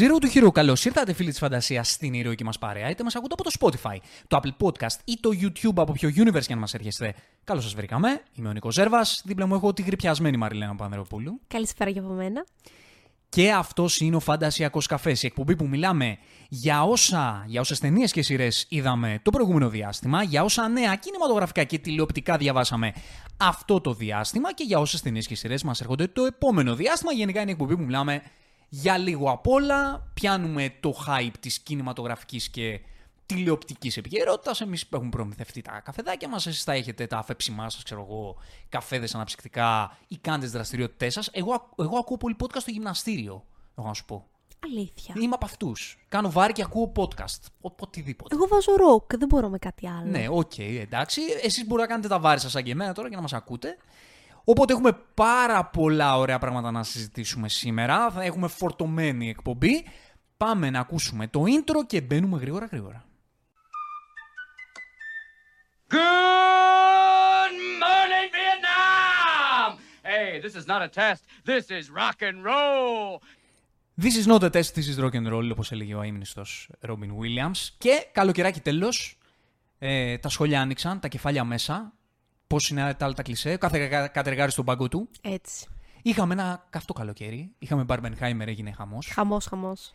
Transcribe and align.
Zero 0.00 0.18
του 0.20 0.28
Hero, 0.34 0.52
καλώς 0.52 0.84
ήρθατε 0.84 1.12
φίλοι 1.12 1.30
της 1.30 1.38
φαντασίας 1.38 1.90
στην 1.90 2.14
ηρωική 2.14 2.44
μας 2.44 2.58
παρέα. 2.58 2.90
Είτε 2.90 3.02
μας 3.02 3.14
ακούτε 3.14 3.34
από 3.38 3.42
το 3.42 3.50
Spotify, 3.58 3.96
το 4.28 4.40
Apple 4.42 4.66
Podcast 4.66 4.96
ή 5.04 5.18
το 5.20 5.30
YouTube 5.42 5.74
από 5.74 5.92
ποιο 5.92 6.08
universe 6.08 6.46
για 6.46 6.54
να 6.54 6.60
μας 6.60 6.74
έρχεστε. 6.74 7.14
Καλώς 7.44 7.62
σας 7.62 7.74
βρήκαμε. 7.74 8.22
Είμαι 8.34 8.48
ο 8.48 8.52
Νίκος 8.52 8.74
Ζέρβας. 8.74 9.22
Δίπλα 9.24 9.46
μου 9.46 9.54
έχω 9.54 9.72
τη 9.72 9.82
γρυπιασμένη 9.82 10.36
Μαριλένα 10.36 10.74
Πανδρεοπούλου. 10.74 11.40
Καλησπέρα 11.46 11.90
και 11.90 11.98
από 11.98 12.08
μένα. 12.08 12.44
Και 13.28 13.52
αυτός 13.52 14.00
είναι 14.00 14.16
ο 14.16 14.20
Φαντασιακός 14.20 14.86
Καφές, 14.86 15.22
η 15.22 15.26
εκπομπή 15.26 15.56
που 15.56 15.66
μιλάμε 15.66 16.18
για 16.48 16.82
όσα, 16.82 17.44
για 17.46 17.60
όσες 17.60 17.78
ταινίες 17.78 18.12
και 18.12 18.22
σειρές 18.22 18.66
είδαμε 18.68 19.20
το 19.22 19.30
προηγούμενο 19.30 19.68
διάστημα, 19.68 20.22
για 20.22 20.42
όσα 20.42 20.68
νέα 20.68 20.94
κινηματογραφικά 20.94 21.64
και 21.64 21.78
τηλεοπτικά 21.78 22.36
διαβάσαμε 22.36 22.92
αυτό 23.36 23.80
το 23.80 23.94
διάστημα 23.94 24.54
και 24.54 24.64
για 24.64 24.78
όσες 24.78 25.00
ταινίες 25.00 25.26
και 25.26 25.34
σειρές 25.34 25.62
μας 25.62 25.80
έρχονται 25.80 26.06
το 26.06 26.24
επόμενο 26.24 26.74
διάστημα. 26.74 27.12
Γενικά 27.12 27.40
είναι 27.40 27.50
η 27.50 27.52
εκπομπή 27.52 27.76
που 27.76 27.82
μιλάμε 27.82 28.22
για 28.72 28.98
λίγο 28.98 29.30
απ' 29.30 29.46
όλα. 29.46 30.10
Πιάνουμε 30.14 30.74
το 30.80 30.94
hype 31.06 31.34
της 31.40 31.58
κινηματογραφικής 31.58 32.48
και 32.48 32.80
τηλεοπτικής 33.26 33.96
επικαιρότητας. 33.96 34.60
Εμείς 34.60 34.84
έχουμε 34.90 35.10
προμηθευτεί 35.10 35.62
τα 35.62 35.80
καφεδάκια 35.84 36.28
μας. 36.28 36.46
Εσείς 36.46 36.62
θα 36.62 36.72
έχετε 36.72 37.06
τα 37.06 37.18
αφεψήματά 37.18 37.70
σας, 37.70 37.82
ξέρω 37.82 38.06
εγώ, 38.08 38.36
καφέδες 38.68 39.14
αναψυκτικά 39.14 39.98
ή 40.08 40.16
κάντε 40.16 40.46
τις 40.46 40.52
δραστηριότητές 40.52 41.12
σας. 41.12 41.28
Εγώ, 41.32 41.68
εγώ 41.78 41.98
ακούω 41.98 42.16
πολύ 42.16 42.36
podcast 42.40 42.60
στο 42.60 42.70
γυμναστήριο. 42.70 43.44
Εγώ 43.78 43.86
να 43.86 43.94
σου 43.94 44.04
πω. 44.04 44.26
Αλήθεια. 44.64 45.14
Είμαι 45.18 45.34
από 45.34 45.44
αυτούς. 45.44 45.98
Κάνω 46.08 46.30
βάρη 46.30 46.52
και 46.52 46.62
ακούω 46.62 46.92
podcast. 46.96 47.40
Ο, 47.60 47.72
οτιδήποτε. 47.80 48.34
Εγώ 48.34 48.46
βάζω 48.46 48.76
ροκ, 48.76 49.16
δεν 49.16 49.28
μπορώ 49.28 49.48
με 49.48 49.58
κάτι 49.58 49.88
άλλο. 49.88 50.10
Ναι, 50.10 50.26
οκ, 50.28 50.52
okay, 50.56 50.78
εντάξει. 50.80 51.20
Εσείς 51.42 51.66
μπορείτε 51.66 51.80
να 51.80 51.86
κάνετε 51.86 52.08
τα 52.08 52.18
βάρη 52.18 52.40
σας 52.40 52.50
σαν 52.50 52.62
και 52.62 52.70
εμένα 52.70 52.92
τώρα 52.92 53.08
και 53.08 53.14
να 53.14 53.20
μας 53.22 53.32
ακούτε. 53.32 53.76
Οπότε 54.50 54.72
έχουμε 54.72 54.92
πάρα 55.14 55.64
πολλά 55.64 56.16
ωραία 56.16 56.38
πράγματα 56.38 56.70
να 56.70 56.82
συζητήσουμε 56.82 57.48
σήμερα. 57.48 58.10
Θα 58.10 58.22
έχουμε 58.22 58.48
φορτωμένη 58.48 59.28
εκπομπή. 59.28 59.84
Πάμε 60.36 60.70
να 60.70 60.80
ακούσουμε 60.80 61.26
το 61.26 61.42
intro 61.46 61.86
και 61.86 62.00
μπαίνουμε 62.00 62.38
γρήγορα 62.38 62.66
γρήγορα. 62.66 63.04
Good 65.92 67.54
morning, 67.84 68.28
Vietnam! 68.38 69.68
Hey, 70.02 70.40
this 70.44 70.54
is 70.60 70.66
not 70.72 70.82
a 70.82 70.90
test. 71.00 71.22
This 71.44 71.64
is 71.78 71.84
rock 72.00 72.18
and 72.28 72.38
roll. 72.50 73.20
This 74.04 74.14
is 74.20 74.26
not 74.26 74.42
a 74.42 74.50
test, 74.50 74.74
this 74.74 74.88
is 74.92 74.98
rock 75.04 75.14
and 75.14 75.32
roll, 75.32 75.50
όπως 75.50 75.72
έλεγε 75.72 75.94
ο 75.94 76.00
αείμνηστος 76.00 76.70
Robin 76.88 77.10
Williams. 77.20 77.68
Και 77.78 78.06
καλοκαιράκι 78.12 78.60
τέλος, 78.60 79.18
ε, 79.78 80.18
τα 80.18 80.28
σχόλια 80.28 80.60
άνοιξαν, 80.60 81.00
τα 81.00 81.08
κεφάλια 81.08 81.44
μέσα. 81.44 81.92
Πώς 82.50 82.68
είναι 82.68 82.94
τα 82.94 83.04
άλλα 83.04 83.14
τα 83.14 83.22
κλισέ, 83.22 83.56
κάθε 83.56 84.08
κατεργάρι 84.12 84.50
στον 84.50 84.64
πάγκο 84.64 84.88
του. 84.88 85.08
Έτσι. 85.20 85.66
Είχαμε 86.02 86.32
ένα 86.32 86.66
καυτό 86.70 86.92
καλοκαίρι. 86.92 87.52
Είχαμε 87.58 87.84
Barbenheimer, 87.88 88.46
έγινε 88.46 88.72
χαμός. 88.72 89.06
Χαμός, 89.12 89.46
χαμός. 89.46 89.94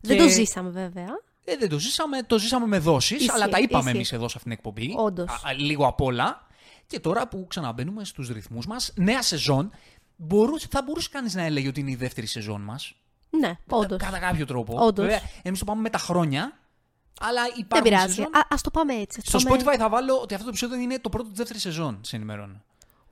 Δεν 0.00 0.18
το 0.18 0.28
ζήσαμε 0.28 0.70
βέβαια. 0.70 1.08
Ε, 1.44 1.56
δεν 1.56 1.68
το 1.68 1.78
ζήσαμε, 1.78 2.22
το 2.22 2.38
ζήσαμε 2.38 2.66
με 2.66 2.78
δόσεις, 2.78 3.16
Ισχύει, 3.16 3.30
αλλά 3.30 3.48
τα 3.48 3.58
είπαμε 3.58 3.82
ισχύει. 3.82 3.96
εμείς 3.96 4.12
εδώ 4.12 4.28
σε 4.28 4.36
αυτήν 4.36 4.42
την 4.42 4.52
εκπομπή. 4.52 4.94
Όντως. 4.96 5.30
Α, 5.30 5.48
α, 5.48 5.52
λίγο 5.52 5.86
απ' 5.86 6.00
όλα. 6.00 6.46
Και 6.86 7.00
τώρα 7.00 7.28
που 7.28 7.46
ξαναμπαίνουμε 7.48 8.04
στους 8.04 8.28
ρυθμούς 8.28 8.66
μας, 8.66 8.92
νέα 8.96 9.22
σεζόν, 9.22 9.70
μπορούσε, 10.16 10.66
θα 10.70 10.82
μπορούσε 10.82 11.08
κανείς 11.12 11.34
να 11.34 11.42
έλεγε 11.42 11.68
ότι 11.68 11.80
είναι 11.80 11.90
η 11.90 11.96
δεύτερη 11.96 12.26
σεζόν 12.26 12.60
μας; 12.60 12.94
Ναι, 13.30 13.58
όντως. 13.68 13.98
Κατά 13.98 14.18
κάποιο 14.18 14.46
τρόπο. 14.46 14.84
Όντως. 14.84 15.12
εμείς 15.42 15.58
το 15.58 15.64
πάμε 15.64 15.80
με 15.80 15.90
τα 15.90 15.98
χρόνια, 15.98 16.58
αλλά 17.20 17.42
Δεν 17.42 17.52
υπάρχουν 17.56 17.90
πειράζει. 17.90 18.14
σεζόν. 18.14 18.36
Α 18.36 18.40
ας 18.50 18.62
το 18.62 18.70
πάμε 18.70 18.94
έτσι. 18.94 19.20
ας 19.24 19.28
Στο 19.42 19.48
πάμε- 19.48 19.62
Spotify 19.62 19.76
θα 19.78 19.88
βάλω 19.88 20.14
ότι 20.22 20.34
αυτό 20.34 20.44
το 20.46 20.50
επεισόδιο 20.50 20.78
είναι 20.78 20.98
το 20.98 21.08
πρώτο 21.08 21.28
της 21.28 21.36
δεύτερης 21.38 21.62
σεζόν, 21.62 21.98
σε 22.02 22.16
ενημερώνω. 22.16 22.62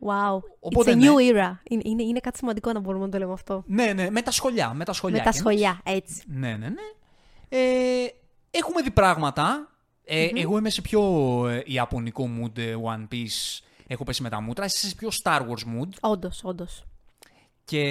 Wow. 0.07 0.41
Οπότε, 0.61 0.91
It's 0.93 0.95
a 0.95 0.99
ναι. 0.99 1.07
new 1.09 1.33
era. 1.35 1.57
Είναι, 1.69 1.83
είναι, 1.85 2.03
είναι 2.03 2.21
κάτι 2.21 2.39
σημαντικό 2.39 2.73
να 2.73 2.81
μπορούμε 2.81 3.05
να 3.05 3.11
το 3.11 3.19
λέμε 3.19 3.33
αυτό. 3.33 3.65
Ναι, 3.67 3.93
ναι, 3.93 4.11
με 4.11 4.23
τα 4.23 4.31
σχολιά. 4.31 4.75
Με 4.75 4.85
τα 4.85 4.93
σχολιά. 4.93 5.19
Με 5.19 5.25
τα 5.25 5.31
Και 5.31 5.37
σχολιά, 5.39 5.81
έτσι. 5.85 6.23
Ναι, 6.27 6.57
ναι, 6.57 6.69
ναι. 6.69 6.83
Ε, 7.49 8.07
έχουμε 8.51 8.83
δει 8.83 8.91
πράγματα. 8.91 9.67
Ε, 10.05 10.29
Εγώ 10.35 10.59
είμαι 10.59 10.71
σε 10.71 10.81
πιο 10.81 11.03
ε, 11.49 11.63
ιαπωνικό 11.67 12.29
mood 12.41 12.59
ε, 12.59 12.75
One 12.85 13.15
Piece. 13.15 13.61
Έχω 13.87 14.05
πέσει 14.05 14.23
με 14.23 14.29
τα 14.29 14.41
μούτρα. 14.41 14.65
Εσύ 14.65 14.77
είσαι 14.77 14.89
σε 14.89 14.95
πιο 14.95 15.09
Star 15.25 15.41
Wars 15.41 15.81
mood. 15.81 15.89
Όντως, 16.01 16.41
όντως. 16.45 16.85
Και 17.65 17.83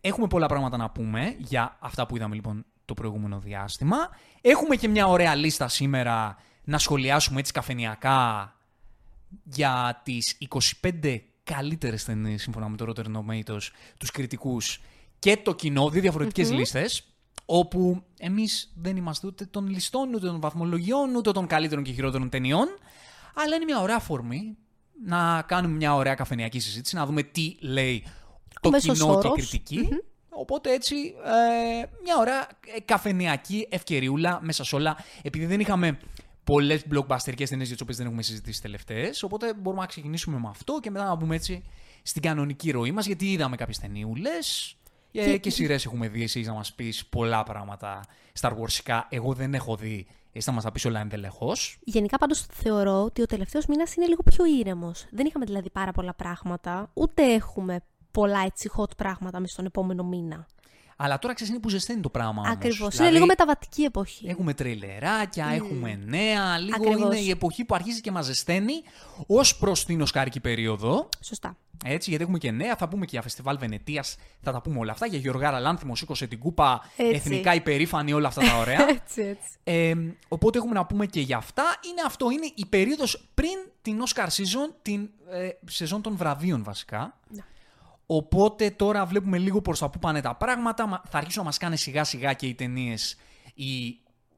έχουμε 0.00 0.26
πολλά 0.26 0.46
πράγματα 0.46 0.76
να 0.76 0.90
πούμε 0.90 1.34
για 1.38 1.76
αυτά 1.80 2.06
που 2.06 2.16
είδαμε 2.16 2.34
λοιπόν 2.34 2.64
το 2.84 2.94
προηγούμενο 2.94 3.38
διάστημα. 3.38 3.96
Έχουμε 4.40 4.76
και 4.76 4.88
μια 4.88 5.06
ωραία 5.06 5.34
λίστα 5.34 5.68
σήμερα 5.68 6.36
να 6.64 6.78
σχολιάσουμε 6.78 7.40
έτσι 7.40 7.52
καφενιακά 7.52 8.54
για 9.44 10.00
τις 10.04 10.38
25 10.82 11.20
καλύτερες 11.44 12.04
ταινίες 12.04 12.42
σύμφωνα 12.42 12.68
με 12.68 12.76
το 12.76 12.92
Rotten 12.96 13.16
Tomatoes, 13.16 13.70
τους 13.98 14.10
κριτικούς 14.10 14.80
και 15.18 15.36
το 15.36 15.54
κοινό, 15.54 15.90
δύο 15.90 16.00
διαφορετικές 16.00 16.50
λίστες, 16.50 17.04
όπου 17.44 18.02
εμείς 18.18 18.72
δεν 18.74 18.96
είμαστε 18.96 19.26
ούτε 19.26 19.44
των 19.44 19.68
ληστών, 19.68 20.14
ούτε 20.14 20.26
των 20.26 20.40
βαθμολογιών, 20.40 21.14
ούτε 21.14 21.32
των 21.32 21.46
καλύτερων 21.46 21.84
και 21.84 21.92
χειρότερων 21.92 22.28
ταινιών, 22.28 22.68
αλλά 23.34 23.56
είναι 23.56 23.64
μια 23.64 23.80
ωραία 23.80 23.96
αφορμή 23.96 24.56
να 25.06 25.42
κάνουμε 25.42 25.76
μια 25.76 25.94
ωραία 25.94 26.14
καφενιακή 26.14 26.58
συζήτηση, 26.58 26.96
να 26.96 27.06
δούμε 27.06 27.22
τι 27.22 27.56
λέει 27.60 28.04
το 28.60 28.70
μέσος 28.70 28.98
κοινό 28.98 29.18
και 29.18 29.26
η 29.26 29.30
όρος. 29.30 29.48
κριτικη 29.48 29.88
Οπότε 30.36 30.72
έτσι 30.72 30.96
ε, 31.24 31.84
μια 32.02 32.16
ωραία 32.18 32.48
ε, 32.76 32.80
καφενειακή 32.84 33.66
ευκαιριούλα 33.70 34.38
μέσα 34.42 34.64
σε 34.64 34.74
όλα. 34.76 34.96
Επειδή 35.22 35.46
δεν 35.46 35.60
είχαμε 35.60 35.98
πολλές 36.44 36.84
blockbusterικές 36.90 37.48
ταινίες 37.48 37.66
για 37.66 37.72
τις 37.76 37.80
οποίες 37.80 37.96
δεν 37.96 38.06
έχουμε 38.06 38.22
συζητήσει 38.22 38.62
τελευταίες. 38.62 39.22
Οπότε 39.22 39.54
μπορούμε 39.54 39.82
να 39.82 39.88
ξεκινήσουμε 39.88 40.38
με 40.38 40.48
αυτό 40.48 40.78
και 40.80 40.90
μετά 40.90 41.04
να 41.04 41.14
μπούμε 41.14 41.34
έτσι 41.34 41.64
στην 42.02 42.22
κανονική 42.22 42.70
ροή 42.70 42.92
μας. 42.92 43.06
Γιατί 43.06 43.32
είδαμε 43.32 43.56
κάποιες 43.56 43.78
ταινιούλες 43.78 44.76
ε, 45.12 45.24
και, 45.24 45.38
Και- 45.38 45.50
σειρές 45.50 45.84
έχουμε 45.84 46.08
δει. 46.08 46.22
Εσύ 46.22 46.40
να 46.40 46.52
μας 46.52 46.72
πεις 46.72 47.06
πολλά 47.06 47.42
πράγματα 47.42 48.04
Star 48.40 48.50
Warsικά. 48.50 49.00
Εγώ 49.08 49.32
δεν 49.32 49.54
έχω 49.54 49.76
δει. 49.76 50.06
Εσύ 50.32 50.46
θα 50.46 50.52
μας 50.52 50.64
τα 50.64 50.72
πεις 50.72 50.84
όλα 50.84 51.00
ενδελεχώ. 51.00 51.52
Γενικά 51.84 52.18
πάντως 52.18 52.46
θεωρώ 52.52 53.02
ότι 53.02 53.22
ο 53.22 53.26
τελευταίος 53.26 53.66
μήνας 53.66 53.94
είναι 53.94 54.06
λίγο 54.06 54.22
πιο 54.22 54.44
ήρεμος. 54.46 55.06
Δεν 55.10 55.26
είχαμε 55.26 55.44
δηλαδή 55.44 55.70
πάρα 55.70 55.92
πολλά 55.92 56.14
πράγματα, 56.14 56.90
ούτε 56.94 57.22
έχουμε 57.32 57.80
πολλά 58.14 58.40
έτσι 58.44 58.70
hot 58.76 58.96
πράγματα 58.96 59.40
μες 59.40 59.50
στον 59.50 59.64
επόμενο 59.64 60.04
μήνα. 60.04 60.46
Αλλά 60.96 61.18
τώρα 61.18 61.34
ξέρεις 61.34 61.52
είναι 61.52 61.62
που 61.62 61.68
ζεσταίνει 61.68 62.00
το 62.00 62.08
πράγμα. 62.10 62.40
Όμως. 62.40 62.52
Ακριβώς. 62.52 62.88
Δηλαδή, 62.88 63.02
Είναι 63.02 63.10
λίγο 63.12 63.26
μεταβατική 63.26 63.82
εποχή. 63.82 64.26
Έχουμε 64.28 64.54
τρελεράκια, 64.54 65.46
έχουμε 65.46 66.00
νέα. 66.04 66.58
Λίγο 66.58 66.76
Ακριβώς. 66.76 67.00
είναι 67.00 67.24
η 67.26 67.30
εποχή 67.30 67.64
που 67.64 67.74
αρχίζει 67.74 68.00
και 68.00 68.10
μας 68.10 68.24
ζεσταίνει 68.24 68.72
ως 69.26 69.56
προς 69.56 69.84
την 69.84 70.00
οσκάρικη 70.00 70.40
περίοδο. 70.40 71.08
Σωστά. 71.20 71.56
Έτσι, 71.84 72.08
γιατί 72.08 72.24
έχουμε 72.24 72.38
και 72.38 72.50
νέα. 72.50 72.76
Θα 72.76 72.88
πούμε 72.88 73.04
και 73.04 73.10
για 73.12 73.22
φεστιβάλ 73.22 73.58
Βενετίας. 73.58 74.16
Θα 74.40 74.52
τα 74.52 74.60
πούμε 74.60 74.78
όλα 74.78 74.92
αυτά. 74.92 75.06
Για 75.06 75.18
Γιωργάρα 75.18 75.60
Λάνθιμος, 75.60 75.98
σήκωσε 75.98 76.26
την 76.26 76.38
κούπα. 76.38 76.80
Έτσι. 76.96 77.14
Εθνικά 77.14 77.54
υπερήφανη, 77.54 78.12
όλα 78.12 78.28
αυτά 78.28 78.40
τα 78.40 78.58
ωραία. 78.58 78.88
έτσι, 78.96 79.22
έτσι. 79.22 79.50
ε, 79.64 79.94
οπότε 80.28 80.58
έχουμε 80.58 80.74
να 80.74 80.86
πούμε 80.86 81.06
και 81.06 81.20
για 81.20 81.36
αυτά. 81.36 81.64
Είναι 81.90 82.02
αυτό, 82.06 82.30
είναι 82.30 82.50
η 82.54 82.66
περίοδος 82.66 83.30
πριν 83.34 83.58
την 83.82 84.02
Oscar 84.06 84.24
season, 84.26 84.74
την 84.82 85.10
ε, 85.30 85.48
σεζόν 85.70 86.02
των 86.02 86.16
βραβείων 86.16 86.62
βασικά. 86.62 87.18
Ναι. 87.28 87.42
Οπότε 88.06 88.70
τώρα 88.70 89.04
βλέπουμε 89.06 89.38
λίγο 89.38 89.60
προς 89.60 89.78
τα 89.78 89.90
που 89.90 89.98
πάνε 89.98 90.20
τα 90.20 90.34
πράγματα. 90.34 90.86
Μα- 90.86 91.02
Θα 91.10 91.18
αρχίσουν 91.18 91.38
να 91.42 91.48
μας 91.48 91.58
κάνει 91.58 91.76
σιγά 91.76 92.04
σιγά 92.04 92.32
και 92.32 92.46
οι 92.46 92.54
ταινίες 92.54 93.16
οι, 93.54 93.86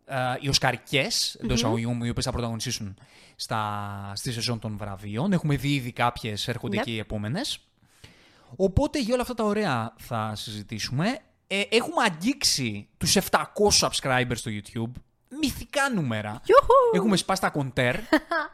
ε, 0.06 0.16
οι 0.40 0.48
οσκαρικές, 0.48 1.34
εντός 1.42 1.56
εισαγωγικών, 1.58 2.00
οι 2.00 2.08
οποίες 2.08 2.24
θα 2.24 2.30
πρωταγωνιστήσουν 2.32 2.96
στα, 3.36 4.12
στη 4.14 4.32
σεζόν 4.32 4.58
των 4.58 4.76
βραβείων. 4.76 5.32
Έχουμε 5.32 5.56
δει 5.56 5.74
ήδη 5.74 5.92
κάποιες, 5.92 6.48
έρχονται 6.48 6.76
Ναι. 6.76 6.82
και 6.82 6.90
οι 6.90 6.98
επόμενες. 6.98 7.58
Οπότε 8.56 9.00
για 9.00 9.12
όλα 9.12 9.22
αυτά 9.22 9.34
τα 9.34 9.44
ωραία 9.44 9.94
θα 9.98 10.32
συζητήσουμε. 10.34 11.18
Ε, 11.46 11.60
έχουμε 11.70 12.02
αγγίξει 12.10 12.88
τους 12.96 13.16
700 13.16 13.80
subscribers 13.80 14.34
στο 14.36 14.50
YouTube. 14.54 14.90
Μυθικά 15.40 15.90
νούμερα. 15.94 16.40
Γιούχου! 16.44 16.74
Έχουμε 16.94 17.16
σπάσει 17.16 17.40
τα 17.40 17.50
κοντέρ. 17.50 17.96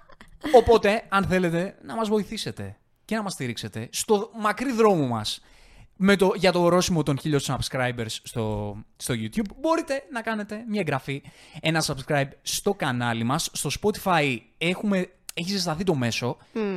Οπότε, 0.58 1.04
αν 1.08 1.24
θέλετε, 1.24 1.78
να 1.84 1.94
μας 1.96 2.08
βοηθήσετε 2.08 2.76
και 3.12 3.18
να 3.18 3.24
μας 3.24 3.32
στηρίξετε 3.32 3.88
στο 3.92 4.30
μακρύ 4.40 4.72
δρόμο 4.72 5.06
μας 5.06 5.40
με 5.96 6.16
το, 6.16 6.32
για 6.36 6.52
το 6.52 6.62
ορόσημο 6.62 7.02
των 7.02 7.18
1000 7.22 7.38
subscribers 7.40 8.06
στο, 8.22 8.76
στο 8.96 9.14
YouTube, 9.14 9.46
μπορείτε 9.60 10.02
να 10.12 10.22
κάνετε 10.22 10.64
μια 10.68 10.80
εγγραφή, 10.80 11.22
ένα 11.60 11.84
subscribe 11.86 12.28
στο 12.42 12.74
κανάλι 12.74 13.24
μας. 13.24 13.50
Στο 13.52 13.70
Spotify 13.80 14.38
έχουμε, 14.58 15.10
έχεις 15.34 15.52
ζεσταθεί 15.52 15.84
το 15.84 15.94
μέσο, 15.94 16.36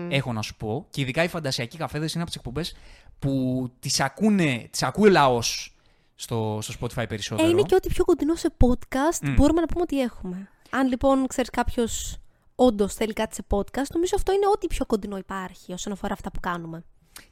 έχω 0.10 0.34
να 0.34 0.42
σου 0.42 0.56
πω, 0.56 0.88
και 0.90 1.02
ειδικά 1.02 1.24
οι 1.24 1.28
φαντασιακοί 1.28 1.78
καφέδες 1.78 2.14
είναι 2.14 2.22
από 2.22 2.32
τις 2.32 2.40
εκπομπές 2.40 2.76
που 3.20 3.72
τις, 3.80 4.00
ακούνε, 4.00 4.68
τις 4.72 4.84
ακούει 4.84 5.08
ο 5.08 5.12
λαός 5.12 5.76
στο, 6.16 6.60
στο 6.62 6.74
Spotify 6.80 7.06
περισσότερο. 7.08 7.48
Ε, 7.48 7.52
είναι 7.52 7.62
και 7.62 7.76
ό,τι 7.76 7.88
πιο 7.88 8.06
κοντινό 8.06 8.36
σε 8.36 8.54
podcast 8.58 9.34
μπορούμε 9.36 9.62
να 9.62 9.68
πούμε 9.68 9.82
ότι 9.82 10.02
έχουμε. 10.02 10.50
Αν 10.70 10.88
λοιπόν 10.88 11.28
ξέρεις 11.28 11.50
κάποιος 11.50 12.20
όντως 12.56 12.94
θέλει 12.94 13.14
κάτι 13.14 13.36
σε 13.36 13.46
podcast, 13.50 13.90
νομίζω 13.94 14.14
αυτό 14.16 14.32
είναι 14.34 14.48
ό,τι 14.54 14.68
πιο 14.68 14.86
κοντινό 14.86 15.18
υπάρχει 15.18 15.74
όσον 15.74 15.94
αφορά 15.94 16.14
αυτά 16.14 16.32
που 16.32 16.40
κάνουμε. 16.40 16.84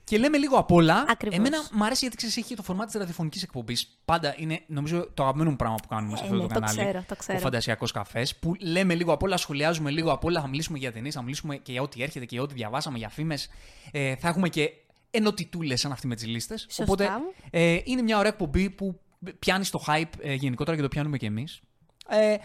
Και 0.03 0.17
λέμε 0.17 0.37
λίγο 0.37 0.57
απ' 0.57 0.71
όλα. 0.71 1.05
Ακριβώς. 1.07 1.37
Εμένα 1.37 1.57
μου 1.71 1.85
αρέσει 1.85 1.99
γιατί 1.99 2.15
ξέρεις, 2.15 2.37
έχει 2.37 2.55
το 2.55 2.63
φορμάτι 2.63 2.91
της 2.91 2.99
ραδιοφωνικής 2.99 3.43
εκπομπής. 3.43 3.99
Πάντα 4.05 4.35
είναι, 4.37 4.61
νομίζω, 4.67 5.09
το 5.13 5.23
αγαπημένο 5.23 5.49
μου 5.49 5.55
πράγμα 5.55 5.75
που 5.75 5.87
κάνουμε 5.87 6.17
σε 6.17 6.23
Ε, 6.23 6.25
αυτό 6.25 6.35
ναι, 6.35 6.41
το 6.41 6.47
το 6.47 6.53
κανάλι. 6.53 6.77
ξέρω, 6.77 7.03
το 7.07 7.15
ξέρω. 7.15 7.37
Ο 7.37 7.41
φαντασιακός 7.41 7.91
καφές. 7.91 8.35
Που 8.35 8.53
λέμε 8.59 8.95
λίγο 8.95 9.13
απ' 9.13 9.23
όλα, 9.23 9.37
σχολιάζουμε 9.37 9.91
λίγο 9.91 10.11
απ' 10.11 10.25
όλα. 10.25 10.41
Θα 10.41 10.47
μιλήσουμε 10.47 10.77
για 10.77 10.91
ταινίες, 10.91 11.13
θα 11.13 11.21
μιλήσουμε 11.21 11.55
και 11.57 11.71
για 11.71 11.81
ό,τι 11.81 12.03
έρχεται 12.03 12.25
και 12.25 12.35
για 12.35 12.43
ό,τι 12.43 12.53
διαβάσαμε, 12.53 12.97
για 12.97 13.09
φήμες. 13.09 13.49
Ε, 13.91 14.15
θα 14.15 14.27
έχουμε 14.27 14.49
και 14.49 14.71
ενωτιτούλε 15.11 15.75
σαν 15.75 15.91
αυτή 15.91 16.07
με 16.07 16.15
τις 16.15 16.25
λίστες. 16.25 16.61
Σωστά. 16.61 16.83
Οπότε 16.83 17.09
ε, 17.49 17.79
είναι 17.83 18.01
μια 18.01 18.17
ωραία 18.17 18.31
εκπομπή 18.31 18.69
που 18.69 18.99
πιάνει 19.39 19.65
το 19.65 19.83
hype 19.87 20.03
ε, 20.19 20.33
γενικότερα 20.33 20.75
και 20.75 20.81
το 20.83 20.87
πιάνουμε 20.87 21.17
κι 21.17 21.25
εμείς. 21.25 21.61
Ε, 22.07 22.35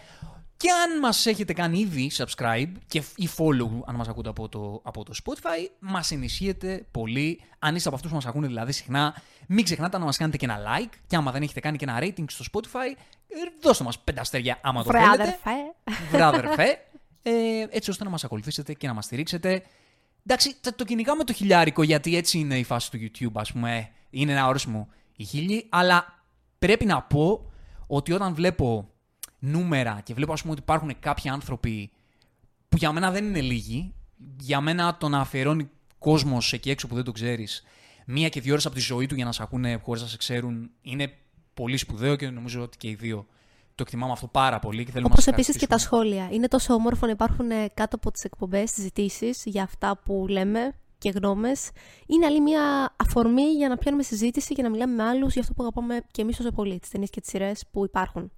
και 0.59 0.69
αν 0.71 0.99
μας 0.99 1.27
έχετε 1.27 1.53
κάνει 1.53 1.79
ήδη 1.79 2.11
subscribe 2.15 2.73
και, 2.87 3.03
ή 3.17 3.29
follow, 3.37 3.71
αν 3.87 3.95
μας 3.95 4.09
ακούτε 4.09 4.29
από 4.29 4.49
το, 4.49 4.81
από 4.85 5.05
το 5.05 5.13
Spotify, 5.25 5.71
μας 5.79 6.11
ενισχύετε 6.11 6.87
πολύ. 6.91 7.41
Αν 7.59 7.75
είστε 7.75 7.89
από 7.89 7.97
αυτούς 7.97 8.11
που 8.11 8.17
μας 8.17 8.27
ακούνε 8.27 8.47
δηλαδή 8.47 8.73
συχνά, 8.73 9.23
μην 9.47 9.65
ξεχνάτε 9.65 9.99
να 9.99 10.05
μας 10.05 10.17
κάνετε 10.17 10.37
και 10.37 10.45
ένα 10.45 10.59
like. 10.59 10.93
Και 11.07 11.17
άμα 11.17 11.33
δεν 11.33 11.43
έχετε 11.43 11.61
κάνει 11.61 11.77
και 11.77 11.85
ένα 11.85 11.99
rating 12.01 12.25
στο 12.27 12.45
Spotify, 12.53 12.97
ε, 13.29 13.37
δώστε 13.61 13.85
μας 13.85 13.99
πέντε 13.99 14.21
αστέρια 14.21 14.59
άμα 14.63 14.83
το 14.83 14.89
Βρε, 14.89 14.99
θέλετε. 14.99 15.23
αδερφέ. 15.23 15.75
Βρε 16.11 16.23
αδερφέ. 16.23 16.79
Ε, 17.23 17.33
έτσι 17.71 17.91
ώστε 17.91 18.05
να 18.05 18.11
μας 18.11 18.25
ακολουθήσετε 18.25 18.73
και 18.73 18.87
να 18.87 18.93
μας 18.93 19.05
στηρίξετε. 19.05 19.63
Εντάξει, 20.27 20.57
θα 20.61 20.75
το 20.75 20.85
κυνηγάμε 20.85 21.25
το 21.25 21.33
χιλιάρικο 21.33 21.83
γιατί 21.83 22.17
έτσι 22.17 22.39
είναι 22.39 22.59
η 22.59 22.65
φάση 22.65 22.91
του 22.91 22.99
YouTube, 22.99 23.33
ας 23.41 23.53
πούμε. 23.53 23.91
Είναι 24.11 24.33
ένα 24.33 24.47
όρισμο 24.47 24.89
η 25.17 25.25
χίλιοι, 25.25 25.67
αλλά 25.69 26.23
πρέπει 26.59 26.85
να 26.85 27.03
πω 27.03 27.51
ότι 27.87 28.13
όταν 28.13 28.35
βλέπω 28.35 28.89
νούμερα 29.39 30.01
και 30.05 30.15
βλέπω 30.15 30.33
ας 30.33 30.41
πούμε 30.41 30.53
ότι 30.53 30.63
υπάρχουν 30.63 30.97
κάποιοι 31.01 31.31
άνθρωποι 31.31 31.91
που 32.69 32.77
για 32.77 32.93
μένα 32.93 33.11
δεν 33.11 33.25
είναι 33.25 33.41
λίγοι, 33.41 33.95
για 34.41 34.61
μένα 34.61 34.97
το 34.97 35.09
να 35.09 35.19
αφιερώνει 35.21 35.71
κόσμος 35.99 36.53
εκεί 36.53 36.71
έξω 36.71 36.87
που 36.89 36.95
δεν 36.95 37.05
το 37.05 37.13
ξέρεις 37.13 37.63
μία 38.07 38.29
και 38.29 38.41
δύο 38.41 38.53
ώρες 38.53 38.67
από 38.67 38.75
τη 38.75 38.81
ζωή 38.81 39.07
του 39.07 39.15
για 39.15 39.25
να 39.25 39.33
σε 39.33 39.43
ακούνε 39.43 39.81
χωρίς 39.85 40.03
να 40.03 40.09
σε 40.09 40.17
ξέρουν 40.17 40.71
είναι 40.83 41.13
πολύ 41.55 41.77
σπουδαίο 41.77 42.17
και 42.17 42.29
νομίζω 42.31 42.63
ότι 42.63 42.77
και 42.77 42.89
οι 42.89 42.95
δύο 42.95 43.27
το 43.75 43.85
εκτιμάμε 43.87 44.13
αυτό 44.13 44.27
πάρα 44.27 44.59
πολύ 44.59 44.85
και 44.85 44.91
θέλουμε 44.91 45.11
Όπως 45.13 45.27
να 45.27 45.33
σας 45.33 45.33
επίσης 45.33 45.57
και 45.57 45.67
τα 45.67 45.75
ευχαριστήσουμε. 45.75 46.15
σχόλια. 46.15 46.37
Είναι 46.37 46.49
τόσο 46.49 46.75
όμορφο 46.75 47.07
να 47.07 47.13
υπάρχουν 47.13 47.51
ε, 47.51 47.69
κάτω 47.75 47.97
από 47.97 48.11
τις 48.11 48.25
εκπομπές 48.25 48.71
συζητήσεις 48.71 49.43
για 49.45 49.63
αυτά 49.63 50.01
που 50.05 50.27
λέμε 50.29 50.75
και 50.99 51.11
γνώμες. 51.11 51.71
Είναι 52.07 52.27
άλλη 52.27 52.41
μια 52.41 52.95
αφορμή 52.97 53.43
για 53.43 53.69
να 53.69 53.77
πιάνουμε 53.77 54.03
συζήτηση 54.03 54.55
και 54.55 54.63
να 54.63 54.71
μιλάμε 54.71 54.95
με 54.95 55.03
άλλους 55.03 55.33
για 55.33 55.43
αυτό 55.43 55.55
που 55.55 55.63
αγαπάμε 55.63 56.01
και 56.11 56.23
εμείς 56.23 56.41
όσο 56.41 56.51
πολύ, 56.51 56.79
τις 56.79 56.91
ταινίες 56.91 57.11
και 57.11 57.21
τις 57.21 57.31
σειρές 57.31 57.65
που 57.71 57.85
υπάρχουν. 57.85 58.33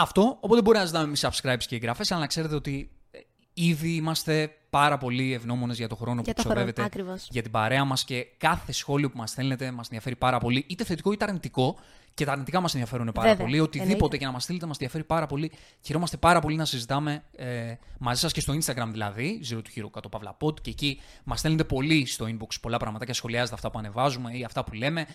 Αυτό, 0.00 0.36
οπότε 0.40 0.62
μπορεί 0.62 0.78
να 0.78 0.84
ζητάμε 0.84 1.04
εμείς 1.04 1.26
subscribes 1.26 1.64
και 1.66 1.74
εγγραφές, 1.76 2.10
αλλά 2.10 2.20
να 2.20 2.26
ξέρετε 2.26 2.54
ότι 2.54 2.90
ε, 3.10 3.18
ήδη 3.54 3.94
είμαστε 3.94 4.54
πάρα 4.70 4.98
πολύ 4.98 5.32
ευγνώμονες 5.32 5.76
για 5.76 5.88
το 5.88 5.96
χρόνο 5.96 6.20
Για 6.24 6.34
που 6.34 6.42
το 6.42 6.48
χρόνο, 6.48 6.54
ξοδεύετε 6.54 6.82
ακριβώς. 6.82 7.28
για 7.30 7.42
την 7.42 7.50
παρέα 7.50 7.84
μας 7.84 8.04
και 8.04 8.26
κάθε 8.38 8.72
σχόλιο 8.72 9.10
που 9.10 9.16
μας 9.18 9.30
στέλνετε 9.30 9.70
μας 9.70 9.86
ενδιαφέρει 9.86 10.16
πάρα 10.16 10.38
πολύ, 10.38 10.64
είτε 10.68 10.84
θετικό 10.84 11.12
είτε 11.12 11.24
αρνητικό. 11.24 11.76
Και 12.14 12.24
τα 12.24 12.32
αρνητικά 12.32 12.60
μας 12.60 12.72
ενδιαφέρουν 12.74 13.12
πάρα 13.12 13.28
Βέβαια, 13.28 13.44
πολύ. 13.44 13.60
Οτιδήποτε 13.60 13.92
εννοείται. 13.94 14.16
και 14.16 14.24
να 14.24 14.32
μας 14.32 14.42
στείλετε 14.42 14.66
μας 14.66 14.74
ενδιαφέρει 14.74 15.04
πάρα 15.04 15.26
πολύ. 15.26 15.52
Χαιρόμαστε 15.80 16.16
πάρα 16.16 16.40
πολύ 16.40 16.56
να 16.56 16.64
συζητάμε 16.64 17.22
ε, 17.36 17.74
μαζί 17.98 18.20
σας 18.20 18.32
και 18.32 18.40
στο 18.40 18.54
Instagram 18.54 18.88
δηλαδή, 18.90 19.40
Zero 19.50 19.56
to 19.56 19.78
Hero 19.78 19.90
κάτω 19.92 20.08
παύλα 20.08 20.36
pod. 20.40 20.60
Και 20.60 20.70
εκεί 20.70 21.00
μας 21.24 21.38
στέλνετε 21.38 21.64
πολύ 21.64 22.06
στο 22.06 22.26
inbox 22.28 22.60
πολλά 22.60 22.76
πράγματα 22.76 23.04
και 23.04 23.12
σχολιάζετε 23.12 23.54
αυτά 23.54 23.70
που 23.70 23.78
ανεβάζουμε 23.78 24.36
ή 24.36 24.44
αυτά 24.44 24.64
που 24.64 24.72
λέμε. 24.72 25.06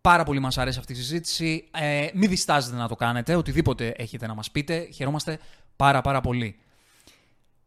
Πάρα 0.00 0.24
πολύ 0.24 0.38
μας 0.38 0.58
αρέσει 0.58 0.78
αυτή 0.78 0.92
η 0.92 0.96
συζήτηση. 0.96 1.68
Ε, 1.70 2.08
μην 2.14 2.28
διστάζετε 2.28 2.76
να 2.76 2.88
το 2.88 2.94
κάνετε. 2.94 3.34
Οτιδήποτε 3.34 3.88
έχετε 3.88 4.26
να 4.26 4.34
μας 4.34 4.50
πείτε. 4.50 4.88
Χαιρόμαστε 4.94 5.38
πάρα 5.76 6.00
πάρα 6.00 6.20
πολύ. 6.20 6.58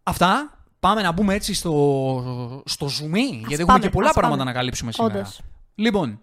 Αυτά. 0.04 0.56
Πάμε 0.80 1.02
να 1.02 1.12
μπούμε 1.12 1.34
έτσι 1.34 1.54
στο, 1.54 2.64
στο 2.66 2.88
zoom, 2.88 3.16
γιατί 3.16 3.54
έχουμε 3.54 3.66
πάμε, 3.66 3.80
και 3.80 3.90
πολλά 3.90 4.08
ας 4.08 4.14
πράγματα 4.14 4.38
πάμε. 4.38 4.52
να 4.52 4.58
καλύψουμε 4.58 4.92
σήμερα. 4.92 5.16
Όντως. 5.16 5.42
Λοιπόν, 5.76 6.20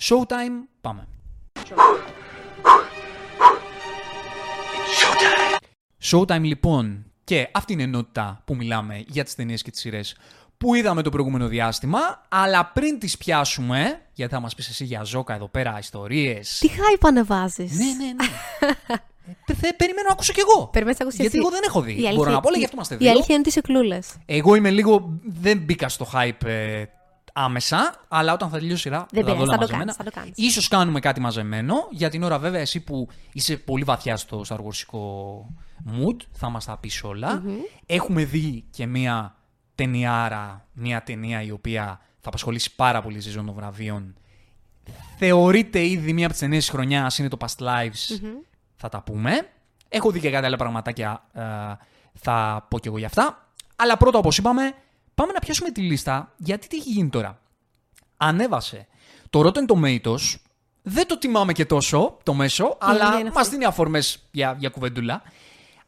showtime, 0.00 0.68
πάμε. 0.80 1.06
Showtime 6.02 6.40
λοιπόν. 6.42 7.04
Και 7.24 7.48
αυτή 7.52 7.72
είναι 7.72 7.82
η 7.82 7.84
ενότητα 7.84 8.42
που 8.44 8.56
μιλάμε 8.56 9.04
για 9.06 9.24
τις 9.24 9.34
ταινίες 9.34 9.62
και 9.62 9.70
τις 9.70 9.80
σειρές 9.80 10.16
που 10.60 10.74
είδαμε 10.74 11.02
το 11.02 11.10
προηγούμενο 11.10 11.46
διάστημα. 11.46 11.98
Αλλά 12.28 12.66
πριν 12.74 12.98
τις 12.98 13.16
πιάσουμε, 13.18 14.00
γιατί 14.12 14.34
θα 14.34 14.40
μας 14.40 14.54
πεις 14.54 14.68
εσύ 14.68 14.84
για 14.84 15.02
ζώκα 15.02 15.34
εδώ 15.34 15.48
πέρα, 15.48 15.78
ιστορίες. 15.78 16.58
Τι 16.58 16.68
hype 16.76 17.00
ανεβάζεις. 17.06 17.72
Ναι, 17.78 17.84
ναι, 17.84 18.12
ναι. 18.12 18.28
Ε, 19.46 19.54
θε- 19.54 19.76
περιμένω 19.76 20.06
να 20.06 20.12
ακούσω 20.12 20.32
κι 20.32 20.40
εγώ. 20.40 20.66
Περιμένεις 20.66 20.98
να 20.98 21.04
ακούσεις 21.04 21.20
Γιατί 21.24 21.38
εσύ. 21.38 21.46
εγώ 21.46 21.54
δεν 21.56 21.64
έχω 21.68 21.80
δει. 21.80 21.90
Η 21.90 21.94
αλήθεια- 21.94 22.12
Μπορώ 22.14 22.30
να 22.30 22.40
πω, 22.40 22.48
αλλά 22.48 22.56
η- 22.56 22.58
γι' 22.58 22.64
αυτό 22.64 22.76
είμαστε 22.76 22.94
Η 22.94 22.98
δύο. 22.98 23.10
αλήθεια 23.10 23.26
είναι 23.34 23.38
ότι 23.38 23.48
είσαι 23.48 23.60
κλούλε. 23.60 23.98
Εγώ 24.26 24.54
είμαι 24.54 24.70
λίγο. 24.70 25.18
Δεν 25.24 25.58
μπήκα 25.58 25.88
στο 25.88 26.06
hype 26.14 26.44
ε, 26.44 26.84
άμεσα, 27.32 28.04
αλλά 28.08 28.32
όταν 28.32 28.48
θα 28.50 28.54
τελειώσει 28.58 28.74
η 28.76 28.80
σειρά 28.80 29.06
Δεν 29.10 29.24
θα 29.24 29.28
δω 29.30 29.34
πειράζει, 29.34 29.42
όλα 29.42 29.50
θα 29.50 29.54
το 29.56 29.60
μαζεμένα. 29.60 29.78
κάνεις, 29.84 29.96
θα 29.96 30.04
το 30.04 30.10
κάνεις. 30.10 30.32
Ίσως 30.50 30.68
κάνουμε 30.68 31.00
κάτι 31.00 31.20
μαζεμένο. 31.20 31.74
Για 31.90 32.10
την 32.10 32.22
ώρα, 32.22 32.38
βέβαια, 32.38 32.60
εσύ 32.60 32.80
που 32.80 33.08
είσαι 33.32 33.56
πολύ 33.56 33.84
βαθιά 33.84 34.16
στο 34.16 34.44
Star 34.48 34.56
Warsικό 34.56 35.00
mood, 35.86 36.16
θα 36.32 36.48
μας 36.48 36.64
τα 36.64 36.76
πεις 36.78 37.02
ολα 37.04 37.42
Έχουμε 37.86 38.24
δει 38.24 38.64
και 38.70 38.86
μία 38.86 39.34
ταινιάρα, 39.80 40.66
μία 40.72 41.02
ταινία 41.02 41.42
η 41.42 41.50
οποία 41.50 42.00
θα 42.20 42.28
απασχολήσει 42.28 42.74
πάρα 42.74 43.02
πολύ 43.02 43.20
στη 43.20 43.30
ζώνη 43.30 43.46
των 43.46 43.54
βραβείων. 43.54 44.14
Θεωρείται 45.18 45.86
ήδη 45.86 46.12
μία 46.12 46.24
από 46.24 46.32
τις 46.32 46.42
ταινίες 46.42 46.64
της 46.64 46.72
χρονιάς, 46.72 47.18
είναι 47.18 47.28
το 47.28 47.36
Past 47.40 47.64
Lives. 47.64 48.20
Θα 48.76 48.88
τα 48.88 49.02
πούμε. 49.02 49.48
Έχω 49.88 50.10
δει 50.10 50.20
και 50.20 50.30
κάτι 50.30 50.46
άλλα 50.46 50.56
πραγματάκια, 50.56 51.24
ε, 51.32 51.42
θα 52.12 52.66
πω 52.70 52.78
κι 52.78 52.88
εγώ 52.88 52.98
για 52.98 53.06
αυτά. 53.06 53.52
Αλλά 53.76 53.96
πρώτα, 53.96 54.18
όπως 54.18 54.38
είπαμε, 54.38 54.74
πάμε 55.14 55.32
να 55.32 55.38
πιάσουμε 55.38 55.70
τη 55.70 55.80
λίστα, 55.80 56.32
γιατί 56.36 56.68
τι 56.68 56.76
έχει 56.76 56.90
γίνει 56.90 57.08
τώρα. 57.08 57.40
Ανέβασε 58.16 58.86
το 59.30 59.40
Rotten 59.40 59.74
Tomatoes, 59.74 60.34
δεν 60.82 61.06
το 61.06 61.18
τιμάμε 61.18 61.52
και 61.52 61.64
τόσο 61.64 62.18
το 62.22 62.34
μέσο, 62.34 62.76
αλήθεια 62.80 63.06
αλλά 63.06 63.18
είναι 63.18 63.28
μας 63.28 63.36
αυτή. 63.38 63.50
δίνει 63.50 63.64
αφορμές 63.64 64.28
για, 64.30 64.56
για 64.58 64.68
κουβεντούλα. 64.68 65.22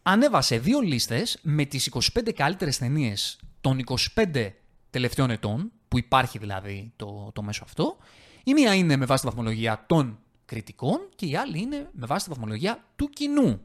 Ανέβασε 0.03 0.59
δύο 0.59 0.81
λίστες 0.81 1.39
με 1.43 1.65
τις 1.65 1.91
25 2.15 2.33
καλύτερες 2.35 2.79
ταινίες 2.79 3.39
των 3.63 3.85
25 4.15 4.51
τελευταίων 4.91 5.31
ετών, 5.31 5.73
που 5.89 5.99
υπάρχει 5.99 6.39
δηλαδή 6.39 6.93
το, 6.97 7.31
το 7.35 7.43
μέσο 7.43 7.65
αυτό. 7.65 7.97
Η 8.45 8.53
μία 8.53 8.75
είναι 8.75 8.97
με 8.97 9.05
βάση 9.05 9.23
τη 9.23 9.29
βαθμολογία 9.29 9.85
των 9.87 10.19
κριτικών 10.45 11.09
και 11.15 11.27
η 11.27 11.37
άλλη 11.37 11.61
είναι 11.61 11.89
με 11.93 12.07
βάση 12.07 12.25
τη 12.25 12.31
βαθμολογία 12.31 12.85
του 12.97 13.09
κοινου 13.09 13.61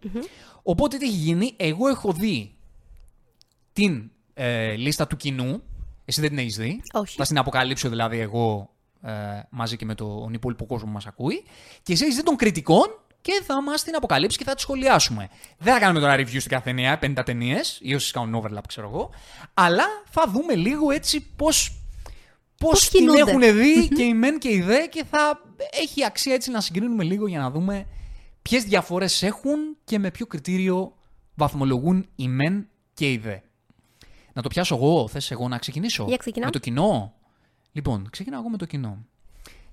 Οπότε 0.63 0.97
τι 0.97 1.05
έχει 1.05 1.15
γίνει, 1.15 1.53
εγώ 1.57 1.87
έχω 1.87 2.11
δει 2.11 2.55
την 3.73 4.11
ε, 4.33 4.75
λίστα 4.75 5.07
του 5.07 5.15
κοινού. 5.15 5.61
Εσύ 6.05 6.21
δεν 6.21 6.29
την 6.29 6.37
έχεις 6.37 6.55
δει. 6.55 6.81
Όχι. 6.93 7.15
Θα 7.17 7.23
στην 7.23 7.37
αποκαλύψω 7.37 7.89
δηλαδή 7.89 8.19
εγώ 8.19 8.73
ε, 9.01 9.11
μαζί 9.49 9.75
και 9.75 9.85
με 9.85 9.95
τον 9.95 10.33
υπόλοιπο 10.33 10.65
κόσμο 10.65 10.85
που 10.85 10.93
μας 10.93 11.05
ακούει. 11.05 11.43
Και 11.83 11.93
εσύ 11.93 12.03
έχεις 12.03 12.15
δει 12.15 12.23
των 12.23 12.35
κριτικών 12.35 12.87
και 13.21 13.41
θα 13.45 13.61
μας 13.63 13.83
την 13.83 13.95
αποκαλύψει 13.95 14.37
και 14.37 14.43
θα 14.43 14.53
τη 14.53 14.61
σχολιάσουμε. 14.61 15.29
Δεν 15.57 15.73
θα 15.73 15.79
κάνουμε 15.79 15.99
τώρα 15.99 16.15
review 16.15 16.39
στην 16.39 16.49
κάθε 16.51 16.63
ταινία, 16.63 16.99
50 17.01 17.23
ταινίες, 17.25 17.79
ή 17.81 17.93
όσες 17.95 18.11
κάνουν 18.11 18.43
overlap, 18.43 18.61
ξέρω 18.67 18.87
εγώ. 18.87 19.09
Αλλά 19.53 19.85
θα 20.09 20.27
δούμε 20.27 20.55
λίγο 20.55 20.91
έτσι 20.91 21.21
πώς. 21.35 21.71
Πώς 22.59 22.69
Πώς 22.71 22.89
την 22.89 22.99
κινούνται. 22.99 23.19
έχουν 23.19 23.41
δει 23.59 23.87
και 23.87 24.03
οι 24.03 24.13
μεν 24.13 24.39
και 24.39 24.49
οι 24.49 24.61
δε 24.61 24.85
και 24.87 25.03
θα 25.11 25.41
έχει 25.81 26.05
αξία 26.05 26.33
έτσι 26.33 26.51
να 26.51 26.61
συγκρίνουμε 26.61 27.03
λίγο 27.03 27.27
για 27.27 27.39
να 27.39 27.51
δούμε 27.51 27.87
ποιες 28.41 28.63
διαφορές 28.63 29.23
έχουν 29.23 29.77
και 29.83 29.99
με 29.99 30.11
ποιο 30.11 30.25
κριτήριο 30.25 30.93
βαθμολογούν 31.35 32.07
οι 32.15 32.27
μεν 32.27 32.67
και 32.93 33.11
οι 33.11 33.17
δε. 33.17 33.37
Να 34.33 34.41
το 34.41 34.49
πιάσω 34.49 34.75
εγώ, 34.75 35.07
θες 35.07 35.31
εγώ 35.31 35.47
να 35.47 35.57
ξεκινήσω; 35.57 36.05
Για 36.07 36.17
ξεκινά. 36.17 36.45
Με 36.45 36.51
το 36.51 36.59
κοινό; 36.59 37.13
Λοιπόν, 37.71 38.07
ξεκινάω 38.09 38.39
εγώ 38.39 38.49
με 38.49 38.57
το 38.57 38.65
κοινό. 38.65 39.05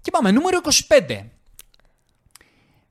Και 0.01 0.11
πάμε, 0.11 0.31
νούμερο 0.31 0.61
25. 1.09 1.25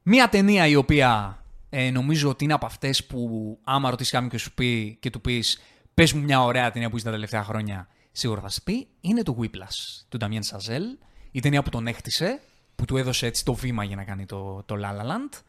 Μία 0.04 0.30
ταινία 0.30 0.68
η 0.68 0.76
οποία 0.76 1.38
ε, 1.70 1.90
νομίζω 1.92 2.30
ότι 2.30 2.44
είναι 2.44 2.54
από 2.54 2.66
αυτές 2.66 3.06
που 3.06 3.58
άμα 3.64 3.90
ρωτήσεις 3.90 4.12
κάποιον 4.12 4.30
και 4.30 4.38
σου 4.38 4.54
πει 4.54 4.98
και 5.00 5.10
του 5.10 5.22
πεις 5.22 5.62
πες 5.94 6.14
μου 6.14 6.22
μια 6.22 6.44
ωραία 6.44 6.72
ταινία 6.72 6.90
που 6.90 6.96
είσαι 6.96 7.06
τα 7.06 7.12
τελευταία 7.12 7.44
χρόνια, 7.44 7.88
σίγουρα 8.12 8.42
θα 8.42 8.50
σου 8.50 8.64
πει, 8.64 8.88
είναι 9.02 9.24
το 9.24 9.38
Whiplash 9.42 10.04
του 10.10 10.18
Νταμιέν 10.18 10.44
Σαζέλ. 10.44 10.84
Η 11.32 11.40
ταινία 11.40 11.64
που 11.64 11.70
τον 11.70 11.88
έχτισε, 11.88 12.40
που 12.76 12.86
του 12.86 12.98
έδωσε 12.98 13.26
έτσι 13.26 13.46
το 13.46 13.54
βήμα 13.54 13.84
για 13.84 13.96
να 13.96 14.04
κάνει 14.04 14.26
το, 14.26 14.64
το 14.66 14.76
La 14.78 15.02
La 15.02 15.06
Land. 15.06 15.40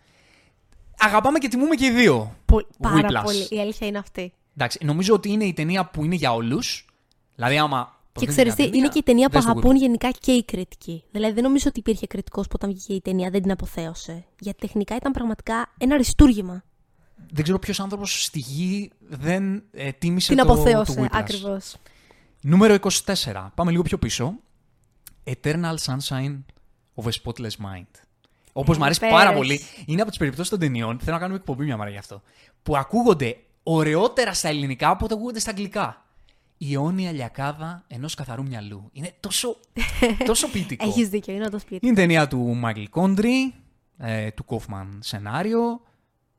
Αγαπάμε 0.99 1.38
και 1.38 1.49
τιμούμε 1.49 1.75
και 1.75 1.87
οι 1.87 1.90
δύο. 1.90 2.37
Πο- 2.44 2.66
Πάρα 2.80 3.08
Whiplash. 3.08 3.25
πολύ. 3.25 3.46
Η 3.50 3.61
αλήθεια 3.61 3.87
είναι 3.87 3.99
αυτή. 3.99 4.32
Εντάξει, 4.56 4.78
νομίζω 4.84 5.14
ότι 5.14 5.30
είναι 5.30 5.44
η 5.44 5.52
ταινία 5.52 5.84
που 5.87 6.04
είναι 6.04 6.14
για 6.14 6.34
όλους. 6.34 6.87
Δηλαδή, 7.34 7.58
άμα. 7.58 7.93
Και 8.18 8.26
προτείνεις 8.26 8.35
ξέρεις 8.52 8.54
μια 8.54 8.71
τι, 8.71 8.78
είναι 8.78 8.88
και 8.88 8.99
η 8.99 9.02
ταινία 9.02 9.26
που 9.28 9.33
δες 9.35 9.44
το 9.44 9.50
αγαπούν 9.50 9.71
Whiplash. 9.73 9.78
γενικά 9.80 10.11
και 10.11 10.33
οι 10.33 10.44
κριτικοί. 10.44 11.04
Δηλαδή 11.11 11.35
δεν 11.35 11.42
νομίζω 11.42 11.64
ότι 11.68 11.78
υπήρχε 11.78 12.06
κριτικός 12.06 12.47
που 12.47 12.52
όταν 12.54 12.71
βγήκε 12.71 12.92
η 12.92 13.00
ταινία 13.00 13.30
δεν 13.30 13.42
την 13.42 13.50
αποθέωσε. 13.50 14.25
Γιατί 14.40 14.59
τεχνικά 14.66 14.97
ήταν 14.97 15.12
πραγματικά 15.12 15.73
ένα 15.78 15.94
αριστούργημα. 15.94 16.64
Δεν 17.33 17.42
ξέρω 17.42 17.59
ποιος 17.59 17.80
άνθρωπος 17.80 18.25
στη 18.25 18.38
γη 18.38 18.90
δεν 19.00 19.62
ε, 19.73 19.92
τίμησε 19.92 20.35
Την 20.35 20.44
το, 20.47 20.52
αποθέωσε, 20.52 20.94
το 20.94 21.02
Whiplash. 21.02 21.09
ακριβώς. 21.12 21.76
Νούμερο 22.40 22.76
24. 23.04 23.49
Πάμε 23.54 23.71
λίγο 23.71 23.83
πιο 23.83 23.99
πίσω. 23.99 24.35
Eternal 25.25 25.75
Sunshine 25.87 26.38
of 26.94 27.04
a 27.04 27.11
Spotless 27.23 27.56
Mind. 27.66 27.90
Όπως 28.52 28.75
Ε, 28.76 28.78
μου 28.78 28.85
αρέσει 28.85 29.00
πες. 29.00 29.11
πάρα 29.11 29.33
πολύ, 29.33 29.61
είναι 29.87 30.00
από 30.00 30.11
τις 30.11 30.18
περιπτώσεις 30.18 30.50
των 30.50 30.59
ταινιών. 30.59 30.99
Θέλω 30.99 31.12
να 31.12 31.18
κάνουμε 31.18 31.38
εκπομπή 31.38 31.64
μια 31.64 31.76
μέρα 31.76 31.90
γι' 31.90 31.97
αυτό. 31.97 32.23
Που 32.62 32.76
ακούγονται 32.76 33.37
ωραιότερα 33.62 34.35
στα 34.35 34.49
ελληνικά 34.49 34.88
από 34.88 35.04
ό,τι 35.04 35.14
ακούγονται 35.14 35.38
στα 35.38 35.50
αγγλικά. 35.50 36.03
Η 36.58 36.75
αιώνια 36.75 37.12
λιακάδα 37.12 37.84
ενός 37.87 38.14
καθαρού 38.14 38.42
μυαλού. 38.42 38.88
Είναι 38.92 39.12
τόσο, 39.20 39.56
τόσο 40.26 40.49
ποιητικό. 40.50 40.88
Έχεις 40.88 41.08
δίκιο, 41.08 41.34
είναι 41.34 41.44
όντως 41.44 41.61
σπίτι. 41.61 41.87
Είναι 41.87 41.94
ταινία 41.94 42.28
του 42.28 42.38
Μάικλ 42.38 42.82
Κόντρι, 42.90 43.54
ε, 43.99 44.30
του 44.30 44.44
Κόφμαν 44.44 44.99
σενάριο, 45.02 45.80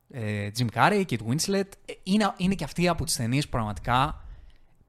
ε, 0.10 0.50
Jim 0.58 0.68
Carrey, 0.74 1.04
Kate 1.10 1.28
Winslet. 1.30 1.68
Ε, 1.86 1.94
είναι, 2.04 2.34
είναι 2.38 2.56
και 2.56 2.64
αυτή 2.64 2.88
από 2.88 3.06
τις 3.06 3.16
ταινίες 3.16 3.44
που 3.44 3.50
πραγματικά 3.50 4.26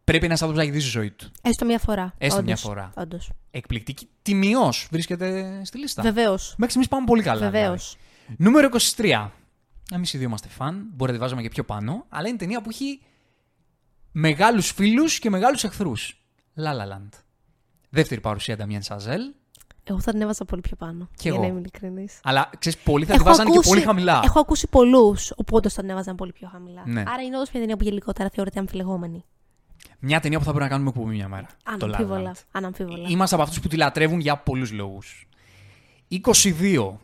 πρέπει 0.05 0.25
ένας 0.25 0.43
άνθρωπος 0.43 0.57
να 0.57 0.71
έχεις 0.71 0.83
δει 0.83 0.89
στη 0.91 0.99
ζωή 0.99 1.11
του. 1.11 1.31
Έστω 1.43 1.65
μια 1.65 1.79
φορά. 1.79 2.15
Έστω 2.19 2.43
μια 2.43 2.55
όντως, 2.55 2.61
φορά. 2.61 2.91
όντως. 2.97 3.31
Εκπληκτική. 3.51 4.09
Τιμιός 4.23 4.89
βρίσκεται 4.91 5.61
στη 5.65 5.79
λίστα. 5.79 6.03
Βεβαίως. 6.03 6.49
Μέχρι 6.49 6.69
στιγμής 6.69 6.89
πάμε 6.89 7.07
πολύ 7.07 7.23
καλά. 7.23 7.51
Βεβαίως. 7.51 7.97
δηλαδή. 8.27 8.43
Νούμερο 8.45 8.69
23. 8.97 9.31
Εμείς 9.93 10.13
οι 10.13 10.19
δύο 10.19 10.27
είμαστε 10.27 10.49
φαν. 10.49 10.87
Μπορεί 10.95 11.11
να 11.11 11.17
τη 11.17 11.23
βάζαμε 11.23 11.43
και 11.43 11.49
πιο 11.49 11.65
πάνω. 11.65 12.05
Αλλά 12.09 12.29
είναι 12.29 12.37
ταινία 12.37 12.61
που 12.63 12.69
έχει 12.71 13.01
μεγάλους 14.19 14.71
φίλους 14.71 15.19
και 15.19 15.31
μεγάλους 15.31 15.65
εχθρούς. 15.65 16.23
La 16.57 16.71
La 16.71 16.93
Land. 16.93 17.09
Δεύτερη 17.89 18.21
παρουσία 18.21 18.57
Νταμιάν 18.57 18.83
Σαζέλ. 18.83 19.23
Εγώ 19.85 20.01
θα 20.01 20.13
την 20.13 20.21
έβαζα 20.21 20.45
πολύ 20.45 20.61
πιο 20.61 20.77
πάνω. 20.77 21.09
Κι 21.17 21.29
για 21.29 21.31
εγώ. 21.31 21.41
να 21.41 21.47
είμαι 21.47 21.59
ειλικρινής. 21.59 22.21
Αλλά 22.23 22.51
ξέρεις, 22.59 22.79
πολλοί 22.79 23.05
θα 23.05 23.17
τη 23.17 23.23
βάζανε 23.23 23.51
και 23.51 23.61
πολύ 23.69 23.81
χαμηλά. 23.81 24.21
Έχω 24.25 24.41
ακούσει 24.41 24.67
πολλούς, 24.67 25.33
οπότε 25.37 25.69
θα 25.69 25.81
την 25.81 25.91
έβαζαν 25.91 26.17
πολύ 26.17 26.33
πιο 26.33 26.49
χαμηλά. 26.53 26.83
Ναι. 26.87 27.01
Άρα 27.01 27.23
είναι 27.23 27.37
όντως 27.37 27.51
μια 27.51 27.61
ταινία 27.61 27.77
που 27.77 27.85
γενικότερα 27.85 28.31
θεωρείται 28.33 28.59
αμφιλεγόμενη. 28.59 29.25
Μια 29.99 30.21
ταινία 30.21 30.39
που 30.39 30.45
θα 30.45 30.51
πρέπει 30.51 30.65
να 30.65 30.71
κάνουμε 30.71 30.89
εκπομπή 30.89 31.15
μια 31.15 31.29
μέρα. 31.29 31.47
Το 31.79 31.87
La 31.87 31.91
La 31.91 31.95
Αναμφίβολα. 31.95 32.35
Land. 32.35 32.41
Αναμφίβολα. 32.51 33.09
Είμαστε 33.09 33.35
από 33.35 33.45
αυτούς 33.45 33.61
που 33.61 33.69
τη 33.69 33.77
λατρεύουν 33.77 34.21
για 34.21 34.37
πολλούς 34.37 34.73
λόγους. 34.73 35.29
22. 36.09 36.99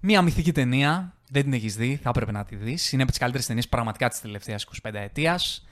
Μια 0.00 0.22
μυθική 0.22 0.52
ταινία. 0.52 1.14
Δεν 1.30 1.42
την 1.42 1.52
έχεις 1.52 1.76
δει, 1.76 1.98
θα 2.02 2.08
έπρεπε 2.08 2.32
να 2.32 2.44
τη 2.44 2.56
δεις. 2.56 2.92
Είναι 2.92 3.02
από 3.02 3.10
τις 3.10 3.20
καλύτερες 3.20 3.46
ταινίες 3.46 3.68
πραγματικά 3.68 4.08
της 4.08 4.20
τελευταίας 4.20 4.62
25 4.62 5.00
ετίας. 5.00 5.66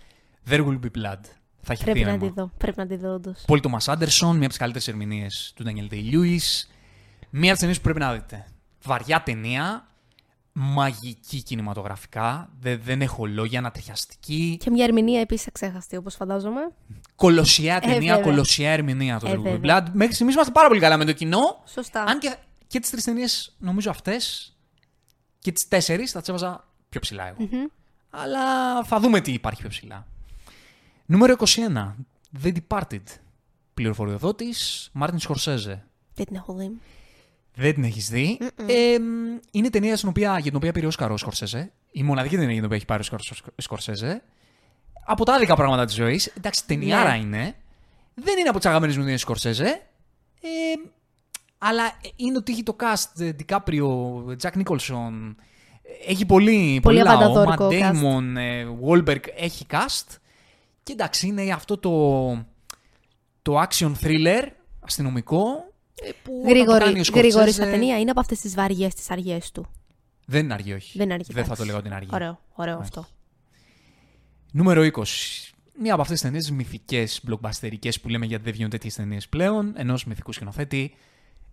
There 0.50 0.60
will 0.66 0.78
be 0.80 0.90
blood. 1.02 1.20
Θα 1.66 1.72
έχει 1.72 1.82
Πρέπει 1.84 1.98
να 2.00 2.04
θύραμα. 2.10 2.18
τη 2.18 2.40
δω. 2.40 2.50
Πρέπει 2.58 2.78
να 2.78 2.86
τη 2.86 2.96
δω, 2.96 3.12
όντως. 3.12 3.42
Πολ 3.46 3.60
Τόμα 3.60 3.78
Άντερσον, 3.86 4.30
μία 4.30 4.38
από 4.38 4.48
τις 4.48 4.56
καλύτερες 4.56 4.88
ερμηνείες 4.88 5.52
του 5.56 5.64
Daniel 5.66 5.92
Day-Lewis. 5.94 6.66
Μία 7.30 7.42
από 7.42 7.50
τις 7.50 7.58
ταινίες 7.58 7.76
που 7.76 7.82
πρέπει 7.82 7.98
να 7.98 8.12
δείτε. 8.12 8.46
Βαριά 8.82 9.22
ταινία, 9.22 9.88
μαγική 10.52 11.42
κινηματογραφικά, 11.42 12.50
δεν, 12.60 12.80
δεν 12.84 13.02
έχω 13.02 13.26
λόγια, 13.26 13.58
ανατριχιαστική. 13.58 14.56
Και 14.60 14.70
μια 14.70 14.84
ερμηνεία 14.84 15.20
επίσης 15.20 15.46
εξέχαστη, 15.46 15.96
όπως 15.96 16.14
φαντάζομαι. 16.14 16.60
Κολοσιαία 17.16 17.80
ταινία, 17.80 18.14
βέβαια. 18.16 18.18
κολοσιαία 18.32 18.70
ερμηνεία 18.72 19.18
το 19.18 19.28
Ε, 19.28 19.30
There 19.30 19.34
Will 19.34 19.38
Be 19.40 19.42
βέβαια. 19.42 19.84
Blood. 19.84 19.90
Μέχρι 19.92 20.14
στιγμής 20.14 20.34
είμαστε 20.34 20.52
πάρα 20.52 20.68
πολύ 20.68 20.80
καλά 20.80 20.96
με 20.96 21.04
το 21.04 21.12
κοινό. 21.12 21.62
Σωστά. 21.66 22.02
Αν 22.02 22.18
και, 22.18 22.36
και 22.66 22.80
τις 22.80 22.90
τρεις 22.90 23.04
ταινίες, 23.04 23.54
νομίζω 23.58 23.90
αυτές 23.90 24.52
και 25.38 25.52
τις 25.52 25.68
τέσσερις 25.68 26.10
θα 26.10 26.18
τις 26.20 26.28
έβαζα 26.28 26.64
πιο 26.88 27.00
ψηλά 27.00 27.28
εγώ. 27.28 27.36
Αλλά 28.10 28.84
θα 28.84 29.00
δούμε 29.00 29.20
τι 29.20 29.32
υπάρχει 29.32 29.60
πιο 29.60 29.68
ψηλά. 29.68 30.06
Νούμερο 31.06 31.34
21. 31.38 31.94
The 32.42 32.52
Departed. 32.68 33.02
Πληροφοριοδότης 33.74 34.90
Μάρτιν 34.92 35.18
Σκορσέζε. 35.18 35.84
Δεν 36.14 36.26
την 36.26 36.36
έχω 36.36 36.52
δει. 36.54 36.70
Δεν 37.54 37.74
την 37.74 37.84
έχεις 37.84 38.08
δει. 38.08 38.38
Ε, 38.66 38.98
μ, 38.98 39.38
είναι 39.50 39.70
ταινία 39.70 39.96
στην 39.96 40.08
οποία, 40.08 40.32
για 40.32 40.42
την 40.42 40.56
οποία 40.56 40.72
πήρε 40.72 40.86
ο 40.86 40.90
Σκαρό 40.90 41.16
Σκορσέζε. 41.16 41.72
Η 41.90 42.02
μοναδική 42.02 42.34
ταινία 42.34 42.50
για 42.52 42.56
την 42.56 42.64
οποία 42.64 42.76
έχει 42.76 42.86
πάρει 42.86 43.00
ο 43.00 43.04
Σκαρό 43.04 43.22
Σκορσέζε. 43.56 44.22
Από 45.06 45.24
τα 45.24 45.34
άδικα 45.34 45.54
πράγματα 45.56 45.84
της 45.84 45.94
ζωής. 45.94 46.26
Εντάξει, 46.26 46.66
ταινιάρα 46.66 47.10
Ναι. 47.10 47.16
είναι. 47.18 47.54
Δεν 48.14 48.38
είναι 48.38 48.48
από 48.48 48.58
τις 48.58 48.66
αγαπημένες 48.66 48.96
μου 48.96 49.02
ταινίες 49.02 49.20
Σκορσέζε. 49.20 49.66
Ε, 50.40 50.48
αλλά 51.58 51.82
είναι 52.16 52.36
ότι 52.36 52.52
έχει 52.52 52.62
το 52.62 52.76
cast 52.80 53.20
ε, 53.20 53.30
DiCaprio, 53.38 53.86
Jack 54.42 54.62
Nicholson. 54.62 55.34
Έχει 56.06 56.26
πολύ, 56.26 56.80
Πολύ 56.82 57.02
λαό. 57.02 57.14
αβανταδόρικο 57.14 57.68
Matt 57.68 57.80
cast. 57.80 57.92
Damon, 57.92 58.36
ε, 58.36 58.66
Wahlberg 58.88 59.22
έχει 59.36 59.66
cast. 59.70 60.16
Και 60.84 60.92
εντάξει, 60.92 61.26
είναι 61.26 61.52
αυτό 61.52 61.78
το, 61.78 62.30
το 63.42 63.62
action 63.62 63.92
thriller 64.02 64.42
αστυνομικό 64.80 65.38
ε, 66.02 66.10
που 66.22 66.32
όταν 66.32 66.42
το 66.42 66.48
Γρήγορη, 66.48 66.78
κάνει 66.84 67.00
ο 67.00 67.02
γρήγορη 67.02 67.30
Σκορσέζε- 67.30 67.54
στα 67.62 67.70
ταινία 67.70 67.98
είναι 68.00 68.10
από 68.10 68.20
αυτές 68.20 68.40
τις 68.40 68.54
βαριές 68.54 68.94
τις 68.94 69.10
αργές 69.10 69.50
του. 69.52 69.66
Δεν 70.26 70.44
είναι 70.44 70.54
αργή, 70.54 70.72
όχι. 70.72 70.92
Δεν 70.98 71.04
είναι 71.06 71.14
αργή. 71.14 71.26
Δεν 71.32 71.44
θα 71.44 71.52
εντάξει. 71.52 71.60
το 71.60 71.66
λέγω 71.66 71.78
ότι 71.78 71.86
είναι 71.86 71.96
αργή. 71.96 72.10
Ωραίο, 72.12 72.40
ωραίο 72.54 72.74
Όχι. 72.74 72.82
αυτό. 72.82 73.06
Νούμερο 74.52 74.82
20. 74.82 75.02
Μία 75.78 75.92
από 75.92 76.02
αυτές 76.02 76.20
τις 76.20 76.30
ταινίες 76.30 76.50
μυθικές, 76.50 77.20
blockbusterικές 77.28 78.00
που 78.02 78.08
λέμε 78.08 78.26
γιατί 78.26 78.44
δεν 78.44 78.52
βγαίνουν 78.52 78.70
τέτοιες 78.70 78.94
ταινίες 78.94 79.28
πλέον, 79.28 79.72
ενός 79.76 80.04
μυθικού 80.04 80.32
σκηνοθέτη. 80.32 80.94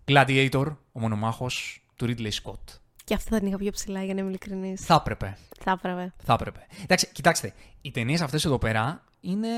Gladiator, 0.04 0.76
ο 0.92 1.00
μονομάχος 1.00 1.84
του 1.96 2.06
Ridley 2.06 2.30
Scott. 2.42 2.78
Και 3.04 3.14
αυτή 3.14 3.28
θα 3.28 3.38
την 3.38 3.46
είχα 3.46 3.56
πιο 3.56 3.70
ψηλά 3.70 4.04
για 4.04 4.14
να 4.14 4.20
είμαι 4.20 4.28
ειλικρινής. 4.28 4.84
Θα 4.84 4.94
έπρεπε. 4.94 5.36
Θα 5.60 5.70
έπρεπε. 5.70 6.12
Θα 6.24 6.32
έπρεπε. 6.32 6.66
Εντάξει, 6.82 7.08
κοιτάξτε, 7.12 7.52
οι 7.80 7.90
ταινίες 7.90 8.20
αυτές 8.20 8.44
εδώ 8.44 8.58
πέρα 8.58 9.04
είναι 9.20 9.48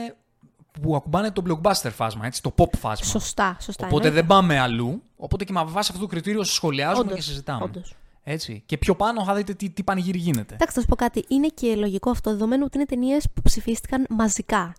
που 0.81 0.97
ακουμπάνε 0.97 1.31
το 1.31 1.43
blockbuster 1.49 1.91
φάσμα, 1.93 2.27
έτσι, 2.27 2.43
το 2.43 2.55
pop 2.57 2.77
φάσμα. 2.79 3.07
Σωστά, 3.07 3.57
σωστά. 3.61 3.87
Οπότε 3.87 4.07
εννοείται. 4.07 4.27
δεν 4.27 4.37
πάμε 4.37 4.59
αλλού. 4.59 5.03
Οπότε 5.17 5.45
και 5.45 5.53
με 5.53 5.65
βάση 5.65 5.89
αυτό 5.93 6.03
το 6.03 6.11
κριτήριο 6.11 6.43
σχολιάζουμε 6.45 7.01
Όντως, 7.01 7.15
και 7.15 7.23
συζητάμε. 7.23 7.65
όντως. 7.65 7.95
Έτσι. 8.23 8.63
Και 8.67 8.79
πιο 8.79 8.95
πάνω 8.95 9.25
θα 9.25 9.35
δείτε 9.35 9.55
τι, 9.55 9.71
τι 9.71 9.83
πανηγύρι 9.83 10.19
γίνεται. 10.19 10.55
Εντάξει, 10.55 10.75
θα 10.75 10.81
σου 10.81 10.87
πω 10.87 10.97
κάτι. 10.97 11.25
Είναι 11.29 11.49
και 11.49 11.75
λογικό 11.77 12.11
αυτό, 12.11 12.31
δεδομένου 12.31 12.63
ότι 12.67 12.77
είναι 12.77 12.87
ταινίες 12.87 13.29
που 13.35 13.43
ψηφίστηκαν 13.43 14.07
μαζικά. 14.09 14.75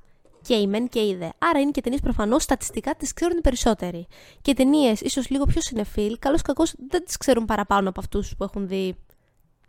Και 0.46 0.56
η 0.56 0.68
μεν 0.68 0.90
και 0.90 1.00
η 1.00 1.16
δε. 1.16 1.30
Άρα 1.38 1.60
είναι 1.60 1.72
και 1.72 1.82
ταινίες 1.82 2.02
προφανώς 2.02 2.44
στατιστικά 2.44 2.96
τις 2.96 3.14
ξέρουν 3.14 3.38
οι 3.38 3.42
περισσότεροι. 3.42 4.08
Και 4.42 4.54
ταινίες 4.54 5.02
ίσως 5.02 5.30
λίγο 5.30 5.46
πιο 5.46 5.62
συνεφίλ, 5.62 6.20
καλώς 6.20 6.42
κακώς 6.42 6.74
δεν 6.90 7.06
τις 7.06 7.18
ξέρουν 7.18 7.46
παραπάνω 7.46 7.90
από 7.90 8.00
αυτούς 8.00 8.36
που 8.38 8.44
έχουν 8.44 8.68
δει 8.68 8.96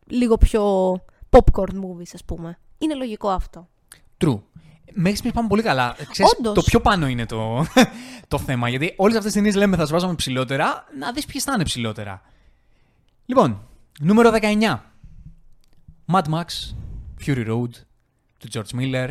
λίγο 0.07 0.37
πιο 0.37 0.93
popcorn 1.31 1.75
movies, 1.75 2.11
ας 2.15 2.25
πούμε. 2.25 2.59
Είναι 2.79 2.95
λογικό 2.95 3.29
αυτό. 3.29 3.69
True. 4.19 4.41
Μέχρι 4.93 5.17
στιγμής 5.17 5.33
πάμε 5.35 5.49
πολύ 5.49 5.63
καλά. 5.63 5.97
Ξέρεις, 6.11 6.33
Όντως. 6.39 6.55
το 6.55 6.63
πιο 6.63 6.81
πάνω 6.81 7.07
είναι 7.09 7.27
το, 7.27 7.67
το 8.29 8.39
θέμα. 8.39 8.69
Γιατί 8.69 8.95
όλες 8.97 9.17
αυτές 9.17 9.33
τις 9.33 9.43
ταινίες 9.43 9.55
λέμε 9.55 9.77
θα 9.77 9.83
τις 9.83 9.93
βάζαμε 9.93 10.15
ψηλότερα, 10.15 10.85
να 10.99 11.13
δεις 11.13 11.27
ποιες 11.27 11.45
θα 11.45 11.53
είναι 11.55 11.65
ψηλότερα. 11.65 12.23
Λοιπόν, 13.27 13.69
νούμερο 14.01 14.31
19. 14.31 14.77
Mad 16.13 16.23
Max, 16.23 16.45
Fury 17.27 17.47
Road, 17.49 17.71
του 18.39 18.49
George 18.53 18.81
Miller. 18.81 19.11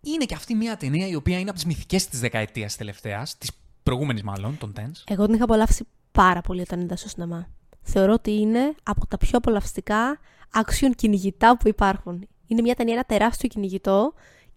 Είναι 0.00 0.24
και 0.24 0.34
αυτή 0.34 0.54
μια 0.54 0.76
ταινία 0.76 1.06
η 1.06 1.14
οποία 1.14 1.38
είναι 1.38 1.48
από 1.48 1.58
τις 1.58 1.66
μυθικές 1.66 2.06
της 2.08 2.20
δεκαετίας 2.20 2.76
τελευταίας, 2.76 3.38
της 3.38 3.50
προηγούμενης 3.82 4.22
μάλλον, 4.22 4.58
των 4.58 4.72
Tens. 4.76 5.02
Εγώ 5.06 5.24
την 5.24 5.34
είχα 5.34 5.44
απολαύσει 5.44 5.86
πάρα 6.12 6.40
πολύ 6.40 6.60
όταν 6.60 6.80
είδα 6.80 6.96
στο 6.96 7.08
σινεμά. 7.08 7.48
Θεωρώ 7.82 8.12
ότι 8.12 8.30
είναι 8.32 8.74
από 8.82 9.06
τα 9.06 9.16
πιο 9.18 9.38
απολαυστικά 9.38 10.18
action 10.54 10.90
κυνηγητά 10.96 11.56
που 11.56 11.68
υπάρχουν. 11.68 12.28
Είναι 12.46 12.62
μια 12.62 12.74
ταινία, 12.74 12.94
ένα 12.94 13.04
τεράστιο 13.04 13.48
κυνηγητό 13.48 14.12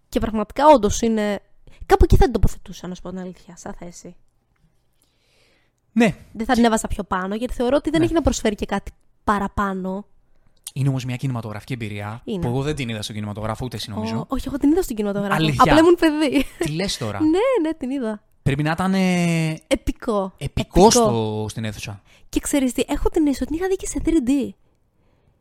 και 0.08 0.20
πραγματικά 0.20 0.66
όντως 0.66 1.00
είναι. 1.00 1.40
Κάπου 1.86 2.04
εκεί 2.04 2.16
θα 2.16 2.24
την 2.24 2.32
τοποθετούσα, 2.32 2.88
να 2.88 2.94
σου 2.94 3.02
πω 3.02 3.08
την 3.08 3.18
αλήθεια, 3.18 3.56
σαν 3.56 3.74
θέση. 3.78 4.16
Ναι, 5.92 6.14
Δεν 6.32 6.46
θα 6.46 6.54
την 6.54 6.64
έβαζα 6.64 6.88
πιο 6.88 7.04
πάνω, 7.04 7.34
γιατί 7.34 7.54
θεωρώ 7.54 7.76
ότι 7.76 7.90
δεν 7.90 7.98
Ναι. 7.98 8.04
έχει 8.04 8.14
να 8.14 8.22
προσφέρει 8.22 8.54
και 8.54 8.66
κάτι 8.66 8.90
παραπάνω. 9.24 10.06
Είναι 10.72 10.88
όμως 10.88 11.04
μια 11.04 11.16
κινηματογραφική 11.16 11.72
εμπειρία 11.72 12.20
Είναι. 12.24 12.38
που 12.40 12.46
εγώ 12.46 12.62
δεν 12.62 12.74
την 12.74 12.88
είδα 12.88 13.02
στον 13.02 13.14
κινηματογράφο 13.14 13.64
ούτε 13.64 13.76
εσύ 13.76 13.90
νομίζω. 13.90 14.16
Ο- 14.18 14.24
όχι, 14.28 14.48
εγώ 14.48 14.56
την 14.56 14.70
είδα 14.70 14.82
στον 14.82 14.96
κινηματογράφο. 14.96 15.34
Αλήθεια; 15.42 15.62
Απλά 15.62 15.78
ήμουν 15.78 15.94
παιδί. 15.94 16.46
Τι 16.58 16.68
λες 16.72 16.96
τώρα; 16.96 17.18
ναι, 17.34 17.68
ναι, 17.68 17.74
την 17.74 17.90
είδα. 17.90 18.22
Πρέπει 18.42 18.62
να 18.62 18.70
ήταν 18.70 18.94
ε, 18.94 19.60
Επικό. 19.66 20.32
επικό 20.38 20.90
στο, 20.90 21.46
στην 21.48 21.64
αίθουσα. 21.64 22.02
Και 22.28 22.40
ξέρεις 22.40 22.72
τι, 22.72 22.82
έχω 22.88 23.08
την 23.08 23.26
αίσθηση 23.26 23.42
ότι 23.42 23.52
την 23.52 23.60
είχα 23.60 23.68
δει 23.68 23.76
και 23.76 23.86
σε 23.86 24.00
3D. 24.04 24.54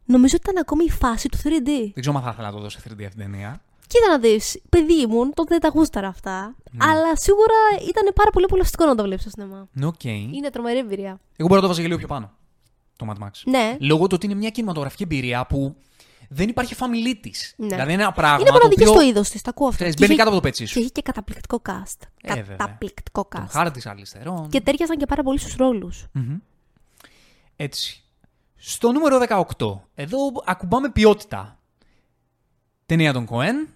Νομίζω 0.06 0.36
ότι 0.40 0.50
ήταν 0.50 0.58
ακόμη 0.62 0.84
η 0.84 0.90
φάση 0.90 1.30
του 1.30 1.38
3D. 1.38 1.70
Δεν 1.94 2.02
ξέρω 2.02 2.18
αν 2.18 2.24
θα 2.24 2.30
ήθελα 2.34 2.48
να 2.48 2.54
το 2.54 2.62
δω 2.62 2.70
σε 2.70 2.80
3D 2.88 2.92
αυτή 2.92 3.08
την 3.08 3.18
ταινία. 3.32 3.62
Κοίτα 3.88 4.08
να 4.08 4.20
δεις, 4.20 4.62
παιδί 4.70 5.02
ήμουν, 5.02 5.34
τότε 5.34 5.50
δεν 5.50 5.60
τα 5.60 5.68
γούσταρα 5.74 6.08
αυτά. 6.08 6.56
Ναι. 6.72 6.86
Αλλά 6.90 7.16
σίγουρα 7.16 7.54
ήταν 7.90 8.14
πάρα 8.16 8.30
πολύ 8.30 8.46
απολαυστικό 8.46 8.86
να 8.86 8.96
το 8.96 9.04
βλέπεις 9.04 9.22
στο 9.22 9.30
σινεμά. 9.30 9.68
Ναι, 9.72 9.86
οκ. 9.86 10.04
Είναι 10.04 10.50
τρομερή 10.52 10.80
εμπειρία. 10.80 11.20
Εγώ 11.36 11.48
μπορώ 11.48 11.56
να 11.56 11.62
το 11.62 11.68
βάζω 11.68 11.82
και 11.82 11.88
λίγο 11.88 11.98
πιο 12.00 12.08
πάνω. 12.08 12.32
Το 13.06 13.14
Mad 13.16 13.24
Max. 13.26 13.30
Ναι. 13.46 13.78
Λόγω 13.80 14.02
του 14.08 14.12
ότι 14.16 14.26
είναι 14.26 14.36
μια 14.36 14.50
κινηματογραφική 14.50 15.04
εμπειρία 15.04 15.46
που 15.46 15.76
δεν 16.30 16.50
υπάρχει 16.50 16.76
family 16.80 17.16
της. 17.22 17.54
Ναι. 17.58 17.68
Δηλαδή 17.68 17.94
είναι 17.94 18.02
ένα 18.02 18.12
πράγμα. 18.12 18.40
είναι 18.40 18.46
το 18.50 18.54
μοναδική 18.54 18.82
οποίο, 18.82 18.94
στο 18.94 19.02
είδος 19.10 19.30
της, 19.30 19.42
τα 19.42 19.50
ακούω 19.50 19.66
αυτό. 19.68 19.78
ξέρεις, 19.78 19.94
Και 19.96 20.02
μπαίνει 20.02 20.14
είχε- 20.14 20.24
κάτω 20.24 20.36
από 20.36 20.42
το 20.44 20.48
πετσί 20.48 20.64
Και 20.64 20.70
σου. 20.70 20.80
έχει 20.80 20.92
και 20.92 21.02
καταπληκτικό 21.02 21.62
cast. 21.70 22.08
Ε, 22.22 22.34
βέβαια. 22.34 22.56
καταπληκτικό 22.56 23.28
Τον 23.30 23.44
cast. 23.44 23.50
χάρτη 23.50 23.82
αριστερών. 23.90 24.50
Και 24.50 24.62
τέριαζαν 24.62 24.98
και 24.98 25.06
πάρα 25.06 25.24
πολύ 25.24 25.40
στους 25.40 25.56
ρόλους. 25.56 26.06
Μμμ. 26.12 26.38
Έτσι. 27.56 28.04
Στο 28.56 28.92
νούμερο 28.92 29.18
18. 29.58 29.82
Εδώ 29.96 30.18
ακουμπάμε 30.46 30.90
ποιότητα. 30.92 31.60
Ταινία 32.86 33.14
των 33.14 33.28
Cohen. 33.32 33.68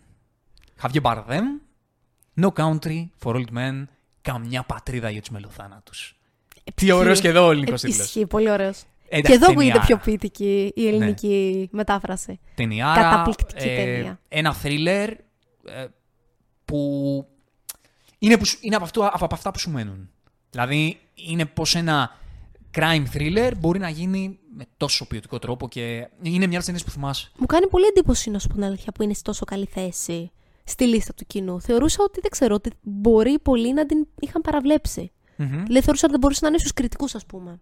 Χαβιέ 0.76 1.00
Μπαρδέμ. 1.00 1.46
No 2.42 2.48
Country 2.58 3.06
for 3.24 3.36
Old 3.36 3.58
Men. 3.58 3.84
Καμιά 4.22 4.64
πατρίδα 4.64 5.10
για 5.10 5.20
τους 5.22 5.30
μελοθάνατους. 5.30 6.16
Τι 6.76 6.92
ωραίος 6.92 7.20
και 7.22 7.28
εδώ 7.28 7.48
ο 7.48 7.52
ελληνικός 7.52 7.82
τίτλος. 7.82 8.06
Ισχύει, 8.06 8.26
πολύ 8.26 8.50
ωραίος. 8.52 8.84
Εντάξει, 9.18 9.32
Και 9.32 9.34
εδώ 9.46 9.46
ταινιάρα. 9.54 9.80
ακούγεται 9.80 9.86
πιο 9.86 9.98
ποιητική 9.98 10.72
η 10.76 10.88
ελληνική 10.88 11.70
μετάφραση. 11.72 12.40
Ταινιάρα. 12.56 13.02
Καταπληκτική 13.02 13.68
ε, 13.68 13.76
ταινία. 13.76 14.20
Ένα 14.28 14.54
θρίλερ 14.54 15.10
ε, 15.10 15.18
που 16.66 16.80
είναι, 18.20 18.38
που, 18.38 18.46
σου- 18.46 18.58
είναι 18.62 18.76
από, 18.76 18.84
αυτό, 18.84 19.10
από 19.14 19.28
αυτά 19.36 19.52
που 19.52 19.60
σου 19.60 19.70
μένουν. 19.72 20.10
Δηλαδή 20.50 20.98
είναι 21.16 21.46
πως 21.46 21.76
ένα 21.76 22.12
crime 22.78 23.04
thriller 23.14 23.52
μπορεί 23.58 23.80
να 23.80 23.90
γίνει 23.90 24.40
με 24.58 24.66
τόσο 24.78 25.08
ποιοτικό 25.08 25.40
τρόπο 25.40 25.68
και 25.68 25.82
είναι 26.22 26.38
μια 26.38 26.48
από 26.48 26.56
τις 26.58 26.66
ταινίες 26.66 26.84
που 26.84 26.90
θυμάσαι. 26.92 27.32
Μου 27.38 27.46
κάνει 27.46 27.68
πολύ 27.68 27.86
εντύπωση 27.86 28.30
να 28.30 28.40
σου 28.40 28.48
πω 28.48 28.54
την 28.54 28.64
αλήθεια 28.64 28.92
που 28.92 29.04
είναι 29.04 29.14
σε 29.14 29.22
τόσο 29.22 29.46
καλή 29.46 29.66
θέση 29.66 30.32
στη 30.64 30.86
λίστα 30.86 31.14
του 31.14 31.26
κοινού. 31.28 31.62
Θεωρούσα 31.62 32.04
ότι 32.04 32.20
δεν 32.22 32.32
ξέρω, 32.32 32.56
ότι 32.56 32.72
μπορεί 32.82 33.40
πολλοί 33.40 33.74
να 33.74 33.86
την 33.86 34.08
είχαν 34.20 34.42
παραβλέψει. 34.42 35.12
Μμμ. 35.36 35.48
Δηλαδή 35.50 35.82
θεωρούσα 35.82 36.02
ότι 36.04 36.12
δεν 36.12 36.20
μπορούσε 36.20 36.40
να 36.44 36.48
είναι 36.48 36.58
στους 36.58 36.74
κριτικούς, 36.74 37.16
ας 37.16 37.26
πούμε. 37.26 37.60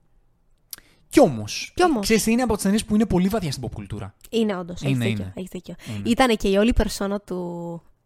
Κι 1.13 1.19
όμως, 1.19 1.71
Κι 1.75 1.83
όμως. 1.83 2.01
ξέρεις 2.01 2.23
τι 2.23 2.31
είναι 2.31 2.41
από 2.41 2.53
τις 2.53 2.63
ταινίες 2.63 2.85
που 2.85 2.95
είναι 2.95 3.05
πολύ 3.05 3.27
βαθιά 3.27 3.51
στην 3.51 3.63
pop 3.67 3.71
κουλτούρα; 3.73 4.13
Είναι 4.29 4.55
όντως. 4.57 4.81
Έχει 4.81 4.91
Είναι, 4.91 5.05
δίκιο. 5.05 5.23
είναι. 5.23 5.33
Έχεις 5.35 5.49
δίκιο. 5.49 5.75
Είναι. 5.87 6.09
Ήταν 6.09 6.37
και 6.37 6.47
η 6.49 6.55
όλη 6.55 6.73
περσόνα 6.73 7.19
του, 7.19 7.35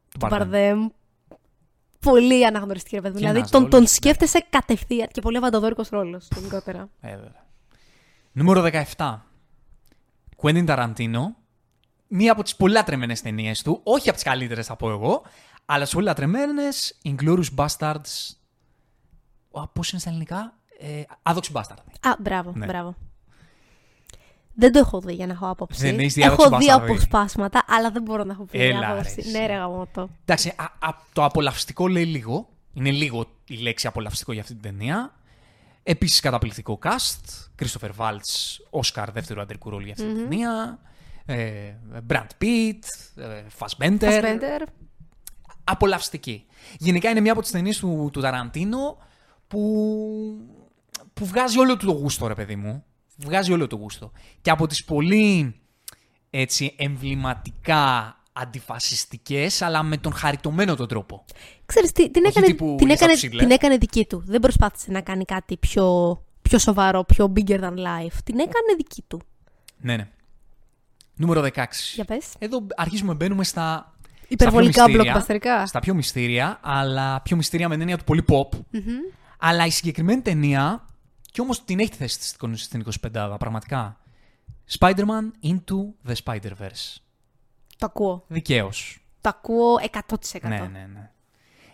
του 0.10 0.18
Bardem. 0.20 0.30
Μπαρδέμ. 0.30 0.88
Πολύ 2.00 2.46
αναγνωριστική, 2.46 2.96
ρε 2.96 3.02
παιδί. 3.02 3.14
μου. 3.14 3.20
Και 3.20 3.26
Δηλαδή 3.26 3.40
ένας 3.40 3.52
τον, 3.52 3.60
ρόλος, 3.60 3.74
τον 3.76 3.82
ναι. 3.82 3.88
σκέφτεσαι 3.88 4.46
κατευθείαν 4.50 5.08
και 5.12 5.22
πολύ 5.22 5.38
αβαντοδόρικος 5.38 5.90
ρόλος 5.90 6.28
γενικότερα. 6.36 6.90
Ε, 7.02 7.10
βέβαια. 7.16 7.46
Νούμερο 8.32 8.62
17. 8.96 9.18
Quentin 10.42 10.66
Tarantino, 10.68 11.22
μία 12.08 12.32
από 12.32 12.44
τις 12.44 12.56
πολύ 12.56 12.74
λατρεμένες 12.74 13.22
ταινίες 13.22 13.62
του, 13.62 13.80
όχι 13.84 14.08
από 14.10 14.18
τις 14.18 14.28
καλύτερες 14.28 14.66
θα 14.66 14.76
πω 14.76 14.90
εγώ, 14.90 15.22
αλλά 15.66 15.84
τις 15.84 15.94
πολύ 15.94 16.06
λατρεμένες, 16.06 16.98
Inglourious 17.04 17.56
Bastards, 17.56 18.36
Ω, 19.52 19.68
πώς 19.68 19.92
είναι 19.92 20.00
στα 20.02 20.10
ελληνικά, 20.10 20.58
ε, 20.80 21.02
Άδοξη 21.22 21.52
Bastard. 21.56 21.78
Α, 22.02 22.16
μπράβο, 22.20 22.52
Ναι. 22.56 22.66
μπράβο. 22.66 22.96
Δεν 24.60 24.72
το 24.72 24.80
έχω 24.80 25.00
δει 25.02 25.14
για 25.14 25.26
να 25.28 25.34
έχω 25.34 25.50
άποψη. 25.50 25.82
Δεν 25.82 26.00
έχεις 26.00 26.14
δει 26.14 26.22
έχω 26.22 26.44
Άδοξη 26.44 26.66
δει 26.66 26.72
Bastard, 26.78 26.82
αποσπάσματα, 26.84 27.64
αλλά 27.68 27.92
δεν 27.92 28.02
μπορώ 28.02 28.24
να 28.24 28.32
έχω 28.34 28.44
πει 28.44 28.60
Έλα, 28.62 28.78
μια 28.78 28.88
ρε, 28.88 28.94
άποψη. 28.94 29.16
εσύ. 29.18 29.32
Ναι, 29.32 29.46
ρε 29.46 29.54
γαμώτο. 29.54 30.10
Εντάξει, 30.22 30.54
α, 30.56 30.64
α, 30.88 30.94
το 31.14 31.24
απολαυστικό 31.24 31.88
λέει 31.88 32.06
λίγο. 32.06 32.50
Είναι 32.74 32.92
λίγο 32.92 33.26
η 33.48 33.56
λέξη 33.56 33.88
απολαυστικό 33.88 34.32
για 34.32 34.42
αυτή 34.42 34.54
την 34.54 34.62
ταινία. 34.62 35.14
Επίσης, 35.84 36.20
καταπληκτικό 36.20 36.80
cast. 36.84 37.48
Christopher 37.62 37.90
Waltz, 37.98 38.58
Όσκαρ, 38.70 39.12
δεύτερο 39.12 39.42
αντρικού 39.42 39.70
ρόλο 39.70 39.84
για 39.84 39.94
αυτή 39.94 40.06
την 40.06 40.16
ταινία. 40.30 40.80
Ε, 41.26 41.74
Brad 42.10 42.28
Pitt, 42.42 42.80
ε, 43.16 43.44
Fassbender. 43.60 44.00
Fassbender. 44.22 44.68
Απολαυστική. 45.64 46.46
Γενικά 46.78 47.10
είναι 47.10 47.20
μία 47.20 47.32
από 47.32 47.42
τις 47.42 47.52
ταινίες 47.52 47.78
του, 47.80 48.10
του 48.14 48.22
Ταραντίνο 48.22 48.98
που, 49.48 49.60
που 51.18 51.26
βγάζει 51.26 51.60
όλο 51.60 51.78
του 51.78 51.86
το 51.86 51.92
γούστο, 51.92 52.28
ρε 52.28 52.34
παιδί 52.34 52.56
μου. 52.56 52.84
Βγάζει 53.18 53.52
όλο 53.54 53.68
το 53.68 53.76
γούστο. 53.76 54.12
Και 54.42 54.50
από 54.50 54.68
τις 54.68 54.84
πολύ 54.84 55.56
έτσι 56.30 56.76
εμβληματικά 56.78 58.16
αντιφασιστικές, 58.34 59.62
αλλά 59.62 59.84
με 59.84 59.98
τον 59.98 60.14
χαριτωμένο 60.14 60.76
τον 60.76 60.88
τρόπο. 60.88 61.26
Ξέρεις 61.66 61.92
τι, 61.92 62.12
την 62.12 62.26
Όχι 62.26 62.38
έκανε, 62.38 62.46
τύπου 62.46 62.76
την, 62.78 62.88
Lisa 62.88 62.92
έκανε, 62.92 63.14
Schindler. 63.22 63.38
την 63.38 63.52
έκανε 63.52 63.78
δική 63.78 64.06
του. 64.06 64.24
Δεν 64.26 64.40
προσπάθησε 64.40 64.92
να 64.92 65.02
κάνει 65.02 65.26
κάτι 65.26 65.58
πιο, 65.58 66.18
πιο 66.42 66.60
σοβαρό, 66.60 67.04
πιο 67.04 67.34
bigger 67.36 67.60
than 67.60 67.74
life. 67.74 68.18
Την 68.24 68.40
έκανε 68.40 68.74
δική 68.78 69.04
του. 69.08 69.22
Ναι, 69.78 69.96
ναι. 69.96 70.08
Νούμερο 71.16 71.42
16. 71.42 71.66
Για 71.94 72.06
πες. 72.06 72.26
Εδώ 72.40 72.68
αρχίζουμε, 72.76 73.14
μπαίνουμε 73.14 73.44
στα. 73.44 73.92
Υπερβολικά 74.28 74.82
στα 74.82 74.86
πιο 74.86 75.04
μυστήρια, 75.04 75.24
blockbusterικά. 75.26 75.68
Στα 75.68 75.80
πιο 75.80 75.94
μυστήρια, 75.94 76.60
αλλά 76.62 77.22
πιο 77.22 77.36
μυστήρια 77.36 77.68
με 77.68 77.74
την 77.74 77.82
έννοια 77.82 77.98
του 77.98 78.04
πολύ 78.04 78.26
pop. 78.28 78.60
Αλλά 79.40 79.66
η 79.66 79.70
συγκεκριμένη 79.70 80.22
ταινία, 80.22 80.86
και 81.32 81.42
όμως 81.42 81.64
την 81.64 81.80
έχει 81.80 81.90
τη 81.90 81.96
θέση 81.98 82.18
της 82.18 82.28
στην- 82.30 82.58
στην 82.58 82.80
25 82.80 83.36
πραγματικά. 83.40 84.00
Spider-Man 84.80 85.32
Into 85.44 86.10
the 86.10 86.14
Spider-Verse. 86.24 86.96
Το 87.78 87.86
ακούω. 87.86 88.24
Δικαίως. 88.28 89.06
Το 89.22 89.30
ακούω 89.30 89.76
100%. 89.92 90.48
Ναι, 90.48 90.58
ναι, 90.72 90.90
ναι. 90.94 91.12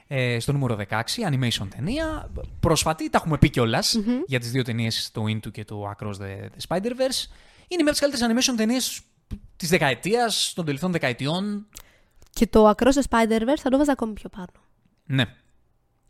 Ε, 0.07 0.39
στο 0.39 0.51
νούμερο 0.51 0.75
16, 0.75 1.24
animation 1.29 1.67
ταινία. 1.75 2.31
Πρόσφατη, 2.60 3.10
τα 3.10 3.17
έχουμε 3.17 3.38
πει 3.38 3.50
κιόλας 3.50 3.95
για 4.27 4.39
τις 4.39 4.51
δύο 4.51 4.63
ταινίες, 4.63 5.10
το 5.12 5.24
Into 5.24 5.51
και 5.51 5.65
το 5.65 5.89
Across 5.91 6.13
the, 6.13 6.48
the 6.50 6.67
Spider-Verse. 6.67 7.27
Είναι 7.67 7.83
μία 7.83 7.91
από 7.91 7.91
τις 7.91 8.00
καλύτερες 8.00 8.48
animation 8.50 8.53
ταινίες 8.57 9.01
της 9.55 9.69
δεκαετίας, 9.69 10.51
των 10.55 10.65
τελευταίων 10.65 10.91
δεκαετιών. 10.91 11.67
Και 12.29 12.48
το 12.48 12.69
Across 12.69 12.91
the 12.93 13.01
Spider-Verse 13.10 13.60
θα 13.62 13.69
το 13.69 13.77
βάζα 13.77 13.91
ακόμη 13.91 14.13
πιο 14.13 14.29
πάνω. 14.29 14.51
Ναι, 15.05 15.25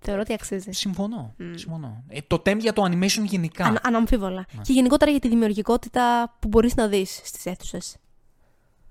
Θεωρώ 0.03 0.21
ότι 0.21 0.33
αξίζει. 0.33 0.71
συμφωνώ. 0.71 1.35
συμφωνώ. 1.55 2.03
Ε, 2.07 2.19
το 2.27 2.41
temp 2.45 2.57
για 2.59 2.73
το 2.73 2.83
animation 2.83 3.23
γενικά. 3.23 3.65
Αν, 3.65 3.79
αναμφίβολα. 3.83 4.45
Ναι. 4.55 4.61
Και 4.61 4.73
γενικότερα 4.73 5.11
για 5.11 5.19
τη 5.19 5.27
δημιουργικότητα 5.27 6.35
που 6.39 6.47
μπορείς 6.47 6.75
να 6.75 6.87
δεις 6.87 7.21
στις 7.23 7.45
αίθουσες. 7.45 7.95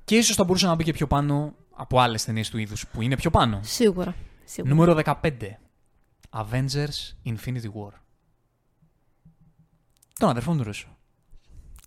Και 0.05 0.17
ίσως 0.17 0.37
θα 0.37 0.45
μπορούσε 0.45 0.67
να 0.67 0.75
μπει 0.75 0.85
και 0.85 0.93
πιο 0.93 1.07
πάνω 1.07 1.55
από 1.77 2.01
άλλες 2.01 2.25
ταινίες 2.25 2.51
του 2.51 2.59
είδους 2.59 2.87
που 2.89 3.03
είναι 3.03 3.17
πιο 3.17 3.31
πάνω. 3.31 3.61
Σίγουρα. 3.63 4.15
Σίγουρα. 4.45 4.75
Νούμερο 4.75 4.95
15. 4.95 5.59
Avengers 6.31 7.15
Infinity 7.25 7.67
War. 7.75 7.93
Τον 10.19 10.29
αδερφό 10.29 10.55
του 10.55 10.63
Ρούσο. 10.63 10.97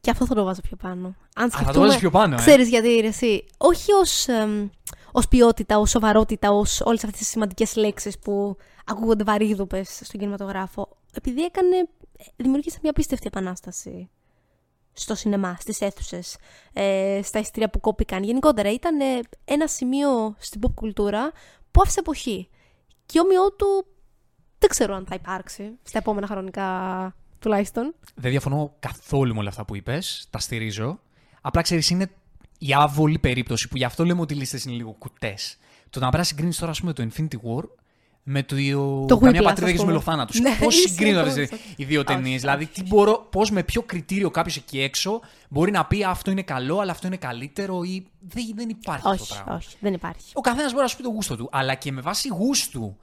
Και 0.02 0.12
αυτό 0.12 0.26
θα 0.26 0.36
το 0.36 0.44
βάζω 0.44 0.62
πιο 0.62 0.78
πάνω. 0.78 1.16
Αν 1.36 1.52
θα 1.52 1.72
το 1.72 1.80
βάζεις 1.80 1.98
πιο 1.98 2.10
πάνω, 2.10 2.34
ε. 2.34 2.38
Ξέρεις 2.38 2.70
γιατί 2.70 3.00
ρε, 3.02 3.08
εσύ. 3.08 3.46
Όχι 3.58 3.92
ως, 3.92 4.28
εμ, 4.28 4.70
ως 5.12 5.28
ποιότητα, 5.28 5.78
ως 5.78 5.90
σοβαρότητα, 5.90 6.52
ως 6.52 6.82
όλες 6.82 7.04
αυτές 7.04 7.20
τις 7.20 7.30
σημαντικές 7.30 7.76
λέξεις 7.76 8.20
που 8.20 8.58
ακούγονται 8.86 9.24
βαρύδουπες 9.24 10.02
στον 10.04 10.20
κινηματογράφο. 10.20 10.98
Επειδή 11.14 11.44
έκανε, 11.44 11.88
δημιούργησε 12.36 12.80
μια 12.82 12.92
απίστευτη 12.92 13.28
επανάσταση 13.28 14.10
στο 14.94 15.16
σινεμά, 15.16 15.58
στις 15.60 15.82
αίθουσες, 15.82 16.38
ε, 16.74 17.20
στα 17.24 17.40
ειστήρια 17.40 17.70
που 17.70 17.80
κόπηκαν. 17.80 18.24
Γενικότερα 18.24 18.72
ήταν 18.72 19.00
ε, 19.00 19.20
ένα 19.46 19.68
σημείο 19.68 20.36
στην 20.38 20.62
pop 20.66 20.74
κουλτούρα 20.74 21.32
που 21.72 21.82
άφησε 21.82 22.00
εποχή. 22.00 22.50
Και 23.06 23.20
όμοιό 23.20 23.52
του 23.52 23.86
δεν 24.60 24.70
ξέρω 24.70 24.96
αν 24.96 25.06
θα 25.06 25.16
υπάρξει 25.16 25.78
στα 25.84 25.98
επόμενα 25.98 26.28
χρονικά 26.28 27.16
τουλάχιστον. 27.40 27.96
Δεν 28.16 28.32
διαφωνώ 28.32 28.76
καθόλου 28.80 29.34
με 29.34 29.40
όλα 29.40 29.50
αυτά 29.50 29.66
που 29.66 29.76
είπες. 29.76 30.28
Τα 30.30 30.40
στηρίζω. 30.40 31.00
Απλά 31.42 31.62
ξέρεις, 31.62 31.90
είναι 31.90 32.12
η 32.58 32.74
άβολη 32.74 33.20
περίπτωση 33.20 33.68
που 33.68 33.78
γι' 33.78 33.84
αυτό 33.84 34.06
λέμε 34.06 34.22
ότι 34.22 34.34
οι 34.34 34.38
λίστες 34.38 34.64
είναι 34.64 34.76
λίγο 34.76 34.92
κουτές. 34.92 35.58
Το 35.90 36.00
να 36.00 36.06
πρέπει 36.06 36.18
να 36.18 36.24
συγκρίνει 36.24 36.54
τώρα, 36.54 36.72
ας 36.72 36.80
πούμε, 36.80 36.94
το 36.94 37.08
Infinity 37.10 37.36
War 37.36 37.64
με 38.28 38.44
το. 38.44 38.56
Το 39.08 39.18
Καμιά 39.18 39.40
Whiplash, 39.40 39.44
πατρίδα 39.44 39.66
ας 39.66 39.72
έχει 39.72 39.76
πούμε. 39.76 39.86
μελοφάνατου. 39.92 40.42
Ναι, 40.42 40.58
Πώς 40.60 40.76
ισχύει 40.76 40.90
συγκρίνονται 40.90 41.42
αυτό. 41.44 41.56
οι 41.76 41.84
δύο 41.84 42.04
ταινίες. 42.04 42.28
Όχι, 42.30 42.38
Δηλαδή, 42.40 42.64
όχι, 42.64 42.72
τι 42.74 42.84
μπορώ, 42.84 43.28
πώς 43.32 43.52
με 43.52 43.64
ποιο 43.64 43.82
κριτήριο 43.82 44.30
κάποιος 44.32 44.56
εκεί 44.58 44.82
έξω 44.82 45.22
μπορεί 45.50 45.72
να 45.72 45.86
πει 45.86 46.04
αυτό 46.04 46.32
είναι 46.32 46.42
καλό, 46.42 46.80
αλλά 46.80 46.92
αυτό 46.92 47.08
είναι 47.08 47.18
καλύτερο 47.18 47.84
ή. 47.84 48.06
Δεν, 48.20 48.44
δεν 48.56 48.70
υπάρχει 48.70 49.08
αυτό 49.08 49.18
το 49.18 49.24
Όχι, 49.34 49.34
πράγμα. 49.34 49.56
όχι, 49.56 49.76
δεν 49.80 49.94
υπάρχει. 49.94 50.32
Ο 50.34 50.42
καθένας 50.42 50.72
μπορεί 50.72 50.84
να 50.84 50.90
σου 50.90 50.98
πει 50.98 51.04
το 51.04 51.10
γούστο 51.10 51.36
του. 51.36 51.50
Αλλά 51.52 51.74
και 51.76 51.92
με 51.92 52.02
βάση 52.02 52.28
γούστου, 52.28 52.98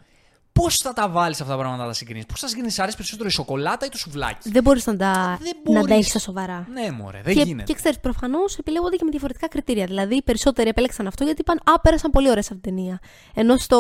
πώς 0.53 0.77
θα 0.77 0.93
τα 0.93 1.09
βάλεις 1.09 1.41
αυτά 1.41 1.53
τα 1.53 1.59
πράγματα 1.59 1.83
να 1.83 1.89
τα 1.89 1.95
συγκρίνει. 1.95 2.25
Πώς 2.27 2.41
θα 2.41 2.49
συγκρίνει, 2.49 2.71
σ' 2.71 2.79
αρέσει 2.79 2.97
περισσότερο 2.97 3.29
η 3.29 3.33
σοκολάτα 3.33 3.87
ή 3.87 3.89
το 3.89 3.99
σουβλάκι; 3.99 4.51
Δεν 4.51 4.63
μπορείς 4.63 4.87
να 4.87 4.97
τα, 4.97 5.39
Δεν 5.43 5.57
να 5.65 5.73
τα 5.73 5.81
μπορείς. 5.81 5.95
έχεις 5.95 6.09
στα 6.09 6.19
σοβαρά. 6.19 6.67
Ναι, 6.73 6.91
μωρέ, 6.91 7.21
δεν 7.25 7.35
και, 7.35 7.43
γίνεται. 7.43 7.65
και 7.65 7.75
ξέρεις, 7.75 8.01
προφανώς 8.01 8.59
επιλέγονται 8.59 8.97
και 8.97 9.05
με 9.05 9.11
διαφορετικά 9.11 9.49
κριτήρια. 9.49 9.87
Δηλαδή, 9.87 10.15
οι 10.17 10.23
περισσότεροι 10.23 10.69
επέλεξαν 10.69 11.07
αυτό 11.07 11.25
γιατί 11.25 11.41
είπαν 11.41 11.61
Α, 11.65 11.81
πέρασαν 11.81 12.11
πολύ 12.11 12.31
ωραία 12.31 12.43
σε 12.43 12.49
αυτήν 12.55 12.73
την 12.75 12.77
ταινία. 12.83 13.01
Ενώ 13.35 13.57
στο, 13.57 13.79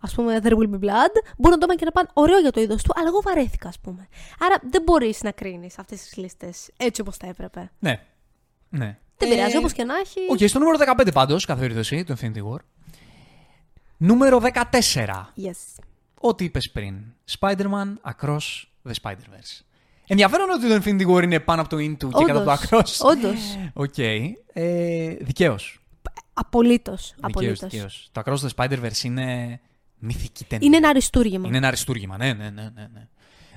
ας 0.00 0.14
πούμε, 0.14 0.38
There 0.42 0.46
Will 0.52 0.70
Be 0.74 0.78
Blood, 0.84 1.14
μπορούν 1.36 1.58
να 1.58 1.58
το 1.58 1.66
πάνε 1.66 1.74
και 1.78 1.84
να 1.84 1.92
πάνε 1.92 2.08
ωραίο 2.12 2.38
για 2.38 2.50
το 2.50 2.60
είδος 2.60 2.82
του, 2.82 2.92
αλλά 2.96 3.06
εγώ 3.08 3.20
βαρέθηκα, 3.20 3.68
ας 3.68 3.78
πούμε. 3.80 4.08
Άρα 4.40 4.56
δεν 4.70 4.82
μπορείς 4.82 5.22
να 5.22 5.30
κρίνεις 5.30 5.78
αυτές 5.78 6.00
τις 6.00 6.16
λίστες 6.16 6.70
έτσι 6.76 7.00
όπως 7.00 7.16
θα 7.16 7.26
έπρεπε. 7.26 7.70
Ναι. 7.78 8.00
ναι. 8.68 8.98
Δεν 9.18 9.28
πειράζει, 9.28 9.56
όπως 9.56 9.72
και 9.72 9.84
να 9.84 9.94
έχει. 9.96 10.20
Οκ, 10.30 10.48
στο 10.48 10.58
νούμερο 10.58 10.78
15 10.98 11.12
πάντως, 11.12 11.44
κάθε 11.44 11.60
περίπτωση, 11.60 12.04
το 12.04 12.14
Infinity 12.20 12.52
War. 12.52 12.58
Νούμερο 13.96 14.40
14. 14.40 15.32
Yes. 15.36 15.82
Ό,τι 16.26 16.44
είπες 16.44 16.70
πριν. 16.72 16.94
Spider-Man 17.38 17.94
Across 18.12 18.38
the 18.88 18.92
Spider-Verse. 19.02 19.60
Ενδιαφέρον 20.06 20.50
ότι 20.50 20.68
το 20.68 20.74
Infinity 20.74 21.14
War 21.16 21.22
είναι 21.22 21.40
πάνω 21.40 21.60
από 21.60 21.70
το 21.70 21.76
Into 21.76 21.96
και 22.18 22.24
κάτω 22.24 22.38
από 22.38 22.44
το 22.44 22.52
Across. 22.52 23.10
Όντως. 23.10 23.58
Οκ. 23.84 23.98
Ε, 24.52 25.14
Δικαίως. 25.20 25.80
Απολύτως. 26.32 27.14
Δικαίως. 27.60 28.08
Το 28.12 28.22
Across 28.24 28.36
the 28.36 28.48
Spider-Verse 28.56 29.02
είναι 29.02 29.60
μυθική 29.98 30.44
ταινία. 30.44 30.66
Είναι 30.66 30.76
ένα 30.76 30.88
αριστούργημα. 30.88 31.48
Είναι 31.48 31.56
ένα 31.56 31.66
αριστούργημα. 31.66 32.16
Ναι, 32.16 32.32
ναι, 32.32 32.50
ναι. 32.50 32.62
ναι, 32.74 32.88
ναι. 32.92 33.08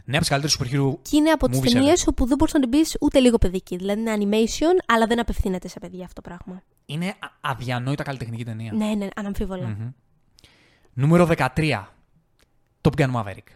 Ναι, 0.05 0.17
από 0.17 0.25
τις 0.25 0.29
καλύτερες 0.29 0.57
super 0.59 0.75
hero. 0.75 0.97
Και 1.01 1.15
είναι 1.17 1.29
από 1.29 1.49
τις 1.49 1.59
movies 1.59 1.71
ταινίες 1.71 2.01
ever. 2.03 2.07
όπου 2.09 2.25
δεν 2.25 2.37
μπορείς 2.37 2.53
να 2.53 2.59
την 2.59 2.69
πεις 2.69 2.97
ούτε 3.01 3.19
λίγο 3.19 3.37
παιδική. 3.37 3.75
Δηλαδή 3.75 3.99
είναι 4.01 4.15
animation, 4.19 4.83
αλλά 4.85 5.05
δεν 5.07 5.19
απευθύνεται 5.19 5.67
σε 5.67 5.79
παιδιά 5.79 6.05
αυτό 6.05 6.21
το 6.21 6.29
πράγμα. 6.29 6.63
Είναι 6.85 7.07
α- 7.07 7.13
αδιανόητα 7.41 8.03
καλλιτεχνική 8.03 8.45
ταινία. 8.45 8.71
Ναι, 8.73 8.85
ναι, 8.85 9.07
αναμφίβολα. 9.15 9.93
Νούμερο 10.93 11.29
13. 11.55 11.83
Top 12.81 13.01
Gun 13.01 13.11
Maverick. 13.15 13.47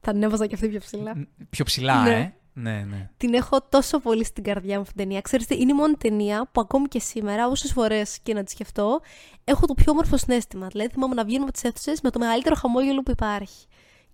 Θα 0.00 0.12
την 0.12 0.22
έβαζα 0.22 0.46
και 0.46 0.54
αυτή 0.54 0.68
πιο 0.68 0.78
ψηλά. 0.80 1.16
Μ, 1.16 1.22
Πιο 1.50 1.64
ψηλά, 1.64 2.02
Ναι. 2.02 2.10
ε. 2.18 2.34
Ναι, 2.56 2.84
ναι. 2.90 3.10
Την 3.16 3.34
έχω 3.34 3.60
τόσο 3.68 3.98
πολύ 3.98 4.24
στην 4.24 4.44
καρδιά 4.44 4.74
μου 4.74 4.80
αυτή 4.80 4.94
την 4.94 5.02
ταινία. 5.02 5.20
Ξέρετε, 5.20 5.54
είναι 5.54 5.70
η 5.72 5.74
μόνη 5.74 5.94
ταινία 5.94 6.48
που 6.52 6.60
ακόμη 6.60 6.88
και 6.88 6.98
σήμερα, 7.00 7.48
όσες 7.48 7.72
φορές 7.72 8.18
και 8.22 8.34
να 8.34 8.42
τη 8.44 8.50
σκεφτώ, 8.50 9.00
έχω 9.44 9.66
το 9.66 9.74
πιο 9.74 9.92
όμορφο 9.92 10.16
συνέστημα. 10.16 10.66
Δηλαδή, 10.66 10.90
θυμάμαι 10.90 11.14
να 11.14 11.24
βγαίνουμε 11.24 11.44
από 11.44 11.52
τις 11.52 11.64
αίθουσες 11.64 12.00
με 12.00 12.10
το 12.10 12.18
μεγαλύτερο 12.18 12.54
χαμόγελο 12.54 13.02
που 13.02 13.10
υπάρχει. 13.10 13.66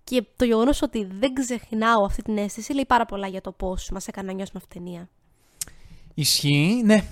Και 0.03 0.23
το 0.35 0.45
γεγονός 0.45 0.81
ότι 0.81 1.07
δεν 1.19 1.33
ξεχνάω 1.33 2.03
αυτή 2.05 2.21
την 2.21 2.37
αίσθηση 2.37 2.73
λέει 2.73 2.85
πάρα 2.85 3.05
πολλά 3.05 3.27
για 3.27 3.41
το 3.41 3.51
πώς 3.51 3.89
μας 3.93 4.07
έκανε 4.07 4.27
να 4.27 4.33
νιώσουμε 4.33 4.59
αυτή 4.63 4.73
την 4.75 4.83
ταινία. 4.83 5.09
Ισχύει, 6.13 6.81
ναι. 6.85 7.03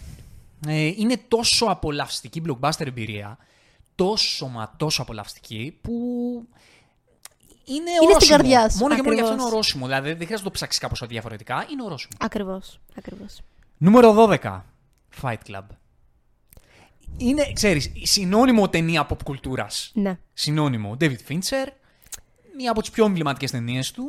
Ε, 0.68 0.86
είναι 0.98 1.22
τόσο 1.28 1.66
απολαυστική 1.66 2.42
blockbuster 2.48 2.86
εμπειρία. 2.86 3.38
Τόσο 4.06 4.48
μα 4.48 4.74
τόσο 4.78 5.02
απολαυστική 5.02 5.78
που. 5.82 5.94
Είναι, 7.66 7.92
στην 7.96 8.10
ορόσημο. 8.10 8.38
καρδιά 8.38 8.70
σου, 8.70 8.78
Μόνο 8.78 8.96
και 8.96 9.02
μόνο 9.02 9.14
γι' 9.16 9.22
αυτό 9.22 9.34
είναι 9.34 9.42
ακριβώς. 9.42 9.52
ορόσημο. 9.54 9.86
Δηλαδή 9.86 10.08
δεν 10.08 10.16
χρειάζεται 10.16 10.38
να 10.38 10.44
το 10.44 10.52
ψάξεις 10.52 10.80
κάπως 10.80 11.04
διαφορετικά. 11.08 11.66
Είναι 11.72 11.84
ορόσημο. 11.84 12.12
Ακριβώς. 12.20 12.80
Ακριβώς. 12.98 13.42
Νούμερο 13.78 14.14
12. 14.14 14.62
Fight 15.22 15.38
Club. 15.48 15.64
Είναι, 17.18 17.52
ξέρεις, 17.54 17.92
συνώνυμο 18.04 18.70
ταινία 18.70 19.08
pop 19.10 19.24
κουλτούρας. 19.24 19.92
Ναι. 19.94 20.20
Συνώνυμο. 20.34 20.98
David 21.00 21.18
Fincher. 21.30 21.68
Μία 22.58 22.72
από 22.72 22.82
τις 22.82 22.90
πιο 22.90 23.06
εμβληματικές 23.06 23.52
ταινίες 23.52 23.92
του. 23.92 24.04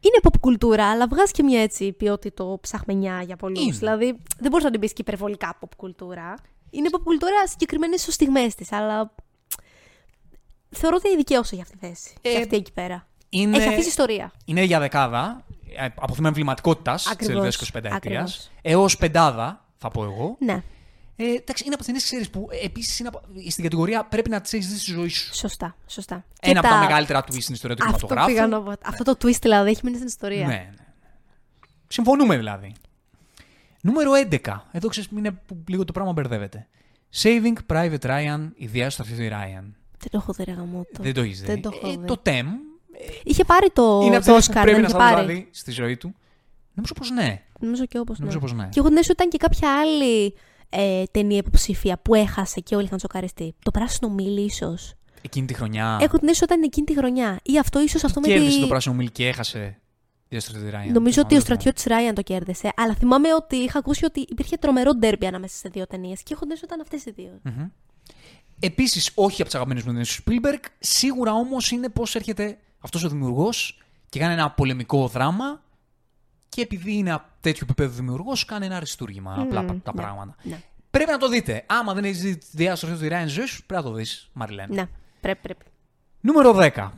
Είναι 0.00 0.18
pop 0.22 0.34
κουλτούρα, 0.40 0.90
αλλά 0.90 1.06
βγάζει 1.08 1.32
και 1.32 1.42
μια 1.42 1.62
έτσι 1.62 1.92
ποιότητα 1.92 2.58
ψαχμενιά 2.60 3.22
για 3.22 3.36
πολλούς. 3.36 3.62
Είναι. 3.62 3.72
Δηλαδή, 3.76 4.18
δεν 4.38 4.50
μπορείς 4.50 4.64
να 4.64 4.70
την 4.70 4.80
πεις 4.80 4.92
και 4.92 5.00
υπερβολικά 5.00 5.58
pop 5.60 5.68
κουλτούρα. 5.76 6.34
Είναι 6.76 6.88
pop 6.92 7.00
κουλτούρα 7.04 7.46
συγκεκριμένες 7.48 8.08
ω 8.08 8.10
στιγμές 8.10 8.54
της, 8.54 8.72
αλλά. 8.72 9.14
Θεωρώ 10.70 10.96
ότι 10.96 11.16
δικαίωσε 11.16 11.54
για 11.54 11.64
αυτή 11.64 11.76
τη 11.78 11.86
θέση. 11.86 12.14
Ε, 12.22 12.30
και 12.32 12.38
αυτή 12.38 12.56
εκεί 12.56 12.72
πέρα. 12.72 13.06
Είναι, 13.28 13.56
Έχει 13.56 13.68
αφήσει 13.68 13.88
ιστορία. 13.88 14.32
είναι 14.44 14.62
για 14.62 14.78
δεκάδα. 14.78 15.44
ε, 15.76 15.88
Από 15.96 16.14
θέμα 16.14 16.28
εμβληματικότητας 16.28 17.02
τη 17.02 17.08
Ακριβώς, 17.12 17.56
τελευταία 17.58 17.80
25 17.82 17.84
ετία. 17.84 17.96
ακριβώς. 17.96 18.50
Έως 18.62 18.96
πεντάδα 18.96 19.64
θα 19.76 19.90
πω 19.90 20.04
εγώ. 20.04 20.36
Ναι, 20.40 20.62
Ε, 21.18 21.24
εντάξει, 21.24 21.62
είναι 21.64 21.74
από 21.74 21.76
τις 21.76 21.86
ταινίες, 21.86 22.04
ξέρεις, 22.04 22.30
που 22.30 22.48
επίσης 22.62 22.98
είναι 22.98 23.08
από- 23.08 23.20
στην 23.48 23.62
κατηγορία 23.62 24.04
πρέπει 24.04 24.30
να 24.30 24.40
τις 24.40 24.52
έχεις 24.52 24.68
δεις 24.68 24.82
στη 24.82 24.90
ζωή 24.92 25.08
σου. 25.08 25.34
σωστά, 25.34 25.76
σωστά. 25.86 26.14
Ένα 26.40 26.60
Και 26.60 26.66
από 26.66 26.68
τα 26.76 26.78
μεγαλύτερα 26.78 27.20
twist 27.24 27.40
στην 27.42 27.54
ιστορία 27.54 27.76
του 27.76 27.84
Αυτό 27.84 28.06
κινηματογράφου. 28.06 28.28
πήγα 28.32 28.46
να 28.46 28.62
πω. 28.76 28.88
Αυτό 28.88 29.04
το 29.04 29.12
twist 29.22 29.40
δηλαδή 29.40 29.70
έχει 29.70 29.80
μείνει 29.82 29.94
στην 29.96 30.08
ιστορία. 30.08 30.46
Ναι, 30.46 30.52
ναι. 30.54 30.70
Συμφωνούμε 31.88 32.36
δηλαδή. 32.36 32.72
Νούμερο 33.86 34.10
11. 34.30 34.38
Εδώ 34.72 34.88
ξέρεις 34.88 35.08
είναι 35.16 35.30
που 35.30 35.64
λίγο 35.68 35.84
το 35.84 35.92
πράγμα 35.92 36.12
μπερδεύεται. 36.12 36.66
Saving 37.22 37.72
Private 37.72 37.98
Ryan, 38.00 38.48
η 38.56 38.66
Δία 38.66 38.84
του 38.86 38.90
στρατιώτη 38.92 39.28
Ryan. 39.32 39.64
Δεν 39.98 40.10
το 40.10 40.16
έχω 40.16 40.32
δει, 40.32 40.44
ρε 40.44 40.52
γαμότο. 40.52 41.02
Δεν 41.02 41.14
το 41.14 41.20
έχεις 41.20 41.40
δει. 41.40 41.46
Δεν 41.46 41.62
το 41.62 41.70
έχω 41.74 41.88
Ε, 41.88 41.96
δει. 41.96 42.06
το 42.06 42.22
TEM 42.24 42.44
Είχε 43.24 43.44
πάρει 43.44 43.70
το, 43.72 44.00
είναι 44.04 44.16
από 44.16 44.24
το 44.26 44.36
τις 44.36 44.46
ταινίες 44.46 44.46
που 44.46 44.52
Oscar, 44.52 44.62
πρέπει 44.62 44.80
δεν 44.80 44.80
να 44.80 44.88
είχε 44.88 44.96
θα 44.98 45.06
δει 45.08 45.14
πάρει. 45.14 45.26
δηλαδή 45.26 45.48
στη 45.50 45.70
ζωή 45.70 45.96
του. 45.96 46.14
Νομίζω 46.74 46.94
πως 46.94 47.10
ναι. 47.10 47.42
Νομίζω 47.60 47.86
και 47.86 47.98
όπως 47.98 48.18
Νομίζω 48.18 48.36
ναι. 48.38 48.42
πως 48.44 48.52
ναι. 48.54 48.68
Και 48.70 48.78
εγώ 48.78 48.88
την 48.88 48.98
ότι 48.98 49.10
ήταν 49.10 49.28
και 49.28 49.38
κάποια 49.38 49.80
άλλη 49.80 50.34
ε, 50.68 51.02
ταινία 51.10 51.36
υποψήφια 51.36 51.98
που 51.98 52.14
έχασε 52.14 52.60
και 52.60 52.74
όλοι 52.76 52.84
είχαν 52.84 52.98
σοκαριστεί. 52.98 53.54
Το 53.62 53.70
πράσινο 53.70 54.10
μήλι, 54.10 54.40
ίσως. 54.40 54.94
Εκείνη 55.22 55.46
τη 55.46 55.54
χρονιά. 55.54 55.98
Έχω 56.00 56.18
την 56.18 56.28
αίσθηση 56.28 56.44
ότι 56.44 56.52
ήταν 56.52 56.62
εκείνη 56.62 56.86
τη 56.86 56.96
χρονιά. 56.96 57.40
Ή 57.42 57.58
αυτό, 57.58 57.80
ίσως 57.82 58.04
αυτό 58.04 58.20
με 58.20 58.26
Κέρδισε 58.26 58.54
τη. 58.54 58.60
το 58.60 58.66
πράσινο 58.66 58.94
μίλ 58.94 59.10
και 59.12 59.28
έχασε 59.28 59.80
της 60.28 60.44
στρατιώτη 60.44 60.76
Ryan. 60.76 60.92
Νομίζω 60.92 61.22
ότι 61.22 61.34
ο 61.34 61.40
Θυμάμαι. 61.40 61.40
στρατιώτης 61.40 61.84
Ράιαν 61.84 62.14
το 62.14 62.22
κέρδισε. 62.22 62.72
Αλλά 62.76 62.94
θυμάμαι 62.94 63.34
ότι 63.34 63.56
είχα 63.56 63.78
ακούσει 63.78 64.04
ότι 64.04 64.26
υπήρχε 64.28 64.56
τρομερό 64.56 64.94
ντέρμπι 64.94 65.26
ανάμεσα 65.26 65.56
σε 65.56 65.68
δύο 65.68 65.86
ταινίες. 65.86 66.22
Και 66.22 66.32
έχω 66.32 66.42
την 66.42 66.50
αίσθηση 66.50 66.72
ότι 66.72 66.74
ήταν 66.74 66.80
αυτές 66.80 67.04
οι 67.04 67.10
δύο. 67.10 67.68
Επίσης, 68.60 69.10
όχι 69.14 69.40
από 69.40 69.50
τι 69.50 69.56
αγαπημένε 69.56 69.80
μου 69.86 69.92
ταινίες 69.92 70.16
του 70.16 70.22
Spielberg. 70.22 70.64
Σίγουρα 70.78 71.32
όμως 71.32 71.70
είναι 71.70 71.88
πώς 71.88 72.14
έρχεται 72.14 72.58
αυτός 72.78 73.04
ο 73.04 73.08
δημιουργός 73.08 73.82
και 74.08 74.18
κάνει 74.18 74.32
ένα 74.32 74.50
πολεμικό 74.50 75.08
δράμα. 75.08 75.64
Και 76.48 76.60
επειδή 76.62 76.92
είναι 76.92 77.12
από 77.12 77.26
τέτοιο 77.40 77.60
επίπεδο 77.62 77.94
δημιουργός, 77.94 78.44
κάνει 78.44 78.66
ένα 78.66 78.76
αριστούργημα. 78.76 79.34
απλά 79.38 79.64
τα 79.64 79.72
ναι, 79.72 79.80
πράγματα. 79.94 80.36
ναι. 80.42 80.60
Πρέπει 80.90 81.10
να 81.10 81.18
το 81.18 81.28
δείτε. 81.28 81.64
Άμα 81.66 81.94
δεν 81.94 82.04
έχεις 82.04 82.20
δει 82.20 82.36
τη 82.36 82.46
διάσταση 82.50 82.92
του 82.92 83.08
Ryan 83.10 83.26
ζωή 83.26 83.46
σου, 83.46 83.66
πρέπει 83.66 83.82
να 83.82 83.90
το 83.90 83.94
δεις, 83.94 84.28
Μαριλέν. 84.32 84.68
Ναι, 84.70 84.86
πρέπει, 85.20 85.40
πρέπει. 85.42 85.64
Νούμερο 86.20 86.56
10. 86.74 86.90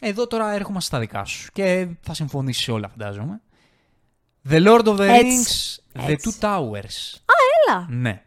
Εδώ 0.00 0.26
τώρα 0.26 0.52
έρχομαι 0.52 0.80
στα 0.80 0.98
δικά 0.98 1.24
σου 1.24 1.50
και 1.52 1.88
θα 2.00 2.14
συμφωνήσει 2.14 2.62
σε 2.62 2.72
όλα, 2.72 2.88
φαντάζομαι. 2.88 3.40
The 4.50 4.66
Lord 4.66 4.84
of 4.84 4.96
the 4.96 5.08
Έτσι. 5.08 5.82
Rings, 5.92 6.00
The 6.00 6.08
Έτσι. 6.08 6.38
Two 6.40 6.44
Towers. 6.44 7.18
Έλα. 7.68 7.86
Ναι. 7.88 8.22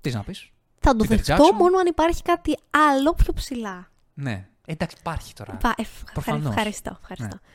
Τι 0.00 0.10
να 0.10 0.22
πεις; 0.22 0.50
Θα 0.80 0.96
το 0.96 1.04
Peter 1.04 1.08
δεχτώ 1.08 1.34
Jackson; 1.34 1.56
μόνο 1.58 1.78
αν 1.78 1.86
υπάρχει 1.86 2.22
κάτι 2.22 2.56
άλλο 2.90 3.14
πιο 3.14 3.32
ψηλά. 3.32 3.90
Ναι. 4.14 4.48
Εντάξει, 4.64 4.96
υπάρχει 5.00 5.32
τώρα. 5.34 5.52
Πα- 5.56 5.74
ευχ- 5.76 6.12
Προφανώς. 6.12 6.48
Ευχαριστώ, 6.48 6.96
ευχαριστώ. 7.00 7.36
Ναι. 7.42 7.50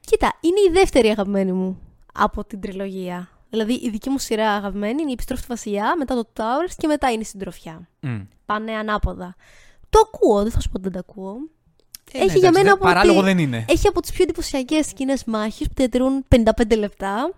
Κοίτα, 0.00 0.32
είναι 0.40 0.60
η 0.68 0.72
δεύτερη 0.80 1.08
αγαπημένη 1.08 1.52
μου 1.52 1.80
από 2.14 2.44
την 2.44 2.60
τριλογία. 2.60 3.28
Δηλαδή, 3.50 3.72
η 3.72 3.90
δική 3.90 4.10
μου 4.10 4.18
σειρά 4.18 4.50
αγαπημένη 4.50 5.00
είναι 5.02 5.10
η 5.10 5.12
επιστροφή 5.12 5.42
του 5.42 5.48
Βασιλιά, 5.48 5.96
μετά 5.98 6.14
το 6.14 6.28
Towers 6.36 6.72
και 6.76 6.86
μετά 6.86 7.10
είναι 7.10 7.20
η 7.20 7.24
συντροφιά. 7.24 7.88
Μμ. 8.00 8.20
Πάνε 8.46 8.72
ανάποδα. 8.72 9.34
Το 9.88 9.98
ακούω, 10.06 10.42
δεν 10.42 10.50
θα 10.52 10.60
σου 10.60 10.68
πω 10.70 10.74
ότι 10.78 10.82
δεν 10.88 10.92
τα 10.92 10.98
ακούω. 11.08 11.36
Ε, 12.12 12.18
έχει 12.18 12.26
ναι, 12.26 12.32
για 12.32 12.48
εντάξει, 12.48 12.50
μένα 12.50 12.62
δεν- 12.62 12.72
από 12.72 12.84
Παράλογο 12.84 13.18
ότι- 13.18 13.26
δεν 13.28 13.38
είναι. 13.38 13.64
Έχει 13.68 13.86
από 13.88 14.00
τις 14.00 14.12
πιο 14.12 14.22
εντυπωσιακές 14.22 14.86
σκηνές 14.86 15.24
μάχης 15.24 15.66
που 15.66 15.72
διατηρούν 15.76 16.24
55 16.28 16.76
λεπτά. 16.76 17.32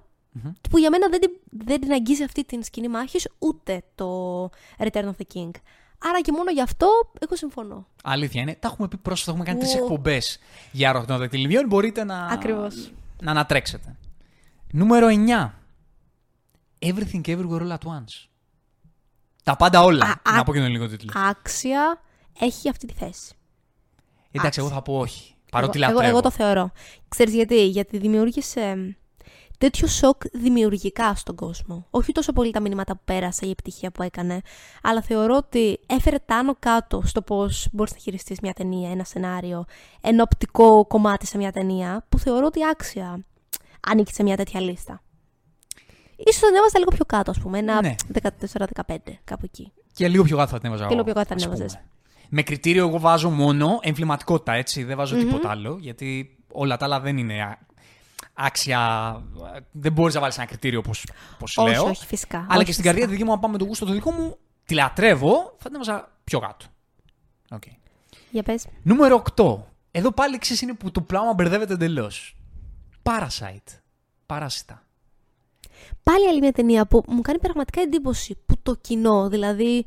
Που 0.71 0.79
για 0.79 0.91
μένα 0.91 1.09
δεν 1.09 1.21
την, 1.21 1.31
δεν 1.51 1.81
την 1.81 1.93
αγγίζει 1.93 2.23
αυτή 2.23 2.45
την 2.45 2.63
σκηνή 2.63 2.89
μάχης 2.89 3.29
ούτε 3.39 3.83
το 3.95 4.45
Return 4.79 5.05
of 5.05 5.11
the 5.19 5.35
King. 5.35 5.51
Άρα 5.99 6.21
και 6.21 6.33
μόνο 6.33 6.51
γι' 6.51 6.61
αυτό 6.63 6.89
εγώ 7.19 7.37
συμφωνώ. 7.37 7.87
Αλήθεια 8.03 8.43
είναι. 8.43 8.57
Τα 8.61 8.69
έχουμε 8.73 8.89
πει 8.89 8.97
πρόσφατα. 8.97 9.31
Έχουμε 9.31 9.45
κάνει 9.47 9.59
τρεις 9.59 9.75
Ου. 9.75 9.79
εκπομπές 9.79 10.39
για 10.73 10.93
ροχνοδεκτυλιβίων. 10.93 11.67
Μπορείτε 11.67 12.05
να, 12.05 12.27
Ακριβώς. 12.27 12.93
να 13.23 13.31
ανατρέξετε. 13.31 13.97
Νούμερο 14.73 15.07
9. 15.09 15.55
Everything 16.79 17.21
Everywhere 17.27 17.61
All 17.61 17.69
at 17.71 17.79
Once. 17.79 18.27
Τα 19.45 19.57
πάντα 19.57 19.83
όλα. 19.83 20.07
Α, 20.07 20.31
α, 20.31 20.37
να 20.37 20.43
πω 20.45 20.53
και 20.53 20.59
τον 20.61 20.69
λίγο 20.71 20.89
τίτλο. 20.89 21.13
Άξια 21.15 22.03
έχει 22.41 22.69
αυτή 22.69 22.87
τη 22.87 22.95
θέση. 22.95 23.35
Εντάξει, 24.33 24.61
εγώ 24.61 24.69
θα 24.69 24.83
πω 24.83 24.99
όχι. 24.99 25.35
Παρότι 25.51 25.79
εγώ, 25.79 25.85
εγώ, 25.85 25.95
λατρεύω. 25.95 26.17
εγώ 26.19 26.29
το 26.29 26.31
θεωρώ. 26.37 26.71
Ξέρεις 27.09 27.35
γιατί, 27.35 27.67
γιατί 27.67 27.99
δημιούργησε 27.99 28.61
εμ, 28.61 28.91
τέτοιο 29.59 29.87
σοκ 29.87 30.23
δημιουργικά 30.33 31.15
στον 31.15 31.35
κόσμο. 31.35 31.87
Όχι 31.91 32.13
τόσο 32.13 32.33
πολύ 32.33 32.51
τα 32.51 32.61
μηνύματα 32.61 32.93
που 32.93 33.01
πέρασε, 33.05 33.47
η 33.47 33.51
επιτυχία 33.51 33.91
που 33.91 34.03
έκανε, 34.03 34.41
αλλά 34.83 35.03
θεωρώ 35.03 35.37
ότι 35.37 35.81
έφερε 35.87 36.17
τα 36.27 36.37
άνω 36.37 36.57
κάτω 36.59 37.03
στο 37.05 37.23
πώς 37.23 37.69
μπορείς 37.73 37.93
να 37.93 37.99
χειριστείς 37.99 38.41
μια 38.41 38.53
ταινία, 38.53 38.91
ένα 38.91 39.05
σενάριο, 39.05 39.65
ένα 40.01 40.23
οπτικό 40.23 40.87
κομμάτι 40.87 41.27
σε 41.27 41.37
μια 41.37 41.53
ταινία, 41.53 42.07
που 42.09 42.19
θεωρώ 42.19 42.47
ότι 42.47 42.61
άξια 42.71 43.25
ανήκει 43.81 44.13
σε 44.15 44.23
μια 44.23 44.37
τέτοια 44.37 44.61
λίστα. 44.61 45.03
Ίσως 46.17 46.41
θα 46.41 46.47
ανέβαζα 46.47 46.79
λίγο 46.79 46.91
πιο 46.91 47.05
κάτω, 47.05 47.31
ας 47.31 47.39
πούμε, 47.39 47.59
ένα 47.59 47.81
Ναι. 47.83 47.95
14-15, 48.23 48.97
κάπου 49.25 49.45
εκεί. 49.45 49.73
Και 49.93 50.09
λίγο 50.09 50.23
πιο 50.23 50.37
κάτω 50.37 50.51
θα 50.51 50.59
την 50.59 50.69
έβαζα. 50.69 50.87
Και 50.87 50.95
λίγο 50.95 51.03
εγώ, 51.09 51.13
πιο 51.13 51.23
κάτω 51.23 51.29
θα 51.29 51.35
ας 51.35 51.43
την 51.43 51.51
πούμε. 51.51 51.65
έβαζες. 51.65 51.83
Με 52.35 52.43
κριτήριο 52.43 52.89
εγώ 52.89 52.99
βάζω 52.99 53.31
μόνο 53.31 53.79
εμβληματικότητα, 53.83 54.53
έτσι. 54.53 54.83
Δεν 54.85 54.97
βάζω 54.97 55.17
τίποτα 55.17 55.51
άλλο. 55.51 55.77
Γιατί 55.81 56.37
όλα 56.53 56.77
τα 56.77 56.85
άλλα 56.85 57.01
δεν 57.01 57.17
είναι 57.17 57.43
α- 57.43 57.59
άξια. 58.35 58.81
Δεν 59.71 59.93
μπορείς 59.93 60.15
να 60.15 60.21
βάλεις 60.21 60.37
ένα 60.37 60.47
κριτήριο 60.47 60.79
όπως 60.79 61.05
Όχι, 61.41 61.71
λέω. 61.71 61.85
όχι, 61.85 62.07
φυσικά. 62.07 62.39
Αλλά 62.39 62.57
Όχι, 62.57 62.65
και 62.65 62.73
στην 62.73 62.85
φυσικά. 62.85 62.89
καρδιά 62.89 63.07
τη 63.07 63.13
δική 63.13 63.25
μου, 63.25 63.33
αν 63.33 63.41
πάμε 63.41 63.59
το 63.59 63.65
γούστο 63.65 63.87
το 63.87 63.93
δικό 63.93 64.11
μου, 64.11 64.37
τη 64.65 64.75
λατρεύω, 64.75 65.55
θα 65.59 65.65
την 65.67 65.75
έβαζα 65.75 66.13
πιο 66.25 66.39
κάτω. 66.39 66.67
Οκ. 67.51 67.63
Για 68.31 68.43
πες. 68.43 68.67
Νούμερο 68.83 69.23
8. 69.37 69.57
Εδώ 69.91 70.13
πάλι 70.13 70.39
ξέρεις 70.39 70.63
είναι 70.63 70.75
που 70.75 70.91
το 70.91 71.01
πράγμα 71.01 71.35
μπερδεύεται 71.35 71.73
εντελώς. 71.73 72.37
Parasite. 73.03 73.79
Παράσιτα. 74.27 74.83
Πάλι 76.03 76.29
άλλη 76.29 76.39
μια 76.41 76.53
ταινία 76.53 76.87
που 76.87 77.03
μου 77.07 77.21
κάνει 77.21 77.39
πραγματικά 77.39 77.81
εντύπωση 77.81 78.39
που 78.47 78.55
το 78.63 78.75
κοινό, 78.81 79.29
δηλαδή. 79.29 79.87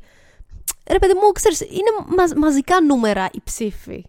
Ρε 0.90 0.98
παιδί 0.98 1.12
μου, 1.14 1.32
ξέρεις, 1.32 1.60
είναι 1.60 2.14
μαζ- 2.16 2.36
μαζικά 2.36 2.80
νούμερα 2.80 3.28
οι 3.32 3.40
ψήφοι. 3.44 4.04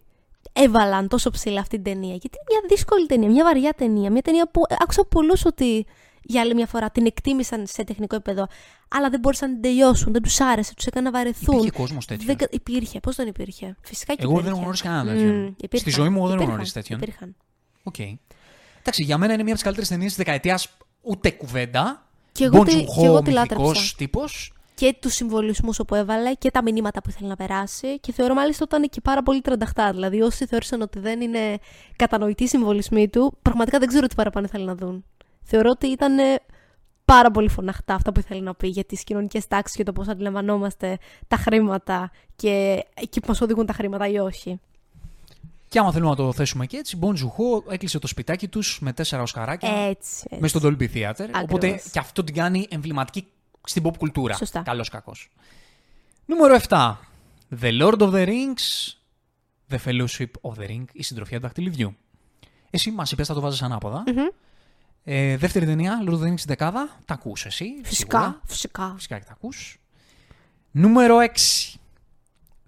Έβαλαν 0.52 1.08
τόσο 1.08 1.30
ψηλά 1.30 1.60
αυτή 1.60 1.74
την 1.80 1.84
ταινία. 1.84 2.14
Γιατί 2.14 2.36
είναι 2.38 2.58
μια 2.58 2.68
δύσκολη 2.68 3.06
ταινία, 3.06 3.28
μια 3.30 3.44
βαριά 3.44 3.72
ταινία. 3.72 4.10
Μια 4.10 4.22
ταινία 4.22 4.48
που 4.50 4.62
άκουσα 4.78 5.04
πολλούς 5.04 5.44
ότι 5.44 5.86
για 6.22 6.40
άλλη 6.40 6.54
μια 6.54 6.66
φορά 6.66 6.90
την 6.90 7.06
εκτίμησαν 7.06 7.66
σε 7.66 7.84
τεχνικό 7.84 8.14
επίπεδο, 8.14 8.46
αλλά 8.88 9.10
δεν 9.10 9.20
μπορούσαν 9.20 9.48
να 9.48 9.54
την 9.54 9.62
τελειώσουν, 9.62 10.12
δεν 10.12 10.22
τους 10.22 10.40
άρεσε, 10.40 10.74
τους 10.74 10.86
έκανε 10.86 11.10
να 11.10 11.18
βαρεθούν. 11.18 11.54
Υπήρχε 11.58 11.70
κόσμος 11.78 12.06
τέτοιο. 12.06 12.26
Δεν 12.26 12.36
κα- 12.36 12.48
υπήρχε. 12.50 13.00
Πώς 13.00 13.16
δεν 13.16 13.26
υπήρχε; 13.26 13.76
Φυσικά 13.82 14.14
και 14.14 14.22
Εγώ 14.22 14.32
υπήρχε. 14.32 14.50
δεν 14.50 14.60
γνώρισα 14.60 14.84
κανέναν 14.84 15.06
τέτοιον. 15.16 15.34
Μμμ, 15.36 15.46
υπήρχαν. 15.60 15.78
Στη 15.80 15.90
ζωή 16.00 16.08
μου 16.08 16.16
εγώ 16.16 16.24
δεν 16.26 16.34
Υπήρχαν. 16.34 16.54
γνώρισα 16.54 16.72
τέτοιον. 16.72 16.98
Υπήρχαν. 17.02 17.36
Οκ. 17.82 17.94
Εντάξει, 18.80 19.02
για 19.02 19.18
μένα 19.18 19.32
είναι 19.32 19.42
μία 19.42 19.52
από 19.52 19.62
τις 19.62 19.62
καλύτερες 19.62 19.88
ταινίες 19.88 20.14
της 20.14 20.16
δεκαετίας. 20.24 20.68
Ούτε 21.02 21.30
κουβέντα. 21.30 22.06
Και 22.32 22.44
εγώ 22.44 22.60
Bong 22.60 22.64
τη- 22.68 22.74
Joon-ho, 22.74 23.00
και 23.00 23.06
εγώ 23.06 23.22
τη 23.22 23.30
μυθικός 23.30 23.56
λάτρεψα. 23.66 23.94
τύπος. 23.96 24.52
Και 24.78 24.96
τους 25.00 25.14
συμβολισμούς 25.14 25.78
όπου 25.78 25.94
έβαλε 25.94 26.34
και 26.34 26.50
τα 26.50 26.62
μηνύματα 26.62 27.02
που 27.02 27.10
ήθελε 27.10 27.28
να 27.28 27.36
περάσει. 27.36 28.00
Και 28.00 28.12
θεωρώ 28.12 28.34
μάλιστα 28.34 28.64
ότι 28.64 28.76
ήταν 28.76 28.88
και 28.88 29.00
πάρα 29.00 29.22
πολύ 29.22 29.40
τρανταχτά. 29.40 29.92
Δηλαδή, 29.92 30.20
όσοι 30.20 30.46
θεώρησαν 30.46 30.80
ότι 30.80 30.98
δεν 30.98 31.20
είναι 31.20 31.58
κατανοητοί 31.96 32.44
οι 32.44 32.46
συμβολισμοί 32.46 33.08
του, 33.08 33.36
πραγματικά 33.42 33.78
δεν 33.78 33.88
ξέρω 33.88 34.06
τι 34.06 34.14
παραπάνω 34.14 34.46
ήθελε 34.46 34.64
να 34.64 34.74
δουν. 34.74 35.04
Θεωρώ 35.42 35.70
ότι 35.70 35.86
ήταν 35.86 36.18
ε, 36.18 36.36
πάρα 37.04 37.30
πολύ 37.30 37.48
φωναχτά 37.48 37.94
αυτά 37.94 38.12
που 38.12 38.20
ήθελε 38.20 38.40
να 38.40 38.54
πει 38.54 38.68
για 38.68 38.84
τις 38.84 39.04
κοινωνικές 39.04 39.46
τάξεις 39.46 39.76
και 39.76 39.82
το 39.82 39.92
πώς 39.92 40.08
αντιλαμβανόμαστε 40.08 40.98
τα 41.28 41.36
χρήματα 41.36 42.10
και 42.36 42.84
εκεί 42.94 43.20
που 43.20 43.32
μα 43.32 43.38
οδηγούν 43.42 43.66
τα 43.66 43.72
χρήματα 43.72 44.08
ή 44.08 44.18
όχι. 44.18 44.60
Και 45.68 45.78
άμα 45.78 45.92
θέλουμε 45.92 46.10
να 46.10 46.16
το 46.16 46.32
θέσουμε 46.32 46.66
και 46.66 46.76
έτσι, 46.76 46.98
Bon 47.00 47.12
Joon-ho 47.12 47.72
έκλεισε 47.72 47.98
το 47.98 48.06
σπιτάκι 48.06 48.48
τους 48.48 48.78
με 48.80 48.92
τέσσερα 48.92 49.22
οσκαράκια 49.22 49.68
Έτσι. 49.68 49.88
έτσι. 49.90 50.28
μέσα 50.40 50.58
στο 50.58 50.68
Dolby 50.68 50.88
Theater. 50.94 51.26
Οπότε 51.42 51.80
και 51.92 51.98
αυτό 51.98 52.24
την 52.24 52.34
κάνει 52.34 52.66
εμβληματική 52.70 53.26
στην 53.68 53.82
pop 53.86 53.96
κουλτούρα. 53.98 54.34
Σωστά. 54.36 54.62
Καλός 54.62 54.88
κακός. 54.88 55.28
Νούμερο 56.26 56.54
7. 56.68 56.96
The 57.60 57.80
Lord 57.80 57.98
of 57.98 58.10
the 58.12 58.26
Rings, 58.26 58.92
The 59.70 59.78
Fellowship 59.84 60.30
of 60.40 60.52
the 60.58 60.68
Ring, 60.68 60.84
η 60.92 61.02
συντροφιά 61.02 61.36
του 61.36 61.42
δαχτυλιδιού. 61.42 61.96
Εσύ 62.70 62.90
μας 62.90 63.12
είπες, 63.12 63.26
θα 63.26 63.34
το 63.34 63.40
βάζεις 63.40 63.62
ανάποδα. 63.62 64.04
Ε, 65.04 65.36
δεύτερη 65.36 65.66
ταινία, 65.66 65.98
Lord 66.06 66.12
of 66.12 66.20
the 66.20 66.24
Rings 66.26 66.44
δεκάδα. 66.46 66.96
Τα 67.04 67.14
ακούς 67.14 67.46
εσύ. 67.46 67.64
Φυσικά, 67.84 68.18
σίγουρα. 68.20 68.40
φυσικά. 68.46 68.92
Φυσικά 68.96 69.18
και 69.18 69.24
τα 69.24 69.32
ακούς. 69.32 69.80
Νούμερο 70.70 71.18
6. 71.18 71.78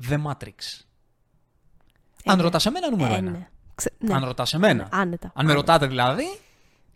The 0.08 0.22
Matrix. 0.24 0.80
Αν 2.24 2.36
ναι. 2.36 2.42
ρωτάς 2.42 2.66
εμένα, 2.66 2.90
νούμερο 2.90 3.14
Ε, 3.14 3.18
1. 3.18 3.22
ναι. 3.22 3.48
Ξε- 3.74 3.94
ναι. 3.98 4.14
Αν 4.14 4.24
ρωτάς 4.24 4.54
εμένα. 4.54 4.88
Άνετα. 4.92 5.26
Αν 5.26 5.32
με 5.34 5.52
άνετα. 5.52 5.54
ρωτάτε 5.54 5.86
δηλαδή, 5.86 6.24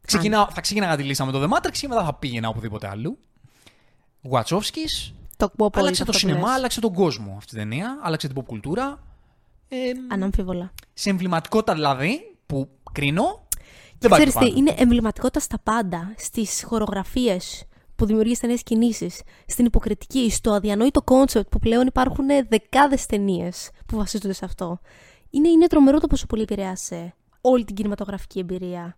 ξεκινάω, 0.07 0.47
θα 0.51 0.61
ξεκίναγα 0.61 0.97
τη 0.97 1.03
λίστα 1.03 1.25
με 1.25 1.33
το 1.33 1.43
The 1.43 1.57
Matrix 1.57 1.73
και 1.73 1.89
μετά 1.89 2.05
θα 2.05 2.15
πήγαινα 2.15 2.49
οπουδήποτε 2.49 2.89
αλλού. 2.89 3.19
Γουατσόφσκι. 4.25 4.85
Το 5.37 5.45
ακούω 5.45 5.71
πολύ 5.71 5.85
Άλλαξε 5.85 6.05
το 6.05 6.11
αυτό 6.11 6.27
που 6.27 6.33
σινεμά, 6.33 6.49
λες. 6.49 6.57
άλλαξε 6.57 6.81
τον 6.81 6.93
κόσμο 6.95 7.35
αυτή 7.37 7.55
η 7.55 7.59
ταινία, 7.59 7.99
άλλαξε 8.03 8.29
την 8.29 8.37
pop 8.41 8.45
κουλτούρα. 8.47 8.99
Ε, 9.69 9.77
Αναμφίβολα. 10.09 10.73
σε 10.95 11.11
εμβληματικότητα 11.11 11.75
δηλαδή, 11.75 12.37
που 12.47 12.69
κρίνω, 12.93 13.43
δεν 13.99 14.11
πάει 14.11 14.19
Ξέρεις 14.21 14.35
πιο 14.37 14.47
τι, 14.47 14.53
πάνω. 14.53 14.59
είναι 14.71 14.75
εμβληματικότητα 14.83 15.41
στα 15.41 15.59
πάντα. 15.63 16.15
Στις 16.19 16.65
χορογραφίες 16.67 17.65
που 17.97 18.07
δημιουργείς 18.07 18.39
ταινίες 18.39 18.63
κινήσεις, 18.63 19.21
στην 19.47 19.65
υποκριτική, 19.65 20.31
στο 20.31 20.53
αδιανόητο 20.53 21.03
concept 21.03 21.49
που 21.49 21.59
πλέον 21.59 21.87
υπάρχουν 21.87 22.27
δεκάδες 22.49 23.07
ταινίες 23.07 23.71
που 23.87 23.97
βασίζονται 23.97 24.33
σε 24.35 24.45
αυτό. 24.45 24.79
Είναι, 25.31 25.49
είναι 25.49 25.67
τρομερό 25.67 25.99
το 26.01 26.07
πόσο 26.07 26.27
πολύ 26.27 26.43
επηρέασε 26.43 27.15
όλη 27.41 27.65
την 27.65 27.75
κινηματογραφική 27.75 28.39
εμπειρία. 28.39 28.97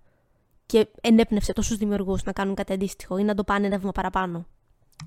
και 0.66 0.88
ενέπνευσε 1.00 1.52
τόσους 1.52 1.76
δημιουργούς 1.76 2.22
να 2.24 2.32
κάνουν 2.32 2.54
κάτι 2.54 2.72
αντίστοιχο 2.72 3.18
ή 3.18 3.22
να 3.24 3.34
το 3.34 3.44
πάνε 3.44 3.66
ένα 3.66 3.78
βήμα 3.78 3.92
παραπάνω. 3.92 4.46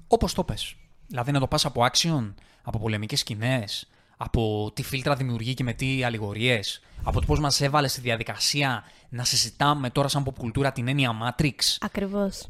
Όπως 0.08 0.34
το 0.34 0.43
πες. 0.43 0.75
Δηλαδή 1.08 1.32
να 1.32 1.39
το 1.39 1.47
πας 1.47 1.65
από 1.65 1.86
action, 1.91 2.34
από 2.63 2.80
πολεμικές 2.80 3.19
σκηνές, 3.19 3.89
από 4.17 4.71
τι 4.73 4.84
φίλτρα 4.84 5.15
δημιουργεί 5.15 5.54
και 5.54 5.63
με 5.63 5.73
τι 5.73 6.04
αλληγορίες, 6.04 6.82
από 7.04 7.19
το 7.19 7.25
πώς 7.25 7.39
μας 7.39 7.62
έβαλε 7.62 7.88
στη 7.88 8.02
διαδικασία 8.02 8.84
να 9.10 9.23
συζητάμε 9.23 9.89
τώρα 9.89 10.08
σαν 10.08 10.23
pop 10.28 10.34
κουλτούρα 10.38 10.71
την 10.71 10.88
έννοια 10.88 11.12
Matrix, 11.23 11.54
Ακριβώς. 11.80 12.47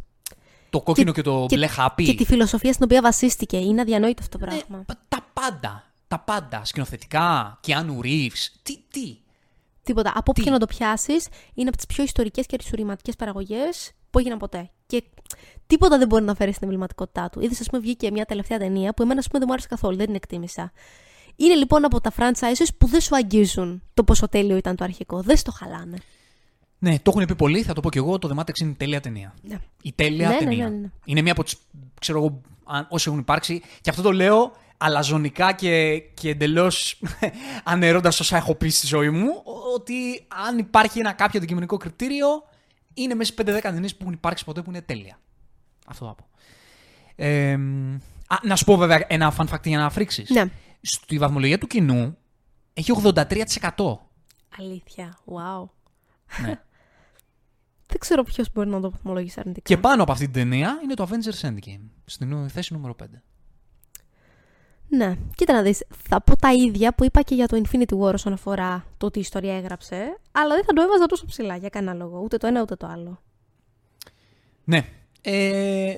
το 0.70 0.82
κόκκινο 0.82 1.12
και, 1.12 1.22
το 1.22 1.46
μπλε 1.46 1.68
χάπι. 1.68 2.04
Και 2.04 2.14
τη 2.16 2.26
φιλοσοφία 2.26 2.74
στην 2.74 2.86
οποία 2.86 3.02
βασίστηκε. 3.02 3.58
Είναι 3.58 3.82
αδιανόητο 3.82 4.22
αυτό 4.22 4.38
το 4.38 4.46
Ναι, 4.46 4.52
πράγμα. 4.58 4.84
π- 4.88 4.98
τα 5.08 5.26
πάντα. 5.34 5.84
Τα 6.08 6.20
πάντα. 6.20 6.66
Σκηνοθετικά, 6.66 7.60
Keanu 7.68 8.00
Reeves. 8.04 8.48
Τι, 8.64 8.78
τι. 8.92 9.18
Τίποτα. 9.84 10.12
Από 10.16 10.34
Τι; 10.34 10.42
όποιο 10.42 10.52
να 10.54 10.60
το 10.60 10.66
πιάσεις, 10.66 11.28
είναι 11.54 11.68
από 11.68 11.78
τις 11.78 11.86
πιο 11.86 12.04
ιστορικές 12.04 12.46
και 12.46 12.56
αριστούριματικέ 12.60 13.12
παραγωγές 13.18 13.92
που 14.10 14.20
έγιναν 14.20 14.38
ποτέ. 14.38 14.70
Και 14.86 15.04
τίποτα 15.70 15.98
δεν 15.98 16.08
μπορεί 16.08 16.24
να 16.24 16.36
φέρει 16.36 16.52
στην 16.52 16.64
εμβληματικότητά 16.64 17.30
του. 17.30 17.42
Είδες, 17.42 17.60
ας 17.60 17.68
πούμε, 17.68 17.82
βγήκε 17.82 18.12
μια 18.12 18.26
τελευταία 18.26 18.58
ταινία 18.58 18.94
που 18.94 19.02
εμένα, 19.02 19.20
ας 19.20 19.26
πούμε, 19.28 19.38
δεν 19.40 19.48
μου 19.48 19.54
άρεσε 19.54 19.68
καθόλου, 19.68 19.96
δεν 19.98 20.06
την 20.06 20.16
εκτίμησα. 20.16 20.72
Είναι 21.36 21.54
λοιπόν 21.56 21.86
από 21.86 22.02
τα 22.02 22.12
franchises 22.18 22.68
που 22.78 22.88
δεν 22.88 23.02
σου 23.02 23.16
αγγίζουν 23.16 23.82
το 23.94 24.04
πόσο 24.04 24.28
τέλειο 24.30 24.58
ήταν 24.58 24.76
το 24.76 24.84
αρχικό. 24.84 25.22
Δεν 25.22 25.38
στο 25.38 25.52
χαλάνε. 25.52 25.98
Ναι, 26.80 27.00
το 27.00 27.12
έχουν 27.16 27.26
πει 27.26 27.36
πολλοί, 27.36 27.62
θα 27.64 27.74
το 27.74 27.82
πω 27.82 27.90
κι 27.90 27.98
εγώ. 27.98 28.20
Το 28.20 28.30
The 28.36 28.40
Matrix 28.40 28.60
είναι 28.62 28.74
τέλεια 28.74 29.00
ταινία. 29.00 29.34
Ναι. 29.42 29.58
Η 29.84 29.94
τέλεια 29.96 30.28
Ναι, 30.28 30.34
ναι, 30.34 30.40
ταινία. 30.40 30.70
ναι, 30.70 30.76
ναι. 30.78 30.90
Είναι 31.06 31.22
μία 31.22 31.32
από 31.32 31.44
τις, 31.44 31.56
ξέρω 32.00 32.18
εγώ, 32.18 32.42
αν- 32.66 32.88
όσοι 32.90 33.06
έχουν 33.08 33.20
υπάρξει. 33.20 33.62
Και 33.82 33.90
αυτό 33.90 34.02
το 34.02 34.12
λέω 34.12 34.52
αλαζονικά 34.78 35.52
και, 35.54 36.00
και 36.14 36.30
εντελώς 36.30 37.02
ανερώντα 37.64 38.10
όσα 38.10 38.38
έχω 38.38 38.56
πει 38.56 38.70
στη 38.70 38.88
ζωή 38.88 39.10
μου. 39.10 39.28
ο- 39.28 39.74
Ότι 39.74 40.26
αν 40.48 40.58
υπάρχει 40.58 41.00
ένα 41.00 41.12
κάποιο 41.12 41.38
αντικειμενικό 41.40 41.78
κριτήριο, 41.78 42.28
είναι 42.94 43.14
μέσα 43.16 43.32
στι 43.34 43.44
5-10 43.44 43.60
ταινίες 43.62 43.92
που 43.96 43.98
έχουν 44.02 44.14
υπάρξει 44.14 44.46
ποτέ 44.46 44.62
που 44.62 44.70
είναι 44.70 44.82
τέλεια. 44.82 45.20
Αυτό 45.90 46.06
θα 46.06 46.16
πω. 46.16 46.28
Ε, 47.16 47.54
α, 48.28 48.38
να 48.44 48.56
σου 48.56 48.66
πω 48.66 48.78
βέβαια 48.78 49.06
ένα 49.08 49.34
fun 49.38 49.48
fact 49.48 49.64
για 49.64 49.78
να 49.78 49.90
φρίξεις. 49.90 50.30
Ναι. 50.30 50.46
Στη 50.82 51.18
βαθμολογία 51.18 51.58
του 51.58 51.68
κοινού 51.68 52.18
έχει 52.74 52.92
83%. 53.04 53.24
Αλήθεια. 54.58 55.18
Wow. 55.26 55.70
Ναι. 56.42 56.48
Δεν 57.90 58.00
ξέρω 58.00 58.24
ποιος 58.24 58.52
μπορεί 58.54 58.70
να 58.70 58.80
το 58.80 58.92
βαθμολογήσει 58.92 59.40
αρνητικά. 59.40 59.76
Και 59.76 59.82
πάνω 59.82 60.04
από 60.04 60.12
αυτή 60.12 60.24
την 60.24 60.34
ταινία 60.34 60.80
είναι 60.84 60.94
το 60.94 61.08
Avengers 61.10 61.48
Endgame. 61.48 61.90
Στην 62.06 62.50
θέση 62.50 62.74
νούμερο 62.74 62.96
5. 63.04 63.06
Ναι, 64.90 65.16
κοίτα 65.36 65.54
να 65.54 65.62
δεις, 65.62 65.86
θα 66.10 66.22
πω 66.22 66.36
τα 66.36 66.54
ίδια 66.54 66.94
που 66.94 67.04
είπα 67.04 67.22
και 67.22 67.36
για 67.36 67.48
το 67.48 67.62
Infinity 67.64 68.00
War 68.00 68.14
όσον 68.14 68.34
αφορά 68.34 68.86
το 68.98 69.12
τι 69.12 69.20
ιστορία 69.20 69.56
έγραψε, 69.58 70.20
αλλά 70.32 70.56
δεν 70.56 70.64
θα 70.66 70.74
το 70.74 70.82
έβαζα 70.82 71.06
τόσο 71.06 71.26
ψηλά 71.26 71.56
για 71.56 71.70
κανένα 71.70 71.94
λόγο, 71.94 72.20
ούτε 72.20 72.38
το 72.38 72.48
ένα 72.48 72.62
ούτε 72.62 72.76
το 72.76 72.88
άλλο. 72.88 73.22
Ναι. 74.64 74.88
Ε, 75.22 75.98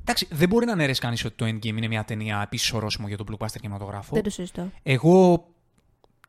εντάξει, 0.00 0.28
δεν 0.30 0.48
μπορεί 0.48 0.66
να 0.66 0.72
αναιρέσει 0.72 1.00
κανείς 1.00 1.24
ότι 1.24 1.34
το 1.34 1.44
Endgame 1.46 1.76
είναι 1.76 1.86
μια 1.88 2.04
ταινία 2.04 2.40
επίση 2.42 2.76
ορόσημο 2.76 3.08
για 3.08 3.16
τον 3.16 3.26
blockbuster 3.30 3.56
κινηματογράφο. 3.60 4.14
Δεν 4.14 4.22
το 4.22 4.30
συζητώ. 4.30 4.70
Εγώ 4.82 5.46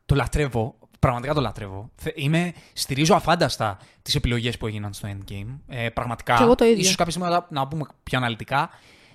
το 0.06 0.16
λατρεύω. 0.16 0.76
Πραγματικά 1.00 1.34
το 1.34 1.42
λατρεύω. 1.42 1.90
Θε- 1.96 2.14
Είμαι, 2.18 2.54
στηρίζω 2.74 3.16
αφάνταστα 3.16 3.78
τις 4.02 4.16
επιλογές 4.16 4.58
που 4.58 4.68
έγιναν 4.68 4.94
στο 4.94 5.10
Endgame. 5.12 5.58
Ε, 5.68 5.90
πραγματικά. 5.90 6.36
Κι 6.36 6.44
εγώ 6.44 6.56
το 6.56 6.66
ίδιο. 6.66 6.80
Ίσως 6.80 6.96
κάποια 6.96 7.12
στιγμή 7.12 7.30
να, 7.30 7.48
να 7.50 7.68
πούμε 7.68 7.86
πιο 8.04 8.18
αναλυτικά. 8.18 8.70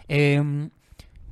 Ε, 0.07 0.43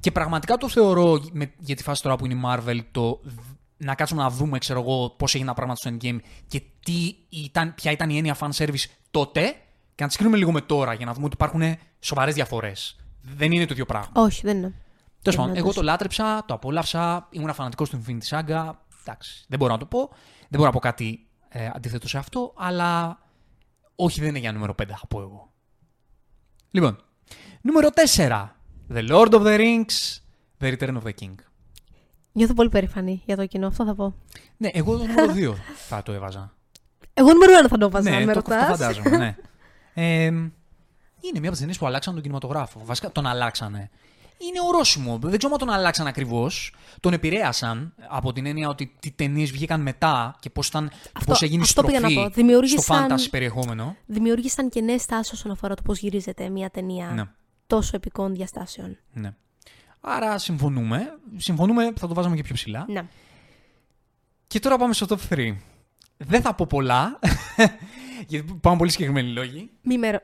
και 0.00 0.10
πραγματικά 0.10 0.56
το 0.56 0.68
θεωρώ 0.68 1.20
με, 1.32 1.52
για 1.58 1.76
τη 1.76 1.82
φάση 1.82 2.02
τώρα 2.02 2.16
που 2.16 2.24
είναι 2.24 2.34
η 2.34 2.40
Marvel 2.44 2.80
το 2.90 3.20
δ- 3.22 3.38
να 3.76 3.94
κάτσουμε 3.94 4.22
να 4.22 4.30
δούμε 4.30 4.58
ξέρω 4.58 4.80
εγώ, 4.80 5.10
πώς 5.10 5.34
έγιναν 5.34 5.54
τα 5.54 5.62
πράγματα 5.62 5.80
στο 5.88 5.96
Endgame 6.00 6.18
και 6.46 6.62
τι 6.84 7.14
ήταν, 7.28 7.74
ποια 7.74 7.90
ήταν 7.92 8.10
η 8.10 8.16
έννοια 8.16 8.36
fan 8.40 8.48
service 8.56 8.84
τότε 9.10 9.54
και 9.98 10.04
να 10.04 10.10
τις 10.10 10.16
κρίνουμε 10.16 10.38
λίγο 10.38 10.52
με 10.52 10.60
τώρα 10.60 10.94
για 10.94 11.06
να 11.06 11.12
δούμε 11.12 11.24
ότι 11.24 11.34
υπάρχουν 11.34 11.62
σοβαρές 12.00 12.34
διαφορές. 12.34 12.96
Δεν 13.20 13.52
είναι 13.52 13.66
το 13.66 13.72
ίδιο 13.72 13.84
πράγμα. 13.84 14.10
Όχι, 14.14 14.40
δεν 14.44 14.56
είναι. 14.56 14.74
Τέλος 15.22 15.38
πάντων, 15.38 15.50
όντως. 15.50 15.64
εγώ 15.64 15.72
το 15.72 15.82
λάτρεψα, 15.82 16.44
το 16.46 16.54
απόλαυσα, 16.54 17.28
ήμουν 17.30 17.54
φανατικός 17.54 17.90
του 17.90 18.04
Infinity 18.04 18.38
Saga. 18.38 18.70
Εντάξει, 19.00 19.44
δεν 19.48 19.58
μπορώ 19.58 19.72
να 19.72 19.78
το 19.78 19.86
πω. 19.86 20.08
Δεν 20.38 20.48
μπορώ 20.50 20.64
να 20.64 20.70
πω 20.70 20.78
κάτι 20.78 21.26
ε, 21.48 21.70
αντίθετο 21.74 22.08
σε 22.08 22.18
αυτό, 22.18 22.54
αλλά 22.56 23.18
όχι, 23.94 24.20
δεν 24.20 24.28
είναι 24.28 24.38
για 24.38 24.52
νούμερο 24.52 24.74
5, 24.82 24.84
θα 24.88 25.06
πω 25.08 25.20
εγώ. 25.20 25.52
Λοιπόν, 26.70 26.98
νούμερο 27.60 27.88
4. 28.16 28.48
The 28.94 29.08
Lord 29.08 29.30
of 29.30 29.42
the 29.42 29.58
Rings, 29.58 30.18
The 30.60 30.78
Return 30.78 30.96
of 30.96 31.02
the 31.02 31.12
King. 31.20 31.34
Νιώθω 32.32 32.54
πολύ 32.54 32.68
περήφανη 32.68 33.22
για 33.24 33.36
το 33.36 33.46
κοινό, 33.46 33.66
αυτό 33.66 33.84
θα 33.84 33.94
πω. 33.94 34.14
Ναι, 34.56 34.68
εγώ 34.72 34.98
το 34.98 35.04
νούμερο 35.04 35.52
2 35.52 35.54
θα 35.88 36.02
το 36.02 36.12
έβαζα. 36.12 36.52
Εγώ 37.14 37.32
νούμερο 37.32 37.58
ένα 37.58 37.68
θα 37.68 37.78
το 37.78 37.86
έβαζα, 37.86 38.10
αν 38.10 38.18
ναι, 38.18 38.24
με 38.24 38.32
το, 38.32 38.42
το 38.42 38.50
ρωτάς. 38.50 38.68
φαντάζομαι, 38.68 39.16
ναι. 39.16 39.36
Ε, 40.00 40.24
είναι 41.20 41.38
μια 41.38 41.40
από 41.40 41.50
τις 41.50 41.58
ταινίες 41.58 41.78
που 41.78 41.86
αλλάξαν 41.86 42.12
τον 42.12 42.22
κινηματογράφο. 42.22 42.80
Βασικά 42.84 43.12
τον 43.12 43.26
αλλάξανε. 43.26 43.90
Είναι 44.38 44.58
ορόσημο. 44.68 45.18
Δεν 45.22 45.38
ξέρω 45.38 45.52
αν 45.52 45.58
τον 45.58 45.70
αλλάξαν 45.70 46.06
ακριβώς. 46.06 46.74
Τον 47.00 47.12
επηρέασαν 47.12 47.94
από 48.08 48.32
την 48.32 48.46
έννοια 48.46 48.68
ότι 48.68 48.94
τι 49.00 49.10
ταινίες 49.10 49.50
βγήκαν 49.50 49.80
μετά 49.80 50.36
και 50.40 50.50
πώς 50.50 50.74
Αυτό- 50.74 50.90
πώς 51.26 51.42
έγινε 51.42 51.60
η 51.60 51.62
αυτό 51.62 51.82
πήγα 51.82 52.00
να 52.00 52.08
στροφή 52.08 52.28
πω. 52.28 52.34
Δημιούργησαν- 52.34 52.82
στο 52.82 52.94
fantasy 53.16 53.30
περιεχόμενο. 53.30 53.96
Δημιούργησαν 54.06 54.68
και 54.68 54.80
νέε 54.80 54.96
τάσει 55.06 55.34
όσον 55.34 55.50
αφορά 55.50 55.74
το 55.74 55.82
πώς 55.82 55.98
γυρίζεται 55.98 56.48
μια 56.48 56.70
ταινία 56.70 57.06
Ναι. 57.14 57.22
τόσο 57.66 57.90
επικών 57.96 58.34
διαστάσεων. 58.34 58.98
ναι. 59.12 59.34
Άρα 60.00 60.38
συμφωνούμε. 60.38 61.18
Συμφωνούμε, 61.36 61.92
θα 61.96 62.06
το 62.08 62.14
βάζαμε 62.14 62.36
και 62.36 62.42
πιο 62.42 62.54
ψηλά. 62.54 62.84
Ναι. 62.88 63.02
Και 64.46 64.58
τώρα 64.60 64.76
πάμε 64.76 64.92
στο 64.94 65.06
top 65.08 65.18
3. 65.34 65.56
Δεν 66.16 66.42
θα 66.42 66.54
πω 66.54 66.66
πολλά, 66.68 67.18
γιατί 68.26 68.58
πάμε 68.60 68.76
πολύ 68.76 68.90
συγκεκριμένοι 68.90 69.28
λόγοι. 69.32 69.70
Μη 69.82 69.98
με... 69.98 70.10
ρω- 70.10 70.22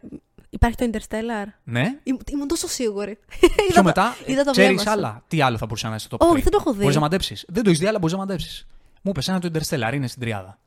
Υπάρχει 0.51 0.77
το 0.77 0.91
Interstellar. 0.93 1.47
Ναι. 1.65 1.99
Ήμουν, 2.03 2.21
ήμουν 2.33 2.49
τόσο 2.49 2.69
σίγουρη. 2.69 3.19
Πιο 3.41 3.49
Είδα 3.69 3.75
το- 3.75 3.83
μετά, 3.83 4.17
είδα 4.27 4.45
το 4.45 4.51
ξέρεις 4.51 4.71
βλέμμα 4.71 4.83
σου. 4.83 4.91
άλλα. 4.91 5.25
Τι 5.29 5.41
άλλο 5.41 5.57
θα 5.59 5.67
μπορούσε 5.67 5.85
να 5.85 5.91
είναι 5.91 6.01
στο 6.01 6.17
top 6.21 6.27
3. 6.27 6.29
Όχι, 6.31 6.43
δεν 6.43 6.51
το 6.53 6.59
έχω 6.61 6.73
δει. 6.73 6.81
Μπορείς 6.81 6.95
να 6.95 7.01
μαντέψεις. 7.01 7.45
Δεν 7.49 7.63
το 7.63 7.69
έχεις 7.69 7.81
δει, 7.81 7.87
αλλά 7.87 7.99
μπορείς 7.99 8.13
να 8.15 8.19
μαντέψεις. 8.21 8.67
Μου 9.03 9.11
είπες 9.11 9.29
ένα 9.29 9.41
το 9.41 9.51
Interstellar, 9.53 9.91
είναι 9.95 10.07
στην 10.07 10.21
τριάδα. 10.21 10.59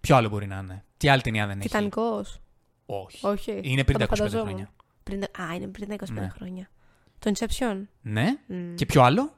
Ποιο 0.00 0.16
άλλο 0.16 0.28
μπορεί 0.28 0.46
να 0.46 0.58
είναι; 0.58 0.84
Τι 0.96 1.08
άλλη 1.08 1.20
ταινία 1.22 1.46
δεν 1.46 1.58
έχει; 1.58 1.68
Τιτανικός. 1.68 2.40
Όχι. 2.86 3.26
Όχι. 3.26 3.60
Είναι 3.62 3.84
πριν 3.84 3.98
Θα 3.98 4.06
τα 4.06 4.06
το 4.06 4.14
25 4.14 4.16
φανταζόμουν. 4.16 4.46
χρόνια. 4.46 4.70
Πριν... 5.02 5.22
Α, 5.22 5.54
είναι 5.54 5.66
πριν 5.66 5.88
τα 5.88 5.94
25 5.94 6.12
Ναι. 6.12 6.28
χρόνια. 6.34 6.70
Το 7.18 7.32
Inception. 7.34 7.82
Ναι. 8.02 8.26
Μμ. 8.46 8.74
Και 8.74 8.86
ποιο 8.86 9.02
άλλο; 9.02 9.34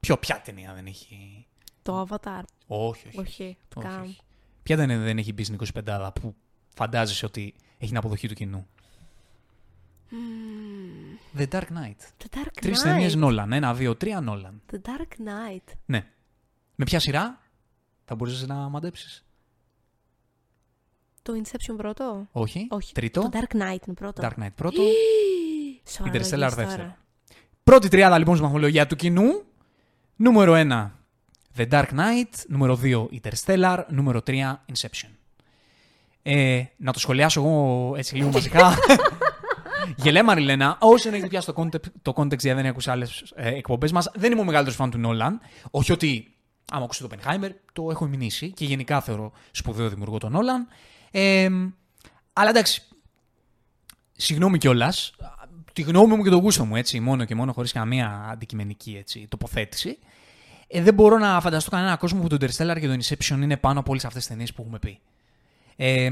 Ποιο, 0.00 0.16
ποια 0.18 0.40
ταινία 0.44 0.72
δεν 0.74 0.86
έχει; 0.86 1.46
Το 1.82 2.06
Avatar. 2.10 2.42
Όχι, 2.66 3.06
όχι. 3.08 3.18
Όχι. 3.20 3.56
όχι, 3.76 3.86
Καμ. 3.86 4.02
όχι. 4.02 4.18
Ποια 4.62 4.76
ταινία 4.76 4.98
δεν 4.98 5.18
έχει 5.18 5.32
μπει 5.32 5.44
στην 5.44 5.58
25 5.84 6.10
που 6.20 6.34
φαντάζεσαι 6.74 7.26
ότι 7.26 7.54
έχει 7.78 7.88
την 7.88 7.96
αποδοχή 7.96 8.28
του 8.28 8.34
κοινού; 8.34 8.66
The 11.38 11.48
Dark 11.48 11.60
Knight. 11.60 12.00
The 12.18 12.36
Dark 12.36 12.46
Knight. 12.46 12.60
Τρει 12.60 12.72
ταινίες 12.72 13.14
Νόλαν. 13.14 13.52
Ένα, 13.52 13.74
δύο, 13.74 13.96
τρία 13.96 14.20
Νόλαν. 14.20 14.62
The 14.72 14.76
Dark 14.76 15.12
Knight. 15.28 15.72
Ναι. 15.86 16.06
Με 16.74 16.84
ποια 16.84 16.98
σειρά; 17.00 17.40
Θα 18.04 18.14
μπορούσες 18.14 18.46
να 18.46 18.54
μαντέψεις. 18.54 19.24
Το 21.22 21.32
Inception 21.42 21.74
πρώτο; 21.76 22.28
Όχι. 22.32 22.66
Όχι. 22.70 22.92
Τρίτο; 22.92 23.20
Το 23.20 23.30
Dark 23.32 23.56
Knight 23.56 23.86
είναι 23.86 23.94
πρώτο. 23.94 24.22
Dark 24.24 24.42
Knight 24.42 24.54
πρώτο. 24.56 24.82
Σοβαρά 25.84 26.12
Interstellar 26.14 26.30
λόγια 26.30 26.48
δεύτερο. 26.48 26.76
τώρα. 26.76 26.98
Πρώτη 27.64 27.88
τριάδα 27.88 28.18
λοιπόν 28.18 28.34
στη 28.34 28.44
βαθμολογία 28.44 28.86
του 28.86 28.96
κοινού. 28.96 29.42
Νούμερο 30.16 30.54
1 30.56 30.90
The 31.56 31.68
Dark 31.68 31.86
Knight. 31.86 32.34
Νούμερο 32.48 32.78
2 32.82 33.06
Interstellar. 33.20 33.84
Νούμερο 33.88 34.20
3 34.26 34.32
Inception. 34.72 35.08
Ε, 36.22 36.62
να 36.76 36.92
το 36.92 36.98
σχολιάσω 36.98 37.40
εγώ 37.40 37.94
έτσι 37.96 38.14
λίγο 38.14 38.30
μαζικά. 38.30 38.74
Γελέ 39.96 40.22
Μαριλένα, 40.22 40.76
όσοι 40.80 41.02
δεν 41.04 41.12
έχετε 41.12 41.28
πιάσει 41.28 41.46
το 41.46 41.54
context, 41.56 41.90
το 42.02 42.12
context 42.16 42.38
γιατί 42.38 42.52
δεν 42.60 42.66
ακούσει 42.66 42.90
άλλες 42.90 43.32
ε, 43.34 43.48
εκπομπές 43.48 43.92
μας, 43.92 44.10
δεν 44.14 44.32
είμαι 44.32 44.40
ο 44.40 44.44
μεγαλύτερος 44.44 44.78
φαν 44.78 44.90
του 44.90 44.98
Νόλαν. 44.98 45.40
Όχι 45.70 45.92
ότι 45.92 46.34
άμα 46.72 46.84
ακούσω 46.84 47.08
το 47.08 47.16
Penheimer, 47.16 47.50
το 47.72 47.90
έχω 47.90 48.06
μηνύσει 48.06 48.50
και 48.50 48.64
γενικά 48.64 49.00
θεωρώ 49.00 49.32
σπουδαίο 49.50 49.88
δημιουργό 49.88 50.18
τον 50.18 50.32
Νόλαν. 50.32 50.66
Ε, 51.10 51.48
αλλά 52.32 52.50
εντάξει, 52.50 52.82
συγγνώμη 54.12 54.58
κιόλας. 54.58 55.14
Τη 55.72 55.82
γνώμη 55.82 56.16
μου 56.16 56.22
και 56.22 56.30
το 56.30 56.36
γούστο 56.36 56.64
μου, 56.64 56.76
έτσι, 56.76 57.00
μόνο 57.00 57.24
και 57.24 57.34
μόνο 57.34 57.52
χωρίς 57.52 57.72
καμία 57.72 58.28
αντικειμενική 58.30 58.96
έτσι, 58.98 59.26
τοποθέτηση. 59.28 59.98
Ε, 60.74 60.82
δεν 60.82 60.94
μπορώ 60.94 61.18
να 61.18 61.40
φανταστώ 61.40 61.70
κανένα 61.70 61.96
κόσμο 61.96 62.20
που 62.20 62.26
το 62.26 62.36
Interstellar 62.40 62.80
και 62.80 62.86
το 62.86 62.96
Inception 63.00 63.42
είναι 63.42 63.56
πάνω 63.56 63.80
από 63.80 63.90
όλες 63.90 64.04
αυτές 64.04 64.20
τις 64.20 64.30
ταινίες 64.30 64.52
που 64.52 64.62
έχουμε 64.62 64.78
πει. 64.78 64.98
Ε, 65.76 66.10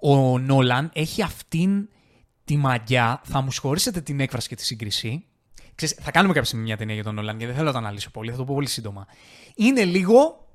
ο 0.00 0.38
Νόλαν 0.38 0.90
έχει 0.94 1.22
αυτήν 1.22 1.88
τη 2.44 2.56
μαγιά, 2.56 3.20
θα 3.24 3.40
μου 3.40 3.50
συγχωρήσετε 3.50 4.00
την 4.00 4.20
έκφραση 4.20 4.48
και 4.48 4.54
τη 4.54 4.64
σύγκριση. 4.64 5.24
Ξέρεις, 5.74 5.96
θα 6.00 6.10
κάνουμε 6.10 6.32
κάποια 6.32 6.48
στιγμή 6.48 6.64
μια 6.64 6.76
ταινία 6.76 6.94
για 6.94 7.04
τον 7.04 7.14
Νόλαν 7.14 7.36
γιατί 7.36 7.46
δεν 7.46 7.54
θέλω 7.54 7.66
να 7.66 7.72
το 7.72 7.78
αναλύσω 7.78 8.10
πολύ, 8.10 8.30
θα 8.30 8.36
το 8.36 8.44
πω 8.44 8.54
πολύ 8.54 8.68
σύντομα. 8.68 9.06
Είναι 9.54 9.84
λίγο 9.84 10.48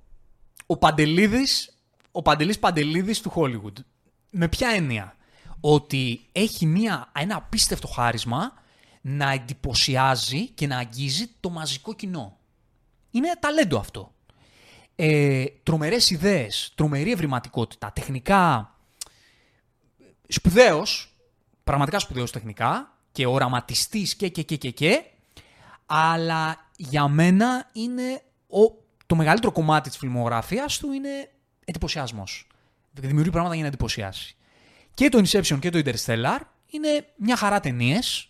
ο 0.65 0.77
Παντελίδης, 0.77 1.77
ο 2.11 2.21
Παντελής 2.21 2.59
Παντελίδης 2.59 3.21
του 3.21 3.31
Hollywood. 3.35 3.83
Με 4.31 4.47
ποια 4.47 4.69
έννοια; 4.69 5.15
Ότι 5.59 6.19
έχει 6.31 6.65
μια, 6.65 7.11
ένα 7.15 7.35
απίστευτο 7.35 7.87
χάρισμα 7.87 8.53
να 9.01 9.31
εντυπωσιάζει 9.31 10.49
και 10.49 10.67
να 10.67 10.77
αγγίζει 10.77 11.27
το 11.39 11.49
μαζικό 11.49 11.93
κοινό. 11.93 12.38
Είναι 13.11 13.31
ταλέντο 13.39 13.77
αυτό. 13.77 14.13
Ε, 14.95 15.45
τρομερές 15.63 16.09
ιδέες, 16.09 16.71
τρομερή 16.75 17.11
ευρηματικότητα, 17.11 17.91
τεχνικά 17.91 18.73
σπουδαίος, 20.27 21.17
πραγματικά 21.63 21.99
σπουδαίος 21.99 22.31
τεχνικά 22.31 22.97
και 23.11 23.25
οραματιστής 23.25 24.15
και, 24.15 24.29
και, 24.29 24.43
και, 24.43 24.55
και, 24.55 24.69
και, 24.69 25.03
αλλά 25.85 26.69
για 26.77 27.07
μένα 27.07 27.69
είναι 27.73 28.21
ο, 28.47 28.83
το 29.05 29.15
μεγαλύτερο 29.15 29.51
κομμάτι 29.51 29.89
της 29.89 29.97
φιλμογραφίας 29.97 30.77
του 30.77 30.91
είναι 30.91 31.31
εντυπωσιασμός. 31.65 32.47
Δημιουργεί 32.91 33.29
πράγματα 33.29 33.53
για 33.53 33.63
να 33.63 33.69
εντυπωσιάσει. 33.69 34.35
Και 34.93 35.09
το 35.09 35.17
Inception 35.25 35.59
και 35.59 35.69
το 35.69 35.81
Interstellar 35.85 36.39
είναι 36.65 37.07
μια 37.15 37.35
χαρά 37.35 37.59
ταινίες 37.59 38.29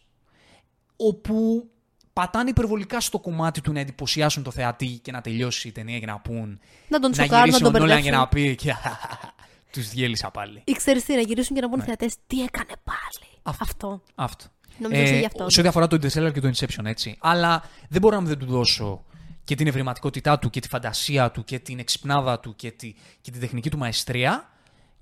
όπου 0.96 1.70
πατάνε 2.13 2.50
υπερβολικά 2.50 3.00
στο 3.00 3.19
κομμάτι 3.19 3.62
του 3.62 3.72
να 3.74 3.80
εντυπωσιάσουν 3.80 4.43
το 4.43 4.52
θεατή 4.52 5.00
και 5.02 5.12
να 5.12 5.22
τελειώσει 5.22 5.67
η 5.67 5.72
ταινία 5.72 6.00
και 6.00 6.06
να 6.06 6.19
πούν. 6.19 6.60
Να 6.88 7.00
τον 7.00 7.10
να 7.12 7.17
τσοκάρουν, 7.17 7.45
γυρίσει 7.45 7.62
να 7.63 7.67
ο 7.67 7.72
τον 7.72 7.82
Νόλαν 7.82 8.02
και 8.02 8.12
μπερδέψουν. 8.12 8.19
να 8.19 8.28
πει. 8.28 8.56
Και 8.56 8.74
τους 9.74 9.89
διέλυσα 9.89 10.32
πάλι. 10.32 10.62
Ή 10.65 10.72
ξέρεις 10.72 11.04
τι, 11.06 11.15
να 11.15 11.22
γυρίσουν 11.22 11.56
και 11.56 11.62
να 11.62 11.67
Ναι. 11.67 11.74
πούν 11.76 11.84
θεατές 11.86 12.15
τι 12.28 12.41
έκανε 12.43 12.72
πάλι. 12.84 13.32
Αυτό. 13.43 13.63
Αυτό. 13.63 14.02
Αυτό. 14.15 14.45
Νομίζω 14.78 15.02
ότι 15.02 15.19
γι' 15.19 15.26
αυτό. 15.26 15.43
Ε, 15.43 15.50
Σε 15.50 15.60
ό,τι 15.60 15.69
αφορά 15.69 15.88
το 15.88 15.95
Interstellar 16.02 16.34
και 16.34 16.39
το 16.39 16.50
Inception, 16.56 16.86
έτσι. 16.86 17.17
Αλλά 17.19 17.63
δεν 17.89 18.02
μπορώ 18.02 18.15
να 18.15 18.22
μην 18.22 18.30
δεν 18.30 18.39
του 18.39 18.45
δώσω 18.45 19.04
και 19.43 19.56
την 19.56 19.67
ευρηματικότητά 19.67 20.39
του 20.39 20.50
και 20.50 20.60
τη 20.60 20.67
φαντασία 20.67 21.32
του 21.32 21.43
και 21.43 21.60
την 21.60 21.80
εξυπνάδα 21.80 22.39
του 22.39 22.56
και, 22.56 22.72
τη, 22.72 22.93
και 23.22 23.32
την 23.32 23.39
τεχνική 23.39 23.69
του 23.69 23.78
μαεστρία 23.78 24.50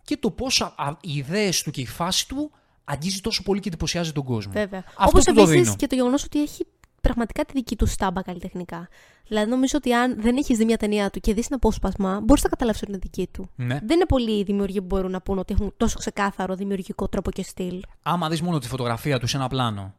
και 0.03 0.17
το 0.17 0.31
πώς 0.31 0.73
οι 1.01 1.13
ιδέες 1.17 1.61
του 1.61 1.71
και 1.71 1.81
η 1.81 1.85
φάση 1.85 2.27
του 2.27 2.51
αγγίζει 2.83 3.19
τόσο 3.21 3.43
πολύ 3.43 3.59
και 3.59 3.67
εντυπωσιάζει 3.67 4.11
τον 4.11 4.23
κόσμο. 4.23 4.51
Βέβαια. 4.51 4.83
Αυτό 4.87 5.03
Όπως 5.07 5.23
του 5.25 5.33
το 5.33 5.41
επίσης 5.41 5.61
δίνω. 5.61 5.75
και 5.75 5.87
το 5.87 5.95
γεγονός 5.95 6.23
ότι 6.23 6.41
έχει 6.41 6.65
πραγματικά 7.07 7.45
τη 7.45 7.51
δική 7.53 7.75
του 7.75 7.85
στάμπα 7.85 8.21
καλλιτεχνικά. 8.21 8.87
Δηλαδή, 9.27 9.49
νομίζω 9.49 9.73
ότι 9.77 9.93
αν 9.93 10.15
δεν 10.21 10.37
έχεις 10.37 10.57
δει 10.57 10.65
μια 10.65 10.77
ταινία 10.77 11.09
του 11.09 11.19
και 11.19 11.33
δεις 11.33 11.45
ένα 11.45 11.55
απόσπασμα, 11.55 12.19
μπορείς 12.23 12.43
να 12.43 12.49
καταλάβεις 12.49 12.81
ότι 12.81 12.91
είναι 12.91 12.99
δική 13.03 13.27
του. 13.31 13.49
Ναι. 13.55 13.79
Δεν 13.85 13.95
είναι 13.95 14.05
πολλοί 14.05 14.39
οι 14.39 14.43
δημιουργοί 14.43 14.79
που 14.79 14.85
μπορούν 14.85 15.11
να 15.11 15.21
πουν 15.21 15.37
ότι 15.37 15.53
έχουν 15.53 15.73
τόσο 15.77 15.99
ξεκάθαρο 15.99 16.55
δημιουργικό 16.55 17.07
τρόπο 17.07 17.31
και 17.31 17.43
στυλ. 17.43 17.81
Άμα 18.03 18.29
δεις 18.29 18.41
μόνο 18.41 18.59
τη 18.59 18.67
φωτογραφία 18.67 19.19
τους 19.19 19.29
σε 19.29 19.37
ένα 19.37 19.47
πλάνο 19.47 19.93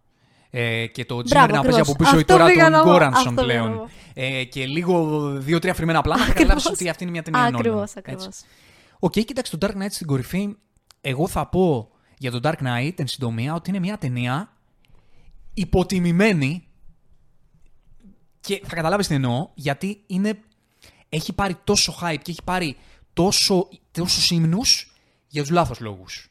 ε, 0.51 0.87
και 0.87 1.05
το 1.05 1.15
Μπράβο, 1.15 1.29
Zimmer 1.29 1.51
να 1.51 1.63
παίζει 1.63 1.81
ακριβώς. 1.81 1.89
από 1.89 1.97
πίσω 2.05 2.17
ή 2.17 2.21
Αυτό 2.21 2.33
τώρα 2.37 2.47
πήγα 2.47 2.63
τον 2.63 2.73
να 2.73 2.83
πω. 2.83 2.91
Göransson 2.91 3.27
Αυτό 3.29 3.45
πήγα 3.45 3.59
να 3.59 3.65
πλέον 3.71 3.79
πω. 3.79 3.91
ε, 4.15 4.45
και 4.45 4.67
λίγο 4.67 5.29
δύο-τρία 5.39 5.75
φρυμμένα 5.75 6.03
πλάνα 6.03 6.23
θα 6.25 6.31
Ακριβώς. 6.31 6.49
καταλάβει 6.55 6.73
ότι 6.83 6.89
αυτή 6.89 7.03
είναι 7.03 7.13
μια 7.13 7.23
ταινία 7.23 7.43
Ακριβώς, 7.43 7.91
Nolan, 7.91 7.95
ακριβώς. 7.97 8.27
έτσι. 8.27 8.45
Οκ, 8.99 9.13
κοίταξε 9.13 9.57
το 9.57 9.67
Dark 9.67 9.83
Knight 9.83 9.91
στην 9.91 10.07
κορυφή. 10.07 10.57
Εγώ 11.01 11.27
θα 11.29 11.47
πω 11.49 11.89
για 12.19 12.31
το 12.31 12.41
Dark 12.43 12.55
Knight 12.67 12.93
εν 12.97 13.07
συντομία 13.07 13.55
ότι 13.55 13.71
είναι 13.71 13.79
μια 13.79 13.99
ταινία 13.99 14.53
υποτιμημένη 15.55 16.68
και 18.49 18.63
θα 18.67 18.75
καταλάβεις 18.75 19.07
τι 19.07 19.15
εννοώ 19.15 19.49
γιατί 19.55 20.03
είναι, 20.07 20.39
έχει 21.09 21.33
πάρει 21.33 21.57
τόσο 21.65 21.99
hype 22.03 22.17
και 22.23 22.31
έχει 22.31 22.43
πάρει 22.45 22.77
τόσο, 23.13 23.69
τόσους 23.91 24.31
ύμνους 24.31 24.93
για 25.29 25.43
τους 25.43 25.51
λάθος 25.51 25.81
λόγους. 25.81 26.29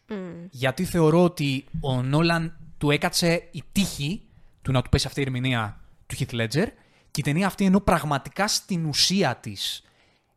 Γιατί 0.52 0.86
θεωρώ 0.86 1.24
ότι 1.24 1.66
ο 1.82 2.02
Νόλαν 2.02 2.58
του 2.78 2.92
έκατσε 2.92 3.48
η 3.52 3.64
τύχη 3.72 4.22
του 4.62 4.72
να 4.72 4.82
του 4.82 4.90
πέσει 4.90 5.08
αυτή 5.08 5.20
η 5.20 5.24
ερμηνεία 5.24 5.82
του 6.08 6.16
Heath 6.20 6.34
Ledger 6.36 6.68
και 7.12 7.20
η 7.20 7.22
ταινία 7.24 7.48
αυτή 7.48 7.66
ενώ 7.66 7.80
πραγματικά 7.80 8.48
στην 8.48 8.86
ουσία 8.86 9.36
της 9.36 9.84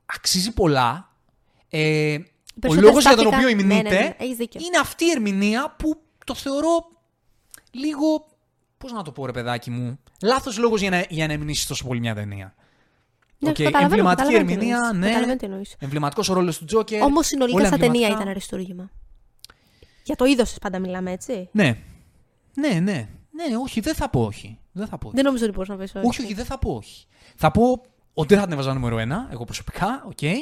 αξίζει 0.07 0.53
πολλά 0.53 1.13
ε, 1.69 2.15
ο 2.15 2.59
περισσότερες 2.61 2.89
λόγος 2.91 3.03
για 3.03 3.15
τον 3.17 3.21
στάθηκαν- 3.27 3.35
οποίο 3.35 3.57
ναι, 3.57 3.63
υμνείται 3.63 3.95
ναι, 3.95 4.01
ναι, 4.01 4.15
έχεις 4.19 4.37
δίκιο. 4.37 4.61
είναι 4.65 4.79
αυτή 4.79 5.05
η 5.05 5.11
ερμηνεία 5.11 5.75
που 5.79 6.01
το 6.25 6.35
θεωρώ 6.35 6.91
λίγο. 7.71 8.27
Πώς 8.79 8.93
να 8.93 9.03
το 9.03 9.13
πω, 9.13 9.27
ρε 9.27 9.33
παιδάκι 9.33 9.71
μου. 9.71 9.99
Λάθος 10.23 10.59
λόγος 10.59 10.81
για 10.81 10.91
να, 10.91 11.05
για 11.09 11.27
να 11.27 11.33
υμνήσει 11.33 11.69
τόσο 11.69 11.87
πολύ 11.87 12.01
μια 12.01 12.15
ταινία. 12.15 12.55
Ναι, 13.39 13.49
Οκ, 13.51 13.55
καταλαβαίνω, 13.57 13.85
εμβληματική 13.85 14.23
καταλαβαίνω 14.33 14.47
τι 14.47 14.53
ερμηνεία, 14.53 14.77
εννοείς. 14.77 14.99
ναι. 14.99 15.07
Καταλαβαίνω 15.07 15.37
τι 15.39 15.45
εννοείς. 15.47 15.75
Εμβληματικός 15.79 16.29
ο 16.29 16.33
ρόλος 16.33 16.59
του 16.59 16.65
Τζόκερ. 16.65 17.03
Όμως 17.03 17.27
συνολικά 17.27 17.57
όλα 17.59 17.69
σαν 17.69 17.79
ταινία 17.79 17.91
εμβληματικά. 17.93 18.21
ήταν 18.21 18.29
αριστούργημα. 18.29 18.91
Για 20.03 20.17
το 20.17 20.25
είδος 20.25 20.57
πάντα 20.61 20.79
μιλάμε, 20.79 21.11
έτσι. 21.13 21.49
Ναι. 21.53 21.79
Ναι, 22.55 22.69
ναι. 22.69 23.09
Ναι, 23.31 23.57
όχι, 23.63 23.81
δεν 23.81 23.95
θα 23.95 24.09
πω 24.11 24.25
όχι. 24.25 24.59
Δεν 24.73 24.87
θα 24.87 24.99
πω 24.99 25.07
όχι. 25.07 25.17
Δεν 25.17 25.25
νομίζω 25.25 25.45
ότι 25.45 25.53
μπορείς 25.53 25.69
να 25.69 25.77
πεις 25.77 25.95
όχι. 25.95 26.07
Όχι, 26.07 26.23
όχι, 26.23 26.35
δεν 26.35 26.45
θα 26.45 26.59
πω 26.59 26.75
όχι. 26.75 27.07
Θα 27.37 27.51
πω 27.51 27.83
ότι 28.15 28.29
δεν 28.29 28.39
θα 28.39 28.45
την 28.45 28.53
έβαζα 28.53 28.75
νούμερο 28.75 28.99
ένα, 28.99 29.29
εγώ 29.33 29.45
προσωπικά, 29.45 30.05
οκ. 30.07 30.23
Ε, 30.23 30.41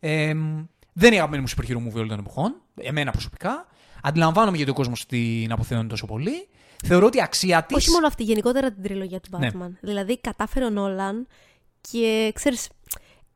δεν 0.00 1.06
είναι 1.06 1.14
η 1.14 1.18
αγαπημένη 1.18 1.42
μου 1.42 1.48
super 1.48 1.70
hero 1.70 1.76
movie 1.88 1.94
όλων 1.94 2.08
των 2.08 2.18
εποχών, 2.18 2.54
εμένα 2.80 3.10
προσωπικά. 3.10 3.66
Αντιλαμβάνομαι 4.02 4.56
γιατί 4.56 4.70
ο 4.70 4.74
κόσμος 4.74 5.06
την 5.06 5.52
αποθεώνει 5.52 5.88
τόσο 5.88 6.06
πολύ. 6.06 6.48
Θεωρώ 6.84 7.06
ότι 7.06 7.18
η 7.18 7.22
αξία 7.22 7.64
της. 7.64 7.76
Όχι 7.76 7.90
μόνο 7.90 8.06
αυτή, 8.06 8.22
γενικότερα 8.22 8.72
την 8.72 8.82
τριλογία 8.82 9.20
του 9.20 9.38
Ναι. 9.38 9.48
Batman. 9.52 9.70
Δηλαδή, 9.80 10.18
κατάφερε 10.20 10.64
ο 10.64 10.70
Νόλαν 10.70 11.26
και 11.80 12.30
ξέρεις, 12.34 12.68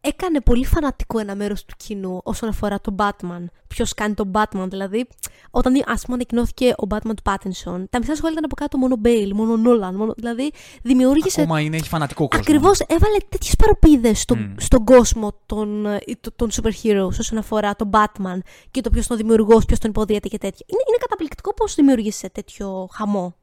έκανε 0.01 0.41
πολύ 0.41 0.65
φανατικό 0.65 1.19
ένα 1.19 1.35
μέρος 1.35 1.65
του 1.65 1.75
κοινού 1.77 2.21
όσον 2.25 2.49
αφορά 2.49 2.81
τον 2.81 2.95
Batman. 2.99 3.45
Ποιος 3.69 3.95
κάνει 3.95 4.15
τον 4.15 4.31
Batman, 4.35 4.67
δηλαδή, 4.69 5.07
όταν 5.51 5.75
ας 5.87 6.03
πούμε 6.03 6.15
ανακοινώθηκε 6.15 6.69
ο 6.79 6.87
Batman 6.89 7.15
του 7.17 7.23
Pattinson, 7.23 7.85
τα 7.91 7.99
μισά 7.99 8.15
σχόλια 8.15 8.33
ήταν 8.33 8.45
από 8.45 8.55
κάτω 8.55 8.79
μόνο 8.79 8.97
Bale, 9.05 9.31
μόνο 9.35 9.57
Νόλαν. 9.57 9.95
Μόνο... 9.95 10.13
Δηλαδή, 10.17 10.53
δημιούργησε. 10.83 11.41
Ακόμα 11.41 11.61
είναι, 11.61 11.77
έχει 11.77 11.89
φανατικό 11.89 12.29
κόσμο. 12.29 12.45
Ακριβώς 12.47 12.81
έβαλε 12.81 13.17
τέτοιες 13.29 13.57
παροπίδες 13.57 14.21
στο, 14.21 14.37
Μμ. 14.37 14.55
στον 14.57 14.85
κόσμο 14.85 15.33
των, 15.47 15.87
ε, 15.87 15.99
των- 16.21 16.33
των 16.37 16.51
super 16.51 16.73
heroes 16.83 17.19
όσον 17.19 17.39
αφορά 17.39 17.77
τον 17.77 17.91
Batman 17.93 18.39
και 18.71 18.81
το 18.81 18.91
ποιος 18.91 19.07
είναι 19.07 19.15
ο 19.15 19.17
δημιουργό, 19.17 19.59
ποιος 19.67 19.79
τον 19.79 19.91
υποδίεται 19.91 20.29
και 20.29 20.39
τέτοια. 20.39 20.67
Είναι, 20.69 20.83
είναι 20.89 20.97
καταπληκτικό 21.01 21.55
πώς 21.55 21.75
δημιούργησε 21.75 22.31
τέτοιο 22.31 22.89
χαμό. 22.93 23.35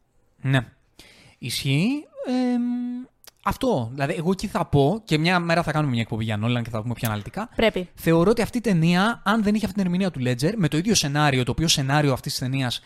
Ναι. 0.41 0.59
Ισχύει. 1.37 2.07
Ε, 2.27 2.31
αυτό. 3.47 3.89
Δηλαδή, 3.93 4.13
εγώ 4.17 4.31
εκεί 4.31 4.47
θα 4.47 4.65
πω 4.65 5.01
και 5.05 5.17
μια 5.17 5.39
μέρα 5.39 5.63
θα 5.63 5.71
κάνουμε 5.71 5.91
μια 5.91 6.01
εκπομπή 6.01 6.23
για 6.23 6.37
Νόλαν 6.37 6.63
και 6.63 6.69
θα 6.69 6.81
πούμε 6.81 6.93
πιο 6.93 7.07
αναλυτικά. 7.07 7.49
Πρέπει. 7.55 7.89
Θεωρώ 7.95 8.29
ότι 8.29 8.41
αυτή 8.41 8.57
η 8.57 8.61
ταινία, 8.61 9.21
αν 9.23 9.43
δεν 9.43 9.55
είχε 9.55 9.65
αυτή 9.65 9.77
την 9.77 9.85
ερμηνεία 9.85 10.11
του 10.11 10.19
Ledger, 10.23 10.53
με 10.55 10.67
το 10.67 10.77
ίδιο 10.77 10.95
σενάριο, 10.95 11.43
το 11.43 11.51
οποίο 11.51 11.67
σενάριο 11.67 12.13
αυτής 12.13 12.31
της 12.31 12.41
ταινίας 12.41 12.81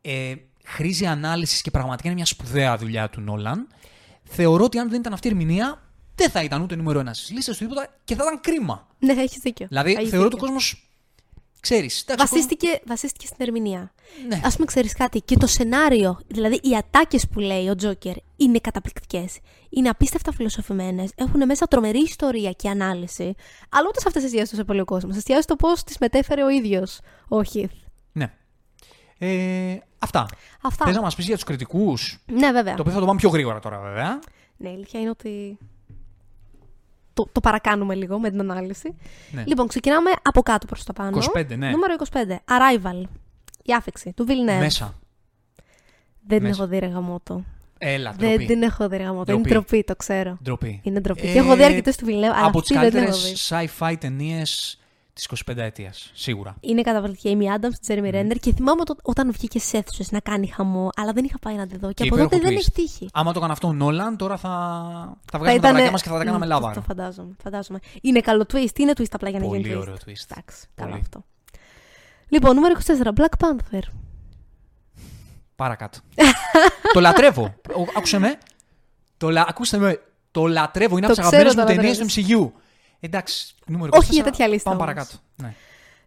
ε, 0.00 0.34
χρήζει 0.64 1.06
ανάλυσης 1.06 1.62
και 1.62 1.70
πραγματικά 1.70 2.06
είναι 2.06 2.16
μια 2.16 2.26
σπουδαία 2.26 2.76
δουλειά 2.76 3.08
του 3.10 3.20
Νόλαν, 3.20 3.66
θεωρώ 4.24 4.64
ότι 4.64 4.78
αν 4.78 4.90
δεν 4.90 5.00
ήταν 5.00 5.12
αυτή 5.12 5.28
η 5.28 5.30
ερμηνεία, 5.30 5.82
δεν 6.14 6.30
θα 6.30 6.42
ήταν 6.42 6.62
ούτε 6.62 6.76
νούμερο 6.76 6.98
ένα 6.98 7.14
στις 7.14 7.30
λίστες 7.30 7.56
του 7.56 7.62
τίποτα 7.64 7.88
και 8.04 8.14
θα 8.14 8.24
ήταν 8.24 8.40
κρίμα. 8.40 8.86
Ναι, 8.98 9.12
έχεις 9.12 9.38
δίκιο. 9.38 9.66
Δηλαδή, 9.68 9.92
Έχεις 9.92 10.10
θεωρώ 10.10 10.26
ότι 10.26 10.34
ο 10.34 10.38
δίκιο. 10.38 10.78
Κόσμο. 11.68 11.86
Ξέρει. 11.86 12.16
Βασίστηκε, 12.18 12.80
βασίστηκε 12.86 13.26
στην 13.26 13.36
ερμηνεία. 13.38 13.92
Ναι. 14.28 14.36
Α 14.36 14.50
πούμε, 14.50 14.66
ξέρεις 14.66 14.94
κάτι. 14.94 15.20
Και 15.20 15.36
το 15.36 15.46
σενάριο, 15.46 16.18
δηλαδή 16.26 16.60
οι 16.62 16.76
ατάκες 16.76 17.28
που 17.28 17.40
λέει 17.40 17.68
ο 17.68 17.74
Τζόκερ 17.74 18.14
είναι 18.36 18.58
καταπληκτικές. 18.58 19.38
Είναι 19.70 19.88
απίστευτα 19.88 20.32
φιλοσοφημένες. 20.32 21.10
Έχουν 21.14 21.46
μέσα 21.46 21.66
τρομερή 21.66 21.98
ιστορία 21.98 22.52
και 22.52 22.68
ανάλυση. 22.68 23.34
Αλλά 23.68 23.86
ούτε 23.88 24.00
σε 24.00 24.04
αυτές 24.06 24.24
εστιάζει 24.24 24.50
τόσο 24.50 24.64
πολύ 24.64 24.80
ο 24.80 24.84
κόσμος. 24.84 25.16
Εστιάζει 25.16 25.42
στο 25.42 25.56
πώς 25.56 25.82
τις 25.82 25.96
μετέφερε 26.00 26.42
ο 26.42 26.48
ίδιος 26.48 27.00
ο 27.28 27.36
Heath. 27.52 27.76
Ναι. 28.12 28.32
Ε, 29.18 29.78
αυτά. 29.98 30.26
Αυτά. 30.62 30.84
Θε 30.84 30.92
να 30.92 31.00
μας 31.00 31.14
πεις 31.14 31.26
για 31.26 31.34
τους 31.34 31.44
κριτικούς; 31.44 32.18
Ναι, 32.26 32.52
βέβαια. 32.52 32.74
Το 32.74 32.80
οποίο 32.80 32.92
θα 32.92 33.00
το 33.00 33.06
πάμε 33.06 33.18
πιο 33.18 33.28
γρήγορα 33.28 33.58
τώρα, 33.58 33.78
βέβαια. 33.78 34.18
Ναι, 34.56 34.68
η 34.68 34.72
αλήθεια 34.72 35.00
είναι 35.00 35.10
ότι. 35.10 35.58
Το, 37.14 37.28
το 37.32 37.40
παρακάνουμε 37.40 37.94
λίγο 37.94 38.18
με 38.18 38.30
την 38.30 38.40
ανάλυση. 38.40 38.94
Ναι. 39.30 39.44
Λοιπόν, 39.46 39.66
ξεκινάμε 39.66 40.10
από 40.22 40.42
κάτω 40.42 40.66
προς 40.66 40.84
τα 40.84 40.92
πάνω. 40.92 41.18
25, 41.36 41.56
ναι. 41.56 41.70
Νούμερο 41.70 41.94
25. 42.12 42.16
Arrival. 42.30 43.02
Η 43.62 43.72
άφηξη 43.72 44.12
του 44.12 44.26
Villeneuve. 44.28 44.58
Μέσα. 44.58 44.94
Δεν 46.26 46.38
την 46.38 46.46
Μέσα. 46.46 46.62
έχω 46.62 46.70
δει 46.70 46.78
ρε 46.78 46.86
γαμότο. 46.86 47.44
Έλα, 47.78 48.12
Δεν 48.18 48.28
ντροπή. 48.28 48.46
την 48.46 48.62
έχω 48.62 48.88
δει 48.88 48.96
ρε 48.96 49.02
γαμότο. 49.02 49.32
Είναι 49.32 49.40
Ντροπή. 49.40 49.54
ντροπή, 49.66 49.84
το 49.84 49.96
ξέρω. 49.96 50.38
Ντροπή. 50.42 50.80
Είναι 50.82 51.00
ντροπή. 51.00 51.28
Ε, 51.28 51.32
Και 51.32 51.38
έχω 51.38 51.56
δει 51.56 51.64
αρκετές 51.64 51.96
του 51.96 52.06
Villeneuve, 52.06 52.10
αλλά 52.34 52.46
από 52.46 52.60
τις 52.62 52.70
αυτή 52.76 52.82
δεν 52.82 52.90
την 52.90 53.00
καλύτερες 53.00 53.50
έχω 53.50 53.58
δει. 53.60 53.68
sci-fi 53.78 53.94
ταινίες 54.00 54.78
της 55.14 55.28
25 55.46 55.56
ετίας. 55.56 56.10
Σίγουρα. 56.14 56.56
Είναι 56.60 56.82
καταπληκτική 56.82 57.28
η 57.28 57.36
Amy 57.40 57.44
Adams, 57.58 57.72
η 57.72 57.86
Jeremy 57.86 58.14
Renner 58.14 58.36
και 58.40 58.52
θυμάμαι 58.54 58.84
το- 58.84 58.96
όταν 59.02 59.32
βγήκε 59.32 59.58
στι 59.58 59.78
αίθουσες 59.78 60.10
να 60.10 60.20
κάνει 60.20 60.46
χαμό, 60.46 60.90
αλλά 60.96 61.12
δεν 61.12 61.24
είχα 61.24 61.38
πάει 61.38 61.54
να 61.54 61.66
τη 61.66 61.76
δω. 61.78 61.88
Και, 61.92 61.94
Και 62.02 62.08
από 62.08 62.16
τότε 62.16 62.36
υπέροχο 62.36 62.46
δεν 62.48 62.54
twist. 62.56 62.58
έχει 62.58 62.70
τύχει. 62.88 63.08
Άμα 63.12 63.32
το 63.32 63.38
έκανε 63.38 63.52
αυτό 63.52 63.68
ο 63.68 63.72
Νόλαν, 63.72 64.16
τώρα 64.16 64.36
θα, 64.36 64.48
θα 65.30 65.38
βγάζουμε 65.38 65.46
τα 65.46 65.52
ήτανε- 65.54 65.72
βρακιά 65.72 65.90
μας 65.90 66.02
και 66.02 66.08
θα 66.08 66.18
τα 66.18 66.24
κάναμε 66.24 66.44
Μμ, 66.44 66.48
λάβαρο. 66.48 66.74
Το 66.74 66.80
φαντάζομαι, 66.80 67.34
φαντάζομαι. 67.42 67.78
Είναι 68.00 68.20
καλό 68.20 68.46
twist, 68.52 68.78
είναι 68.78 68.92
twist 68.96 69.04
απλά 69.10 69.28
για 69.28 69.38
να 69.38 69.46
Πολύ 69.46 69.60
γίνει 69.60 69.74
twist. 69.74 69.80
ωραίο 69.80 69.94
twist. 69.94 70.24
Εντάξει, 70.30 70.66
καλό 70.74 70.88
Πολύ. 70.90 71.00
αυτό. 71.00 71.24
Λοιπόν, 72.28 72.54
νούμερο 72.54 72.74
24, 72.86 73.12
Black 73.20 73.46
Panther. 73.46 73.82
Παρακάτω. 75.56 75.98
το 76.92 77.00
λατρεύω. 77.00 77.42
Ο- 77.76 77.86
Άκουσε 77.96 78.18
με. 78.18 78.38
Το 79.16 79.30
λα... 79.30 79.44
Ακούστε 79.48 79.78
με. 79.78 80.00
Το 80.30 80.46
λατρεύω. 80.46 80.96
Είναι 80.98 81.06
Το 81.06 81.12
από 81.12 81.20
τις 81.20 81.30
ξέρω, 81.30 81.48
αγαπημένες 81.50 81.54
μου 81.54 81.60
το 81.60 82.06
ταινίες 82.06 82.26
του 82.26 82.50
MCU. 82.50 82.60
Εντάξει, 83.06 83.54
νούμερο 83.66 83.90
24. 83.94 83.98
Όχι 83.98 84.12
για 84.14 84.24
τέτοια 84.24 84.48
λίστα 84.48 84.70
Πάμε 84.70 84.82
όμως. 84.82 84.94
παρακάτω. 84.94 85.18
Ναι. 85.42 85.54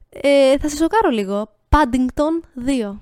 Ε, 0.10 0.58
θα 0.58 0.70
σε 0.70 0.76
σοκάρω 0.76 1.10
λίγο. 1.10 1.50
Paddington 1.70 2.66
2. 2.68 2.95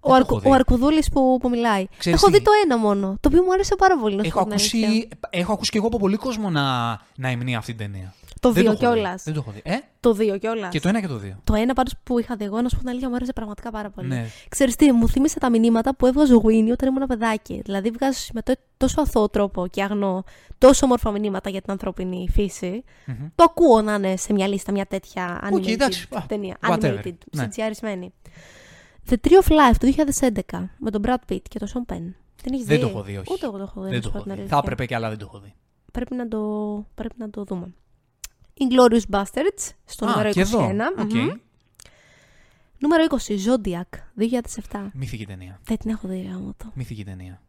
Ο, 0.00 0.08
το 0.08 0.14
αρκου, 0.14 0.32
έχω 0.34 0.40
δει. 0.40 0.48
ο 0.48 0.52
Αρκουδούλης 0.52 1.08
που, 1.08 1.38
που 1.40 1.48
μιλάει. 1.48 1.86
Ξέρεις 1.98 2.18
έχω 2.22 2.30
τι; 2.30 2.38
δει 2.38 2.44
το 2.44 2.50
ένα 2.64 2.76
μόνο. 2.78 3.16
Το 3.20 3.28
οποίο 3.28 3.42
μου 3.42 3.52
άρεσε 3.52 3.76
πάρα 3.76 3.98
πολύ. 3.98 4.16
Να 4.16 4.22
σου 4.22 4.28
Έχω 4.28 4.38
πω 4.38 4.44
την 4.44 4.52
αλήθεια. 4.58 4.88
ακούσει, 4.88 5.08
έχω 5.30 5.52
ακούσει 5.52 5.70
και 5.70 5.78
εγώ 5.78 5.86
από 5.86 5.98
πολύ 5.98 6.16
κόσμο 6.16 6.50
να, 6.50 6.88
να 7.16 7.30
υμνεί 7.30 7.56
αυτή 7.56 7.74
την 7.74 7.92
ταινία. 7.92 8.14
Το 8.40 8.52
Δεν 8.52 8.62
2 8.62 8.66
έχω 8.66 8.72
δει. 8.76 8.78
κιόλας. 8.84 9.22
Δεν 9.22 9.34
το 9.34 9.40
έχω 9.40 9.50
δει. 9.50 9.60
Ε, 9.64 9.76
Το 10.00 10.12
2 10.14 10.38
κιόλας. 10.38 10.70
και 10.70 10.80
το 10.80 10.88
ένα 10.88 11.00
και 11.00 11.06
το 11.06 11.16
δύο. 11.16 11.40
Το 11.44 11.54
ένα 11.54 11.74
πάντως 11.74 11.94
που 12.02 12.18
είχα 12.18 12.36
δει 12.36 12.44
εγώ, 12.44 12.60
να 12.62 12.68
σου 12.68 12.74
πω 12.74 12.80
την 12.80 12.90
αλήθεια, 12.90 13.08
μου 13.08 13.14
άρεσε 13.14 13.32
πραγματικά 13.32 13.70
πάρα 13.70 13.90
πολύ. 13.90 14.08
Ναι. 14.08 14.26
Ξέρεις 14.48 14.76
τι, 14.76 14.92
μου 14.92 15.08
θύμισε 15.08 15.38
τα 15.38 15.50
μηνύματα 15.50 15.94
που 15.96 16.06
έβγαζε 16.06 16.34
ο 16.34 16.40
Winnie 16.44 16.70
όταν 16.72 16.88
ήμουν 16.88 17.06
παιδάκι. 17.06 17.60
Δηλαδή, 17.64 17.90
βγάζεις 17.90 18.30
με 18.32 18.42
το- 18.42 18.54
τόσο 18.76 19.00
αθώο 19.00 19.28
τρόπο 19.28 19.66
και 19.66 19.82
αγνό, 19.82 20.24
τόσο 20.58 20.84
όμορφα 20.86 21.10
μηνύματα 21.10 21.50
για 21.50 21.60
την 21.60 21.70
ανθρώπινη 21.70 22.28
φύση. 22.32 22.84
Μμμ. 23.06 23.26
Το 23.34 23.44
ακούω 23.44 23.82
να 23.82 23.94
είναι 23.94 24.16
σε 24.16 24.32
μια 24.32 24.46
λίστα 24.46 24.72
μια 24.72 24.86
τέτοια 24.86 25.48
animated 25.52 25.68
εντάξει, 25.68 26.06
α, 26.16 26.22
ταινία. 26.28 26.56
whatever. 26.68 26.98
Animated, 27.04 27.12
Ναι. 27.32 27.48
CGI-ρισμένη. 27.56 28.12
The 29.10 29.14
Tree 29.28 29.42
of 29.44 29.50
Life 29.52 29.76
του 29.80 29.86
2011 29.86 30.70
με 30.78 30.90
τον 30.90 31.02
Brad 31.06 31.32
Pitt 31.32 31.42
και 31.48 31.58
τον 31.58 31.68
Sean 31.68 31.92
Penn. 31.92 32.12
Την 32.42 32.52
έχεις 32.54 32.66
Δεν 32.66 32.76
δει; 32.76 32.82
το 32.82 32.88
έχω 32.88 33.02
δει, 33.02 33.16
όχι. 33.16 33.32
Ούτε 33.32 33.46
εγώ 33.46 33.56
το 33.56 33.62
έχω 33.62 33.80
δει. 33.82 33.88
Δεν 33.88 33.96
να 33.96 34.02
το 34.02 34.06
σου 34.06 34.12
πω 34.12 34.16
έχω 34.18 34.26
την 34.26 34.34
δει. 34.34 34.40
αλήθεια. 34.40 34.56
Θα 34.56 34.62
έπρεπε 34.64 34.86
και 34.86 34.94
αλλά 34.94 35.08
δεν 35.08 35.18
το 35.18 35.24
έχω 35.28 35.38
δει. 35.38 35.54
Πρέπει 35.92 36.14
να 36.14 36.28
το, 36.28 36.38
πρέπει 36.94 37.14
να 37.18 37.30
το 37.30 37.44
δούμε. 37.44 37.74
Inglourious 38.58 39.16
Bastards 39.16 39.70
στο 39.84 40.06
νούμερο 40.06 40.28
21. 40.28 40.32
και 40.32 40.40
εδώ. 40.40 40.60
Μμμ. 40.62 40.80
Οκ. 40.98 41.10
Νούμερο 42.78 43.04
20, 43.08 43.32
Zodiac, 43.32 43.98
2007. 44.70 44.90
Μυθική 44.92 45.26
ταινία. 45.26 45.60
Δεν 45.64 45.76
την 45.78 45.90
έχω 45.90 46.08
δει, 46.08 46.20
γαμώτο. 46.32 46.70
Μυθική 46.74 47.04
ταινία. 47.04 47.40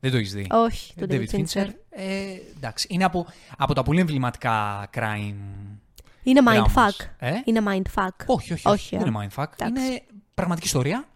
Δεν 0.00 0.10
το 0.10 0.16
έχεις 0.16 0.32
δει; 0.32 0.46
Όχι, 0.50 0.92
Ε, 0.96 1.06
τον 1.06 1.18
David 1.20 1.30
Fincher. 1.36 1.68
Ε, 1.88 2.36
εντάξει. 2.56 2.86
Είναι 2.90 3.04
από, 3.04 3.26
από 3.56 3.74
τα 3.74 3.82
πολύ 3.82 4.00
εμβληματικά 4.00 4.88
crime. 4.94 5.34
Είναι 6.22 6.40
dramas. 6.44 6.64
mindfuck. 6.64 7.06
Ε; 7.18 7.32
Είναι 7.44 7.60
mindfuck. 7.66 8.08
Όχι, 8.26 8.52
όχι, 8.52 8.52
όχι. 8.52 8.68
Όχι, 8.68 8.96
δεν 8.96 9.16
α. 9.16 9.22
είναι 9.22 9.28
mindfuck. 9.34 9.46
Εντάξει. 9.58 9.86
Είναι 9.86 10.02
πραγματική 10.34 10.66
ιστορία 10.66 11.08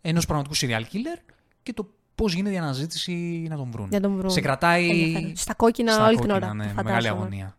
ενός 0.00 0.26
πραγματικού 0.26 0.56
serial 0.56 0.82
killer 0.94 1.32
και 1.62 1.72
το 1.72 1.88
πώς 2.14 2.34
γίνεται 2.34 2.54
η 2.54 2.58
αναζήτηση 2.58 3.46
να 3.48 3.56
τον 3.56 3.70
βρουν. 3.70 3.88
Για 3.88 4.00
να 4.00 4.08
τον 4.08 4.16
βρουν. 4.16 4.30
Σε 4.30 4.40
κρατάει 4.40 4.88
Ενδιαφέρον. 4.90 5.36
Στα 5.36 5.54
κόκκινα 5.54 5.92
στα 5.92 6.06
όλη 6.06 6.16
κόκκινα, 6.16 6.34
την 6.38 6.44
ώρα. 6.44 6.54
Ναι, 6.54 6.62
το 6.66 6.68
με 6.74 6.82
μεγάλη 6.82 6.92
φαντάζομαι. 7.06 7.20
αγωνία. 7.20 7.56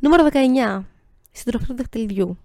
Νούμερο 0.00 0.26
19. 0.32 0.84
Συντροφή 1.32 1.66
του 1.66 1.74
δαχτυλιδιού. 1.76 2.38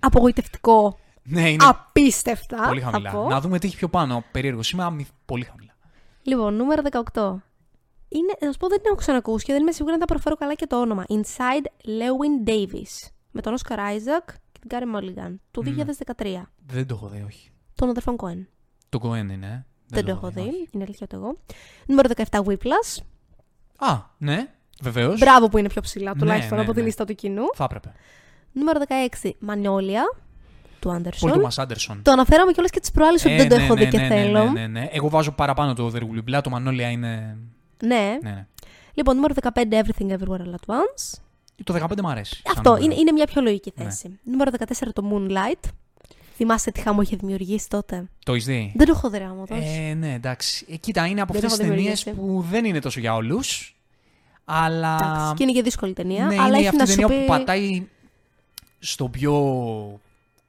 Απογοητευτικό. 0.00 0.98
Ναι, 1.22 1.50
είναι 1.50 1.64
Απίστευτα. 1.68 2.66
πολύ 2.66 2.80
θα 2.80 2.90
χαμηλά. 2.90 3.10
πω. 3.10 3.28
Να 3.28 3.40
δούμε 3.40 3.58
τι 3.58 3.66
έχει 3.66 3.76
πιο 3.76 3.88
πάνω. 3.88 4.24
Περίεργο 4.32 4.62
σήμερα, 4.62 4.90
μη- 4.90 5.06
πολύ 5.24 5.44
χαμηλά. 5.44 5.74
Λοιπόν, 6.22 6.54
νούμερο 6.54 6.82
18. 7.12 7.34
Είναι, 8.08 8.32
να 8.40 8.52
σου 8.52 8.58
πω, 8.58 8.68
δεν 8.68 8.76
την 8.78 8.86
έχω 8.86 8.94
ξανακούσει 8.96 9.44
και 9.44 9.52
δεν 9.52 9.62
είμαι 9.62 9.72
σίγουρη 9.72 9.94
αν 9.94 10.00
θα 10.00 10.06
προφέρω 10.06 10.36
καλά 10.36 10.54
και 10.54 10.66
το 10.66 10.80
όνομα. 10.80 11.04
Inside 11.08 11.64
Lewin 11.84 12.48
Davis. 12.48 13.08
Με 13.30 13.40
τον 13.40 13.54
Oscar 13.58 13.76
Isaac 13.76 14.34
και 14.52 14.58
την 14.60 14.70
Karen 14.70 14.96
Mulligan. 14.98 15.34
Του 15.50 15.62
2013. 16.16 16.42
Δεν 16.66 16.86
το 16.86 16.94
έχω 16.94 17.08
δει, 17.08 17.22
όχι. 17.26 17.50
Των 17.74 17.88
αδερφών 17.88 18.16
Cohen. 18.18 18.46
Το 18.88 18.98
Cohen 19.02 19.30
είναι. 19.30 19.46
ε. 19.46 19.64
Δεν, 19.86 20.04
το 20.04 20.10
έχω 20.10 20.30
δει. 20.30 20.40
όχι. 20.40 20.68
Είναι 20.70 20.84
αλήθεια 20.84 21.06
το 21.06 21.16
εγώ. 21.16 21.36
Νούμερο 21.86 22.08
17 22.30 22.40
Whiplash. 22.44 23.02
Α, 23.76 23.98
ναι, 24.18 24.54
βεβαίως. 24.80 25.18
Μπράβο 25.18 25.48
που 25.48 25.58
είναι 25.58 25.68
πιο 25.68 25.80
ψηλά, 25.80 26.12
Ναι, 26.14 26.18
τουλάχιστον 26.20 26.56
ναι, 26.58 26.62
από 26.64 26.72
τη 26.72 26.78
ναι. 26.80 26.84
λίστα 26.86 27.04
του 27.04 27.14
κοινού. 27.14 27.42
Θα 27.54 27.64
έπρεπε. 27.64 27.92
Νούμερο 28.52 28.80
16 29.22 29.30
Μανιόλια. 29.38 30.02
Του 30.80 30.90
Άντερσον. 30.92 31.30
Πολύ 31.30 31.42
του 31.42 31.48
Μα 31.56 31.62
Άντερσον. 31.62 32.02
Το 32.02 32.10
αναφέραμε 32.10 32.52
κιόλας 32.52 32.70
και 32.70 32.80
τις 32.80 32.90
προάλλες 32.90 33.24
ότι 33.24 33.34
Ε, 33.34 33.36
δεν 33.36 33.48
το 33.48 33.56
ναι, 33.56 33.62
έχω 33.64 33.74
ναι, 33.74 33.84
δει 33.84 33.90
και 33.90 33.96
ναι, 33.98 34.08
ναι, 34.08 34.14
θέλω. 34.14 34.44
Ναι, 34.44 34.50
ναι, 34.60 34.66
ναι. 34.66 34.88
Εγώ 34.92 35.08
βάζω 35.08 35.30
παραπάνω 35.32 35.74
το 35.74 35.92
The 35.94 35.98
Will 35.98 36.18
Be 36.30 36.34
Blood, 36.36 36.40
το 36.42 36.50
Manolea 36.56 36.90
είναι. 36.90 37.36
Ναι. 37.84 37.96
Ναι, 37.96 38.18
ναι. 38.22 38.46
Λοιπόν, 38.94 39.14
νούμερο 39.14 39.34
15 39.42 39.48
Everything 39.70 40.10
Everywhere 40.12 40.40
All 40.40 40.54
at 40.54 40.74
Once. 40.74 41.18
Το 41.64 41.74
15 41.74 42.00
μου 42.02 42.08
αρέσει. 42.08 42.34
σαν 42.34 42.52
Αυτό 42.56 42.68
νούμερο. 42.70 42.84
είναι, 42.84 42.94
είναι 43.00 43.12
μια 43.12 43.26
πιο 43.26 43.42
λογική 43.42 43.72
Ναι. 43.76 43.84
θέση. 43.84 44.18
Νούμερο 44.22 44.50
14 44.58 44.64
το 44.92 45.02
Moonlight. 45.12 45.68
Θυμάστε 46.36 46.70
τι 46.70 46.80
χαμό 46.80 47.00
είχε 47.02 47.16
δημιουργήσει 47.16 47.68
τότε; 47.68 48.08
Το 48.24 48.32
έχεις 48.32 48.44
δει; 48.44 48.72
Δεν 48.76 48.86
το 48.86 48.92
έχω 48.96 49.10
δει 49.10 49.16
άμα 49.18 49.46
το. 49.46 49.54
Ε, 49.54 49.94
ναι, 49.94 50.12
εντάξει. 50.14 50.66
Ε, 50.70 50.76
κοίτα, 50.76 51.06
είναι 51.06 51.20
από 51.20 51.32
Δεν 51.32 51.44
αυτές 51.44 51.58
τις 51.58 51.66
έχω 51.68 51.74
ταινίες 51.76 52.02
δημιουργήσει. 52.04 52.42
που 52.42 52.46
δεν 52.50 52.64
είναι 52.64 52.78
τόσο 52.80 53.00
για 53.00 53.14
όλους. 53.14 53.76
Αλλά. 54.44 54.94
Εντάξει, 55.02 55.34
και 55.34 55.42
είναι 55.42 55.52
και 55.52 55.62
δύσκολη 55.62 55.92
ταινία. 55.92 56.24
ναι, 56.26 56.34
αλλά 56.34 56.46
είναι 56.46 56.56
έχει 56.56 56.66
αυτή 56.66 56.76
να 56.76 56.82
η 56.82 56.86
σου 56.86 56.94
ταινία 56.96 57.08
πει... 57.08 57.20
που 57.20 57.26
πατάει 57.26 57.86
στο 58.78 59.08
πιο 59.08 59.34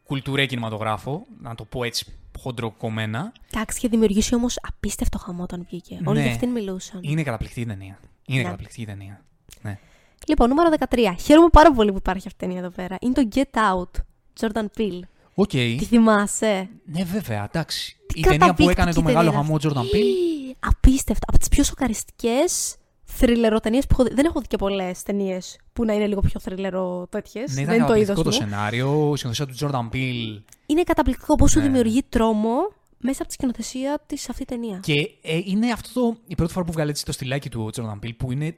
κουλτουρέ 0.06 0.46
κινηματογράφο. 0.46 1.26
Να 1.42 1.56
το 1.56 1.64
πω 1.66 1.84
έτσι 1.84 2.06
χοντροκομμένα. 2.40 3.32
Εντάξει, 3.54 3.78
είχε 3.78 3.88
δημιουργήσει 3.88 4.36
όμως 4.36 4.60
απίστευτο 4.62 5.18
χαμό 5.18 5.44
όταν 5.44 5.66
βγήκε. 5.70 6.00
Όλοι 6.06 6.18
Ναι. 6.18 6.24
για 6.24 6.34
αυτήν 6.34 6.50
μιλούσαν. 6.50 7.00
Είναι 7.04 7.24
καταπληκτική 7.24 7.66
ταινία. 7.66 8.00
Είναι 8.26 8.38
Ναι. 8.38 8.44
καταπληκτική 8.44 8.86
ταινία. 8.86 9.22
Ναι. 9.62 9.80
Λοιπόν, 10.28 10.50
νούμερο 10.50 10.70
13. 10.90 11.16
Χαίρομαι 11.20 11.50
πάρα 11.52 11.72
πολύ 11.74 11.92
που 11.92 11.98
υπάρχει 11.98 12.28
αυτή 12.28 12.44
η 12.46 12.48
ταινία 12.48 12.62
εδώ 12.64 12.70
πέρα. 12.70 12.98
Είναι 13.02 13.14
το 13.14 13.28
Get 13.34 13.60
Out. 13.60 14.00
Jordan 14.40 14.66
Peele. 14.78 15.00
Οκ. 15.34 15.50
Τη 15.50 15.86
θυμάσαι; 15.86 16.70
Ναι, 16.86 17.04
βέβαια, 17.04 17.44
εντάξει. 17.54 17.98
Τι 18.06 18.20
η 18.20 18.22
ταινία 18.24 18.54
που 18.54 18.70
έκανε 18.70 18.94
το 18.94 19.02
καταπληκτική 19.02 19.02
μεγάλο 19.04 19.30
ταινία 19.30 19.44
χαμό 19.44 19.58
είναι 19.64 19.74
Jordan 19.74 19.78
Peele. 19.78 19.86
αυτή. 19.86 20.56
Απίστευτα. 20.60 21.26
Από 21.28 21.38
τις 21.40 21.48
πιο 21.48 21.64
σοκαριστικές 21.64 22.76
θριλεροταινίες 23.18 23.80
που 23.82 23.88
έχω 23.92 24.04
δει. 24.04 24.14
Δεν 24.14 24.26
έχω 24.26 24.40
δει 24.40 24.48
και 24.48 24.58
πολλές 24.58 25.04
ταινίες 25.04 25.58
που 25.74 25.86
να 25.86 25.94
είναι 25.94 26.08
λίγο 26.08 26.22
πιο 26.22 26.40
θριλερο 26.40 27.08
τέτοιες. 27.10 27.50
Ναι, 27.50 27.54
δεν 27.56 27.64
ήταν 27.64 27.76
είναι 27.76 27.86
το 27.86 27.94
είδος 27.94 28.08
καταπληκτικό 28.08 28.46
το 28.46 28.46
μου. 28.46 28.52
σενάριο. 28.52 29.12
Η 29.14 29.18
σκηνοθεσία 29.18 29.46
του 29.46 29.56
Jordan 29.92 29.96
Peele. 29.96 30.42
Είναι 30.66 30.84
καταπληκτικό 30.84 31.36
πώς 31.36 31.52
σου 31.52 31.60
Ναι. 31.60 31.66
δημιουργεί 31.66 32.04
τρόμο 32.10 32.54
μέσα 32.98 33.18
από 33.20 33.28
τη 33.28 33.34
σκηνοθεσία 33.34 34.02
της 34.06 34.30
αυτή 34.30 34.46
ταινία. 34.46 34.80
Και 34.84 34.94
ε, 35.22 35.40
είναι 35.46 35.72
αυτό 35.72 36.02
το, 36.02 36.18
η 36.28 36.36
πρώτη 36.36 36.52
φορά 36.54 36.66
που 36.66 36.72
βγάλε 36.72 36.90
έτσι 36.90 37.06
το 37.06 37.12
στυλάκι 37.12 37.50
του 37.50 37.62
ο 37.66 37.70
Jordan 37.82 38.06
Peele 38.06 38.16
που 38.18 38.32
είναι 38.32 38.56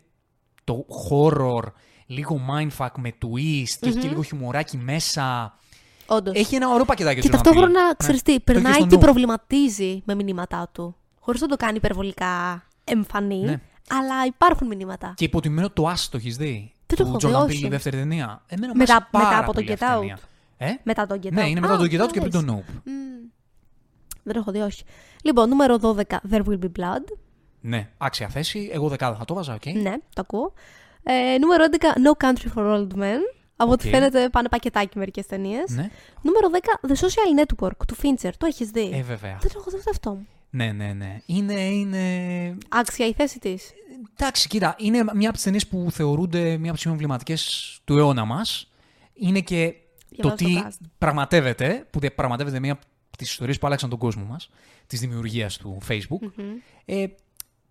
το 0.64 0.86
horror, 1.10 1.72
λίγο 2.06 2.40
mindfuck 2.52 2.88
με 2.98 3.10
twist 3.22 3.74
και 3.80 3.90
έχει 3.90 3.98
και 3.98 4.08
λίγο 4.08 4.22
χιουμοράκι 4.24 4.78
μέσα. 4.78 5.58
Όντως. 6.06 6.36
Έχει 6.36 6.56
ένα 6.56 6.70
ωραίο 6.70 6.86
πακετάκι 6.86 7.20
Και 7.22 7.28
ο 7.28 7.30
Jordan 7.30 7.34
ταυτόχρονα, 7.34 7.92
Peele. 7.92 7.96
ξέρεις 7.98 8.22
τι, 8.22 8.26
Το 8.26 8.32
έχεις 8.34 8.44
περνάει 8.62 8.74
στο 8.74 8.86
και 8.88 8.96
νου. 8.96 9.02
προβληματίζει 9.02 10.02
με 10.06 10.16
μηνύματά 10.16 10.70
του. 10.74 10.96
Χωρίς 11.20 11.42
να 11.42 11.48
το 11.48 11.56
κάνει 11.56 11.78
υπερβολικά 11.78 12.64
εμφανή, 12.84 13.40
Ναι. 13.40 13.62
Αλλά 13.90 14.26
υπάρχουν 14.26 14.68
μηνύματα. 14.68 15.14
Και 15.18 15.26
υποτιμμένο 15.26 15.70
το 15.70 15.90
Us 15.90 16.08
το 16.12 16.18
έχεις 16.18 16.38
δει; 16.38 16.72
Δεν 16.88 16.98
το 16.98 17.04
του 17.04 17.10
έχω 17.10 17.18
δει, 17.18 17.28
Jordan 17.28 17.44
όχι. 17.50 17.60
Peele, 17.62 17.66
η 17.66 17.70
δεύτερη 17.70 17.98
ταινία. 17.98 18.42
Εμένα 18.48 18.72
μου 18.74 18.78
Μετά- 18.80 18.94
άρεσε 18.94 19.08
πάρα 19.12 19.26
μετά 19.28 19.38
από 19.40 19.48
το 19.48 19.54
πολύ 19.54 19.68
Get 19.68 19.74
αυτή 19.74 19.86
η 19.86 19.88
Out. 19.96 20.00
ταινία. 20.00 20.20
Ε; 20.58 20.74
Μετά 20.84 21.06
τον 21.08 21.20
Get 21.24 21.32
Ναι, 21.32 21.44
Out. 21.44 21.48
είναι 21.48 21.60
μετά 21.60 21.74
Α, 21.74 21.78
τον 21.78 21.86
Get 21.88 21.90
Out 22.04 22.12
και 22.12 22.20
α, 22.20 22.22
πριν 22.22 22.32
τον 22.32 22.46
δεις. 22.46 22.54
Nope. 22.54 22.82
Δεν 24.24 24.34
το 24.34 24.40
έχω 24.40 24.52
δει, 24.52 24.60
όχι. 24.60 24.84
Λοιπόν, 25.24 25.50
νούμερο 25.50 25.78
12, 25.82 26.02
There 26.32 26.44
Will 26.46 26.60
Be 26.64 26.70
Blood. 26.80 27.04
Ναι, 27.62 27.90
άξια 27.98 28.28
θέση. 28.30 28.70
Εγώ 28.74 28.88
δεκάδα 28.88 29.16
θα 29.18 29.26
το 29.26 29.34
βάζα, 29.34 29.54
οκ. 29.54 29.66
Ναι, 29.66 29.92
το 29.92 30.22
ακούω. 30.22 30.54
Ε, 31.04 31.38
νούμερο 31.40 31.64
11, 31.64 31.88
No 31.94 32.26
Country 32.28 32.48
for 32.56 32.74
Old 32.76 32.94
Men. 33.00 33.20
Από 33.56 33.72
ό,τι 33.72 33.88
Οκ. 33.88 33.94
φαίνεται 33.94 34.30
πάνε 34.30 34.50
πακετάκι 34.50 34.98
μερικές 34.98 35.26
ταινίες. 35.26 35.70
Ναι. 35.70 35.90
Νούμερο 36.22 36.50
10, 36.50 36.88
The 36.88 36.92
Social 37.06 37.42
Network 37.42 37.78
του 37.88 37.96
Fincher. 38.02 38.32
Το 38.38 38.46
έχεις 38.46 38.70
δει; 38.70 38.90
Ε, 38.94 39.02
βέβαια. 39.02 39.38
Δεν 39.42 39.52
το 39.52 39.58
έχω 39.60 39.70
δει 39.70 39.78
ούτε 39.78 39.90
αυτό. 39.90 40.18
Ναι, 40.56 40.72
ναι, 40.72 40.94
ναι. 40.94 41.22
Είναι, 41.26 41.54
είναι... 41.54 42.58
Άξια 42.70 43.08
η 43.08 43.14
θέση 43.14 43.40
της. 43.40 43.72
Εντάξει, 44.18 44.48
κοίτα, 44.48 44.76
είναι 44.78 45.04
μια 45.14 45.28
από 45.28 45.34
τις 45.34 45.44
ταινίες 45.44 45.68
που 45.68 45.88
θεωρούνται 45.92 46.58
μια 46.58 46.70
από 46.70 46.80
τις 46.80 46.86
εμβληματικές 46.86 47.80
του 47.84 47.98
αιώνα 47.98 48.26
μας. 48.26 48.72
Είναι 49.14 49.40
και 49.40 49.74
το 50.22 50.36
Διαβάζω 50.36 50.36
τι 50.36 50.54
το 50.54 50.68
cast. 50.68 50.90
πραγματεύεται, 50.98 51.88
που 51.90 52.00
πραγματεύεται 52.16 52.60
μια 52.60 52.72
από 52.72 53.18
τις 53.18 53.30
ιστορίες 53.30 53.58
που 53.60 53.68
άλλαξαν 53.68 53.90
τον 53.90 54.00
κόσμο 54.00 54.24
μας, 54.24 54.50
της 54.88 55.00
δημιουργίας 55.00 55.58
του 55.58 55.78
Facebook. 55.88 56.32
Ε, 56.86 57.06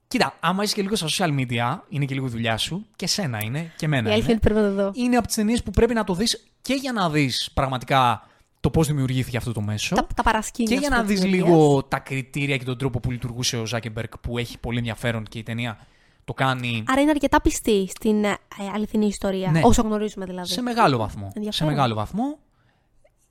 κοίτα, 0.09 0.37
άμα 0.41 0.63
είσαι 0.63 0.75
και 0.75 0.83
λίγο 0.83 0.97
στα 0.97 1.07
social 1.09 1.39
media, 1.39 1.79
είναι 1.89 2.05
και 2.05 2.15
λίγο 2.15 2.27
η 2.27 2.31
δουλειά 2.31 2.57
σου, 2.57 2.87
και 2.97 3.07
σένα 3.07 3.39
είναι, 3.43 3.73
και 3.77 3.85
εμένα 3.85 4.09
Η 4.09 4.13
αλήθεια 4.13 4.31
είναι. 4.33 4.41
είναι 4.43 4.61
ότι 4.61 4.61
πρέπει 4.61 4.61
να 4.61 4.69
το 4.69 4.75
δω. 4.75 5.03
Είναι 5.05 5.17
από 5.17 5.27
τις 5.27 5.37
ταινίες 5.37 5.63
που 5.63 5.71
πρέπει 5.71 5.95
να 5.95 6.05
το 6.05 6.15
δεις 6.15 6.47
και 6.63 6.75
για 6.75 6.93
να 6.93 7.11
δεις 7.11 7.51
πραγματικά 7.55 8.27
το 8.63 8.71
πώς 8.71 8.87
δημιουργήθηκε 8.87 9.37
αυτό 9.37 9.53
το 9.53 9.61
μέσο. 9.61 9.95
Τα, 9.95 10.07
τα 10.17 10.23
παρασκήνια. 10.23 10.73
Και 10.75 10.79
για 10.79 10.89
ας 10.89 10.95
να 10.95 11.01
πούμε, 11.03 11.13
δεις 11.13 11.21
της 11.21 11.31
λίγο 11.31 11.47
δημιουργίας. 11.47 11.85
τα 11.89 11.99
κριτήρια 11.99 12.57
και 12.57 12.65
τον 12.65 12.79
τρόπο 12.79 13.01
που 13.01 13.11
λειτουργούσε 13.11 13.57
ο 13.57 13.67
Ζάκεμπερκ 13.67 14.19
που 14.19 14.39
έχει 14.39 14.59
πολύ 14.59 14.79
ενδιαφέρον 14.79 15.25
και 15.25 15.39
η 15.39 15.43
ταινία 15.43 15.79
το 16.25 16.33
κάνει 16.33 16.85
Άρα 16.87 17.01
είναι 17.01 17.11
αρκετά 17.11 17.41
πιστή 17.41 17.89
στην 17.89 18.25
ε, 18.25 18.39
αληθινή 18.75 19.07
ιστορία. 19.07 19.51
Ναι. 19.51 19.61
Όσο 19.65 19.83
γνωρίζουμε 19.83 20.25
δηλαδή. 20.25 20.49
σε 20.49 20.63
μεγάλο 20.63 20.97
βαθμό. 20.99 21.27
Σε 21.27 21.33
Ενδιαφέρον. 21.39 21.73
μεγάλο 21.75 21.95
βαθμό. 21.95 22.39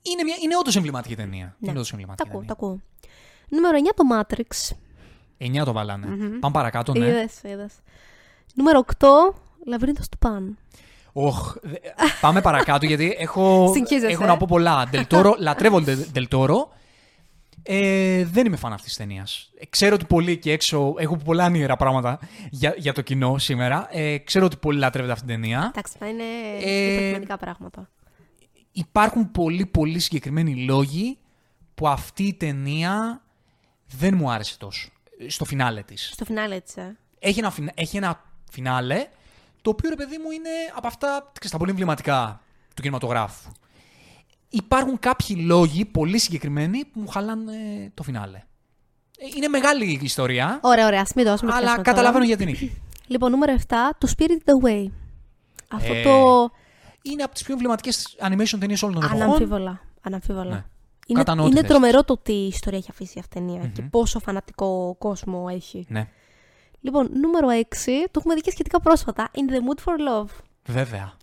Είναι, 0.02 0.22
μια, 0.24 0.34
είναι 0.44 0.56
όντως 0.56 0.76
εμβληματική 0.76 1.16
ταινία. 1.16 1.44
Ναι. 1.58 1.68
Είναι 1.68 1.70
όντως 1.70 1.88
Τα 1.90 1.96
εμβληματική 1.96 2.28
ακούω, 2.28 2.44
τα 2.44 2.54
ταινία. 2.56 2.68
ακούω. 2.68 2.80
Νούμερο 3.48 3.78
9 3.78 3.94
το 3.94 4.02
Matrix. 4.12 4.72
9 5.60 5.64
το 5.64 5.72
βαλανε 5.72 6.06
Πάμε 6.40 6.52
παρακάτω, 6.54 6.92
ναι. 6.94 7.06
Είδες, 7.06 7.40
είδες. 7.42 7.72
Νούμερο 8.54 8.84
8 8.98 9.06
Λαβύρινθος 9.66 10.08
του 10.08 10.18
Παν. 10.18 10.58
Οχ, 11.12 11.54
δε- 11.62 11.76
πάμε 12.20 12.40
παρακάτω 12.40 12.86
γιατί 12.86 13.16
έχω, 13.18 13.70
Συγχύζεσαι, 13.74 14.12
έχω 14.12 14.24
ε. 14.24 14.26
να 14.26 14.36
πω 14.36 14.46
πολλά. 14.48 14.86
Δελτόρο, 14.90 15.36
λατρεύω 15.40 15.80
Δελτόρο. 16.12 16.68
Ε, 17.64 18.24
δεν 18.24 18.46
είμαι 18.46 18.56
φαν 18.56 18.72
αυτής 18.72 18.88
της 18.88 18.96
ταινίας. 18.96 19.50
Ξέρω 19.70 19.94
ότι 19.94 20.04
πολλοί 20.04 20.30
εκεί 20.30 20.50
έξω 20.50 20.94
έχω 20.98 21.16
πολλά 21.16 21.44
όνειρα 21.46 21.76
πράγματα 21.76 22.18
για, 22.50 22.74
για 22.76 22.92
το 22.92 23.00
κοινό 23.02 23.38
σήμερα. 23.38 23.88
Ε, 23.90 24.18
ξέρω 24.18 24.44
ότι 24.44 24.56
πολλοί 24.56 24.78
λατρεύετε 24.78 25.12
αυτή 25.12 25.26
την 25.26 25.34
ταινία. 25.34 25.66
Εντάξει, 25.74 25.94
θα 25.98 26.06
είναι 26.08 26.22
Ε, 26.62 26.92
υποκειμενικά 26.92 27.36
πράγματα. 27.36 27.88
υπάρχουν 28.72 29.30
πολύ 29.30 29.66
πολύ 29.66 29.98
συγκεκριμένοι 29.98 30.64
λόγοι 30.64 31.18
που 31.74 31.88
αυτή 31.88 32.22
η 32.22 32.34
ταινία 32.34 33.22
δεν 33.98 34.14
μου 34.16 34.30
άρεσε 34.30 34.58
τόσο. 34.58 34.88
Στο 35.26 35.44
φινάλε 35.44 35.82
της. 35.82 36.10
Στο 36.12 36.24
φινάλε 36.24 36.54
έτσι. 36.54 36.80
ε. 36.80 36.96
Έχει 37.18 37.38
ένα, 37.38 37.50
φινα- 37.50 37.72
έχει 37.74 37.96
ένα 37.96 38.22
φινάλε 38.50 39.06
το 39.62 39.70
οποίο 39.70 39.88
ρε 39.90 39.96
παιδί 39.96 40.18
μου 40.18 40.30
είναι 40.30 40.50
από 40.76 40.86
αυτά 40.86 41.08
ξέρεις, 41.32 41.50
τα 41.50 41.56
πολύ 41.56 41.70
εμβληματικά 41.70 42.40
του 42.76 42.82
κινηματογράφου. 42.82 43.50
Υπάρχουν 44.48 44.98
κάποιοι 44.98 45.42
λόγοι 45.46 45.84
πολύ 45.84 46.18
συγκεκριμένοι 46.18 46.84
που 46.84 47.00
μου 47.00 47.08
χαλάνε 47.08 47.52
το 47.94 48.02
φινάλε. 48.02 48.36
Ε, 49.18 49.26
Είναι 49.36 49.48
μεγάλη 49.48 49.84
η 49.84 49.98
ιστορία, 50.02 50.58
Ωραία, 50.62 50.86
ωραία, 50.86 51.00
ας 51.00 51.12
μην 51.14 51.24
το, 51.24 51.30
ας 51.32 51.40
μην 51.42 51.50
το 51.50 51.56
αλλά 51.56 51.64
πιάσουμε 51.64 51.84
καταλαβαίνω 51.84 52.24
τώρα. 52.24 52.36
γιατί 52.36 52.64
είναι. 52.64 52.72
Λοιπόν, 53.06 53.30
νούμερο 53.30 53.56
7, 53.68 53.74
το 53.98 54.08
Spirit 54.16 54.50
Away. 54.50 54.86
Αυτό 55.68 55.94
Ε, 55.94 56.02
το 56.02 56.50
είναι 57.02 57.22
από 57.22 57.32
τις 57.32 57.42
πιο 57.42 57.52
εμβληματικές 57.52 58.16
animation 58.20 58.56
ταινίες 58.60 58.82
όλων 58.82 58.94
των 58.94 59.02
εποχών. 59.04 59.22
αναμφίβολα. 59.22 59.80
αναμφίβολα. 60.02 60.50
Ναι. 60.50 60.64
Είναι, 61.06 61.18
Κατανοώ 61.18 61.44
τη 61.44 61.50
είναι 61.50 61.60
θέση 61.60 61.72
τρομερό 61.72 62.04
το 62.04 62.16
τι 62.18 62.32
ιστορία 62.32 62.78
έχει 62.78 62.88
αφήσει 62.90 63.18
αυτή 63.18 63.38
η 63.38 63.40
ταινια 63.40 63.66
και 63.66 63.82
πόσο 63.82 64.18
φανατικό 64.18 64.94
κόσμο 64.98 65.46
έχει. 65.50 65.86
Ναι, 65.88 66.08
Λοιπόν, 66.84 67.08
νούμερο 67.20 67.48
6, 67.48 67.64
το 68.10 68.18
έχουμε 68.18 68.34
δει 68.34 68.40
και 68.40 68.50
σχετικά 68.50 68.80
πρόσφατα. 68.80 69.30
In 69.34 69.52
the 69.52 69.54
Mood 69.54 69.84
for 69.84 69.96
Love. 69.98 70.30
βέβαια. 70.66 71.16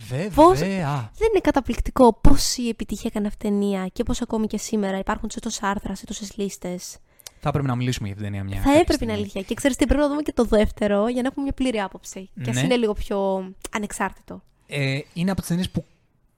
Βέβαια. 0.00 1.10
Δεν 1.18 1.28
είναι 1.30 1.40
καταπληκτικό 1.42 2.12
πόση 2.20 2.62
επιτυχία 2.62 3.10
έκανε 3.12 3.26
αυτή 3.26 3.46
η 3.46 3.50
ταινία 3.50 3.86
και 3.92 4.02
πώς 4.02 4.22
ακόμη 4.22 4.46
και 4.46 4.58
σήμερα 4.58 4.98
υπάρχουν 4.98 5.30
σε 5.30 5.40
τόσα 5.40 5.68
άρθρας, 5.68 5.98
σε 5.98 6.06
τόσες 6.06 6.36
λίστες. 6.36 6.96
Θα 7.40 7.48
έπρεπε 7.48 7.66
να 7.68 7.74
μιλήσουμε 7.74 8.06
για 8.06 8.16
την 8.16 8.24
ταινία 8.24 8.44
μια. 8.44 8.56
Θα 8.56 8.62
κάποια 8.62 8.72
έπρεπε 8.80 8.92
στιγμή. 8.92 9.12
είναι 9.12 9.20
αλήθεια. 9.22 9.42
Και 9.42 9.54
ξέρεις 9.54 9.76
τι, 9.76 9.86
πρέπει 9.86 10.00
να 10.00 10.08
δούμε 10.08 10.22
και 10.22 10.32
το 10.32 10.44
δεύτερο 10.44 11.08
για 11.08 11.22
να 11.22 11.28
έχουμε 11.28 11.42
μια 11.42 11.52
πλήρη 11.52 11.80
άποψη. 11.80 12.30
Και 12.42 12.50
ας 12.50 12.56
Ναι. 12.56 12.62
είναι 12.62 12.76
λίγο 12.76 12.92
πιο 12.92 13.48
ανεξάρτητο. 13.70 14.42
Ε, 14.66 14.98
είναι 15.12 15.30
από 15.30 15.40
τις 15.40 15.48
ταινίες 15.48 15.70
που 15.70 15.84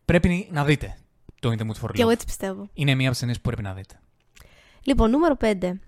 πρέπει 0.05 0.49
να 0.53 0.65
δείτε. 0.65 0.97
Το 1.41 1.51
In 1.51 1.55
the 1.61 1.67
Mood 1.67 1.85
for 1.87 1.91
Και 1.93 2.01
εγώ 2.01 2.09
Love. 2.11 2.13
έτσι 2.13 2.27
πιστεύω. 2.27 2.69
Είναι 2.73 2.91
μία 2.95 3.03
από 3.03 3.11
τις 3.11 3.19
ταινίες 3.21 3.37
που 3.37 3.43
πρέπει 3.49 3.63
να 3.63 3.73
δείτε. 3.75 4.01
Λοιπόν, 4.83 5.11
νούμερο 5.11 5.37
5. 5.41 5.81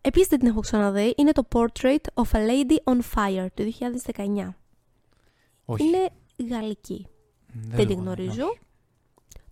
Επίσης 0.00 0.28
δεν 0.28 0.38
την 0.38 0.48
έχω 0.48 0.60
ξαναδεί. 0.60 1.14
Είναι 1.16 1.32
το 1.32 1.48
Portrait 1.54 2.04
of 2.14 2.30
a 2.32 2.36
Lady 2.48 2.92
on 2.94 2.98
Fire 3.14 3.46
του 3.54 3.62
2019. 3.62 4.54
Όχι. 5.64 5.84
Είναι 5.84 6.08
γαλλική. 6.50 7.06
δεν 7.46 7.68
Δεν 7.76 7.78
την 7.78 7.88
λέγω, 7.88 8.00
γνωρίζω. 8.00 8.44
όχι. 8.44 8.58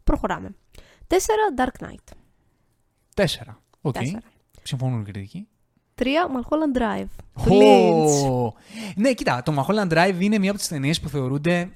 Προχωράμε. 0.05 0.55
4. 1.09 1.15
Dark 1.57 1.85
Knight. 1.87 2.13
Τέσσερα. 3.15 3.63
Οκ. 3.81 3.93
Τέσσερα. 3.93 4.21
Συμφωνούν 4.63 5.01
οι 5.01 5.05
κριτικοί. 5.05 5.49
3. 5.95 6.05
Mulholland 6.05 6.79
Drive. 6.79 7.07
Του 7.45 7.55
Ω! 7.55 8.47
Lynch. 8.47 8.53
Ναι, 8.97 9.13
κοίτα, 9.13 9.43
το 9.43 9.53
Mulholland 9.67 9.93
Drive 9.93 10.17
είναι 10.21 10.39
μία 10.39 10.51
από 10.51 10.59
τις 10.59 10.69
ταινίες 10.69 11.01
που 11.01 11.09
θεωρούνται 11.09 11.71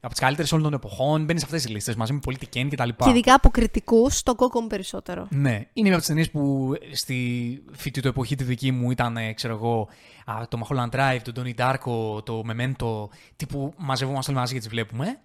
από 0.00 0.12
τις 0.12 0.20
καλύτερες 0.20 0.52
όλων 0.52 0.64
των 0.64 0.72
εποχών. 0.72 1.24
Μπαίνεις 1.24 1.40
σε 1.40 1.46
αυτές 1.46 1.62
τις 1.62 1.70
λίστες 1.70 1.94
μαζί 1.94 2.12
με 2.12 2.18
Πολίτη 2.18 2.38
Κέιν 2.48 2.70
κτλ. 2.70 2.88
Και 2.88 3.10
ειδικά 3.10 3.34
από 3.34 3.50
κριτικούς, 3.50 4.22
το 4.22 4.34
κόκκο 4.34 4.66
περισσότερο. 4.66 5.26
Ναι, 5.30 5.66
είναι 5.72 5.88
μία 5.88 5.90
από 5.90 5.98
τις 5.98 6.06
ταινίες 6.06 6.30
που 6.30 6.72
στη 6.92 7.62
φοιτητό 7.72 8.08
εποχή 8.08 8.34
τη 8.34 8.44
δική 8.44 8.70
μου 8.70 8.90
ήταν, 8.90 9.16
ε, 9.16 9.32
ξέρω 9.32 9.54
εγώ, 9.54 9.88
α, 10.24 10.48
το 10.48 10.60
Mulholland 10.64 10.90
Drive, 10.90 11.18
το 11.22 11.32
Donnie 11.36 11.54
Darko, 11.54 12.24
το 12.24 12.42
Memento, 12.48 13.08
τύπου 13.36 13.74
μαζευόμαστε 13.76 14.30
όλοι 14.30 14.40
μαζί 14.40 14.52
και 14.52 14.58
τις 14.58 14.68
βλέπουμε. 14.68 15.18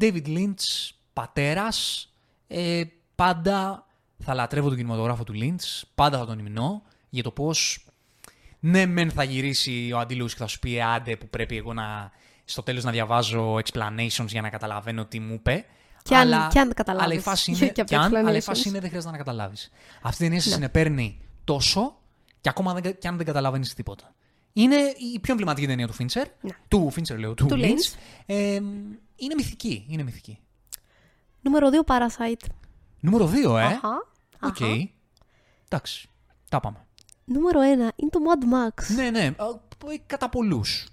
David 0.00 0.26
Lynch, 0.26 0.90
πατέρας, 1.12 2.08
ε, 2.46 2.82
πάντα 3.14 3.86
θα 4.18 4.34
λατρεύω 4.34 4.68
τον 4.68 4.76
κινηματογράφο 4.76 5.24
του 5.24 5.34
Lynch, 5.36 5.82
πάντα 5.94 6.18
θα 6.18 6.26
τον 6.26 6.38
υμνώ 6.38 6.82
για 7.08 7.22
το 7.22 7.30
πώς. 7.30 7.86
Ναι, 8.60 8.86
μεν 8.86 9.10
θα 9.10 9.22
γυρίσει 9.22 9.90
ο 9.94 9.98
Αντίλους 9.98 10.32
και 10.32 10.38
θα 10.38 10.46
σου 10.46 10.58
πει 10.58 10.76
«Ε, 10.76 10.82
άντε 10.82 11.16
που 11.16 11.28
πρέπει 11.28 11.56
εγώ 11.56 11.72
να, 11.72 12.10
στο 12.50 12.62
τέλος 12.62 12.84
να 12.84 12.90
διαβάζω 12.90 13.54
explanations 13.54 14.26
για 14.26 14.40
να 14.40 14.48
καταλαβαίνω 14.50 15.04
τι 15.04 15.20
μου 15.20 15.32
είπε. 15.34 15.64
Κι 16.02 16.14
αν- 16.14 16.20
αλλά, 16.20 16.48
κι 16.50 16.58
αν 16.58 16.72
καταλάβεις. 16.74 17.04
Αλλά 17.10 17.14
η 17.14 17.20
φάση 17.22 17.52
Και 17.52 17.58
είναι, 17.64 17.72
από 17.76 17.84
κι 17.84 17.94
αν, 17.94 18.16
αλλά 18.16 18.30
η 18.32 18.36
explanations. 18.36 18.42
φάση 18.42 18.68
είναι 18.68 18.78
δεν 18.80 18.88
χρειάζεται 18.88 19.12
να 19.12 19.18
καταλάβεις. 19.18 19.70
Αυτή 20.02 20.22
η 20.22 20.26
ταινία 20.26 20.40
σε 20.42 20.48
Ναι. 20.48 20.54
συνεπαίρνει 20.54 21.20
τόσο 21.44 21.98
και 22.40 22.48
ακόμα 22.48 22.74
δεν, 22.74 22.98
κι 22.98 23.06
αν 23.08 23.16
δεν 23.16 23.26
καταλαβαίνεις 23.26 23.74
τίποτα. 23.74 24.14
Είναι 24.52 24.76
η 25.14 25.18
πιο 25.20 25.32
εμβληματική 25.32 25.66
ταινία 25.66 25.86
του 25.86 25.94
Fincher. 25.98 26.24
Ναι. 26.40 26.50
Του 26.68 26.92
Fincher 26.96 27.18
λέω, 27.18 27.34
του, 27.34 27.46
Του 27.46 27.56
Lynch. 27.56 27.62
Lynch. 27.64 27.94
Ε, 28.26 28.54
είναι 29.16 29.34
μυθική, 29.36 29.86
είναι 29.88 30.02
μυθική. 30.02 30.38
Νούμερο 31.40 31.68
2. 31.86 31.92
Parasite. 31.92 32.46
Νούμερο 33.00 33.26
2, 33.26 33.56
ε. 33.58 33.62
Αχα. 33.62 33.88
Οκ. 34.42 34.62
αχα. 34.62 34.88
Εντάξει. 35.68 36.08
Τα 36.48 36.60
πάμε. 36.60 36.86
Νούμερο 37.24 37.60
1 37.60 37.64
είναι 37.96 38.10
το 38.10 38.18
Mad 38.28 38.44
Max. 38.54 38.94
Ναι, 38.94 39.10
ναι. 39.10 39.24
α, 39.36 39.44
ε, 39.92 39.96
Κατά 40.06 40.28
πολλούς. 40.28 40.88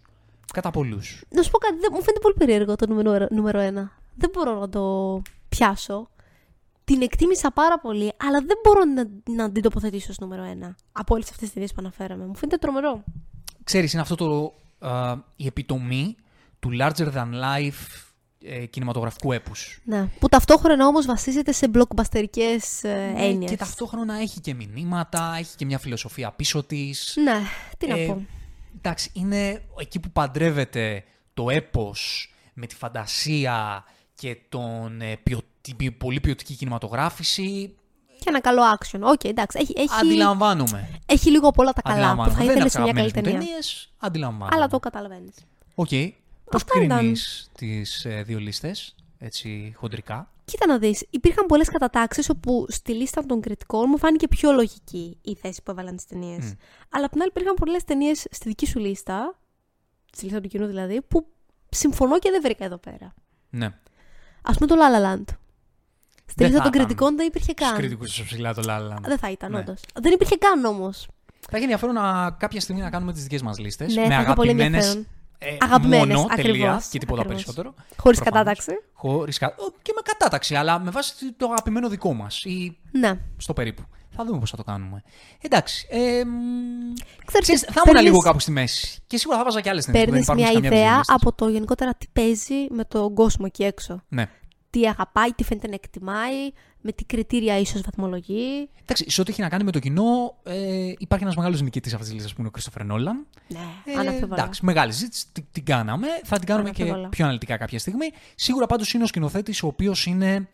Κατά 0.55 0.71
πολλούς. 0.71 1.23
Να 1.29 1.41
σου 1.43 1.51
πω 1.51 1.57
κάτι, 1.57 1.73
δεν- 1.79 1.89
μου 1.93 2.01
φαίνεται 2.01 2.19
πολύ 2.21 2.35
περίεργο 2.37 2.75
το 2.75 2.87
νούμερο, 2.87 3.27
νούμερο 3.29 3.59
1. 3.59 3.91
Δεν 4.15 4.29
μπορώ 4.33 4.59
να 4.59 4.69
το 4.69 5.21
πιάσω. 5.49 6.09
Την 6.83 7.01
εκτίμησα 7.01 7.51
πάρα 7.51 7.79
πολύ, 7.79 8.11
αλλά 8.17 8.39
δεν 8.39 8.57
μπορώ 8.63 8.81
να, 8.85 9.33
να 9.43 9.51
την 9.51 9.61
τοποθετήσω 9.63 10.13
στο 10.13 10.25
νούμερο 10.25 10.43
1. 10.43 10.75
Από 10.91 11.13
όλες 11.13 11.25
αυτές 11.29 11.43
τις 11.43 11.53
ταινίες 11.53 11.71
που 11.71 11.77
αναφέραμε. 11.79 12.25
Μου 12.25 12.35
φαίνεται 12.35 12.57
τρομερό. 12.57 13.03
Ξέρεις, 13.63 13.93
είναι 13.93 14.01
αυτό 14.01 14.15
το, 14.15 14.53
α, 14.87 15.15
η 15.35 15.45
επιτομή 15.45 16.15
του 16.59 16.69
larger 16.81 17.13
than 17.13 17.27
life 17.43 18.03
ε, 18.47 18.65
κινηματογραφικού 18.65 19.31
έπους. 19.31 19.81
Ναι. 19.85 20.07
Που 20.19 20.29
ταυτόχρονα 20.29 20.87
όμως 20.87 21.05
βασίζεται 21.05 21.51
σε 21.51 21.71
blockbusterικέ 21.73 22.57
ε, 22.81 22.87
Ναι, 22.87 23.13
έννοιες. 23.25 23.49
Και 23.51 23.57
ταυτόχρονα 23.57 24.15
έχει 24.15 24.39
και 24.41 24.53
μηνύματα, 24.53 25.35
έχει 25.39 25.55
και 25.55 25.65
μια 25.65 25.77
φιλοσοφία 25.79 26.31
πίσω 26.31 26.63
της. 26.63 27.13
Ναι, 27.23 27.39
τι 27.77 27.87
να 27.87 27.97
Ε, 27.97 28.05
πω. 28.05 28.25
Εντάξει, 28.77 29.09
είναι 29.13 29.61
εκεί 29.79 29.99
που 29.99 30.09
παντρεύεται 30.11 31.03
το 31.33 31.49
έπος 31.49 32.33
με 32.53 32.65
τη 32.67 32.75
φαντασία 32.75 33.83
και 34.15 34.37
τον, 34.49 35.01
ε, 35.01 35.15
ποιο- 35.23 35.41
την 35.61 35.75
ποι- 35.75 35.91
πολύ 35.97 36.19
ποιοτική 36.19 36.53
κινηματογράφηση. 36.53 37.75
Και 38.19 38.25
ένα 38.29 38.41
καλό 38.41 38.61
action. 38.77 38.99
Οκ, 39.01 39.23
εντάξει. 39.23 39.57
Έχει, 39.61 39.73
έχει, 39.77 39.89
Αντιλαμβάνομαι. 40.01 40.89
έχει 41.05 41.29
λίγο 41.31 41.47
από 41.47 41.61
όλα 41.61 41.73
τα 41.73 41.81
καλά 41.81 41.95
που 41.95 42.01
Αντιλαμβάνομαι. 42.01 42.37
θα 42.37 42.45
Δεν 42.45 42.55
είναι 42.55 42.65
ήθελε 42.65 42.83
από 42.83 42.87
σε 42.87 42.93
μια 42.93 43.03
τις 43.03 43.11
καλή 43.13 43.25
αγαπημένες 43.25 43.33
μου 43.33 43.39
ταινία. 43.39 43.39
ταινίες, 43.39 43.93
αντιλαμβάνομαι. 43.97 44.55
Αλλά 44.55 44.67
το 44.67 44.79
καταλαβαίνεις. 44.79 45.35
Οκ. 45.75 45.89
Πώς 46.51 46.61
Αυτά 46.61 46.81
ήταν. 46.83 46.97
κρίνεις 46.97 47.49
τις 47.57 48.05
ε, 48.05 48.23
δύο 48.23 48.39
λίστες, 48.39 48.95
έτσι 49.19 49.73
χοντρικά; 49.75 50.31
Κοίτα 50.45 50.67
να 50.67 50.77
δεις, 50.77 51.05
υπήρχαν 51.09 51.45
πολλές 51.45 51.69
κατατάξεις 51.69 52.29
όπου 52.29 52.65
στη 52.69 52.93
λίστα 52.93 53.25
των 53.25 53.41
κριτικών 53.41 53.85
μου 53.89 53.97
φάνηκε 53.97 54.27
πιο 54.27 54.51
λογική 54.51 55.17
η 55.21 55.35
θέση 55.35 55.61
που 55.63 55.71
έβαλαν 55.71 55.95
τις 55.95 56.05
ταινίες. 56.05 56.45
Μμ. 56.45 56.51
Αλλά 56.89 57.05
απ' 57.05 57.11
την 57.11 57.21
άλλη 57.21 57.29
υπήρχαν 57.29 57.53
πολλές 57.53 57.83
ταινίες 57.83 58.25
στη 58.31 58.47
δική 58.47 58.65
σου 58.65 58.79
λίστα, 58.79 59.39
στη 60.11 60.23
λίστα 60.25 60.41
του 60.41 60.47
κοινού 60.47 60.65
δηλαδή, 60.65 61.01
που 61.01 61.27
συμφωνώ 61.69 62.19
και 62.19 62.29
δεν 62.31 62.41
βρήκα 62.41 62.65
εδώ 62.65 62.77
πέρα. 62.77 63.13
Ναι. 63.49 63.69
Ας 64.41 64.57
πούμε 64.57 64.67
το 64.67 64.75
La 64.75 64.95
La 64.99 65.05
Land. 65.05 65.23
Στη 66.25 66.33
Δεν 66.35 66.47
λίστα 66.47 66.63
θα 66.63 66.63
των 66.63 66.67
ήταν 66.67 66.71
κριτικών 66.71 67.15
δεν 67.15 67.27
υπήρχε 67.27 67.51
Στους 67.51 67.67
καν. 67.67 67.77
κριτικούς 67.77 68.11
σου 68.11 68.23
ψηλά 68.23 68.53
το 68.53 68.61
La 68.65 68.77
La 68.79 68.93
Land. 68.95 69.01
Δεν 69.01 69.17
θα 69.17 69.31
ήταν, 69.31 69.51
Ναι. 69.51 69.59
όντως. 69.59 69.81
Δεν 70.01 70.13
υπήρχε 70.13 70.35
καν 70.35 70.65
όμως. 70.65 71.07
Θα 71.39 71.55
έχει 71.57 71.61
ενδιαφέρον 71.63 71.95
να, 71.95 72.31
κάποια 72.31 72.61
στιγμή 72.61 72.81
να 72.81 72.89
κάνουμε 72.89 73.13
τις 73.13 73.23
δικές 73.23 73.41
μας 73.41 73.59
λίστες. 73.59 73.95
Ναι, 73.95 74.07
με 74.07 74.23
θα 74.23 74.33
έχει 75.39 75.57
πολύ 75.57 75.71
αγαπημένες 75.71 75.99
ενδιαφέρον. 75.99 76.09
ε, 76.09 76.15
Αγαπημένες, 76.15 76.15
μόνο, 76.15 76.27
τελεία, 76.35 76.53
ακριβώς, 76.53 76.87
και 76.87 76.99
τίποτα 76.99 77.21
ακριβώς. 77.21 77.43
περισσότερο. 77.43 77.73
Χωρίς 77.97 78.19
Προφανώς. 78.19 78.45
κατάταξη. 78.45 78.71
Χωρίς 78.93 79.37
κα- 79.37 79.55
ο, 79.59 79.73
Και 79.81 79.91
με 79.95 80.01
κατάταξη, 80.03 80.55
αλλά 80.55 80.79
με 80.79 80.91
βάση 80.91 81.31
το 81.37 81.45
αγαπημένο 81.45 81.89
δικό 81.89 82.13
μας 82.13 82.43
ή 82.43 82.77
Ναι. 82.91 83.19
στο 83.37 83.53
περίπου. 83.53 83.83
Θα 84.17 84.25
δούμε 84.25 84.39
πώς 84.39 84.49
θα 84.49 84.57
το 84.57 84.63
κάνουμε. 84.63 85.03
Εντάξει. 85.41 85.87
Ε, 85.89 86.23
μ, 86.25 86.93
Ξέρεις, 87.25 87.45
ξέρεις, 87.47 87.61
θα 87.61 87.67
ήμουν 87.71 87.83
παίρνεις- 87.83 88.03
λίγο 88.03 88.19
κάπου 88.19 88.39
στη 88.39 88.51
μέση. 88.51 88.99
Και 89.07 89.17
σίγουρα 89.17 89.37
θα 89.37 89.43
βάζα 89.43 89.61
και 89.61 89.69
άλλες 89.69 89.85
ταινίες 89.85 90.05
που 90.05 90.11
δεν 90.11 90.23
Παίρνει 90.23 90.37
υπάρχουν 90.39 90.61
μια 90.61 90.69
σε 90.69 90.69
καμιά 90.69 90.87
ιδέα 90.89 90.95
από 90.95 91.01
τις 91.05 91.07
δύο 91.07 91.15
από 91.29 91.35
το 91.35 91.49
γενικότερα 91.49 91.93
τι 91.95 92.07
παίζει 92.13 92.67
με 92.69 92.83
τον 92.85 93.13
κόσμο 93.13 93.45
εκεί 93.47 93.63
έξω. 93.63 93.93
λίστες. 93.93 94.07
Ναι. 94.09 94.29
Τι 94.79 94.87
αγαπάει, 94.87 95.33
τι 95.33 95.43
φαίνεται 95.43 95.67
να 95.67 95.73
εκτιμάει, 95.73 96.51
με 96.81 96.91
τι 96.91 97.03
κριτήρια 97.03 97.59
ίσως 97.59 97.81
βαθμολογεί. 97.81 98.69
Εντάξει, 98.81 99.09
σε 99.09 99.21
ό,τι 99.21 99.31
έχει 99.31 99.41
να 99.41 99.49
κάνει 99.49 99.63
με 99.63 99.71
το 99.71 99.79
κοινό, 99.79 100.35
ε, 100.43 100.93
υπάρχει 100.97 101.23
ένας 101.23 101.35
μεγάλος 101.35 101.61
νικητής 101.61 101.93
αυτής 101.93 102.07
της 102.07 102.15
λίστας 102.17 102.33
που 102.33 102.41
είναι 102.41 102.49
ο 102.55 102.59
Christopher 102.59 102.81
Nolan. 102.91 103.25
Ναι, 103.47 103.59
Ε, 103.85 103.99
αναφίβολα. 103.99 104.33
εντάξει, 104.41 104.65
μεγάλη 104.65 104.91
συζήτηση, 104.91 105.25
την, 105.31 105.45
την 105.51 105.65
κάναμε. 105.65 106.07
Θα 106.23 106.37
την 106.37 106.47
κάνουμε 106.47 106.69
και 106.69 106.81
Αναμφίβολα. 106.81 107.09
πιο 107.09 107.23
αναλυτικά 107.25 107.57
κάποια 107.57 107.79
στιγμή. 107.79 108.05
Σίγουρα 108.35 108.65
πάντως 108.65 108.93
είναι 108.93 109.03
ο 109.03 109.07
σκηνοθέτης 109.07 109.63
ο 109.63 109.67
οποίος 109.67 110.05
είναι, 110.05 110.47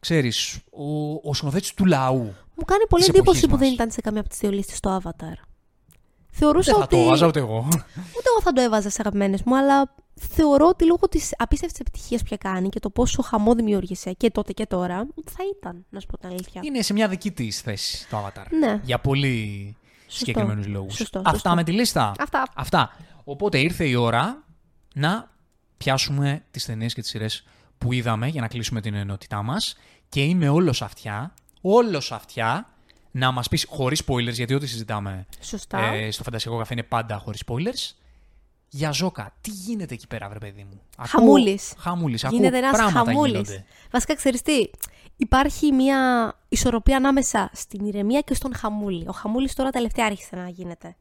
ξέρεις, 0.00 0.58
ο, 0.70 1.12
ο 1.30 1.34
σκηνοθέτης 1.34 1.74
του 1.74 1.84
λαού. 1.84 2.34
Μου 2.54 2.64
κάνει 2.64 2.86
πολύ 2.88 3.02
της 3.04 3.12
εντύπωση 3.12 3.38
εποχής 3.38 3.46
που 3.50 3.56
δεν 3.56 3.66
μας. 3.66 3.74
ήταν 3.74 3.90
σε 3.90 4.00
καμία 4.00 4.20
από 4.20 4.28
τις 4.28 4.38
δύο 4.38 4.50
λίστες 4.50 4.80
το 4.80 5.00
Avatar. 5.02 5.36
Θεωρούσα 6.30 6.72
Δεν 6.72 6.80
θα 6.80 6.86
ότι. 6.86 6.96
το 6.96 7.08
βάζα 7.08 7.26
ούτε 7.26 7.38
εγώ. 7.38 7.58
Ούτε 7.96 8.28
εγώ 8.32 8.40
θα 8.42 8.52
το 8.52 8.60
έβαζα 8.60 8.90
σε 8.90 8.96
αγαπημένες 9.00 9.42
μου, 9.42 9.56
αλλά 9.56 9.94
θεωρώ 10.20 10.66
ότι 10.68 10.86
λόγω 10.86 11.08
της 11.10 11.34
απίστευτης 11.38 11.80
επιτυχίας 11.80 12.22
που 12.22 12.36
κάνει 12.40 12.68
και 12.68 12.80
το 12.80 12.90
πόσο 12.90 13.22
χαμό 13.22 13.54
δημιούργησε 13.54 14.12
και 14.12 14.30
τότε 14.30 14.52
και 14.52 14.66
τώρα, 14.66 15.06
θα 15.30 15.44
ήταν, 15.56 15.84
να 15.90 16.00
σου 16.00 16.06
πω 16.06 16.18
την 16.18 16.28
αλήθεια. 16.28 16.60
είναι 16.64 16.82
σε 16.82 16.92
μια 16.92 17.08
δική 17.08 17.30
της 17.30 17.60
θέση 17.60 18.08
το 18.08 18.26
Avatar. 18.26 18.44
Ναι. 18.58 18.80
Για 18.84 18.98
πολύ 18.98 19.76
Σωστό. 20.06 20.16
συγκεκριμένους 20.24 20.66
λόγους. 20.66 20.94
Σωστό, 20.94 21.18
Αυτά 21.18 21.30
σωστό. 21.32 21.54
με 21.54 21.64
τη 21.64 21.72
λίστα. 21.72 22.12
Αυτά. 22.18 22.42
Αυτά. 22.54 22.96
Οπότε 23.24 23.58
ήρθε 23.58 23.84
η 23.84 23.94
ώρα 23.94 24.44
να 24.94 25.30
πιάσουμε 25.76 26.44
τις 26.50 26.64
ταινίες 26.64 26.94
και 26.94 27.00
τις 27.00 27.10
σειρές 27.10 27.44
που 27.78 27.92
είδαμε 27.92 28.26
για 28.26 28.40
να 28.40 28.48
κλείσουμε 28.48 28.80
την 28.80 28.94
ενότητά 28.94 29.42
μας 29.42 29.76
και 30.08 30.24
είμαι 30.24 30.48
όλος 30.48 30.82
αυτιά, 30.82 31.34
όλος 31.60 32.12
αυτιά 32.12 32.66
να 33.10 33.30
μας 33.30 33.48
πεις 33.48 33.66
χωρίς 33.68 34.02
spoilers, 34.06 34.32
γιατί 34.32 34.54
ό,τι 34.54 34.66
συζητάμε 34.66 35.26
Σωστά. 35.40 35.78
ε, 35.78 36.10
στο 36.10 36.22
φαντασιακό 36.22 36.58
καφέ 36.58 36.72
είναι 36.72 36.82
πάντα 36.82 37.18
χωρίς 37.18 37.42
spoilers. 37.46 37.94
Για 38.74 38.90
Ζώκα, 38.90 39.34
τι 39.40 39.50
γίνεται 39.50 39.94
εκεί 39.94 40.06
πέρα, 40.06 40.28
βρε 40.28 40.38
παιδί 40.38 40.62
μου; 40.70 40.80
Ακούω- 40.96 41.06
Χαμούλης. 41.08 41.74
Χαμούλης. 41.78 42.24
Γίνεται 42.30 42.46
Ακούω 42.56 42.58
ένας 42.68 42.76
πράγματα 42.76 43.04
χαμούλης. 43.10 43.32
γίνονται. 43.32 43.64
Βασικά, 43.90 44.14
ξέρεις 44.14 44.42
τι. 44.42 44.70
Υπάρχει 45.16 45.72
μια 45.72 46.32
ισορροπία 46.48 46.96
ανάμεσα 46.96 47.50
στην 47.52 47.86
ηρεμία 47.86 48.20
και 48.20 48.34
στον 48.34 48.54
χαμούλη. 48.54 49.08
Ο 49.08 49.12
χαμούλης 49.12 49.54
τώρα 49.54 49.70
τελευταία 49.70 50.06
άρχισε 50.06 50.36
να 50.36 50.48
γίνεται. 50.48 50.96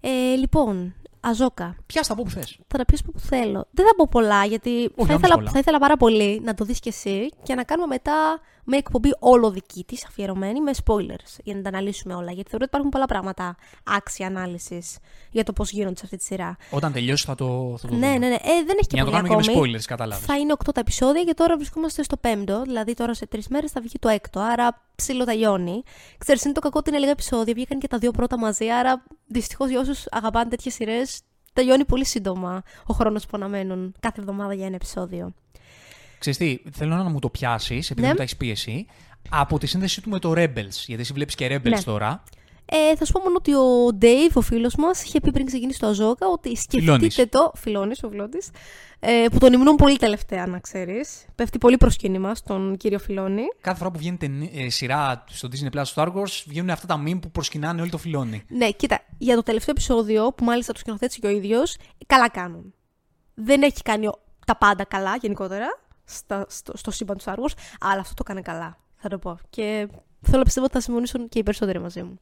Ε, 0.00 0.34
λοιπόν, 0.34 0.94
Αζόκα. 1.20 1.76
Πιάσ' 1.86 2.06
τα 2.06 2.12
από 2.12 2.22
που 2.22 2.30
θες. 2.30 2.58
Θα 2.68 2.78
τα 2.78 2.84
πει 2.84 2.98
που 3.04 3.18
θέλω. 3.18 3.66
Δεν 3.70 3.86
θα 3.86 3.94
πω 3.96 4.06
πολλά, 4.10 4.44
γιατί 4.44 4.82
θα, 4.96 5.02
να 5.02 5.06
πεις 5.06 5.14
ήθελα, 5.16 5.34
πολλά. 5.34 5.50
θα 5.50 5.58
ήθελα 5.58 5.78
πάρα 5.78 5.96
πολύ 5.96 6.40
να 6.44 6.54
το 6.54 6.64
δεις 6.64 6.80
κι 6.80 6.88
εσύ 6.88 7.28
και 7.42 7.54
να 7.54 7.64
κάνουμε 7.64 7.86
μετά 7.86 8.40
μια 8.64 8.78
εκπομπή 8.78 9.10
όλο 9.18 9.50
δική 9.50 9.84
της, 9.84 10.04
αφιερωμένη, 10.04 10.60
με 10.60 10.70
spoilers, 10.84 11.38
για 11.44 11.54
να 11.54 11.62
τα 11.62 11.68
αναλύσουμε 11.68 12.14
όλα. 12.14 12.32
Γιατί 12.32 12.50
θεωρώ 12.50 12.64
ότι 12.64 12.64
υπάρχουν 12.64 12.90
πολλά 12.90 13.06
πράγματα 13.06 13.56
άξια 13.84 14.26
ανάλυσης 14.26 14.98
για 15.30 15.44
το 15.44 15.52
πώς 15.52 15.70
γίνονται 15.70 15.96
σε 15.96 16.02
αυτή 16.04 16.16
τη 16.16 16.24
σειρά. 16.24 16.56
Όταν 16.70 16.92
τελειώσει 16.92 17.24
θα 17.26 17.34
το, 17.34 17.74
θα 17.78 17.88
το 17.88 17.94
Ναι, 17.94 18.06
δούμε. 18.06 18.18
ναι, 18.18 18.28
ναι. 18.28 18.34
Ε, 18.34 18.38
δεν 18.66 18.76
έχει 18.78 18.86
και 18.88 18.94
Για 18.94 19.04
να 19.04 19.10
το 19.10 19.16
πολύ 19.16 19.22
κάνουμε 19.22 19.42
και 19.42 19.50
με 19.50 19.52
ακόμη. 19.56 19.72
spoilers, 19.76 19.84
κατάλαβες. 19.86 20.24
Θα 20.24 20.38
είναι 20.38 20.52
8 20.52 20.72
τα 20.74 20.80
επεισόδια 20.80 21.24
και 21.24 21.34
τώρα 21.34 21.56
βρισκόμαστε 21.56 22.02
στο 22.02 22.16
5ο. 22.22 22.62
Δηλαδή 22.64 22.94
τώρα 22.94 23.14
σε 23.14 23.26
τρεις 23.26 23.48
μέρες 23.48 23.70
θα 23.70 23.80
βγει 23.80 23.98
το 23.98 24.08
έκτο. 24.08 24.40
Άρα 24.40 24.82
ψήλο 24.94 25.24
τελειώνει. 25.24 25.82
Ξέρεις, 26.18 26.44
είναι 26.44 26.52
το 26.54 26.60
κακό 26.60 26.78
ότι 26.78 26.90
είναι 26.90 26.98
λίγα 26.98 27.10
επεισόδια. 27.10 27.54
Βγήκαν 27.54 27.78
και 27.78 27.88
τα 27.88 27.98
δύο 27.98 28.10
πρώτα 28.10 28.38
μαζί. 28.38 28.70
Άρα 28.70 29.02
δυστυχώς 29.26 29.68
για 29.70 29.80
όσους 29.80 30.04
αγαπάνε 30.10 30.50
τέτοιες 30.50 30.74
σειρές, 30.74 31.20
τελειώνει 31.52 31.84
πολύ 31.84 32.04
σύντομα 32.04 32.62
ο 32.86 32.94
χρόνος 32.94 33.24
που 33.26 33.30
αναμένουν 33.34 33.94
κάθε 34.00 34.20
εβδομάδα 34.20 34.54
για 34.54 34.66
ένα 34.66 34.74
επεισόδιο. 34.74 35.32
Ξέρεις 36.28 36.38
τι, 36.38 36.70
θέλω 36.72 36.94
να 36.96 37.02
μου 37.08 37.18
το 37.18 37.28
πιάσεις, 37.30 37.90
επειδή 37.90 38.00
Ναι. 38.06 38.12
μου 38.12 38.16
τα 38.16 38.22
έχεις 38.22 38.36
πίεση, 38.36 38.86
από 39.30 39.58
τη 39.58 39.66
σύνδεσή 39.66 40.02
του 40.02 40.10
με 40.10 40.18
το 40.18 40.30
Rebels. 40.36 40.76
Γιατί 40.86 41.02
εσύ 41.02 41.12
βλέπεις 41.12 41.34
και 41.34 41.46
Rebels 41.56 41.68
Ναι. 41.70 41.82
τώρα. 41.82 42.22
Ε, 42.64 42.96
θα 42.96 43.04
σου 43.04 43.12
πω 43.12 43.20
μόνο 43.20 43.34
ότι 43.38 43.54
ο 43.54 43.98
Dave, 44.00 44.32
ο 44.34 44.40
φίλος 44.40 44.74
μας, 44.76 45.02
είχε 45.04 45.20
πει 45.20 45.30
πριν 45.32 45.46
ξεκινήσει 45.46 45.78
το 45.78 45.86
Αζόκα 45.86 46.26
ότι 46.28 46.48
σκεφτείτε 46.56 46.82
Φιλώνης. 46.82 47.14
το. 47.30 47.52
Φιλώνη, 47.54 47.92
ο 48.02 48.08
Φιλώνη. 48.08 48.38
Ε, 49.00 49.24
που 49.30 49.38
τον 49.38 49.52
υμνούν 49.52 49.76
πολύ 49.76 49.96
τελευταία, 49.96 50.46
να 50.46 50.58
ξέρεις. 50.58 51.24
Πέφτει 51.34 51.58
πολύ 51.58 51.76
προσκύνημα 51.76 52.34
στον 52.34 52.76
κύριο 52.76 52.98
Φιλώνη. 52.98 53.42
Κάθε 53.60 53.78
φορά 53.78 53.90
που 53.90 53.98
βγαίνει 53.98 54.16
ταινί- 54.16 54.50
ε, 54.56 54.68
σειρά 54.70 55.24
στο 55.30 55.48
Disney 55.52 55.76
Plus 55.78 55.80
στο 55.84 56.02
Star 56.02 56.06
Wars, 56.08 56.42
βγαίνουν 56.46 56.70
αυτά 56.70 56.86
τα 56.86 57.02
meme 57.06 57.18
που 57.20 57.30
προσκυνάνε 57.30 57.80
όλοι 57.80 57.90
το 57.90 57.98
φιλόνι. 57.98 58.42
Ναι, 58.48 58.70
κοίτα, 58.70 59.00
για 59.18 59.34
το 59.34 59.42
τελευταίο 59.42 59.74
επεισόδιο, 59.76 60.32
που 60.32 60.44
μάλιστα 60.44 60.72
το 60.72 60.78
σκηνοθέτησε 60.78 61.18
και 61.18 61.26
ο 61.26 61.30
ίδιος, 61.30 61.76
καλά 62.06 62.28
κάνουν. 62.30 62.74
Δεν 63.34 63.62
έχει 63.62 63.82
κάνει 63.82 64.06
ο- 64.06 64.18
τα 64.46 64.56
πάντα 64.56 64.84
καλά 64.84 65.16
γενικότερα 65.16 65.66
στα, 66.04 66.46
στο, 66.48 66.76
στο 66.76 66.90
σύμπαν 66.90 67.16
τους 67.16 67.26
Star 67.26 67.34
Wars, 67.34 67.54
αλλά 67.80 68.00
αυτό 68.00 68.14
το 68.14 68.22
έκανε 68.24 68.40
καλά, 68.40 68.78
θα 68.96 69.08
το 69.08 69.18
πω. 69.18 69.38
Και 69.50 69.88
θέλω 70.20 70.38
να 70.38 70.44
πιστεύω 70.44 70.66
ότι 70.66 70.74
θα 70.74 70.80
συμφωνήσουν 70.80 71.28
και 71.28 71.38
οι 71.38 71.42
περισσότεροι 71.42 71.78
μαζί 71.78 72.02
μου. 72.02 72.20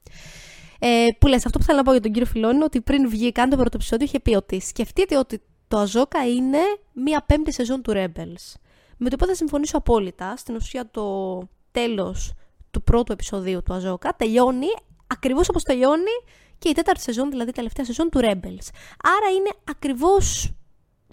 Ε, 0.78 1.06
που 1.18 1.26
λες, 1.26 1.46
αυτό 1.46 1.58
που 1.58 1.64
θέλω 1.64 1.78
να 1.78 1.84
πω 1.84 1.92
για 1.92 2.00
τον 2.00 2.12
κύριο 2.12 2.28
Φιλόνι 2.28 2.54
είναι 2.54 2.64
ότι 2.64 2.80
πριν 2.80 3.08
βγει 3.08 3.32
καν 3.32 3.50
το 3.50 3.56
πρώτο 3.56 3.70
επεισόδιο 3.74 4.06
είχε 4.06 4.20
πει 4.20 4.34
ότι 4.34 4.60
σκεφτείτε 4.60 5.18
ότι 5.18 5.42
το 5.68 5.78
Αζόκα 5.78 6.26
είναι 6.26 6.58
μία 6.92 7.22
πέμπτη 7.26 7.52
σεζόν 7.52 7.82
του 7.82 7.92
Rebels. 7.94 8.54
Με 8.96 9.08
το 9.08 9.14
οποίο 9.14 9.26
θα 9.26 9.34
συμφωνήσω 9.34 9.76
απόλυτα. 9.76 10.36
Στην 10.36 10.54
ουσία 10.54 10.90
το 10.90 11.38
τέλος 11.70 12.32
του 12.70 12.82
πρώτου 12.82 13.12
επεισοδίου 13.12 13.62
του 13.62 13.74
Αζόκα 13.74 14.14
τελειώνει 14.16 14.66
ακριβώς 15.06 15.48
όπως 15.48 15.62
τελειώνει 15.62 16.16
και 16.58 16.68
η 16.68 16.72
τέταρτη 16.72 17.00
σεζόν, 17.00 17.30
δηλαδή 17.30 17.50
η 17.50 17.52
τελευταία 17.52 17.84
σεζόν 17.84 18.10
του 18.10 18.18
Rebels. 18.22 18.68
Άρα 19.02 19.30
είναι 19.36 19.50
ακριβώς 19.70 20.52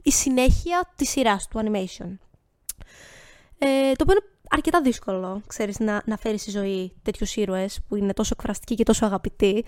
η 0.04 0.12
συνέχεια 0.12 0.94
της 0.96 1.10
σειράς 1.10 1.48
του 1.48 1.60
animation. 1.60 2.18
Ε, 3.58 3.92
το 3.92 4.04
οποίο 4.04 4.14
είναι 4.14 4.26
αρκετά 4.50 4.82
δύσκολο, 4.82 5.42
ξέρεις, 5.48 5.80
να, 5.80 6.02
να 6.06 6.18
φέρεις 6.18 6.42
στη 6.42 6.52
ζωή 6.52 6.94
τέτοιους 7.02 7.36
ήρωες 7.36 7.80
που 7.88 7.96
είναι 7.96 8.14
τόσο 8.14 8.32
εκφραστικοί 8.38 8.76
και 8.76 8.84
τόσο 8.84 9.06
αγαπητοί. 9.06 9.66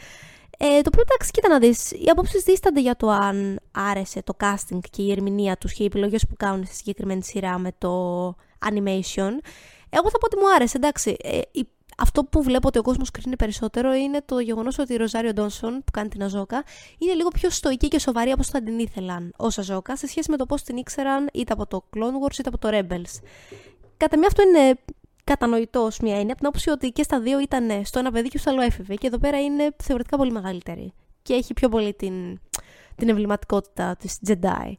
Ε, 0.58 0.82
το 0.82 0.90
οποίο 0.92 1.02
εντάξει, 1.02 1.32
κοίτα 1.32 1.48
να 1.50 1.60
δεις, 1.60 1.92
οι 1.92 2.06
απόψεις 2.10 2.44
δίστανται 2.44 2.82
για 2.82 2.96
το 2.96 3.10
αν 3.10 3.60
άρεσε 3.72 4.24
το 4.24 4.34
casting 4.40 4.80
και 4.92 5.02
η 5.02 5.12
ερμηνεία 5.12 5.58
τους 5.58 5.74
και 5.74 5.84
οι 5.84 5.86
επιλογές 5.86 6.26
που 6.28 6.36
κάνουν 6.38 6.66
στη 6.66 6.76
συγκεκριμένη 6.76 7.24
σειρά 7.24 7.58
με 7.58 7.72
το 7.78 8.28
animation. 8.66 9.32
Εγώ 9.90 10.10
θα 10.10 10.18
πω 10.18 10.26
ότι 10.26 10.38
μου 10.38 10.54
άρεσε, 10.56 10.78
εντάξει. 10.78 11.16
Ε, 11.24 11.40
η- 11.52 11.68
αυτό 12.02 12.24
που 12.24 12.44
βλέπω 12.44 12.68
ότι 12.68 12.78
ο 12.78 12.82
κόσμος 12.82 13.12
κρίνει 13.12 13.36
περισσότερο 13.36 13.94
είναι 13.94 14.22
το 14.26 14.40
γεγονός 14.40 14.78
ότι 14.80 14.94
η 14.94 14.98
Ροζάριο 14.98 15.34
Ντόνσον 15.34 15.72
που 15.86 15.92
κάνει 15.92 16.10
την 16.10 16.24
Αζόκα 16.24 16.64
είναι 16.98 17.14
λίγο 17.14 17.28
πιο 17.30 17.50
στοική 17.50 17.88
και 17.88 18.00
σοβαρή 18.00 18.32
από 18.32 18.40
όσο 18.42 18.50
θα 18.54 18.64
την 18.64 18.80
ήθελαν 18.80 19.34
ως 19.38 19.58
Αζόκα 19.58 19.98
σε 19.98 20.08
σχέση 20.08 20.32
με 20.32 20.38
το 20.38 20.46
πώς 20.46 20.62
την 20.64 20.78
ήξεραν 20.78 21.30
είτε 21.34 21.54
από 21.54 21.66
το 21.68 21.84
Clone 21.96 22.26
Wars 22.28 22.40
είτε 22.40 22.50
από 22.50 22.58
το 22.58 22.70
Rebels. 22.72 23.20
Κατά 24.00 24.18
μία 24.18 24.28
αυτό 24.28 24.42
είναι 24.42 24.80
κατανοητό 25.24 25.80
ως 25.80 26.00
μια 26.00 26.14
έννοια, 26.14 26.32
από 26.32 26.38
την 26.38 26.48
άποψη 26.48 26.70
ότι 26.70 26.92
και 26.92 27.04
στα 27.04 27.20
δύο 27.20 27.40
ήταν 27.40 27.86
στο 27.86 28.00
ένα 28.00 28.12
παιδί 28.12 28.28
και 28.28 28.38
στο 28.38 28.50
άλλο 28.50 28.62
έφηβε. 28.62 28.96
Και 28.96 29.08
εδώ 29.08 29.18
πέρα 29.18 29.42
είναι 29.42 29.76
θεωρητικά 29.84 30.18
πολύ 30.18 30.32
μεγαλύτερη. 30.32 30.94
Και 31.22 31.34
έχει 31.34 31.54
πιο 31.54 31.70
πολύ 31.70 31.94
την, 31.94 32.40
την 32.96 33.10
εμβληματικότητα 33.10 33.96
της 33.96 34.18
Jedi. 34.28 34.74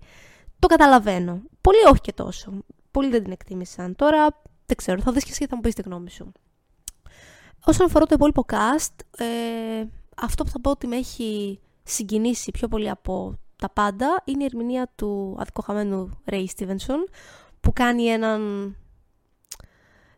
Το 0.58 0.66
καταλαβαίνω. 0.66 1.42
Πολλοί 1.60 1.78
όχι 1.90 2.00
και 2.00 2.12
τόσο. 2.12 2.52
Πολλοί 2.90 3.08
δεν 3.08 3.22
την 3.22 3.32
εκτίμησαν. 3.32 3.96
Τώρα 3.96 4.42
δεν 4.66 4.76
ξέρω, 4.76 5.00
θα 5.00 5.12
δεις 5.12 5.24
και 5.24 5.30
εσύ 5.30 5.40
και 5.40 5.46
θα 5.46 5.54
μου 5.56 5.60
πεις 5.60 5.74
τη 5.74 5.82
γνώμη 5.82 6.10
σου. 6.10 6.32
Όσον 7.64 7.86
αφορά 7.86 8.06
το 8.06 8.14
υπόλοιπο 8.14 8.44
cast, 8.48 9.24
ε, 9.24 9.84
αυτό 10.16 10.44
που 10.44 10.50
θα 10.50 10.60
πω 10.60 10.70
ότι 10.70 10.86
με 10.86 10.96
έχει 10.96 11.60
συγκινήσει 11.82 12.50
πιο 12.50 12.68
πολύ 12.68 12.90
από 12.90 13.38
τα 13.56 13.70
πάντα 13.70 14.22
είναι 14.24 14.42
η 14.42 14.46
ερμηνεία 14.46 14.90
του 14.94 15.36
αδικοχαμένου 15.38 16.10
Ray 16.30 16.44
Stevenson 16.56 17.08
που 17.60 17.72
κάνει 17.72 18.04
έναν 18.04 18.74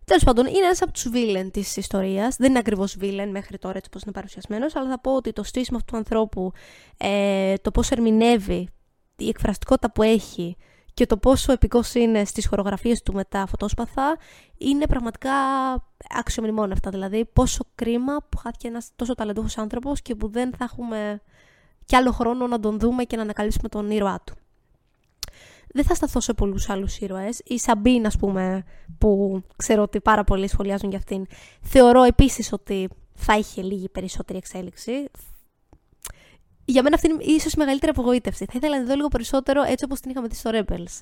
Τέλος 0.04 0.24
πάντων, 0.24 0.46
είναι 0.46 0.64
ένας 0.64 0.82
από 0.82 0.92
τους 0.92 1.08
βίλεν 1.08 1.50
της 1.50 1.76
ιστορίας. 1.76 2.36
Δεν 2.36 2.50
είναι 2.50 2.58
ακριβώς 2.58 2.96
βίλεν 2.98 3.30
μέχρι 3.30 3.58
τώρα, 3.58 3.76
έτσι 3.76 3.88
όπως 3.92 4.02
είναι 4.02 4.12
παρουσιασμένος, 4.12 4.76
αλλά 4.76 4.88
θα 4.88 5.00
πω 5.00 5.14
ότι 5.14 5.32
το 5.32 5.42
στήσιμο 5.42 5.76
αυτού 5.76 5.92
του 5.92 5.98
ανθρώπου, 5.98 6.52
ε, 6.96 7.54
το 7.56 7.70
πώς 7.70 7.90
ερμηνεύει, 7.90 8.68
η 9.16 9.28
εκφραστικότητα 9.28 9.92
που 9.92 10.02
έχει 10.02 10.56
και 10.94 11.06
το 11.06 11.16
πόσο 11.16 11.52
επικός 11.52 11.94
είναι 11.94 12.24
στις 12.24 12.46
χορογραφίες 12.46 13.02
του 13.02 13.12
με 13.12 13.24
τα 13.24 13.46
φωτόσπαθα 13.46 14.16
είναι 14.58 14.86
πραγματικά 14.86 15.32
αξιομνημόνευτα. 16.18 16.90
Δηλαδή, 16.90 17.24
πόσο 17.32 17.64
κρίμα 17.74 18.26
που 18.28 18.36
χάθηκε 18.36 18.68
ένας 18.68 18.90
τόσο 18.96 19.14
ταλαντούχος 19.14 19.58
άνθρωπος 19.58 20.02
και 20.02 20.14
που 20.14 20.28
δεν 20.28 20.52
θα 20.56 20.64
έχουμε 20.64 21.22
κι 21.84 21.96
άλλο 21.96 22.12
χρόνο 22.12 22.46
να 22.46 22.60
τον 22.60 22.78
δούμε 22.78 23.04
και 23.04 23.16
να 23.16 23.22
ανακαλύψουμε 23.22 23.68
τον 23.68 23.90
ήρωά 23.90 24.20
του. 24.24 24.34
Δεν 25.72 25.84
θα 25.84 25.94
σταθώ 25.94 26.20
σε 26.20 26.32
πολλούς 26.32 26.68
άλλους 26.68 26.98
ήρωες. 26.98 27.40
Η 27.44 27.58
Σαμπίν, 27.58 28.06
ας 28.06 28.16
πούμε, 28.16 28.64
που 28.98 29.42
ξέρω 29.56 29.82
ότι 29.82 30.00
πάρα 30.00 30.24
πολλοί 30.24 30.48
σχολιάζουν 30.48 30.88
για 30.88 30.98
αυτήν, 30.98 31.26
θεωρώ 31.62 32.02
επίσης 32.02 32.52
ότι 32.52 32.88
θα 33.14 33.38
είχε 33.38 33.62
λίγη 33.62 33.88
περισσότερη 33.88 34.38
εξέλιξη. 34.38 34.92
Για 36.64 36.82
μένα 36.82 36.94
αυτή 36.94 37.10
είναι 37.10 37.22
ίσως 37.22 37.52
η 37.52 37.58
μεγαλύτερη 37.58 37.92
απογοήτευση. 37.96 38.44
Θα 38.44 38.52
ήθελα 38.56 38.76
να 38.76 38.82
τη 38.82 38.88
δω 38.88 38.94
λίγο 38.94 39.08
περισσότερο 39.08 39.62
έτσι 39.62 39.84
όπως 39.84 40.00
την 40.00 40.10
είχαμε 40.10 40.28
δει 40.28 40.34
στο 40.34 40.50
Rebels. 40.54 41.00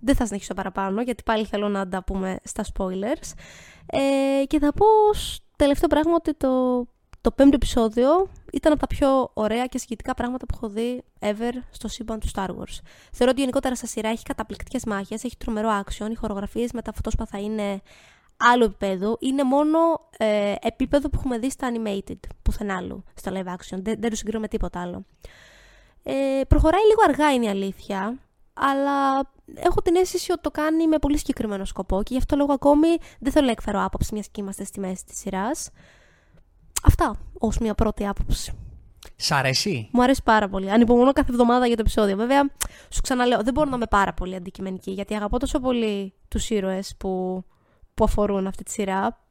Δεν 0.00 0.14
θα 0.14 0.26
συνεχίσω 0.26 0.54
παραπάνω, 0.54 1.02
γιατί 1.02 1.22
πάλι 1.22 1.44
θέλω 1.44 1.68
να 1.68 1.88
τα 1.88 2.04
πούμε 2.04 2.38
στα 2.44 2.64
spoilers. 2.74 3.32
Ε, 3.86 4.44
και 4.46 4.58
θα 4.58 4.72
πω 4.72 4.86
ως 5.10 5.40
τελευταίο 5.56 5.88
πράγμα 5.88 6.14
ότι 6.14 6.34
το, 6.34 6.48
το 7.24 7.30
πέμπτο 7.30 7.54
επεισόδιο 7.54 8.28
ήταν 8.52 8.72
από 8.72 8.80
τα 8.80 8.86
πιο 8.86 9.30
ωραία 9.34 9.66
και 9.66 9.78
συγκεκριτικά 9.78 10.14
πράγματα 10.14 10.46
που 10.46 10.54
έχω 10.56 10.68
δει 10.68 11.04
ever 11.20 11.52
στο 11.70 11.88
σύμπαν 11.88 12.20
του 12.20 12.28
Star 12.34 12.46
Wars. 12.46 12.78
Θεωρώ 13.12 13.30
ότι 13.32 13.40
γενικότερα 13.40 13.74
στα 13.74 13.86
σειρά 13.86 14.08
έχει 14.08 14.22
καταπληκτικές 14.22 14.84
μάχες, 14.84 15.24
έχει 15.24 15.36
τρομερό 15.36 15.82
action, 15.84 16.10
οι 16.10 16.14
χορογραφίες 16.14 16.72
με 16.72 16.82
τα 16.82 16.92
φωτόσπαθα 16.92 17.40
είναι 17.40 17.82
άλλο 18.36 18.64
επίπεδο. 18.64 19.16
Είναι 19.20 19.42
μόνο 19.42 19.78
ε, 20.16 20.54
επίπεδο 20.60 21.08
που 21.08 21.16
έχουμε 21.18 21.38
δει 21.38 21.50
στα 21.50 21.72
animated, 21.72 22.18
πουθενά 22.42 22.76
άλλου, 22.76 23.04
στα 23.14 23.32
live 23.34 23.48
action. 23.48 23.78
Δεν, 23.82 23.96
δεν 24.00 24.10
το 24.10 24.16
συγκρίνω 24.16 24.40
με 24.40 24.48
τίποτα 24.48 24.80
άλλο. 24.80 25.04
Ε, 26.02 26.40
προχωράει 26.48 26.84
λίγο 26.88 27.00
αργά 27.08 27.32
είναι 27.34 27.44
η 27.44 27.48
αλήθεια, 27.48 28.18
αλλά 28.54 29.20
έχω 29.54 29.82
την 29.82 29.96
αίσθηση 29.96 30.32
ότι 30.32 30.40
το 30.40 30.50
κάνει 30.50 30.86
με 30.86 30.98
πολύ 30.98 31.18
συγκεκριμένο 31.18 31.64
σκοπό 31.64 32.02
και 32.02 32.12
γι' 32.12 32.18
αυτό 32.18 32.36
λόγο 32.36 32.52
ακόμη 32.52 32.88
δεν 33.20 33.32
θέλω 33.32 33.46
να 33.46 33.52
εκφέρω 33.52 33.84
άποψη, 33.84 34.14
μιας 34.14 34.28
και 34.28 34.40
είμαστε 34.40 34.64
στη 34.64 34.80
μέση 34.80 35.04
της 35.04 35.18
σειράς. 35.18 35.70
Αυτά 36.86 37.16
ως 37.38 37.58
μια 37.58 37.74
πρώτη 37.74 38.06
άποψη. 38.06 38.52
Σ' 39.16 39.30
αρέσει; 39.30 39.88
Μου 39.92 40.02
αρέσει 40.02 40.22
πάρα 40.24 40.48
πολύ. 40.48 40.70
Ανυπομονώ 40.70 41.12
κάθε 41.12 41.30
εβδομάδα 41.30 41.66
για 41.66 41.76
το 41.76 41.80
επεισόδιο. 41.80 42.16
Βέβαια, 42.16 42.50
σου 42.88 43.00
ξαναλέω, 43.02 43.42
δεν 43.42 43.52
μπορώ 43.52 43.70
να 43.70 43.76
είμαι 43.76 43.86
πάρα 43.86 44.12
πολύ 44.12 44.34
αντικειμενική, 44.34 44.90
γιατί 44.90 45.14
αγαπώ 45.14 45.38
τόσο 45.38 45.60
πολύ 45.60 46.12
τους 46.28 46.50
ήρωες 46.50 46.94
που, 46.98 47.44
που 47.94 48.04
αφορούν 48.04 48.46
αυτή 48.46 48.62
τη 48.62 48.70
σειρά. 48.70 49.22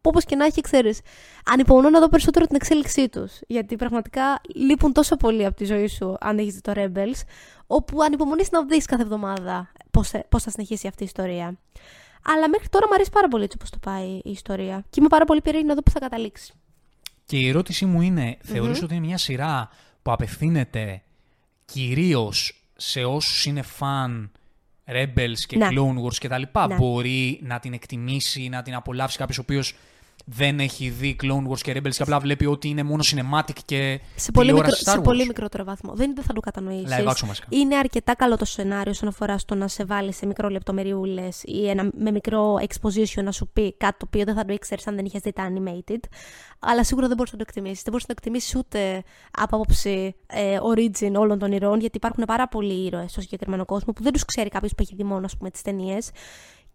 Που 0.00 0.10
όπως 0.10 0.24
και 0.24 0.36
να 0.36 0.44
έχει, 0.44 0.60
ξέρεις, 0.60 1.00
ανυπομονώ 1.44 1.90
να 1.90 2.00
δω 2.00 2.08
περισσότερο 2.08 2.46
την 2.46 2.56
εξέλιξή 2.56 3.08
τους. 3.08 3.32
Γιατί 3.46 3.76
πραγματικά 3.76 4.40
λείπουν 4.54 4.92
τόσο 4.92 5.16
πολύ 5.16 5.44
από 5.44 5.56
τη 5.56 5.64
ζωή 5.64 5.86
σου, 5.86 6.16
αν 6.20 6.38
έχεις 6.38 6.54
δει 6.54 6.60
το 6.60 6.72
Rebels, 6.76 7.20
όπου 7.66 8.02
ανυπομονείς 8.02 8.50
να 8.50 8.64
δεις 8.64 8.84
κάθε 8.84 9.02
εβδομάδα 9.02 9.72
πώς 10.28 10.42
θα 10.42 10.50
συνεχίσει 10.50 10.86
αυτή 10.86 11.02
η 11.02 11.06
ιστορία. 11.06 11.58
Αλλά 12.24 12.48
μέχρι 12.48 12.68
τώρα 12.68 12.86
μου 12.88 12.94
αρέσει 12.94 13.10
πάρα 13.10 13.28
πολύ 13.28 13.44
έτσι 13.44 13.56
όπως 13.58 13.70
το 13.70 13.78
πάει 13.78 14.08
η 14.08 14.30
ιστορία. 14.30 14.84
Και 14.90 14.96
είμαι 14.98 15.08
πάρα 15.08 15.24
πολύ 15.24 15.40
περίεργη 15.40 15.68
να 15.68 15.74
δω 15.74 15.82
πού 15.82 15.90
θα 15.90 15.98
καταλήξει. 15.98 16.52
Και 17.24 17.38
η 17.38 17.48
ερώτησή 17.48 17.86
μου 17.86 18.00
είναι, 18.00 18.36
θεωρείς 18.42 18.82
ότι 18.82 18.94
είναι 18.94 19.06
μια 19.06 19.18
σειρά 19.18 19.70
που 20.02 20.12
απευθύνεται 20.12 21.02
κυρίως 21.64 22.64
σε 22.76 23.04
όσους 23.04 23.44
είναι 23.44 23.62
φαν 23.62 24.30
Rebels 24.86 25.38
και 25.46 25.56
Ναι. 25.56 25.68
Clone 25.70 26.04
Wars 26.04 26.14
και 26.18 26.28
τα 26.28 26.38
λοιπά. 26.38 26.66
Ναι. 26.66 26.74
Μπορεί 26.74 27.40
να 27.42 27.58
την 27.58 27.72
εκτιμήσει, 27.72 28.48
να 28.48 28.62
την 28.62 28.74
απολαύσει 28.74 29.18
κάποιος 29.18 29.38
ο 29.38 29.42
οποίος 29.42 29.74
δεν 30.24 30.60
έχει 30.60 30.88
δει 30.88 31.16
Clone 31.22 31.48
Wars 31.50 31.60
και 31.60 31.72
Rebels 31.76 31.90
και 31.90 32.02
απλά 32.02 32.18
βλέπει 32.20 32.46
ότι 32.46 32.68
είναι 32.68 32.82
μόνο 32.82 33.02
cinematic 33.06 33.56
και 33.64 34.00
Σε 34.14 34.30
πολύ, 34.30 34.52
μικρό, 34.52 34.62
τηλεόραση 34.62 34.84
Star 34.86 34.92
σε 34.92 34.98
Wars. 34.98 35.02
πολύ 35.02 35.26
μικρότερο 35.26 35.64
βαθμό. 35.64 35.94
Δεν 35.94 36.14
δεν 36.14 36.24
θα 36.24 36.32
το 36.32 36.40
κατανοήσεις. 36.40 36.88
Live 36.90 37.08
action 37.08 37.26
βασικά. 37.26 37.46
Είναι 37.48 37.76
αρκετά 37.76 38.14
καλό 38.14 38.36
το 38.36 38.44
σενάριο 38.44 38.90
όσον 38.90 39.08
αφορά 39.08 39.38
στο 39.38 39.54
να 39.54 39.68
σε 39.68 39.84
βάλει 39.84 40.12
σε 40.12 40.26
μικρό 40.26 40.48
λεπτομεριούλες 40.48 41.42
ή 41.44 41.68
ένα, 41.68 41.90
με 41.98 42.10
μικρό 42.10 42.54
exposition 42.54 43.22
να 43.22 43.32
σου 43.32 43.48
πει 43.52 43.74
κάτι 43.76 43.98
το 43.98 44.04
οποίο 44.06 44.24
δεν 44.24 44.34
θα 44.34 44.44
το 44.44 44.52
ήξερες 44.52 44.86
αν 44.86 44.94
δεν 44.94 45.04
είχες 45.04 45.20
δει 45.20 45.32
τα 45.32 45.52
animated. 45.52 46.00
Αλλά 46.58 46.84
σίγουρα 46.84 47.06
δεν 47.06 47.16
μπορείς 47.16 47.32
να 47.32 47.38
το 47.38 47.44
εκτιμήσεις. 47.48 47.82
Δεν 47.82 47.92
μπορείς 47.92 48.08
να 48.08 48.14
το 48.14 48.20
εκτιμήσεις 48.20 48.54
ούτε 48.56 49.02
από 49.30 49.56
άποψη 49.56 50.14
ε, 50.26 50.58
origin 50.74 51.12
όλων 51.16 51.38
των 51.38 51.52
ηρώων, 51.52 51.80
γιατί 51.80 51.96
υπάρχουν 51.96 52.24
πάρα 52.26 52.48
πολλοί 52.48 52.86
ήρωες 52.86 53.10
στο 53.10 53.20
συγκεκριμένο 53.20 53.64
κόσμο 53.64 53.92
που 53.92 54.02
δεν 54.02 54.12
τους 54.12 54.24
ξέρει 54.24 54.48
κάποιος 54.48 54.74
που 54.74 54.82
έχει 54.82 54.94
δει 54.94 55.04
μόνο 55.04 55.28
τις 55.52 55.62
ταινίες. 55.62 56.10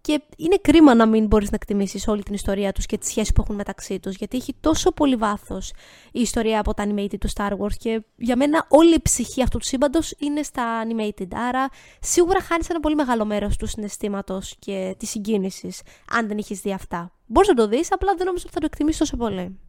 Και 0.08 0.22
είναι 0.38 0.58
κρίμα 0.62 0.95
να 0.95 1.05
μην 1.05 1.26
μπορείς 1.26 1.49
να 1.49 1.55
εκτιμήσεις 1.55 2.08
όλη 2.08 2.24
την 2.24 2.34
ιστορία 2.34 2.72
τους 2.72 2.86
και 2.86 2.97
τη 2.97 3.08
σχέση 3.08 3.34
που 3.34 3.41
έχουν 3.41 3.55
μεταξύ 3.55 3.99
τους, 3.99 4.16
γιατί 4.16 4.38
έχει 4.38 4.55
τόσο 4.60 4.91
πολύ 4.91 5.16
βάθος 5.16 5.74
η 6.12 6.22
ιστορία 6.22 6.60
από 6.60 6.74
τα 6.74 6.86
animated 6.88 7.18
του 7.20 7.30
Star 7.36 7.51
Wars 7.51 7.74
και 7.78 8.03
για 8.16 8.36
μένα 8.36 8.66
όλη 8.70 8.93
η 8.93 9.01
ψυχή 9.01 9.41
αυτού 9.41 9.58
του 9.58 9.66
σύμπαντος 9.66 10.14
είναι 10.18 10.43
στα 10.43 10.84
animated. 10.84 11.28
Άρα 11.34 11.70
σίγουρα 11.99 12.41
χάνεις 12.41 12.70
ένα 12.70 12.80
πολύ 12.80 12.95
μεγάλο 12.95 13.26
μέρος 13.26 13.58
του 13.58 13.66
συναισθήματος 13.66 14.55
και 14.60 14.95
της 14.97 15.10
συγκίνησης, 15.10 15.82
αν 16.12 16.28
δεν 16.28 16.38
έχει 16.38 16.53
δει 16.55 16.74
αυτά. 16.74 17.12
Μπορείς 17.26 17.49
να 17.49 17.55
το 17.55 17.68
δεις, 17.68 17.91
απλά 17.91 18.14
δεν 18.18 18.26
νομίζω 18.26 18.43
ότι 18.45 18.53
θα 18.53 18.60
το 18.60 18.66
εκτιμήσεις 18.66 18.99
τόσο 18.99 19.18
πολύ. 19.18 19.60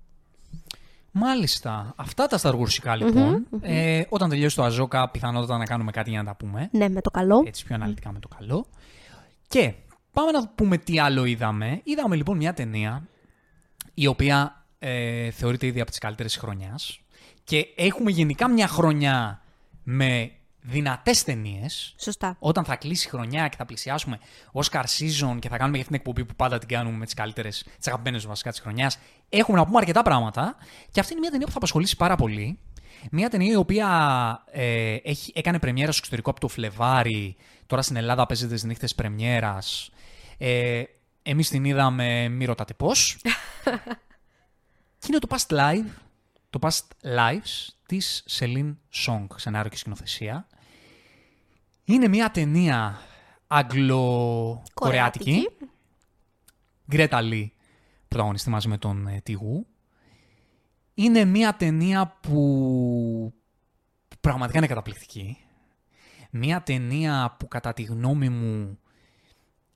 Μάλιστα. 1.11 1.93
Αυτά 1.97 2.27
τα 2.27 2.39
Star 2.43 2.55
Warsικά 2.55 2.97
λοιπόν. 2.97 3.47
Ε, 3.61 4.03
όταν 4.09 4.29
τελειώσει 4.29 4.57
το 4.57 4.63
Αζόκα, 4.63 5.11
πιθανότατα 5.11 5.57
να 5.59 5.65
κάνουμε 5.65 5.91
κάτι 5.91 6.11
για 6.11 6.23
να 6.23 6.25
τα 6.25 6.37
πούμε. 6.37 6.69
Ναι, 6.73 6.89
με 6.89 7.01
το 7.01 7.11
καλό. 7.11 7.43
Έτσι 7.47 7.65
πιο 7.65 7.75
αναλυτικά 7.75 8.13
με 8.13 8.19
το 8.19 8.29
καλό. 8.39 8.67
Και 9.49 9.75
πάμε 10.13 10.31
να 10.31 10.49
πούμε 10.49 10.79
τι 10.79 10.99
άλλο 10.99 11.25
είδαμε. 11.25 11.81
Είδαμε 11.85 12.17
λοιπόν 12.17 12.37
μια 12.37 12.53
ταινία 12.53 13.09
η 13.95 14.07
οποία 14.07 14.67
ε, 14.79 15.31
θεωρείται 15.31 15.67
ήδη 15.67 15.81
από 15.81 15.91
τις 15.91 15.99
καλύτερες 15.99 16.33
της 16.33 16.41
χρονιάς 16.41 17.01
και 17.45 17.67
έχουμε 17.77 18.11
γενικά 18.11 18.49
μια 18.49 18.69
χρονιά 18.69 19.43
με 19.83 20.33
δυνατές 20.61 21.25
ταινίες. 21.25 21.95
Σωστά. 21.99 22.37
Όταν 22.39 22.65
θα 22.65 22.77
κλείσει 22.77 23.07
η 23.07 23.11
χρονιά 23.11 23.49
και 23.49 23.57
θα 23.57 23.65
πλησιάσουμε 23.65 24.19
Oscar 24.53 24.83
season 24.83 25.39
και 25.39 25.49
θα 25.49 25.57
κάνουμε 25.57 25.77
για 25.77 25.87
αυτήν 25.87 25.87
την 25.87 25.95
εκπομπή 25.95 26.25
που 26.25 26.35
πάντα 26.37 26.59
την 26.59 26.69
κάνουμε 26.69 26.97
με 26.97 27.05
τις 27.05 27.15
καλύτερες, 27.15 27.65
τις 27.79 27.87
αγαπημένες 27.87 28.27
βασικά 28.27 28.51
της 28.51 28.61
χρονιάς, 28.61 28.99
έχουμε 29.29 29.59
να 29.59 29.65
πούμε 29.65 29.79
αρκετά 29.79 30.03
πράγματα 30.03 30.57
και 30.91 31.01
αυτή 31.01 31.13
είναι 31.13 31.21
μια 31.21 31.31
ταινία 31.31 31.47
που 31.47 31.53
θα 31.53 31.59
απασχολήσει 31.59 31.97
πάρα 31.97 32.17
πολύ. 32.17 32.59
Μια 33.11 33.29
ταινία 33.29 33.53
η 33.53 33.57
οποία 33.57 33.89
ε, 34.51 34.97
έχει, 35.03 35.33
έκανε 35.35 35.59
πρεμιέρα 35.59 35.91
στο 35.91 35.99
εξωτερικό 35.99 36.31
από 36.31 36.41
το 36.41 36.49
Φλεβάρι, 36.49 37.37
τώρα 37.67 37.83
στην 37.83 37.97
Ελλάδα 37.97 38.27
παίζεται 38.27 38.57
στις 38.57 38.69
νύχτες 38.69 38.95
πρεμιέρας. 38.95 39.91
Ε, 40.39 40.83
εμείς 41.23 41.49
την 41.49 41.65
είδαμε, 41.65 42.29
μη 42.29 42.45
ρωτάτε 42.45 42.75
πώς. 42.75 43.17
και 44.99 45.07
είναι 45.09 45.19
το 45.19 45.29
Past 45.31 45.47
Live, 45.57 45.87
το 46.51 46.59
Past 46.63 46.83
Lives 47.03 47.67
της 47.87 48.25
Celine 48.39 48.77
Song, 49.07 49.27
σενάριο 49.35 49.71
και 49.71 49.77
σκηνοθεσία. 49.77 50.47
Είναι 51.85 52.09
μια 52.09 52.31
ταινία 52.31 53.01
αγγλο-κορεάτικη. 53.47 55.49
Γκρέτα 56.91 57.21
Λί, 57.21 57.53
πρωταγωνιστή 58.09 58.51
μαζί 58.51 58.69
με 58.69 58.79
τον 58.79 59.07
ε, 59.07 59.21
Τιγού. 59.21 59.67
Είναι 60.95 61.25
μια 61.25 61.57
ταινία 61.57 62.19
που 62.21 63.35
πραγματικά 64.21 64.59
είναι 64.59 64.67
καταπληκτική. 64.67 65.39
Μια 66.31 66.63
ταινία 66.63 67.37
που 67.39 67.49
κατά 67.49 67.73
τη 67.73 67.83
γνώμη 67.83 68.29
μου 68.29 68.79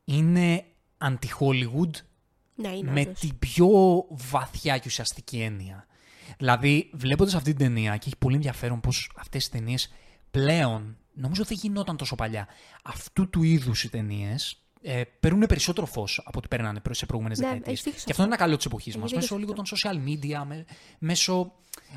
είναι 0.04 0.64
anti-Hollywood 0.98 1.90
Ναι, 2.54 2.68
είναι 2.68 2.90
με 2.90 3.00
όντως. 3.00 3.18
την 3.20 3.38
πιο 3.38 3.68
βαθιά 4.10 4.78
και 4.78 4.84
ουσιαστική 4.86 5.40
έννοια. 5.40 5.86
Δηλαδή, 6.38 6.90
βλέποντας 6.94 7.34
αυτή 7.34 7.50
την 7.54 7.58
ταινία, 7.66 7.96
και 7.96 8.04
έχει 8.06 8.16
πολύ 8.16 8.34
ενδιαφέρον 8.34 8.80
πως 8.80 9.10
αυτές 9.16 9.46
οι 9.46 9.50
ταινίες 9.50 9.92
πλέον, 10.30 10.96
νομίζω 11.12 11.44
δεν 11.44 11.58
γινόταν 11.60 11.96
τόσο 11.96 12.14
παλιά, 12.14 12.48
αυτού 12.84 13.30
του 13.30 13.42
είδους 13.42 13.84
οι 13.84 13.88
ταινίες 13.90 14.56
ε, 14.82 15.02
παίρνουν 15.20 15.46
περισσότερο 15.46 15.86
φως 15.86 16.22
από 16.24 16.38
ό,τι 16.38 16.48
παίρνανε 16.48 16.80
προ- 16.80 16.94
σε 16.94 17.06
προηγούμενες 17.06 17.38
Ναι, 17.38 17.44
δεκαετίες. 17.46 17.70
έχεις 17.72 17.82
δίκιο 17.84 17.98
σε 17.98 18.04
Και 18.04 18.10
αυτό 18.10 18.22
είναι 18.24 18.32
ένα 18.34 18.42
καλό 18.42 18.56
της 18.56 18.66
εποχής 18.66 18.94
μας. 18.94 19.02
δίκιο 19.04 19.16
Μέσω 19.16 19.34
σε 19.34 19.40
λίγο 19.40 19.52
των 19.52 19.64
αυτό. 19.70 19.90
social 19.90 19.94
media, 20.08 20.44
με, 20.46 20.64
μέσω 20.98 21.52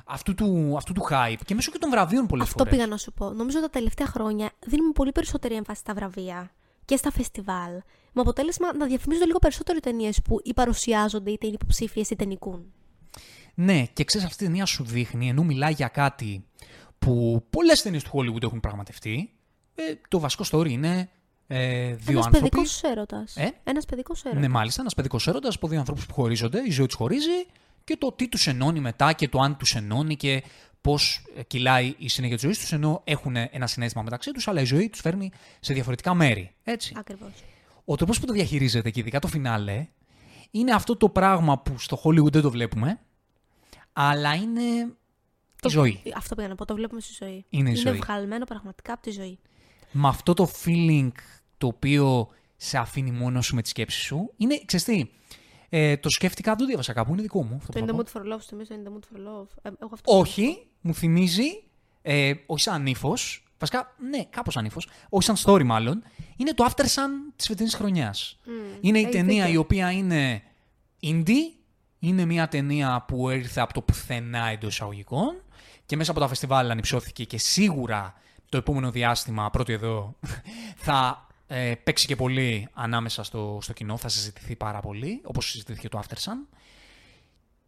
αυτού 0.06 0.36
του, 0.36 0.74
αυτού 0.78 0.94
του 0.94 1.08
hype 1.10 1.40
και 1.46 1.56
μέσω 1.56 1.72
και 1.72 1.78
των 1.78 1.90
βραβείων 1.90 2.26
πολλές 2.28 2.46
Αυτό 2.48 2.58
φορές. 2.58 2.74
πήγα 2.74 2.88
να 2.88 2.98
σου 2.98 3.12
πω. 3.14 3.30
Νομίζω 3.34 3.62
τα 3.62 3.70
τελευταία 3.70 4.08
χρόνια 4.08 4.52
δίνουμε 4.66 4.92
πολύ 4.92 5.12
περισσότερη 5.12 5.56
έμφαση 5.56 5.80
στα 5.80 5.94
βραβεία 5.94 6.52
και 6.86 6.96
στα 6.96 7.12
φεστιβάλ. 7.12 7.72
Με 8.12 8.22
αποτέλεσμα 8.22 8.76
να 8.76 8.86
διαφημίζονται 8.86 9.26
λίγο 9.26 9.40
περισσότερο 9.40 9.78
οι 9.78 9.82
ταινίες 9.82 10.22
που 10.22 10.40
ή 10.44 10.54
παρουσιάζονται 10.54 11.32
είτε 11.32 11.46
είναι 11.46 11.56
υποψήφιες 11.62 12.10
είτε 12.10 12.26
νικούν. 12.26 12.74
Ναι, 13.54 13.86
και 13.94 14.04
ξέρεις, 14.04 14.28
αυτή 14.28 14.44
η 14.44 14.48
ταινία 14.48 14.66
σου 14.66 14.84
δείχνει, 14.84 15.30
ενώ 15.30 15.44
μιλάει 15.44 15.74
για 15.74 15.88
κάτι 15.88 16.46
που 17.00 17.46
πολλές 17.50 17.82
ταινίες 17.82 18.04
του 18.04 18.10
Hollywood 18.14 18.44
έχουν 18.44 18.60
πραγματευτεί. 18.60 19.30
Ε, 19.76 19.84
το 20.08 20.20
βασικό 20.20 20.44
story 20.52 20.70
είναι 20.70 21.10
ε, 21.48 21.94
δύο 21.96 22.12
Ένας 22.12 22.26
άνθρωποι. 22.26 22.50
παιδικός 22.50 22.84
έρωτας. 22.84 23.36
Ε; 23.38 23.52
Ένας 23.64 23.86
παιδικός 23.86 24.24
έρωτας. 24.24 24.42
Ναι, 24.42 24.48
μάλιστα, 24.48 24.82
ένας 24.82 24.94
παιδικός 24.94 25.28
έρωτας 25.28 25.56
από 25.56 25.68
δύο 25.68 25.80
ανθρώπους 25.80 26.06
που 26.06 26.14
χωρίζονται, 26.14 26.62
η 26.66 26.72
ζωή 26.72 26.86
τους 26.86 26.96
χωρίζει 26.96 27.46
και 27.84 27.98
το 27.98 28.12
τι 28.12 28.28
τους 28.30 28.48
ενώνει 28.48 28.80
μετά 28.80 29.14
και 29.14 29.28
το 29.30 29.40
αν 29.40 29.58
τους 29.58 29.76
ενώνει 29.76 30.16
και 30.16 30.44
πώς 30.86 31.22
κυλάει 31.48 31.96
η 31.98 32.10
συνέχεια 32.10 32.36
της 32.36 32.46
ζωής 32.46 32.60
τους, 32.60 32.72
ενώ 32.72 33.02
έχουν 33.04 33.36
ένα 33.36 33.68
συνέστημα 33.68 34.04
μεταξύ 34.04 34.32
τους, 34.32 34.48
αλλά 34.48 34.62
η 34.62 34.64
ζωή 34.64 34.90
τους 34.90 35.00
φέρνει 35.00 35.32
σε 35.60 35.74
διαφορετικά 35.74 36.14
μέρη. 36.14 36.56
Έτσι. 36.64 36.94
Ακριβώς. 36.98 37.32
Ο 37.86 37.96
τρόπος 37.96 38.20
που 38.20 38.26
το 38.26 38.34
διαχειρίζεται 38.34 38.90
και 38.90 39.00
ειδικά 39.00 39.20
το 39.20 39.28
φινάλε 39.28 39.88
είναι 40.52 40.72
αυτό 40.72 40.96
το 40.96 41.10
πράγμα 41.10 41.60
που 41.60 41.80
στο 41.80 42.02
Hollywood 42.04 42.32
δεν 42.32 42.42
το 42.42 42.52
βλέπουμε, 42.52 43.00
αλλά 43.94 44.34
είναι 44.34 44.62
η 45.64 45.70
ζωή. 45.70 46.02
Αυτό 46.16 46.36
πήγα 46.36 46.48
να 46.48 46.56
πω. 46.56 46.66
Το 46.66 46.76
βλέπουμε 46.76 47.02
στη 47.02 47.14
ζωή. 47.20 47.46
Είναι 47.50 47.70
η 47.70 47.74
είναι 47.78 47.90
ζωή. 47.90 48.00
βγαλμένο 48.00 48.46
πραγματικά 48.46 48.94
από 48.94 49.02
τη 49.02 49.12
ζωή. 49.12 49.40
Με 49.92 50.08
αυτό 50.08 50.34
το 50.34 50.50
feeling 50.66 51.12
το 51.58 51.68
οποίο 51.68 52.30
σε 52.56 52.78
αφήνει 52.78 53.12
μόνος 53.12 53.46
σου 53.46 53.56
με 53.56 53.62
τη 53.62 53.70
σκέψη 53.70 54.02
σου. 54.02 54.34
Είναι, 54.38 54.62
ξέρεις 54.66 54.86
τι, 54.86 55.06
ε, 55.78 55.98
το 55.98 56.10
σκέφτηκα, 56.10 56.50
δεν 56.50 56.60
το 56.60 56.66
διάβασα 56.66 56.94
κάπου, 56.94 57.14
είναι 57.14 57.22
δικό 57.22 57.44
μου. 57.44 57.56
αυτό 57.56 57.72
Το 57.72 57.80
που 57.80 57.86
In 57.86 57.88
θα 57.88 57.94
the 57.94 58.04
πω. 58.06 58.22
mood 58.22 58.32
for 58.32 58.34
love, 58.34 58.42
στο 58.42 58.56
μέσο 58.56 58.74
In 58.76 58.88
the 58.88 58.92
mood 58.92 59.00
for 59.16 59.20
love. 59.20 59.48
Ε, 59.62 59.70
εγώ 59.80 59.90
αυτό 59.94 60.18
Όχι, 60.18 60.68
μου 60.82 60.94
θυμίζει, 60.94 61.64
ε, 62.02 62.34
όχι 62.46 62.62
σαν 62.64 62.86
ύφος, 62.86 63.44
βασικά, 63.60 63.96
ναι, 64.10 64.24
κάπως 64.30 64.54
σαν 64.54 64.66
ύφος, 64.66 64.88
όχι 65.10 65.26
σαν 65.34 65.36
story 65.44 65.64
μάλλον, 65.64 66.04
είναι 66.38 66.54
το 66.54 66.66
After 66.70 66.82
Sun 66.84 67.10
της 67.36 67.48
φετινής 67.48 67.76
χρονιάς. 67.76 68.40
είναι 68.82 68.98
η 69.00 69.02
έχεις 69.02 69.16
ταινία 69.16 69.44
δίκιο. 69.44 69.54
η 69.54 69.58
οποία 69.58 69.92
είναι 69.92 70.42
indie, 71.02 71.54
είναι 72.00 72.26
μια 72.26 72.48
ταινία 72.48 73.06
που 73.08 73.30
ήρθε 73.30 73.62
από 73.62 73.74
το 73.74 73.82
πουθενά 73.82 74.48
εντός 74.48 74.74
εισαγωγικών 74.74 75.36
και 75.86 75.96
μέσα 75.96 76.12
από 76.12 76.20
τα 76.20 76.28
φεστιβάλ 76.28 76.72
ανυψώθηκε 76.72 77.24
και 77.24 77.38
σίγουρα 77.38 78.14
το 78.50 78.58
επόμενο 78.58 78.92
διάστημα, 78.92 79.50
πρώτο 79.50 79.72
εδώ, 79.72 80.16
θα 80.86 81.28
ε, 81.48 81.74
παίξει 81.84 82.08
και 82.08 82.16
πολύ 82.16 82.68
ανάμεσα 82.74 83.24
στο, 83.24 83.60
στο 83.62 83.74
κοινό, 83.74 83.98
θα 83.98 84.08
συζητηθεί 84.10 84.56
πάρα 84.56 84.80
πολύ, 84.80 85.22
όπως 85.26 85.50
συζητήθηκε 85.50 85.90
το 85.90 86.00
After 86.04 86.18
Sun. 86.18 86.58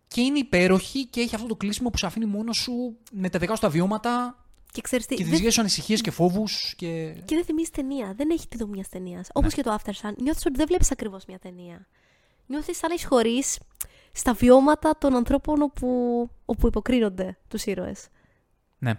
Και 0.08 0.22
είναι 0.22 0.40
υπέροχη 0.40 1.06
και 1.06 1.22
έχει 1.22 1.36
αυτό 1.36 1.48
το 1.48 1.56
κλείσιμο 1.56 1.90
που 1.90 1.98
σε 1.98 2.06
αφήνει 2.06 2.26
μόνος 2.26 2.58
σου 2.58 2.98
με 3.12 3.30
τα 3.30 3.40
δικά 3.40 3.56
σου 3.56 3.62
τα 3.62 3.70
βιώματα 3.70 4.44
Και 4.72 4.82
ξέρεις 4.82 5.06
τι, 5.06 5.16
και 5.16 5.22
τις 5.22 5.30
δεν- 5.30 5.40
δικές 5.40 5.54
σου 5.54 5.60
ανησυχίες 5.62 6.02
και 6.02 6.12
φόβους 6.12 6.74
και... 6.78 7.12
Και 7.26 7.36
δεν 7.36 7.44
θυμίζει 7.46 7.70
ταινία. 7.70 8.14
Δεν 8.18 8.30
έχει 8.30 8.48
τη 8.48 8.58
δομή 8.58 8.72
μιας 8.72 8.90
ταινίας. 8.90 9.28
Όπως 9.34 9.54
και 9.54 9.62
το 9.64 9.76
After 9.80 9.90
Sun. 9.92 10.14
Νιώθεις 10.22 10.46
ότι 10.46 10.56
δεν 10.56 10.66
βλέπεις 10.68 10.92
ακριβώς 10.92 11.26
μια 11.26 11.40
ταινία. 11.40 11.88
Νιώθεις 12.46 12.78
σαν 12.78 12.90
να 12.90 12.96
έχεις 12.96 13.08
χωρί 13.08 13.44
στα 14.12 14.34
βιώματα 14.34 14.98
των 14.98 15.16
ανθρώπων 15.16 15.62
όπου, 15.62 15.88
όπου 16.46 16.68
υποκρίνονται 16.68 17.38
τους 17.48 17.66
ήρωες. 17.66 18.08
Ναι. 18.78 18.94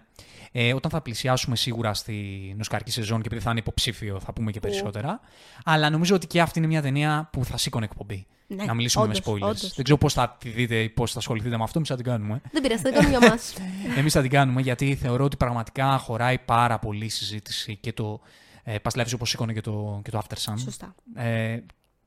Ε, 0.52 0.74
όταν 0.74 0.90
θα 0.90 1.00
πλησιάσουμε 1.00 1.56
σίγουρα 1.56 1.94
στην 1.94 2.60
Οσκαρική 2.60 2.90
σεζόν 2.90 3.20
και 3.20 3.26
επειδή 3.26 3.42
θα 3.42 3.50
είναι 3.50 3.58
υποψήφιο 3.58 4.20
θα 4.20 4.32
πούμε 4.32 4.50
και 4.50 4.60
περισσότερα. 4.60 5.20
Αλλά 5.64 5.90
νομίζω 5.90 6.14
ότι 6.14 6.26
και 6.26 6.40
αυτή 6.40 6.58
είναι 6.58 6.68
μια 6.68 6.82
ταινία 6.82 7.28
που 7.32 7.44
θα 7.44 7.56
σήκωνε 7.56 7.84
εκπομπή. 7.84 8.26
Ναι, 8.46 8.64
να 8.64 8.74
μιλήσουμε 8.74 9.04
όντως, 9.04 9.20
με 9.20 9.32
spoilers. 9.32 9.40
όντως. 9.40 9.74
Δεν 9.74 9.84
ξέρω 9.84 9.98
πώς 9.98 10.12
θα 10.12 10.36
τη 10.40 10.48
δείτε 10.48 10.82
ή 10.82 10.88
πώς 10.88 11.12
θα 11.12 11.18
ασχοληθείτε 11.18 11.56
με 11.56 11.62
αυτό, 11.62 11.78
εμείς 11.78 11.90
θα 11.90 11.96
την 11.96 12.04
κάνουμε. 12.04 12.40
Δεν 12.52 12.62
πειράζει, 12.62 12.82
θα 12.82 12.88
το 12.88 12.94
κάνουμε 12.94 13.18
για 13.18 13.28
μας. 13.28 13.54
Εμείς 13.98 14.12
θα 14.12 14.20
την 14.20 14.30
κάνουμε 14.30 14.60
γιατί 14.60 14.94
θεωρώ 14.94 15.24
ότι 15.24 15.36
πραγματικά 15.36 15.98
χωράει 15.98 16.38
πάρα 16.38 16.78
πολύ 16.78 17.04
η 17.04 17.08
συζήτηση 17.08 17.76
και 17.76 17.92
το 17.92 18.20
ε, 18.62 18.76
Past 18.82 19.00
Lives 19.00 19.12
όπως 19.14 19.28
σήκωνε 19.28 19.52
και 19.52 19.60
το, 19.60 20.00
και 20.04 20.10
το 20.10 20.20
After 20.22 20.52
Sun. 20.52 20.54
Σωστά. 20.58 20.94
Ε, 21.14 21.58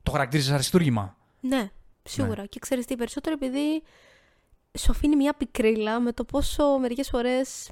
το 0.02 0.10
χαρακτήριζες 0.10 0.52
αριστούργημα. 0.52 1.16
Ναι, 1.40 1.70
σίγουρα. 2.02 2.46
Και 2.46 2.58
ξέρεις 2.58 2.86
τι, 2.86 2.96
περισσότερο 2.96 3.34
επειδή 3.34 3.82
σου 4.78 4.90
αφήνει 4.90 5.16
μια 5.16 5.34
πικρίλα 5.34 6.00
με 6.00 6.12
το 6.12 6.24
πόσο 6.24 6.78
μερικές 6.78 7.08
φορές. 7.08 7.70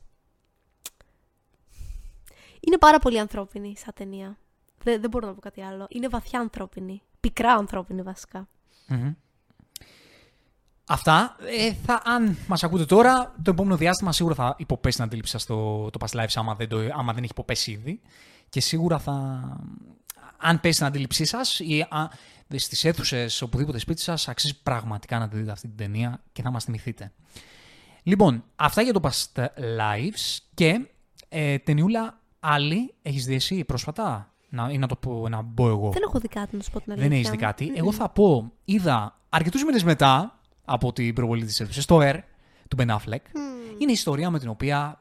Είναι 2.61 2.79
πάρα 2.79 2.99
πολύ 2.99 3.19
ανθρώπινη 3.19 3.77
σαν 3.77 3.93
ταινία. 3.95 4.39
Δεν, 4.83 5.01
δεν 5.01 5.11
μπορώ 5.11 5.27
να 5.27 5.35
πω 5.35 5.41
κάτι 5.41 5.63
άλλο. 5.63 5.87
Είναι 5.89 6.09
βαθιά 6.09 6.41
ανθρώπινη. 6.41 7.03
Πικρά 7.21 7.53
ανθρώπινη 7.53 8.03
βασικά. 8.03 8.49
Μμμ. 8.87 9.13
Αυτά. 10.87 11.37
Ε, 11.41 11.73
θα, 11.73 12.03
αν 12.05 12.37
μας 12.47 12.65
ακούτε 12.65 12.85
τώρα, 12.85 13.35
το 13.43 13.51
επόμενο 13.51 13.77
διάστημα 13.77 14.13
σίγουρα 14.13 14.35
θα 14.35 14.55
υποπέσει 14.59 14.97
την 14.97 15.05
αντίληψη 15.05 15.31
σας 15.31 15.47
το, 15.47 15.91
το 15.91 16.07
Past 16.07 16.21
Lives, 16.21 16.33
άμα 16.35 16.55
δεν, 16.55 16.69
το, 16.69 16.79
άμα 16.79 17.13
δεν 17.13 17.23
έχει 17.23 17.33
υποπέσει 17.33 17.71
ήδη. 17.71 18.01
Και 18.49 18.61
σίγουρα 18.61 18.99
θα. 18.99 19.43
Αν 20.37 20.61
πέσει 20.61 20.79
την 20.79 20.87
αντίληψή 20.87 21.25
σας 21.25 21.59
ή 21.61 21.87
στις 22.59 22.85
αίθουσες, 22.85 23.43
οπουδήποτε 23.43 23.79
σπίτι 23.79 24.01
σας, 24.01 24.29
αξίζει 24.29 24.63
πραγματικά 24.63 25.19
να 25.19 25.29
τη 25.29 25.37
δείτε 25.37 25.51
αυτή 25.51 25.69
την 25.69 25.77
ταινία 25.77 26.23
και 26.33 26.43
θα 26.43 26.51
μας 26.51 26.65
θυμηθείτε. 26.65 27.13
Λοιπόν, 28.03 28.45
αυτά 28.57 28.83
για 28.83 28.93
το 28.93 29.01
Past 29.03 29.45
Lives 29.57 30.39
και 30.55 30.87
ε, 31.29 31.59
ταινιούλα 31.59 32.21
άλλη 32.41 32.95
έχεις 33.03 33.25
δει 33.25 33.35
εσύ 33.35 33.65
πρόσφατα; 33.65 34.33
Να, 34.49 34.71
ή 34.71 34.79
να 34.79 34.87
το 34.87 34.97
πω, 34.97 35.29
να 35.29 35.43
μπω 35.43 35.69
εγώ. 35.69 35.91
Δεν 35.91 36.03
έχω 36.03 36.19
δει 36.19 36.29
κάτι 36.29 36.57
να 36.57 36.63
σου 36.63 36.71
πω 36.71 36.81
την 36.81 36.93
αλήθεια. 36.93 37.09
Δεν 37.09 37.19
έχεις 37.19 37.31
δει 37.31 37.37
κάτι. 37.37 37.73
Εγώ 37.75 37.93
θα 37.93 38.09
πω, 38.09 38.53
είδα 38.65 39.19
αρκετούς 39.29 39.65
μήνες 39.65 39.85
μετά 39.85 40.41
από 40.65 40.93
την 40.93 41.15
προβολή 41.15 41.45
της 41.45 41.61
αίθουσας 41.61 41.85
το 41.85 41.99
Air 42.03 42.19
του 42.69 42.77
Ben 42.81 42.89
Affleck. 42.89 43.25
Είναι 43.79 43.91
η 43.91 43.93
ιστορία 43.93 44.31
με 44.31 44.39
την 44.39 44.49
οποία 44.49 45.01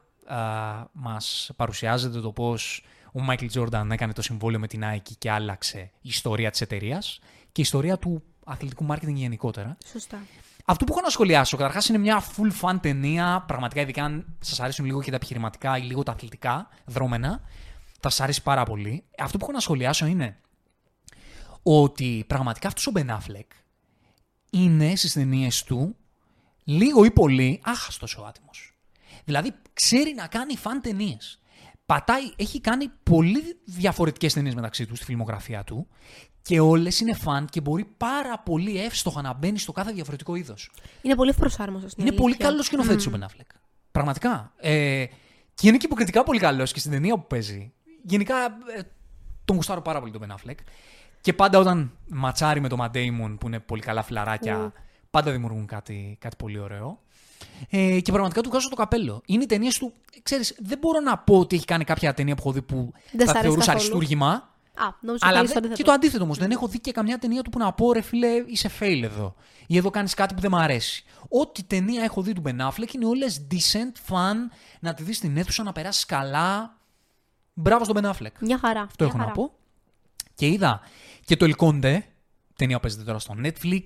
μας 0.92 1.50
παρουσιάζεται 1.56 2.20
το 2.20 2.32
πώς 2.32 2.84
ο 3.12 3.20
Μάικλ 3.20 3.46
Τζόρνταν 3.46 3.90
έκανε 3.90 4.12
το 4.12 4.22
συμβόλαιο 4.22 4.60
με 4.60 4.66
την 4.66 4.82
Nike 4.84 5.12
και 5.18 5.30
άλλαξε 5.30 5.78
η 5.78 6.08
ιστορία 6.08 6.50
της 6.50 6.60
εταιρείας 6.60 7.18
και 7.52 7.60
η 7.60 7.62
ιστορία 7.62 7.98
του 7.98 8.22
αθλητικού 8.44 8.84
μάρκετινγκ 8.84 9.16
γενικότερα. 9.16 9.76
Σωστά. 9.84 10.18
Αυτό 10.64 10.84
που 10.84 10.92
έχω 10.92 11.02
να 11.02 11.10
σχολιάσω, 11.10 11.56
καταρχάς 11.56 11.88
είναι 11.88 11.98
μια 11.98 12.22
full 12.22 12.52
fan 12.60 12.76
ταινία. 12.80 13.44
Πραγματικά, 13.46 13.80
ειδικά 13.80 14.04
αν 14.04 14.36
σας 14.40 14.60
αρέσουν 14.60 14.84
λίγο 14.84 15.02
και 15.02 15.10
τα 15.10 15.16
επιχειρηματικά 15.16 15.78
ή 15.78 15.82
λίγο 15.82 16.02
τα 16.02 16.12
αθλητικά 16.12 16.68
δρόμενα, 16.84 17.40
θα 18.00 18.08
σας 18.08 18.20
αρέσει 18.20 18.42
πάρα 18.42 18.64
πολύ. 18.64 19.04
Αυτό 19.18 19.38
που 19.38 19.44
έχω 19.44 19.52
να 19.52 19.60
σχολιάσω 19.60 20.06
είναι 20.06 20.36
ότι 21.62 22.24
πραγματικά 22.26 22.68
αυτός 22.68 22.86
ο 22.86 22.92
Ben 22.94 23.06
Affleck 23.06 23.46
είναι 24.50 24.96
στις 24.96 25.12
ταινίες 25.12 25.62
του 25.62 25.96
λίγο 26.64 27.04
ή 27.04 27.10
πολύ 27.10 27.60
άχαστος 27.64 28.16
ο 28.16 28.24
άτιμος. 28.24 28.74
Δηλαδή, 29.24 29.54
ξέρει 29.72 30.14
να 30.14 30.26
κάνει 30.26 30.56
φαν 30.56 30.80
ταινίες. 30.80 31.40
Πατάει, 31.86 32.32
έχει 32.36 32.60
κάνει 32.60 32.88
πολύ 33.02 33.42
διαφορετικές 33.64 34.32
ταινίες 34.32 34.54
μεταξύ 34.54 34.86
του 34.86 34.96
στη 34.96 35.04
φιλμογραφία 35.04 35.64
του 35.64 35.88
και 36.42 36.60
όλες 36.60 37.00
είναι 37.00 37.14
φαν 37.14 37.46
και 37.50 37.60
μπορεί 37.60 37.84
πάρα 37.96 38.38
πολύ 38.38 38.80
εύστοχα 38.80 39.22
να 39.22 39.32
μπαίνει 39.34 39.58
στο 39.58 39.72
κάθε 39.72 39.92
διαφορετικό 39.92 40.34
είδος. 40.34 40.70
Είναι 41.02 41.14
πολύ 41.14 41.34
προσάρμοστο. 41.34 41.88
στην 41.88 42.06
Είναι 42.06 42.14
πολύ 42.16 42.24
αλήθεια. 42.32 42.46
καλός 42.48 42.66
σκηνοθέτης 42.66 43.06
ο 43.06 43.10
Ben 43.14 43.18
Affleck. 43.24 43.54
Πραγματικά. 43.92 44.52
Ε, 44.56 45.04
και 45.54 45.68
είναι 45.68 45.76
και 45.76 45.86
υποκριτικά 45.86 46.22
πολύ 46.22 46.38
καλός 46.38 46.72
και 46.72 46.78
στην 46.78 46.90
ταινία 46.90 47.14
που 47.14 47.26
παίζει. 47.26 47.72
Γενικά 48.02 48.34
ε, 48.76 48.80
τον 49.44 49.56
γουστάρω 49.56 49.82
πάρα 49.82 50.00
πολύ 50.00 50.12
τον 50.12 50.22
Ben 50.28 50.34
Affleck. 50.34 50.54
Και 51.20 51.32
πάντα 51.32 51.58
όταν 51.58 51.90
ματσάρει 52.08 52.60
με 52.60 52.68
τον 52.68 52.78
Matt 52.82 52.96
Damon 52.96 53.36
που 53.40 53.46
είναι 53.46 53.60
πολύ 53.60 53.80
καλά 53.82 54.02
φιλαράκια, 54.02 54.56
Ου. 54.56 54.72
πάντα 55.10 55.30
δημιουργούν 55.30 55.66
κάτι, 55.66 56.16
κάτι 56.20 56.36
πολύ 56.36 56.58
ωραίο. 56.58 57.00
Ε, 57.70 58.00
και 58.00 58.10
πραγματικά 58.12 58.40
του 58.40 58.48
βγάζω 58.48 58.68
το 58.68 58.76
καπέλο. 58.76 59.22
Είναι 59.26 59.42
οι 59.42 59.46
ταινίες 59.46 59.78
του. 59.78 59.92
Ξέρεις, 60.22 60.56
δεν 60.58 60.78
μπορώ 60.78 61.00
να 61.00 61.18
πω 61.18 61.38
ότι 61.38 61.56
έχει 61.56 61.64
κάνει 61.64 61.84
κάποια 61.84 62.14
ταινία 62.14 62.34
που 62.34 62.40
έχω 62.44 62.52
δει 62.52 62.62
που 62.62 62.92
Δεν 63.12 63.20
σ' 63.28 63.30
θα 63.30 63.38
αρέσει 63.38 63.40
θεωρούσα 63.40 63.58
καθόλου. 63.72 63.76
αριστούργημα. 63.78 64.49
Α, 64.86 64.94
νόμιζα 65.00 65.26
Αλλά 65.26 65.40
ότι 65.40 65.46
δεν- 65.52 65.54
το 65.54 65.60
και 65.60 65.66
αντίθετο. 65.66 65.88
το 65.88 65.92
αντίθετο 65.92 66.24
όμως. 66.24 66.38
Δεν 66.38 66.50
έχω 66.50 66.68
δει 66.68 66.80
και 66.80 66.92
καμιά 66.92 67.18
ταινία 67.18 67.42
του 67.42 67.50
που 67.50 67.58
να 67.58 67.72
πω 67.72 67.92
ρε 67.92 68.00
φίλε, 68.00 68.28
είσαι 68.46 68.70
fail 68.80 69.00
εδώ. 69.02 69.34
Ή 69.66 69.76
εδώ 69.76 69.90
κάνεις 69.90 70.14
κάτι 70.14 70.34
που 70.34 70.40
δεν 70.40 70.50
μ' 70.50 70.56
αρέσει. 70.56 71.04
Ό,τι 71.28 71.62
ταινία 71.62 72.02
έχω 72.02 72.22
δει 72.22 72.32
του 72.32 72.42
Ben 72.46 72.68
Affleck 72.68 72.92
είναι 72.94 73.06
όλες 73.06 73.46
decent, 73.50 74.12
fun, 74.14 74.34
να 74.80 74.94
τη 74.94 75.02
δεις 75.02 75.16
στην 75.16 75.36
αίθουσα, 75.36 75.62
να 75.62 75.72
περάσεις 75.72 76.04
καλά. 76.04 76.76
Μπράβο 77.54 77.84
στον 77.84 77.96
Ben 78.00 78.10
Affleck. 78.10 78.32
Μια 78.40 78.58
χαρά. 78.58 78.80
Αυτό 78.80 79.04
μια 79.04 79.12
έχω 79.14 79.16
να 79.16 79.22
χαρά. 79.22 79.34
πω. 79.34 79.52
Και 80.34 80.46
είδα 80.46 80.80
και 81.24 81.36
το 81.36 81.46
El 81.50 81.64
Conde, 81.66 81.98
ταινία 82.56 82.76
που 82.76 82.82
παίζεται 82.82 83.02
τώρα 83.04 83.18
στο 83.18 83.34
Netflix. 83.44 83.82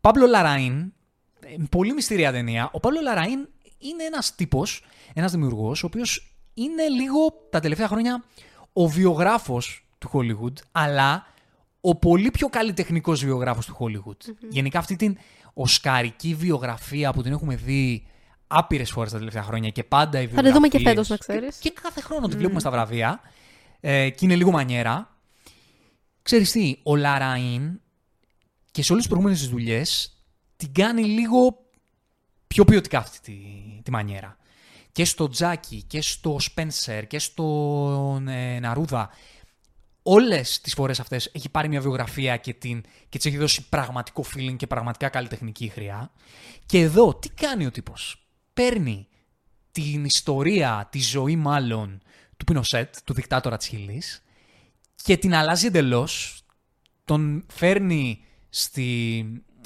Παύλο 0.00 0.26
Λαραΐν, 0.26 0.92
ε, 1.40 1.54
πολύ 1.70 1.92
μυστήρια 1.92 2.32
ταινία. 2.32 2.68
Ο 2.72 2.80
Παύλο 2.80 3.00
Λαραΐν 3.00 3.48
είναι 3.78 4.04
ένας 4.04 4.34
τύπος, 4.34 4.84
ένας 5.14 5.32
δημιουργός, 5.32 5.82
ο 5.82 5.86
οποίος 5.86 6.34
είναι 6.54 6.88
λίγο 6.88 7.18
τα 7.50 7.60
τελευταία 7.60 7.88
χρόνια 7.88 8.24
ο 8.72 8.86
βιογράφος 8.88 9.86
του 9.98 10.10
Hollywood, 10.12 10.52
αλλά 10.72 11.26
ο 11.80 11.94
πολύ 11.96 12.30
πιο 12.30 12.48
καλλιτεχνικός 12.48 13.24
βιογράφος 13.24 13.66
του 13.66 13.76
Hollywood. 13.78 14.34
Γενικά 14.50 14.78
αυτή 14.78 14.96
την 14.96 15.16
οσκαρική 15.54 16.34
βιογραφία 16.34 17.12
που 17.12 17.22
την 17.22 17.32
έχουμε 17.32 17.56
δει 17.56 18.06
άπειρες 18.46 18.90
φορές 18.90 19.12
τα 19.12 19.18
τελευταία 19.18 19.42
χρόνια 19.42 19.70
και 19.70 19.84
πάντα 19.84 20.20
οι 20.20 20.26
Θα 20.26 20.42
τη 20.42 20.50
δούμε 20.50 20.68
και 20.68 20.78
βιογραφίες- 20.78 21.06
φέτος, 21.06 21.08
να 21.08 21.16
ξέρεις. 21.16 21.56
Και, 21.56 21.68
και 21.68 21.80
κάθε 21.82 22.00
χρόνο 22.00 22.28
τη 22.28 22.36
βλέπουμε 22.36 22.60
στα 22.60 22.70
βραβεία 22.70 23.20
ε, 23.80 24.10
και 24.10 24.24
είναι 24.24 24.36
λίγο 24.36 24.50
μανιέρα. 24.50 25.16
Ξέρεις 26.22 26.50
τι, 26.50 26.76
ο 26.82 26.94
Λαραΐν 26.96 27.80
και 28.70 28.82
σε 28.82 28.92
όλες 28.92 29.04
τις 29.04 29.06
προηγούμενες 29.06 29.38
τις 29.38 29.48
δουλειές 29.48 30.16
την 30.56 30.72
κάνει 30.72 31.02
λίγο 31.04 31.58
πιο 32.46 32.64
ποιοτικά 32.64 32.98
αυτή 32.98 33.20
τη, 33.20 33.36
τη 33.82 33.90
μανιέρα. 33.90 34.36
Και 34.92 35.04
στο 35.04 35.28
Τζάκι 35.28 35.82
και 35.82 36.00
στο 36.00 36.36
Σπένσερ 36.40 37.06
και 37.06 37.18
στο 37.18 38.22
ε, 38.28 38.58
Ναρούδα 38.60 39.10
όλες 40.06 40.60
τις 40.60 40.74
φορές 40.74 41.00
αυτές 41.00 41.30
έχει 41.32 41.48
πάρει 41.48 41.68
μια 41.68 41.80
βιογραφία 41.80 42.36
και, 42.36 42.54
την, 42.54 42.80
και 43.08 43.16
της 43.18 43.26
έχει 43.26 43.36
δώσει 43.36 43.68
πραγματικό 43.68 44.24
feeling 44.34 44.56
και 44.56 44.66
πραγματικά 44.66 45.08
καλλιτεχνική 45.08 45.68
χρειά. 45.68 46.10
Και 46.66 46.78
εδώ 46.78 47.14
τι 47.14 47.28
κάνει 47.28 47.66
ο 47.66 47.70
τύπος; 47.70 48.26
Παίρνει 48.54 49.08
την 49.72 50.04
ιστορία, 50.04 50.88
τη 50.90 51.00
ζωή 51.00 51.36
μάλλον 51.36 52.02
του 52.36 52.44
Πινοσέτ, 52.44 52.94
του 53.04 53.14
δικτάτορα 53.14 53.56
της 53.56 53.66
Χιλής 53.66 54.22
και 55.02 55.16
την 55.16 55.34
αλλάζει 55.34 55.66
εντελώς. 55.66 56.42
Τον 57.04 57.44
φέρνει 57.52 58.24
στη... 58.48 59.18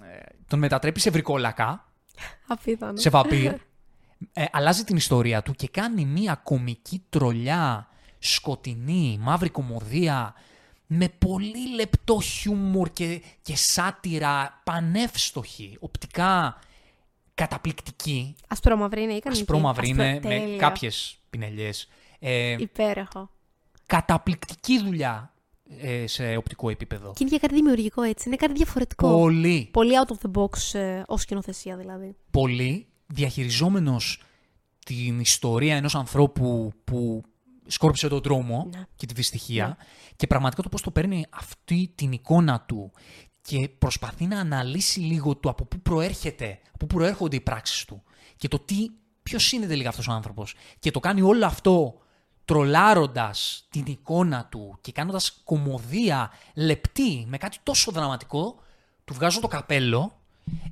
ε, 0.03 0.19
τον 0.47 0.59
μετατρέπει 0.59 1.01
σε 1.01 1.11
βρικόλακα, 1.11 1.93
Απίθανο. 2.47 2.99
σε 2.99 3.11
βαμπύρ. 3.11 3.55
Ε, 4.33 4.45
αλλάζει 4.53 4.85
την 4.85 4.97
ιστορία 4.97 5.43
του 5.43 5.53
και 5.53 5.69
κάνει 5.69 6.05
μία 6.05 6.35
κομική 6.35 7.05
τρολιά, 7.09 7.88
σκοτεινή, 8.19 9.19
μαύρη 9.21 9.49
κομμωδία, 9.49 10.35
με 10.87 11.09
πολύ 11.09 11.75
λεπτό 11.75 12.21
χιούμορ 12.21 12.91
και, 12.93 13.23
και 13.43 13.57
σάτυρα, 13.57 14.61
πανεύστοχη, 14.65 15.77
οπτικά 15.81 16.59
καταπληκτική. 17.35 18.37
Ασπρόμαυρη 18.49 19.03
είναι 19.03 19.13
ή 19.13 19.19
κανονική; 19.19 19.51
Ασπρόμαυρη 19.51 19.89
είναι 19.89 20.13
με 20.13 20.19
Τέλεια. 20.21 20.57
κάποιες 20.57 21.19
πινελιές. 21.31 21.89
Ε, 22.19 22.57
Υπέροχο. 22.59 23.31
καταπληκτική 23.87 24.83
δουλειά 24.83 25.33
ε, 25.81 26.07
σε 26.07 26.37
οπτικό 26.37 26.71
επίπεδο. 26.71 27.09
Και 27.13 27.17
είναι 27.21 27.31
και 27.31 27.39
κάτι 27.39 27.55
δημιουργικό 27.55 28.03
έτσι. 28.03 28.29
Είναι 28.29 28.37
κάτι 28.37 28.53
διαφορετικό. 28.53 29.11
Πολύ, 29.11 29.69
Πολύ 29.73 29.93
out 30.07 30.13
of 30.13 30.31
the 30.31 30.41
box 30.43 30.79
ε, 30.79 31.03
ως 31.07 31.21
σκηνοθεσία 31.23 31.77
δηλαδή. 31.77 32.17
πολύ 32.31 32.87
διαχειριζόμενος 33.07 34.23
την 34.87 35.21
ιστορία 35.21 35.77
ενός 35.77 35.95
ανθρώπου 35.95 36.73
που 36.85 37.23
σκόρπισε 37.69 38.09
τον 38.09 38.21
δρόμο 38.21 38.69
Ναι. 38.75 38.85
και 38.97 39.07
τη 39.07 39.15
δυστυχία 39.15 39.77
και 40.17 40.27
πραγματικά 40.27 40.63
το 40.63 40.69
πώς 40.69 40.83
το 40.83 40.91
παίρνει 40.91 41.27
αυτή 41.31 41.93
την 41.95 42.13
εικόνα 42.13 42.61
του 42.61 42.93
και 43.41 43.69
προσπαθεί 43.69 44.27
να 44.27 44.41
αναλύσει 44.41 45.01
λίγο 45.01 45.37
το 45.37 45.49
από 45.49 45.65
πού 45.65 45.81
προέρχεται, 45.81 46.59
από 46.75 46.87
πού 46.87 46.95
προέρχονται 46.95 47.37
οι 47.37 47.41
πράξεις 47.41 47.85
του 47.85 48.03
και 48.37 48.49
το 48.49 48.59
τι, 48.59 48.89
ποιος 49.23 49.53
είναι 49.53 49.67
τελικά 49.67 49.89
αυτός 49.89 50.09
ο 50.09 50.13
άνθρωπος 50.13 50.55
και 50.79 50.91
το 50.91 51.01
κάνει 51.01 51.23
όλο 51.23 51.47
αυτό 51.47 51.99
τρολάροντας 52.45 53.67
την 53.71 53.85
εικόνα 53.87 54.47
του 54.51 54.79
και 54.81 54.93
κάνοντας 54.93 55.41
κομμωδία 55.45 56.31
λεπτή 56.55 57.25
με 57.29 57.37
κάτι 57.37 57.59
τόσο 57.63 57.91
δραματικό, 57.93 58.59
του 59.05 59.15
βγάζω 59.15 59.41
το 59.41 59.49
καπέλο 59.49 60.13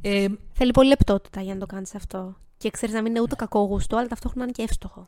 ε, 0.01 0.27
Θέλει 0.53 0.71
πολύ 0.71 0.89
λεπτότητα 0.89 1.41
για 1.41 1.55
να 1.55 1.61
το 1.61 1.67
κάνεις 1.67 1.95
αυτό. 1.95 2.37
Και 2.59 2.71
ξέρεις 2.71 2.95
να 2.95 3.03
μην 3.03 3.11
είναι 3.11 3.21
ούτε 3.21 3.35
κακόγουστο, 3.35 3.97
αλλά 3.97 4.09
ταυτόχρονα 4.09 4.45
είναι 4.45 4.53
και 4.53 4.63
εύστοχο. 4.63 5.05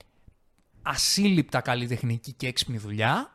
Ασύλληπτα 0.89 1.61
καλλιτεχνική 1.61 2.33
και 2.33 2.47
έξυπνη 2.47 2.79
δουλειά, 2.79 3.35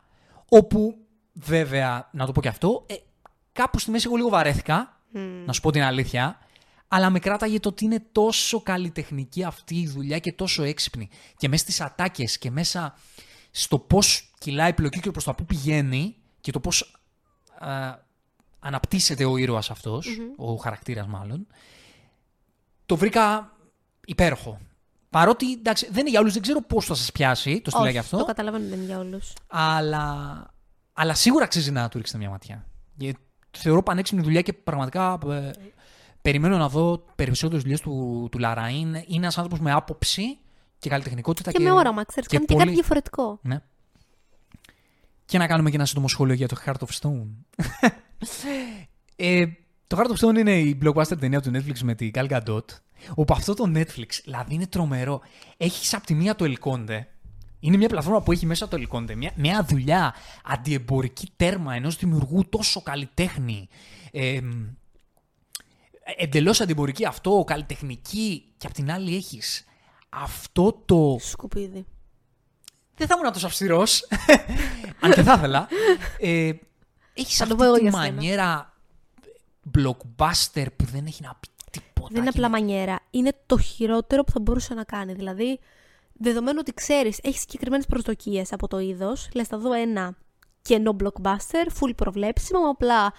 όπου 0.49 0.97
βέβαια, 1.33 2.09
να 2.11 2.25
το 2.25 2.31
πω 2.31 2.41
και 2.41 2.47
αυτό, 2.47 2.85
ε, 2.87 2.95
κάπου 3.51 3.79
στη 3.79 3.91
μέση 3.91 4.05
εγώ 4.07 4.15
λίγο 4.15 4.29
βαρέθηκα, 4.29 5.01
να 5.45 5.53
σου 5.53 5.61
πω 5.61 5.71
την 5.71 5.83
αλήθεια, 5.83 6.39
αλλά 6.87 7.09
με 7.09 7.19
κράταγε 7.19 7.59
το 7.59 7.69
ότι 7.69 7.85
είναι 7.85 8.05
τόσο 8.11 8.61
καλλιτεχνική 8.61 9.43
αυτή 9.43 9.75
η 9.75 9.87
δουλειά 9.87 10.19
και 10.19 10.31
τόσο 10.31 10.63
έξυπνη. 10.63 11.09
Και 11.37 11.47
μέσα 11.47 11.63
στις 11.63 11.81
ατάκες 11.81 12.37
και 12.37 12.51
μέσα 12.51 12.95
στο 13.51 13.79
πώς 13.79 14.31
κυλάει 14.39 14.69
η 14.69 14.73
πλοκή 14.73 14.99
και 14.99 15.11
προς 15.11 15.23
τα 15.23 15.35
πού 15.35 15.45
πηγαίνει 15.45 16.15
και 16.41 16.51
το 16.51 16.59
πώς 16.59 16.95
α, 17.59 17.95
αναπτύσσεται 18.59 19.25
ο 19.25 19.37
ήρωας 19.37 19.69
αυτός, 19.69 20.07
ο 20.35 20.55
χαρακτήρας 20.55 21.07
μάλλον, 21.07 21.47
το 22.85 22.95
βρήκα 22.95 23.51
υπέροχο. 24.05 24.59
Παρότι, 25.13 25.51
εντάξει, 25.51 25.87
δεν 25.91 25.99
είναι 25.99 26.09
για 26.09 26.19
όλους, 26.19 26.33
δεν 26.33 26.41
ξέρω 26.41 26.61
πώς 26.61 26.85
θα 26.85 26.95
σας 26.95 27.11
πιάσει 27.11 27.61
το 27.61 27.69
στυλάκι 27.69 27.97
αυτό. 27.97 28.17
το 28.17 28.25
καταλαβαίνω 28.25 28.67
δεν 28.67 28.77
είναι 28.77 28.85
για 28.85 28.99
όλους. 28.99 29.33
Αλλά, 29.47 30.45
αλλά 30.93 31.13
σίγουρα 31.13 31.43
αξίζει 31.43 31.71
να 31.71 31.89
του 31.89 31.97
ρίξετε 31.97 32.17
μια 32.17 32.29
ματιά. 32.29 32.65
Γιατί 32.95 33.19
το 33.51 33.59
θεωρώ 33.59 33.83
πανέξυπνη 33.83 34.23
δουλειά 34.23 34.41
και 34.41 34.53
πραγματικά 34.53 35.19
ε, 35.29 35.51
περιμένω 36.21 36.57
να 36.57 36.69
δω 36.69 37.05
περισσότερες 37.15 37.61
δουλειές 37.61 37.81
του, 37.81 38.27
του 38.31 38.39
Λαραΐν. 38.39 39.03
Είναι 39.05 39.05
ένας 39.07 39.37
άνθρωπος 39.37 39.59
με 39.59 39.71
άποψη 39.71 40.37
και 40.77 40.89
καλλιτεχνικότητα. 40.89 41.51
Και, 41.51 41.59
με 41.59 41.71
όραμα, 41.71 42.03
ξέρεις, 42.03 42.29
κάνει 42.29 42.45
και 42.45 42.55
κάτι 42.55 42.71
διαφορετικό. 42.71 43.39
Ναι. 43.41 43.59
Και 45.25 45.37
να 45.37 45.47
κάνουμε 45.47 45.69
και 45.69 45.75
ένα 45.75 45.85
σύντομο 45.85 46.07
σχόλιο 46.07 46.33
για 46.33 46.47
το 46.47 46.55
Heart 46.65 46.87
of 46.87 46.99
Stone. 47.01 47.27
ε, 49.15 49.45
το 49.95 50.01
Heart 50.01 50.17
of 50.17 50.27
Stone 50.27 50.37
είναι 50.37 50.59
η 50.59 50.77
blockbuster 50.83 51.19
ταινία 51.19 51.41
του 51.41 51.51
Netflix 51.53 51.79
με 51.83 51.95
την 51.95 52.11
Gal 52.15 52.27
Gadot. 52.29 52.65
Όπου 53.15 53.33
αυτό 53.33 53.53
το 53.53 53.71
Netflix, 53.75 54.07
δηλαδή 54.23 54.53
είναι 54.53 54.67
τρομερό. 54.67 55.21
Έχεις 55.57 55.93
από 55.93 56.05
τη 56.05 56.13
μία 56.13 56.35
το 56.35 56.45
El 56.45 56.69
Conde. 56.69 57.01
Είναι 57.59 57.77
μια 57.77 57.89
πλατφόρμα 57.89 58.21
που 58.21 58.31
έχει 58.31 58.45
μέσα 58.45 58.67
το 58.67 58.77
El 58.79 58.95
Conde. 58.95 59.15
Μια, 59.15 59.31
μια 59.35 59.65
δουλειά 59.69 60.13
αντιεμπορική 60.45 61.29
τέρμα 61.35 61.75
ενός 61.75 61.95
δημιουργού 61.95 62.49
τόσο 62.49 62.81
καλλιτέχνη. 62.81 63.67
Ε, 64.11 64.39
Εντελώς 66.17 66.61
αντιεμπορική 66.61 67.05
αυτό, 67.05 67.43
καλλιτεχνική. 67.47 68.53
Και 68.57 68.67
απ' 68.67 68.73
την 68.73 68.91
άλλη 68.91 69.15
έχεις 69.15 69.65
αυτό 70.09 70.81
το 70.85 71.17
Σκουπίδι. 71.19 71.85
δεν 72.95 73.07
θα 73.07 73.15
ήμουν 73.19 73.33
τόσο 73.33 73.45
αυστηρό. 73.45 73.83
αν 75.01 75.11
και 75.13 75.21
θα 75.23 75.33
ήθελα. 75.33 75.67
Ε, 76.19 76.51
έχεις 77.13 77.37
Θα 77.37 77.47
το 77.47 77.53
αυτή 77.53 77.55
πω 77.55 77.63
εγώ 77.63 77.73
τη 77.73 77.81
για 77.81 77.91
σένα. 77.91 78.03
μανιέρα 78.03 78.72
blockbuster 79.77 80.65
που 80.75 80.85
δεν 80.85 81.05
έχει 81.05 81.21
να 81.23 81.37
πει 81.39 81.47
τίποτα. 81.71 82.07
Δεν 82.11 82.21
είναι 82.21 82.31
και 82.31 82.37
απλά 82.37 82.49
μανιέρα. 82.49 82.99
Είναι 83.09 83.31
το 83.45 83.57
χειρότερο 83.57 84.23
που 84.23 84.31
θα 84.31 84.39
μπορούσε 84.39 84.73
να 84.73 84.83
κάνει. 84.83 85.13
Δηλαδή, 85.13 85.59
δεδομένου 86.13 86.57
ότι 86.61 86.73
ξέρεις, 86.73 87.19
έχεις 87.23 87.39
συγκεκριμένες 87.39 87.85
προσδοκίες 87.85 88.53
από 88.53 88.67
το 88.67 88.79
είδος, 88.79 89.29
λες, 89.33 89.47
θα 89.47 89.57
δω 89.57 89.73
ένα 89.73 90.17
κενό 90.61 90.95
blockbuster, 91.03 91.67
full 91.79 91.95
προβλέψιμο, 91.95 92.59
με 92.61 92.67
απλά 92.67 93.13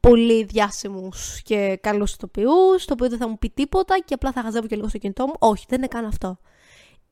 πολύ 0.00 0.44
διάσημους 0.44 1.42
και 1.42 1.78
καλούς 1.82 2.12
ηθοποιούς, 2.12 2.84
το 2.84 2.92
οποίο 2.92 3.08
δεν 3.08 3.18
θα 3.18 3.28
μου 3.28 3.38
πει 3.38 3.50
τίποτα 3.50 3.98
και 3.98 4.14
απλά 4.14 4.32
θα 4.32 4.42
χαζεύω 4.42 4.66
και 4.66 4.76
λίγο 4.76 4.88
στο 4.88 4.98
κινητό 4.98 5.26
μου. 5.26 5.34
Όχι, 5.38 5.64
δεν 5.68 5.78
είναι 5.78 5.88
καν 5.88 6.04
αυτό. 6.04 6.38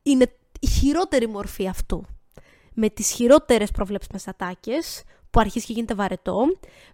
Είναι 0.03 0.35
η 0.59 0.67
χειρότερη 0.67 1.27
μορφή 1.27 1.67
αυτού. 1.67 2.05
Με 2.73 2.89
τις 2.89 3.11
χειρότερες 3.11 3.71
προβλέψιμες 3.71 4.27
ατάκες, 4.27 5.03
που 5.35 5.41
αρχίζει 5.41 5.65
και 5.65 5.73
γίνεται 5.73 5.93
βαρετό, 5.93 6.45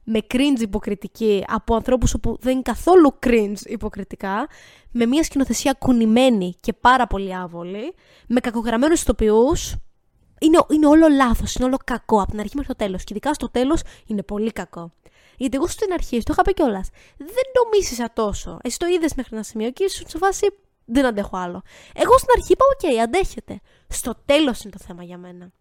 με 0.04 0.20
cringe 0.34 0.60
υποκριτική 0.60 1.44
από 1.48 1.76
ανθρώπους 1.76 2.14
όπου 2.14 2.38
δεν 2.40 2.54
είναι 2.54 2.62
καθόλου 2.62 3.20
cringe 3.26 3.66
υποκριτικά, 3.66 4.48
με 4.92 5.06
μια 5.06 5.24
σκηνοθεσία 5.24 5.74
κουνημένη 5.74 6.56
και 6.60 6.74
πάρα 6.74 7.08
πολύ 7.08 7.36
άβολη, 7.36 7.94
με 8.28 8.40
κακογραμμένους 8.40 9.02
ηθοποιούς, 9.02 9.76
είναι, 10.40 10.60
είναι 10.70 10.88
όλο 10.88 11.08
λάθος, 11.08 11.56
είναι 11.56 11.66
όλο 11.66 11.78
κακό 11.86 12.22
από 12.22 12.32
την 12.32 12.40
αρχή 12.40 12.56
μέχρι 12.56 12.76
το 12.76 12.86
τέλος. 12.86 13.04
Και 13.04 13.14
ειδικά 13.14 13.34
στο 13.34 13.50
τέλος 13.50 13.82
είναι 14.06 14.24
πολύ 14.24 14.52
κακό. 14.52 14.92
Γιατί 15.38 15.58
εγώ 15.58 15.68
στην 15.68 15.94
αρχή, 15.94 16.18
το 16.18 16.32
είχα 16.32 16.42
πει 16.42 16.54
κιόλας, 16.54 16.90
δεν 17.18 17.46
το 17.54 17.62
μίσησα 17.74 18.12
τόσο. 18.14 18.58
Εσύ 18.62 18.78
το 18.78 18.86
είδες 18.86 19.14
μέχρι 19.16 19.36
ένα 19.36 19.44
σημείο 19.44 19.72
και 19.72 19.84
ήσουν 19.84 20.08
σε 20.08 20.18
φάση 20.18 20.48
δεν 20.86 21.06
αντέχω 21.06 21.38
άλλο. 21.38 21.62
Εγώ 21.94 22.18
στην 22.18 22.30
αρχή 22.38 22.52
είπα, 22.52 22.66
οκ, 22.74 23.02
αντέχεται. 23.02 23.60
Στο 23.88 24.16
τέλος 24.26 24.64
είναι 24.64 24.74
το 24.78 24.84
θέμα 24.86 25.04
για 25.04 25.18
μένα. 25.18 25.52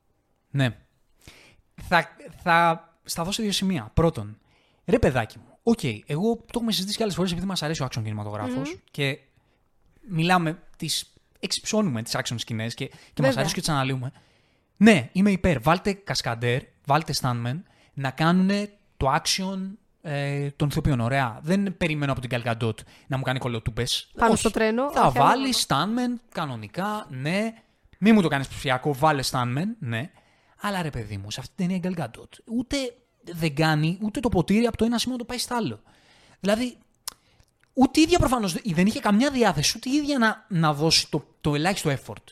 Ναι. 0.51 0.76
Θα, 1.89 2.09
θα 2.43 2.89
σταθώ 3.05 3.33
σε 3.33 3.43
δύο 3.43 3.53
σημεία. 3.53 3.91
Πρώτον, 3.95 4.39
ρε 4.85 4.99
παιδάκι 4.99 5.39
μου, 5.39 5.59
οκ, 5.62 5.85
εγώ 5.85 6.37
το 6.37 6.53
έχουμε 6.55 6.72
συζητήσει 6.72 6.97
και 6.97 7.03
άλλες 7.03 7.14
φορές 7.14 7.31
επειδή 7.31 7.47
μας 7.47 7.62
αρέσει 7.62 7.83
ο 7.83 7.87
action 7.87 8.03
κινηματογράφο 8.03 8.62
και 8.91 9.18
μιλάμε, 10.09 10.62
τις 10.76 11.12
εξυψώνουμε 11.41 12.03
τις 12.03 12.16
action 12.16 12.35
σκηνές 12.37 12.74
και, 12.74 12.87
και 12.87 12.95
μας 12.95 13.26
Βέβαια. 13.26 13.39
αρέσει 13.39 13.55
και 13.55 13.61
τις 13.61 13.68
αναλύουμε. 13.68 14.12
Ναι, 14.76 15.09
είμαι 15.12 15.31
υπέρ. 15.31 15.61
Βάλτε 15.61 15.93
κασκαντέρ, 15.93 16.62
βάλτε 16.87 17.14
stuntman 17.20 17.61
να 17.95 18.11
κάνουν 18.11 18.68
το 18.97 19.14
action 19.14 19.59
ε, 20.03 20.51
των 20.51 20.68
ηθοποιών. 20.68 21.01
Ωραία. 21.01 21.39
Δεν 21.43 21.76
περιμένω 21.76 22.12
από 22.12 22.20
την 22.20 22.31
Gal 22.30 22.49
Gadot 22.49 22.78
να 23.07 23.16
μου 23.16 23.22
κάνει 23.22 23.39
κωλοτούμπες. 23.38 24.11
Πάνω 24.16 24.35
στο 24.35 24.51
τρένο, 24.51 24.91
Θα 24.93 25.07
όχι, 25.07 25.18
άλλο 25.18 25.26
βάλει 25.26 25.55
stuntman 25.66 26.20
κανονικά, 26.33 27.07
ναι. 27.09 27.55
Μην 27.99 28.14
μου 28.14 28.22
το 28.22 28.28
κάνεις 28.28 28.49
ψηφιακό, 28.49 28.95
βάλε 28.95 29.22
stuntman, 29.31 29.66
ναι. 29.78 30.11
Αλλά 30.61 30.82
ρε 30.82 30.90
παιδί 30.90 31.16
μου, 31.16 31.30
σε 31.30 31.40
αυτή 31.40 31.54
την 31.54 31.66
ταινία 31.66 31.76
η 31.76 31.80
Γκαλγκαντότ 31.80 32.32
ούτε 32.44 32.76
δεν 33.24 33.54
κάνει 33.54 33.98
ούτε 34.02 34.20
το 34.20 34.28
ποτήρι 34.28 34.66
από 34.66 34.76
το 34.76 34.84
ένα 34.84 34.98
σημείο 34.98 35.16
να 35.16 35.22
το 35.22 35.28
πάει 35.28 35.38
στο 35.38 35.54
άλλο. 35.54 35.80
Δηλαδή, 36.40 36.76
ούτε 37.72 38.00
η 38.00 38.02
ίδια 38.02 38.18
προφανώς 38.18 38.52
δεν 38.64 38.86
είχε 38.86 39.00
καμιά 39.00 39.30
διάθεση, 39.30 39.72
ούτε 39.76 39.90
η 39.90 39.92
ίδια 39.92 40.18
να, 40.18 40.46
να 40.48 40.74
δώσει 40.74 41.11
το, 41.11 41.24
το 41.40 41.54
ελάχιστο 41.54 41.90
effort. 41.90 42.24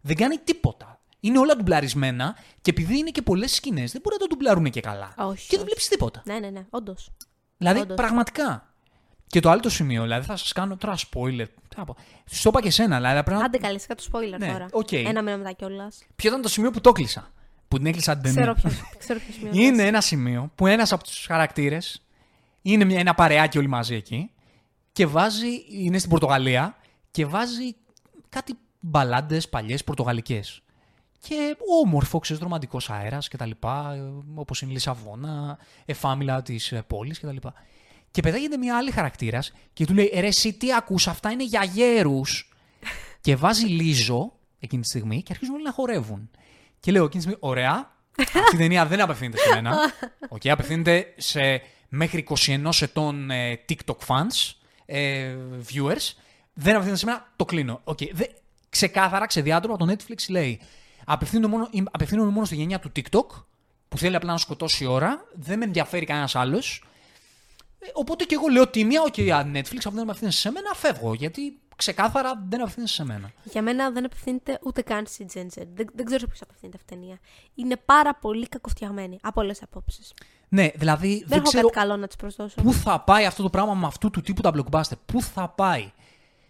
Δεν 0.00 0.16
κάνει 0.16 0.38
τίποτα. 0.38 1.00
Είναι 1.20 1.38
όλα 1.38 1.56
ντουμπλαρισμένα 1.56 2.36
και 2.60 2.70
επειδή 2.70 2.98
είναι 2.98 3.10
και 3.10 3.22
πολλές 3.22 3.54
σκηνές, 3.54 3.92
δεν 3.92 4.00
μπορεί 4.04 4.16
να 4.20 4.26
το 4.26 4.34
ντουμπλαρούν 4.34 4.70
και 4.70 4.80
καλά. 4.80 5.14
Όχι, 5.16 5.40
και 5.40 5.46
δεν 5.48 5.58
όχι. 5.58 5.64
βλέπεις 5.64 5.88
τίποτα. 5.88 6.22
Ναι, 6.24 6.38
ναι, 6.38 6.50
ναι, 6.50 6.66
όντως. 6.70 7.10
Δηλαδή, 7.56 7.80
Όντως. 7.80 7.96
πραγματικά. 7.96 8.70
Και 9.26 9.40
το 9.40 9.50
άλλο 9.50 9.60
το 9.60 9.70
σημείο, 9.70 10.02
δηλαδή 10.02 10.26
θα 10.26 10.36
σας 10.36 10.52
κάνω 10.52 10.76
τώρα 10.76 10.96
spoiler. 10.96 11.46
Τι 11.68 11.76
να 11.76 11.84
πω. 11.84 11.96
Σου 12.30 12.42
το 12.42 12.48
είπα 12.48 12.60
και 12.60 12.68
εσένα, 12.68 12.96
δηλαδή 12.96 13.22
πρέπει 13.22 13.38
να. 13.40 13.44
Άντε 13.44 13.58
καλέ, 13.58 13.78
κάτω 13.78 14.04
spoiler 14.12 14.38
Ναι, 14.38 14.52
τώρα. 14.52 14.66
οκ. 14.72 14.92
Ένα 14.92 15.22
μήνα 15.22 15.36
μετά 15.36 15.52
κιόλας. 15.52 15.98
Ποιο 16.16 16.28
ήταν 16.30 16.42
το 16.42 16.48
σημείο 16.48 16.70
που 16.70 16.80
το 16.80 16.92
έκλεισα. 16.92 17.30
Που 17.68 17.76
την 17.76 17.86
έκλεισα 17.86 18.18
την 18.18 18.22
ταινία. 18.22 18.54
Ξέρω 18.54 18.54
ποιο 18.54 18.86
ξέρω 18.98 19.18
ποιο 19.18 19.34
σημείο. 19.34 19.62
Είναι 19.62 19.76
λες. 19.76 19.86
ένα 19.86 20.00
σημείο 20.00 20.50
που 20.54 20.66
ένας 20.66 20.92
από 20.92 21.04
τους 21.04 21.26
χαρακτήρες 21.26 22.02
είναι 22.62 22.84
μια, 22.84 22.98
ένα 22.98 23.14
παρεάκι 23.14 23.58
όλοι 23.58 23.68
μαζί 23.68 23.94
εκεί 23.94 24.30
και 24.92 25.06
βάζει, 25.06 25.48
είναι 25.70 25.98
στην 25.98 26.10
Πορτογαλία 26.10 26.76
και 27.10 27.26
βάζει 27.26 27.76
κάτι 28.28 28.54
μπαλάντες 28.80 29.48
παλιές 29.48 29.84
πορτογαλικές. 29.84 30.60
Και 31.20 31.56
όμορφο, 31.84 32.18
ξέρεις, 32.18 32.42
ρομαντικός 32.42 32.90
αέρας 32.90 33.28
κτλ. 33.28 33.50
Όπως 34.34 34.60
είναι 34.62 34.70
η 34.70 34.74
Λισαβόνα, 34.74 35.58
εφάμιλλα 35.84 36.42
της 36.42 36.74
πόλης 36.86 37.20
κτλ. 37.20 37.36
Και 38.10 38.22
πετάγεται 38.22 38.56
μια 38.56 38.76
άλλη 38.76 38.90
χαρακτήρας 38.90 39.52
και 39.72 39.86
του 39.86 39.94
λέει: 39.94 40.10
Ρε, 40.14 40.26
εσύ 40.26 40.52
τι 40.52 40.74
ακούς, 40.74 41.08
αυτά 41.08 41.30
είναι 41.30 41.44
για 41.44 41.64
γέρους. 41.64 42.52
και 43.20 43.36
βάζει 43.36 43.66
Lizzo 43.66 44.32
εκείνη 44.58 44.82
τη 44.82 44.88
στιγμή 44.88 45.22
και 45.22 45.32
αρχίζουν 45.32 45.54
όλοι 45.54 45.64
να 45.64 45.72
χορεύουν. 45.72 46.30
Και 46.80 46.92
λέω 46.92 47.04
εκείνη 47.04 47.22
τη 47.24 47.28
στιγμή: 47.30 47.48
Ωραία, 47.50 47.90
αυτή 48.18 48.54
η 48.54 48.58
ταινία 48.58 48.86
δεν 48.86 49.00
απευθύνεται 49.00 49.38
σε 49.38 49.54
μένα. 49.54 49.78
Οκ, 50.28 50.48
απευθύνεται 50.48 51.14
σε 51.16 51.62
μέχρι 51.88 52.26
21 52.46 52.70
ετών 52.80 53.30
ε, 53.30 53.60
TikTok 53.68 53.96
fans, 54.06 54.52
ε, 54.86 55.34
viewers. 55.72 56.12
Δεν 56.52 56.70
απευθύνεται 56.72 56.96
σε 56.96 57.06
μένα, 57.06 57.32
το 57.36 57.44
κλείνω. 57.44 57.80
Οκ, 57.84 57.98
δε- 58.12 58.24
ξεκάθαρα, 58.68 59.26
ξεδιάντροπα, 59.26 59.76
το 59.86 59.92
Netflix 59.94 60.28
λέει 60.28 60.60
απευθύνομαι 61.04 61.54
μόνο, 61.56 61.68
είμαι- 61.70 61.90
απευθύνομαι 61.92 62.30
μόνο 62.30 62.46
στη 62.46 62.54
γενιά 62.54 62.78
του 62.78 62.92
TikTok, 62.96 63.44
που 63.88 63.98
θέλει 63.98 64.16
απλά 64.16 64.32
να 64.32 64.38
σκοτώσει 64.38 64.84
ώρα, 64.86 65.24
δεν 65.34 65.58
με 65.58 65.64
ενδιαφέρει 65.64 66.04
κανένας 66.06 66.34
άλλος. 66.36 66.84
Οπότε 67.94 68.24
και 68.24 68.34
εγώ 68.34 68.46
λέω 68.46 68.66
τίμια, 68.68 69.02
οκ, 69.02 69.14
okay, 69.16 69.42
Netflix, 69.54 69.78
αφού 69.78 69.90
δεν 69.90 70.02
απευθύνεσαι 70.02 70.38
σε 70.40 70.50
μένα, 70.50 70.74
φεύγω. 70.74 71.14
Γιατί 71.14 71.58
ξεκάθαρα 71.76 72.44
δεν 72.48 72.60
απευθύνεσαι 72.60 72.94
σε 72.94 73.04
μένα. 73.04 73.30
Για 73.44 73.62
μένα 73.62 73.90
δεν 73.90 74.04
απευθύνεται 74.04 74.58
ούτε 74.62 74.82
καν 74.82 75.06
στη 75.06 75.26
Gen 75.34 75.38
Z. 75.38 75.62
Δεν, 75.74 75.86
δεν 75.94 76.04
ξέρω 76.04 76.18
σε 76.20 76.26
ποιους 76.26 76.40
απευθύνεται 76.42 76.76
αυτή 76.80 76.94
η 76.94 76.96
ταινία. 76.96 77.18
Είναι 77.54 77.76
πάρα 77.76 78.14
πολύ 78.14 78.48
κακοφτιαγμένη 78.48 79.18
από 79.22 79.40
όλες 79.40 79.62
απόψεις. 79.62 80.14
Ναι, 80.48 80.68
δηλαδή 80.74 81.08
δεν, 81.18 81.24
Δεν, 81.28 81.38
έχω 81.38 81.48
ξέρω 81.48 81.68
κάτι 81.68 81.78
καλό 81.78 81.96
να 81.96 82.06
της 82.06 82.16
προσδώσω. 82.16 82.62
πού 82.62 82.72
θα 82.72 83.00
πάει 83.00 83.24
αυτό 83.26 83.42
το 83.42 83.50
πράγμα 83.50 83.74
με 83.74 83.86
αυτού 83.86 84.10
του 84.10 84.20
τύπου 84.20 84.40
τα 84.40 84.52
blockbuster. 84.54 84.96
Πού 85.06 85.22
θα 85.22 85.48
πάει. 85.48 85.92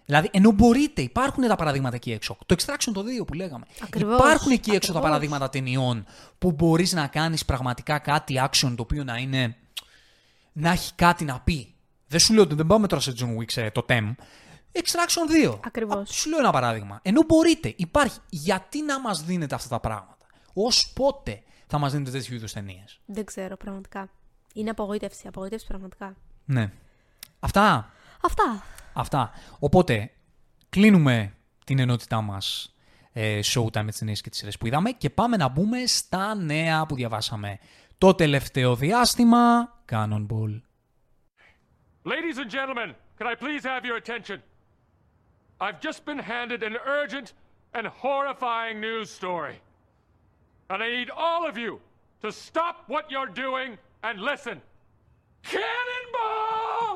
Δηλαδή, 0.04 0.28
ενώ 0.32 0.50
μπορείτε, 0.50 1.02
υπάρχουν 1.02 1.48
τα 1.48 1.56
παραδείγματα 1.56 1.96
εκεί 1.96 2.12
έξω. 2.12 2.38
Το 2.46 2.54
Extraction 2.58 2.90
το 2.92 3.04
2 3.22 3.26
που 3.26 3.32
λέγαμε. 3.34 3.64
Ακριβώς, 3.82 4.18
υπάρχουν 4.18 4.52
εκεί 4.52 4.70
έξω 4.70 4.92
τα 4.92 4.98
ακριβώς. 4.98 5.00
παραδείγματα 5.02 5.48
ταινιών 5.48 6.06
που 6.38 6.52
μπορείς 6.52 6.92
να 6.92 7.06
κάνεις 7.06 7.44
πραγματικά 7.44 7.98
κάτι 7.98 8.34
action 8.44 8.72
το 8.76 8.82
οποίο 8.82 9.04
να 9.04 9.16
είναι. 9.16 9.56
να 10.52 10.70
έχει 10.70 10.92
κάτι 10.94 11.24
να 11.24 11.40
πει. 11.40 11.74
Δεν 12.08 12.20
σου 12.20 12.34
λέω 12.34 12.42
ότι 12.42 12.54
δεν 12.54 12.66
πάμε 12.66 12.86
τώρα 12.86 13.02
σε 13.02 13.14
John 13.18 13.36
Wick 13.40 13.56
ε, 13.56 13.70
το 13.70 13.84
TEM. 13.88 14.14
Extraction 14.82 15.48
2. 15.50 15.58
Ακριβώς. 15.64 16.10
Α, 16.10 16.12
Σου 16.12 16.28
λέω 16.28 16.38
ένα 16.38 16.50
παράδειγμα. 16.52 17.00
Ενώ 17.02 17.22
μπορείτε, 17.26 17.74
υπάρχει. 17.76 18.18
Γιατί 18.28 18.82
να 18.82 19.00
μας 19.00 19.22
δίνετε 19.24 19.54
αυτά 19.54 19.68
τα 19.68 19.80
πράγματα; 19.80 20.26
Ω 20.54 20.92
πότε 20.94 21.42
θα 21.66 21.78
μας 21.78 21.92
δίνετε 21.92 22.10
τέτοιου 22.10 22.34
είδους 22.34 22.52
ταινίες; 22.52 23.00
Δεν 23.06 23.24
ξέρω 23.24 23.56
πραγματικά. 23.56 24.08
Είναι 24.54 24.70
απογοήτευση, 24.70 25.26
απογοήτευση 25.26 25.66
πραγματικά. 25.66 26.16
Ναι. 26.44 26.72
Αυτά; 27.40 27.90
Αυτά. 28.22 28.62
Αυτά. 28.92 29.30
Οπότε, 29.58 30.10
κλείνουμε 30.68 31.34
την 31.64 31.78
ενότητά 31.78 32.20
μας 32.20 32.74
ε, 33.12 33.40
Showtime 33.44 33.82
με 33.82 33.90
τις 33.90 33.98
ταινίες 33.98 34.20
και 34.20 34.30
τις 34.30 34.38
σειρές 34.38 34.58
που 34.58 34.66
είδαμε 34.66 34.90
και 34.90 35.10
πάμε 35.10 35.36
να 35.36 35.48
μπούμε 35.48 35.86
στα 35.86 36.34
νέα 36.34 36.86
που 36.86 36.94
διαβάσαμε. 36.94 37.58
Το 37.98 38.14
τελευταίο 38.14 38.76
διάστημα, 38.76 39.74
Cannonball. 39.90 40.60
Ladies 42.04 42.38
and 42.38 42.50
gentlemen, 42.50 42.94
can 43.18 43.26
I 43.26 43.34
please 43.34 43.64
have 43.64 43.84
your 43.84 43.96
attention? 44.02 44.38
I've 45.58 45.80
just 45.80 46.04
been 46.04 46.18
handed 46.18 46.62
an 46.62 46.76
urgent 47.00 47.32
and 47.72 47.86
horrifying 47.86 48.78
news 48.78 49.08
story. 49.20 49.56
And 50.68 50.82
I 50.82 50.88
need 50.98 51.10
all 51.10 51.48
of 51.50 51.56
you 51.56 51.80
to 52.22 52.30
stop 52.30 52.84
what 52.92 53.04
you're 53.10 53.32
doing 53.46 53.78
and 54.02 54.20
listen. 54.20 54.60
Cannonball! 55.52 56.90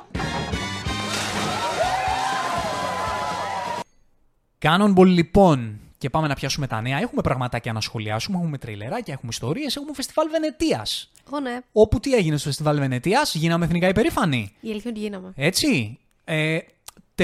Cannonball 4.59 5.07
λοιπόν, 5.07 5.81
και 5.99 6.11
πάμε 6.11 6.27
να 6.27 6.35
πιάσουμε 6.35 6.67
τα 6.67 6.81
νέα. 6.81 6.99
Έχουμε 6.99 7.23
πραγματάκια 7.23 7.73
να 7.73 7.81
σχολιάσουμε, 7.81 8.39
έχουμε 8.39 8.59
τριλεράκια, 8.59 9.15
έχουμε 9.15 9.31
ιστορίες, 9.33 9.77
έχουμε 9.77 9.95
φεστιβάλ 9.95 10.29
Βενετίας. 10.29 11.13
Εγώ 11.27 11.41
ναι. 11.41 11.61
Όπου 11.73 12.01
τι 12.01 12.15
έγινε 12.15 12.37
στο 12.37 12.49
φεστιβάλ 12.49 12.79
Βενετίας, 12.79 13.35
γίναμε 13.35 13.65
εθνικά 13.65 13.89
υπερήφανοι. 13.89 14.53
Η 14.61 14.71
αλήθεια 14.71 14.91
είναι 14.91 14.99
ότι 14.99 15.09
γίναμε. 15.09 15.33
Έτσι. 15.37 15.99
Ε, 16.25 16.59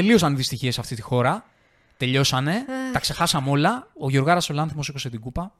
τελείωσαν 0.01 0.32
οι 0.32 0.36
δυστυχίες 0.36 0.74
σε 0.74 0.80
αυτή 0.80 0.94
τη 0.94 1.03
χώρα. 1.03 1.44
Τελειώσανε. 1.97 2.64
τα 2.92 2.99
ξεχάσαμε 2.99 3.51
όλα. 3.51 3.88
Ο 3.99 4.11
Γιωργάρα 4.11 4.40
ο 4.51 4.53
Λάνθιμο 4.53 4.82
σήκωσε 4.82 5.11
την 5.11 5.20
κούπα. 5.20 5.53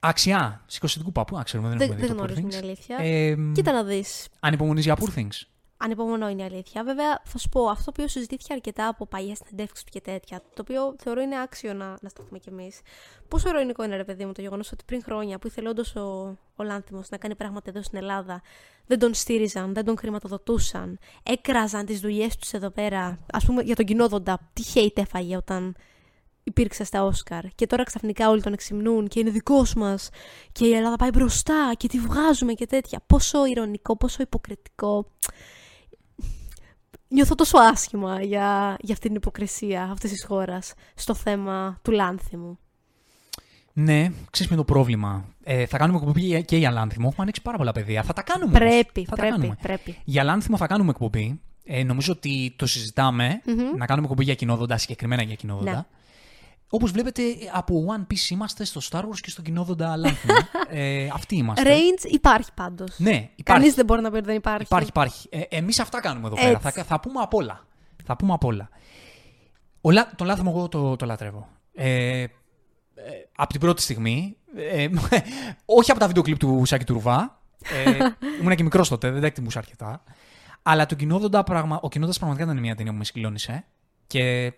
Αξιά. 0.00 0.62
Σήκωσε 0.66 0.96
την 0.96 1.04
κούπα. 1.04 1.24
Πού 1.24 1.36
να 1.36 1.42
ξέρουμε, 1.42 1.68
δεν, 1.68 1.78
Δεν, 1.78 1.86
έχουμε 1.86 2.00
δει 2.00 2.06
δεν 2.06 2.16
το 2.16 2.22
γνωρίζουμε 2.22 2.48
Poor 2.48 2.50
την 2.50 2.60
Things. 2.60 2.64
αλήθεια. 2.64 2.96
Ε, 3.00 3.52
Κοίτα 3.54 3.72
να 3.72 3.84
δεις. 3.84 4.28
Ανυπομονείς 4.40 4.84
για 4.84 4.96
Poor 5.00 5.18
Things. 5.18 5.40
Ανυπομονώ 5.84 6.28
είναι 6.28 6.42
η 6.42 6.44
αλήθεια. 6.44 6.84
Βέβαια, 6.84 7.22
θα 7.24 7.38
σου 7.38 7.48
πω 7.48 7.68
αυτό 7.68 7.84
το 7.84 7.90
οποίο 7.90 8.08
συζητήθηκε 8.08 8.52
αρκετά 8.52 8.88
από 8.88 9.06
παλιές 9.06 9.38
συνεντεύξεις 9.44 9.84
του 9.84 9.90
και 9.92 10.00
τέτοια, 10.00 10.38
το 10.38 10.60
οποίο 10.60 10.94
θεωρώ 10.98 11.20
είναι 11.20 11.40
άξιο 11.40 11.74
να, 11.74 11.96
να 12.00 12.08
σταθούμε 12.08 12.38
κι 12.38 12.48
εμείς. 12.48 12.80
Πόσο 13.28 13.48
ειρωνικό 13.48 13.84
είναι, 13.84 13.96
ρε 13.96 14.04
παιδί 14.04 14.24
μου, 14.24 14.32
το 14.32 14.40
γεγονός 14.40 14.72
ότι 14.72 14.84
πριν 14.84 15.02
χρόνια 15.02 15.38
που 15.38 15.46
ήθελε 15.46 15.68
όντως 15.68 15.96
ο, 15.96 16.38
ο 16.56 16.62
Λάνθιμος 16.62 17.08
να 17.08 17.16
κάνει 17.16 17.34
πράγματα 17.34 17.70
εδώ 17.70 17.82
στην 17.82 17.98
Ελλάδα, 17.98 18.42
δεν 18.86 18.98
τον 18.98 19.14
στήριζαν, 19.14 19.74
δεν 19.74 19.84
τον 19.84 19.98
χρηματοδοτούσαν, 19.98 20.98
έκραζαν 21.22 21.86
τις 21.86 22.00
δουλειές 22.00 22.36
τους 22.36 22.52
εδώ 22.52 22.70
πέρα. 22.70 23.18
Α 23.32 23.38
πούμε 23.38 23.62
για 23.62 23.76
τον 23.76 23.84
κοινόδοντα, 23.84 24.50
τι 24.52 24.62
hate 24.74 24.98
έφαγε 24.98 25.36
όταν 25.36 25.76
υπήρξε 26.44 26.84
στα 26.84 27.04
Όσκαρ. 27.04 27.48
Και 27.54 27.66
τώρα 27.66 27.82
ξαφνικά 27.82 28.28
όλοι 28.28 28.42
τον 28.42 28.52
εξυμνούν 28.52 29.08
και 29.08 29.20
είναι 29.20 29.30
δικός 29.30 29.74
μας. 29.74 30.08
Και 30.52 30.66
η 30.66 30.74
Ελλάδα 30.74 30.96
πάει 30.96 31.10
μπροστά 31.10 31.72
και 31.76 31.88
τη 31.88 31.98
βγάζουμε 31.98 32.52
και 32.52 32.66
τέτοια. 32.66 33.02
Πόσο 33.06 33.46
ηρωνικό, 33.46 33.96
πόσο 33.96 34.22
υποκριτικό. 34.22 35.06
Νιώθω 37.12 37.34
τόσο 37.34 37.58
άσχημα 37.58 38.22
για, 38.22 38.76
για 38.80 38.94
αυτή 38.94 39.06
την 39.06 39.14
υποκρισία 39.16 39.82
αυτής 39.92 40.10
της 40.10 40.24
χώρας 40.28 40.72
στο 40.94 41.14
θέμα 41.14 41.78
του 41.82 41.90
Λάνθιμου. 41.90 42.58
Ναι, 43.72 44.00
ξέρεις 44.02 44.12
ποιο 44.30 44.46
είναι 44.48 44.56
το 44.56 44.64
πρόβλημα. 44.64 45.24
Ε, 45.44 45.66
θα 45.66 45.78
κάνουμε 45.78 45.98
εκπομπή 45.98 46.20
για- 46.20 46.40
και 46.40 46.56
για 46.56 46.70
Λάνθιμο. 46.70 47.04
Έχουμε 47.06 47.22
ανοίξει 47.22 47.42
πάρα 47.42 47.56
πολλά 47.56 47.72
παιδεία. 47.72 48.02
Θα 48.02 48.12
τα 48.12 48.22
κάνουμε. 48.22 48.44
όμως. 48.46 48.58
Πρέπει, 48.58 49.04
θα 49.04 49.10
τα 49.16 49.22
πρέπει, 49.22 49.30
κάνουμε. 49.36 49.56
πρέπει. 49.62 49.96
Για 50.04 50.22
Λάνθιμο 50.24 50.56
θα 50.56 50.66
κάνουμε 50.66 50.90
εκπομπή. 50.90 51.40
Ε, 51.64 51.82
νομίζω 51.82 52.12
ότι 52.12 52.54
το 52.56 52.66
συζηταμε 52.66 53.40
Να 53.76 53.86
κάνουμε 53.86 54.06
εκπομπή 54.06 54.24
για 54.24 54.34
κοινόδοντα, 54.34 54.76
συγκεκριμένα 54.76 55.22
για 55.22 55.34
κοινόδοντα. 55.34 55.70
Ναι. 55.72 55.84
Όπως 56.74 56.90
βλέπετε, 56.90 57.22
από 57.52 57.84
One 57.88 58.12
Piece 58.12 58.30
είμαστε 58.30 58.64
στο 58.64 58.80
Star 58.90 59.00
Wars 59.00 59.20
και 59.20 59.30
στο 59.30 59.42
κοινόδοντα 59.42 59.96
Λάνθιμο. 59.96 60.34
ε, 60.70 61.08
αυτοί 61.12 61.36
είμαστε. 61.36 61.64
Range 61.68 62.10
υπάρχει 62.10 62.50
πάντως. 62.54 62.98
Ναι, 62.98 63.10
υπάρχει. 63.10 63.42
Κανείς 63.42 63.74
δεν 63.74 63.84
μπορεί 63.84 64.02
να 64.02 64.10
πει 64.10 64.16
ότι 64.16 64.26
δεν 64.26 64.36
υπάρχει. 64.36 64.62
Υπάρχει, 64.62 64.88
υπάρχει. 64.88 65.28
Ε, 65.30 65.40
Εμείς 65.48 65.80
αυτά 65.80 66.00
κάνουμε 66.00 66.26
εδώ 66.26 66.36
πέρα. 66.36 66.48
Έτσι. 66.48 66.70
Θα, 66.70 66.84
θα 66.84 67.00
πούμε 67.00 67.20
απ' 67.20 67.34
όλα. 67.34 67.66
Θα 68.04 68.16
πούμε 68.16 68.32
απ' 68.32 68.44
όλα. 68.44 68.68
Ο, 69.80 69.90
Λα- 69.90 70.10
τον 70.16 70.26
Λάνθιμο 70.26 70.52
εγώ 70.56 70.68
το, 70.68 70.96
το 70.96 71.06
λατρεύω. 71.06 71.48
Ε, 71.74 72.20
ε, 72.22 72.28
από 73.36 73.50
την 73.50 73.60
πρώτη 73.60 73.82
στιγμή. 73.82 74.36
Ε, 74.56 74.88
όχι 75.78 75.90
από 75.90 76.00
τα 76.00 76.06
βίντεο 76.06 76.22
κλιπ 76.22 76.38
του 76.38 76.62
Σάκη 76.64 76.84
του 76.84 76.92
Ρουβά. 76.92 77.42
Ε, 77.84 77.90
ήμουν 78.40 78.54
και 78.54 78.62
μικρός 78.62 78.88
τότε, 78.88 79.10
δεν 79.10 79.20
τα 79.20 79.26
εκτιμούσα 79.26 79.58
αρκετά. 79.58 80.02
Αλλά 80.62 80.86
το 80.86 80.94
κοινόδοντα, 80.94 81.42
πραγμα... 81.42 81.78
ο 81.82 81.88
κοινόδοντας 81.88 82.18
πραγματικά 82.18 82.50
ήταν 82.50 82.62
μια 82.62 82.74
ταινία 82.74 82.92
που 82.92 82.98
με 82.98 83.04
συγκλώνησε. 83.04 83.64
Και 84.06 84.52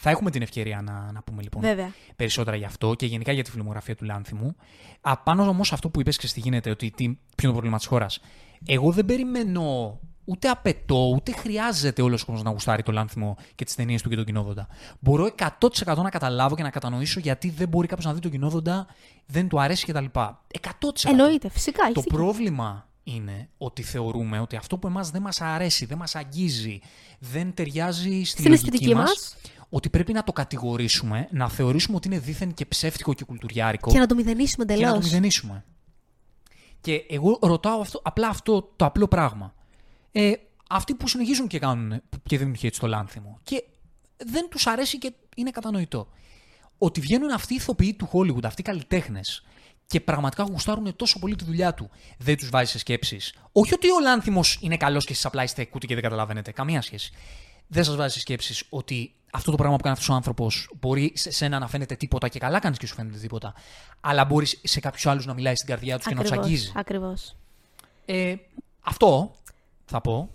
θα 0.00 0.10
έχουμε 0.10 0.30
την 0.30 0.42
ευκαιρία 0.42 0.82
να, 0.82 1.12
να 1.12 1.22
πούμε 1.22 1.42
λοιπόν 1.42 1.62
Βέβαια. 1.62 1.92
περισσότερα 2.16 2.56
γι' 2.56 2.64
αυτό 2.64 2.94
και 2.94 3.06
γενικά 3.06 3.32
για 3.32 3.44
τη 3.44 3.50
φιλμογραφία 3.50 3.96
του 3.96 4.04
Λάνθιμου. 4.04 4.56
Απάνω 5.00 5.48
όμως 5.48 5.72
αυτό 5.72 5.88
που 5.88 6.00
είπες 6.00 6.16
και 6.16 6.26
τι 6.26 6.40
γίνεται, 6.40 6.70
ότι 6.70 6.90
τι, 6.90 7.04
ποιο 7.04 7.14
είναι 7.42 7.46
το 7.46 7.52
πρόβλημα 7.52 7.76
της 7.76 7.86
χώρας. 7.86 8.20
Εγώ 8.66 8.92
δεν 8.92 9.04
περιμένω, 9.04 9.98
ούτε 10.24 10.48
απαιτώ, 10.48 11.08
ούτε 11.14 11.32
χρειάζεται 11.32 12.02
όλος 12.02 12.22
ο 12.22 12.24
κόσμος 12.24 12.44
να 12.44 12.50
γουστάρει 12.50 12.82
το 12.82 12.92
Λάνθιμο 12.92 13.36
και 13.54 13.64
τις 13.64 13.74
ταινίες 13.74 14.02
του 14.02 14.08
και 14.08 14.16
τον 14.16 14.24
κοινόδοντα. 14.24 14.68
Μπορώ 15.00 15.30
100% 15.60 15.96
να 15.96 16.10
καταλάβω 16.10 16.54
και 16.54 16.62
να 16.62 16.70
κατανοήσω 16.70 17.20
γιατί 17.20 17.50
δεν 17.50 17.68
μπορεί 17.68 17.86
κάποιος 17.86 18.06
να 18.06 18.14
δει 18.14 18.20
τον 18.20 18.30
κοινόδοντα, 18.30 18.86
δεν 19.26 19.48
του 19.48 19.60
αρέσει 19.60 19.86
κτλ. 19.86 20.04
100%. 20.04 20.28
Εννοείται, 21.04 21.50
φυσικά. 21.50 21.82
Το 21.82 21.88
έχεις 21.88 22.02
δίκιο. 22.02 22.18
πρόβλημα 22.18 22.88
είναι 23.02 23.48
ότι 23.58 23.82
θεωρούμε 23.82 24.40
ότι 24.40 24.56
αυτό 24.56 24.78
που 24.78 24.86
εμάς 24.86 25.10
δεν 25.10 25.22
μας 25.22 25.40
αρέσει, 25.40 25.84
δεν 25.86 25.98
μας 25.98 26.14
αγγίζει, 26.14 26.80
δεν 27.18 27.54
ταιριάζει 27.54 28.22
στη 28.24 28.24
Στην 28.24 28.44
λογική 28.44 28.66
αισθητική 28.66 28.94
μας, 28.94 29.08
μας. 29.08 29.36
Ότι 29.68 29.90
πρέπει 29.90 30.12
να 30.12 30.24
το 30.24 30.32
κατηγορήσουμε, 30.32 31.28
να 31.30 31.48
θεωρήσουμε 31.48 31.96
ότι 31.96 32.08
είναι 32.08 32.18
δίθεν 32.18 32.54
και 32.54 32.66
ψεύτικο 32.66 33.14
και 33.14 33.24
κουλτουριάρικο 33.24 33.90
Και 33.90 33.98
να 33.98 34.06
το 34.06 34.14
μηδενίσουμε 34.14 34.64
και 34.64 34.72
να 34.72 34.78
το 34.78 34.84
εντελώς. 34.84 35.04
μηδενίσουμε. 35.04 35.64
Και 36.80 37.04
εγώ 37.08 37.38
ρωτάω 37.42 37.80
αυτό, 37.80 38.00
απλά 38.02 38.28
αυτό 38.28 38.72
το 38.76 38.84
απλό 38.84 39.08
πράγμα. 39.08 39.54
Ε, 40.12 40.32
αυτοί 40.68 40.94
που 40.94 41.08
συνεχίζουν 41.08 41.46
και 41.46 41.58
κάνουν 41.58 42.02
και 42.22 42.38
δίνουν 42.38 42.56
hate 42.62 42.72
στο 42.72 42.86
λάνθιμο 42.86 43.38
και 43.42 43.64
δεν 44.16 44.48
τους 44.50 44.66
αρέσει 44.66 44.98
και 44.98 45.12
είναι 45.36 45.50
κατανοητό. 45.50 46.08
Ότι 46.78 47.00
βγαίνουν 47.00 47.30
αυτοί 47.30 47.52
οι 47.52 47.56
ηθοποιοί 47.56 47.94
του 47.94 48.08
Hollywood, 48.12 48.44
αυτοί 48.44 48.60
οι 48.60 48.64
καλλιτέχνες 48.64 49.42
και 49.86 50.00
πραγματικά 50.00 50.42
γουστάρουν 50.42 50.96
τόσο 50.96 51.18
πολύ 51.18 51.36
τη 51.36 51.44
δουλειά 51.44 51.74
του, 51.74 51.90
δεν 52.18 52.36
τους 52.36 52.50
βάζει 52.50 52.70
σε 52.70 52.78
σκέψεις. 52.78 53.34
Όχι 53.52 53.74
ότι 53.74 53.90
ο 53.90 54.00
λάνθιμος 54.00 54.58
είναι 54.60 54.76
καλός 54.76 55.04
και 55.04 55.12
εσεί 55.12 55.26
απλά 55.26 55.42
είστε 55.42 55.64
κούτι 55.64 55.86
και 55.86 55.94
δεν 55.94 56.02
καταλαβαίνετε. 56.02 56.52
Καμία 56.52 56.82
σχέση. 56.82 57.12
Δεν 57.68 57.84
σας 57.84 57.96
βάζει 57.96 58.12
σε 58.12 58.20
σκέψεις 58.20 58.64
ότι 58.68 59.12
αυτό 59.32 59.50
το 59.50 59.56
πράγμα 59.56 59.76
που 59.76 59.82
κάνει 59.82 59.94
αυτός 59.94 60.08
ο 60.08 60.14
άνθρωπος 60.14 60.70
μπορεί 60.80 61.12
σε 61.14 61.30
σένα 61.30 61.58
να 61.58 61.68
φαίνεται 61.68 61.94
τίποτα 61.94 62.28
και 62.28 62.38
καλά 62.38 62.58
κάνεις 62.58 62.78
και 62.78 62.86
σου 62.86 62.94
φαίνεται 62.94 63.18
τίποτα. 63.18 63.54
Αλλά 64.00 64.24
μπορείς 64.24 64.60
σε 64.62 64.80
κάποιους 64.80 65.06
άλλους 65.06 65.26
να 65.26 65.34
μιλάει 65.34 65.54
στην 65.54 65.68
καρδιά 65.68 65.96
τους 65.96 66.06
και 66.06 66.14
να 66.14 66.20
τους 66.22 66.32
αγγίζει. 66.32 66.72
Ακριβώς. 66.74 67.36
Ε, 68.04 68.34
αυτό 68.80 69.34
θα 69.84 70.00
πω. 70.00 70.30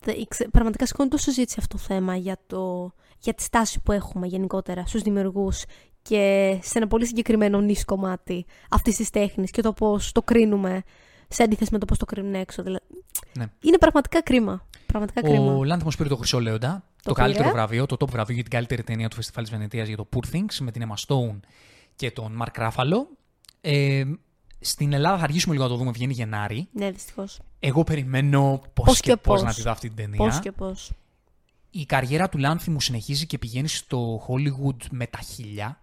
Δε- 0.00 0.24
ξε- 0.28 0.50
Πραγματικά 0.50 0.86
σηκώνει 0.86 1.08
τόσο 1.08 1.24
συζήτηση 1.24 1.56
αυτό 1.58 1.76
το 1.76 1.82
θέμα 1.82 2.16
για, 2.16 2.38
το, 2.46 2.92
για 3.18 3.34
τη 3.34 3.42
στάση 3.42 3.80
που 3.80 3.92
έχουμε 3.92 4.26
γενικότερα 4.26 4.86
στους 4.86 5.02
δημιουργούς 5.02 5.62
και 6.02 6.58
σε 6.62 6.78
ένα 6.78 6.86
πολύ 6.86 7.06
συγκεκριμένο 7.06 7.60
νης 7.60 7.84
κομμάτι 7.84 8.46
αυτής 8.70 8.96
της 8.96 9.10
τέχνης 9.10 9.50
και 9.50 9.62
το 9.62 9.72
πώς 9.72 10.12
το 10.12 10.22
κρίνουμε 10.22 10.82
σε 11.28 11.42
αντίθεση 11.42 11.70
με 11.72 11.78
το 11.78 11.84
πώς 11.84 11.98
το 11.98 12.04
κρίνουν 12.04 12.34
έξω. 12.34 12.62
Δηλαδή, 12.62 12.82
Ναι. 13.38 13.46
Είναι 13.60 13.78
πραγματικά 13.78 14.22
κρίμα. 14.22 14.66
Πραγματικά 14.86 15.20
κρίμα. 15.22 15.52
Ο 15.52 15.64
Λάνθιμος 15.64 15.96
πήρε 15.96 16.08
το 16.08 16.16
Χρυσό 16.16 16.40
Λέοντα, 16.40 16.82
το, 16.96 17.02
Το 17.02 17.12
καλύτερο 17.12 17.44
πήρε. 17.44 17.54
βραβείο, 17.56 17.86
το 17.86 17.96
top 18.00 18.08
βραβείο 18.08 18.34
για 18.34 18.42
την 18.42 18.52
καλύτερη 18.52 18.82
ταινία 18.82 19.08
του 19.08 19.16
Φεστιβάλ 19.16 19.44
της 19.44 19.52
Βενετίας 19.52 19.88
για 19.88 19.96
το 19.96 20.08
Poor 20.16 20.34
Things 20.34 20.54
με 20.60 20.70
την 20.70 20.82
Emma 20.88 20.94
Stone 21.06 21.40
και 21.96 22.10
τον 22.10 22.32
Μαρκ 22.32 22.56
Ράφαλο. 22.58 23.08
Ε, 23.60 24.04
στην 24.60 24.92
Ελλάδα 24.92 25.18
θα 25.18 25.24
αργήσουμε 25.24 25.54
λίγο 25.54 25.66
να 25.66 25.72
το 25.72 25.76
δούμε, 25.78 25.90
βγαίνει 25.90 26.12
Γενάρη. 26.12 26.68
Ναι, 26.72 26.90
δυστυχώς. 26.90 27.38
Εγώ 27.60 27.84
περιμένω 27.84 28.62
πώς 28.74 28.84
Πώς 28.86 29.00
και, 29.00 29.10
και 29.10 29.16
πώς 29.16 29.34
πώς. 29.40 29.42
να 29.48 29.54
τη 29.54 29.62
δω 29.62 29.70
αυτή 29.70 29.86
την 29.88 29.96
ταινία. 29.96 30.16
Πώς 30.16 30.40
και 30.40 30.52
πώς. 30.52 30.92
Η 31.70 31.84
καριέρα 31.84 32.28
του 32.28 32.38
Λάνθιμου 32.38 32.80
συνεχίζει 32.80 33.26
και 33.26 33.38
πηγαίνει 33.38 33.68
στο 33.68 34.26
Hollywood 34.28 34.86
με 34.90 35.06
τα 35.06 35.18
χίλια. 35.18 35.78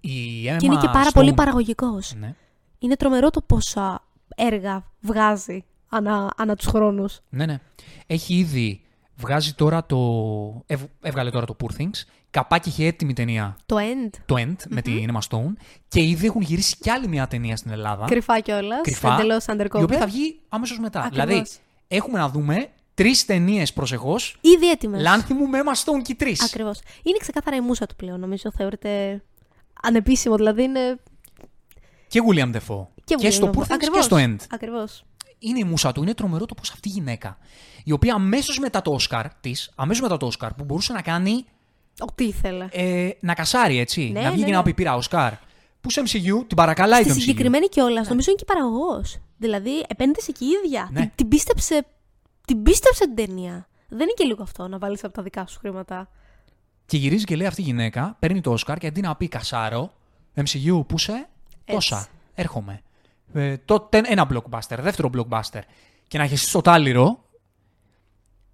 Η 0.00 0.44
Emma 0.48 0.56
Και 0.58 0.66
είναι 0.66 0.76
και 0.80 0.86
πάρα 0.92 1.08
Stone- 1.10 1.14
πολύ 1.14 1.32
παραγωγικός. 1.34 2.14
Ναι. 2.18 2.34
Είναι 2.78 2.96
τρομερό 2.96 3.30
το 3.30 3.40
πόσα 3.42 4.02
έργα 4.36 4.84
βγάζει 5.00 5.64
ανά, 5.92 6.32
ανά 6.36 6.56
τους 6.56 6.66
χρόνους. 6.66 7.20
Ναι, 7.28 7.46
ναι. 7.46 7.58
Έχει 8.06 8.34
ήδη 8.34 8.80
βγάζει 9.16 9.54
τώρα 9.54 9.86
το. 9.86 9.98
έβ- 10.66 10.90
έβγαλε 11.02 11.30
τώρα 11.30 11.46
το 11.46 11.56
Poor 11.62 11.80
Things. 11.80 12.02
Καπάκι 12.30 12.68
είχε 12.68 12.86
έτοιμη 12.86 13.12
ταινία 13.12 13.56
Το 13.66 13.76
End. 13.78 14.10
το 14.26 14.34
End 14.38 14.56
με 14.68 14.82
την 14.82 15.10
Emma 15.12 15.18
Stone. 15.28 15.52
Και 15.88 16.02
ήδη 16.02 16.26
έχουν 16.26 16.40
γυρίσει 16.40 16.76
κι 16.76 16.90
άλλη 16.90 17.08
μια 17.08 17.26
ταινία 17.26 17.56
στην 17.56 17.70
Ελλάδα. 17.70 18.04
Κρυφά 18.06 18.40
κιόλας. 18.40 18.80
Κρυφά, 18.82 19.12
Εντελώς 19.14 19.44
undercover. 19.48 19.80
Η 19.80 19.82
οποία 19.82 19.98
θα 19.98 20.06
βγει 20.06 20.40
αμέσως 20.48 20.78
μετά. 20.78 21.00
Ακριβώς. 21.00 21.24
Δηλαδή, 21.26 21.48
έχουμε 21.88 22.18
να 22.18 22.28
δούμε 22.28 22.68
τρεις 22.94 23.24
ταινίες 23.24 23.72
προσεχώς. 23.72 24.38
Ήδη 24.40 24.70
έτοιμες. 24.70 25.02
Λάνθιμου 25.02 25.46
με 25.48 25.58
Emma 25.64 25.72
Stone 25.78 26.02
και 26.02 26.14
τρεις. 26.14 26.42
Ακριβώς. 26.44 26.80
Είναι 27.02 27.16
ξεκάθαρα 27.20 27.56
η 27.56 27.60
μουσα 27.60 27.86
του 27.86 27.96
πλέον. 27.96 28.20
Νομίζω 28.20 28.50
θεωρείται 28.56 29.22
ανεπίσημο. 29.82 30.36
Δηλαδή 30.36 30.62
είναι. 30.62 30.98
Και 32.08 32.20
William 32.30 32.54
Defoe. 32.54 32.86
Και, 33.04 33.14
και 33.14 33.30
στο 33.30 33.50
Poor 33.54 33.60
Things 33.62 33.76
και 33.92 34.00
στο 34.00 34.16
End. 34.20 34.36
Ακριβώς. 34.50 35.04
Είναι 35.42 35.58
η 35.58 35.64
μουσα 35.64 35.92
του. 35.92 36.02
Είναι 36.02 36.14
τρομερό 36.14 36.46
το 36.46 36.54
πώς 36.54 36.70
αυτή 36.70 36.88
η 36.88 36.92
γυναίκα, 36.92 37.38
η 37.84 37.92
οποία 37.92 38.14
αμέσως 38.14 38.58
μετά 38.58 38.82
το 38.82 38.96
Oscar 39.00 39.24
της, 39.40 39.70
αμέσως 39.74 40.02
μετά 40.02 40.16
το 40.16 40.30
Oscar, 40.32 40.48
που 40.56 40.64
μπορούσε 40.64 40.92
να 40.92 41.02
κάνει. 41.02 41.44
Ό,τι 41.98 42.24
ήθελε. 42.24 42.68
Ε, 42.70 43.10
να 43.20 43.34
κασάρει, 43.34 43.78
έτσι. 43.78 44.10
Ναι, 44.12 44.20
να 44.20 44.30
βγει 44.30 44.40
ναι, 44.40 44.46
και 44.46 44.52
να 44.52 44.56
ναι. 44.56 44.64
πει 44.64 44.74
πήρα 44.74 44.98
Oscar. 45.02 45.30
Που 45.80 45.90
σε 45.90 46.00
MCU 46.00 46.44
την 46.46 46.56
παρακαλάει 46.56 47.02
Στη 47.02 47.10
το 47.10 47.16
MCU. 47.16 47.20
συγκεκριμένη 47.20 47.68
κιόλας, 47.68 48.08
νομίζω 48.08 48.30
είναι 48.30 48.38
και 48.38 48.44
παραγωγός. 48.44 49.18
Δηλαδή, 49.36 49.84
επένδυσε 49.88 50.32
και 50.32 50.44
η 50.44 50.48
ίδια. 50.64 50.88
Ναι. 50.92 51.00
Την, 51.00 51.10
την, 51.14 51.28
πίστεψε, 51.28 51.86
την 52.46 52.62
πίστεψε 52.62 53.04
την 53.04 53.14
ταινία. 53.14 53.68
Δεν 53.88 54.00
είναι 54.00 54.12
και 54.16 54.24
λίγο 54.24 54.42
αυτό 54.42 54.68
να 54.68 54.78
βάλεις 54.78 55.04
από 55.04 55.12
τα 55.12 55.22
δικά 55.22 55.46
σου 55.46 55.58
χρήματα. 55.58 56.08
Και 56.86 56.96
γυρίζει 56.96 57.24
και 57.24 57.36
λέει 57.36 57.46
αυτή 57.46 57.60
η 57.60 57.64
γυναίκα, 57.64 58.16
παίρνει 58.18 58.40
το 58.40 58.54
Oscar 58.58 58.76
και 58.78 58.86
αντί 58.86 59.00
να 59.00 59.16
πει 59.16 59.28
κασάρο, 59.28 59.92
MCU, 60.36 60.86
πού 60.86 60.94
είσαι, 60.96 61.28
τόσα. 61.64 62.08
Έρχομαι. 62.34 62.82
Ε, 63.32 63.56
τότε 63.56 64.02
ένα 64.04 64.28
blockbuster, 64.32 64.78
δεύτερο 64.80 65.10
blockbuster. 65.16 65.60
Και 66.08 66.18
να 66.18 66.24
έχεις 66.24 66.48
στο 66.48 66.60
τάλιρο, 66.60 67.24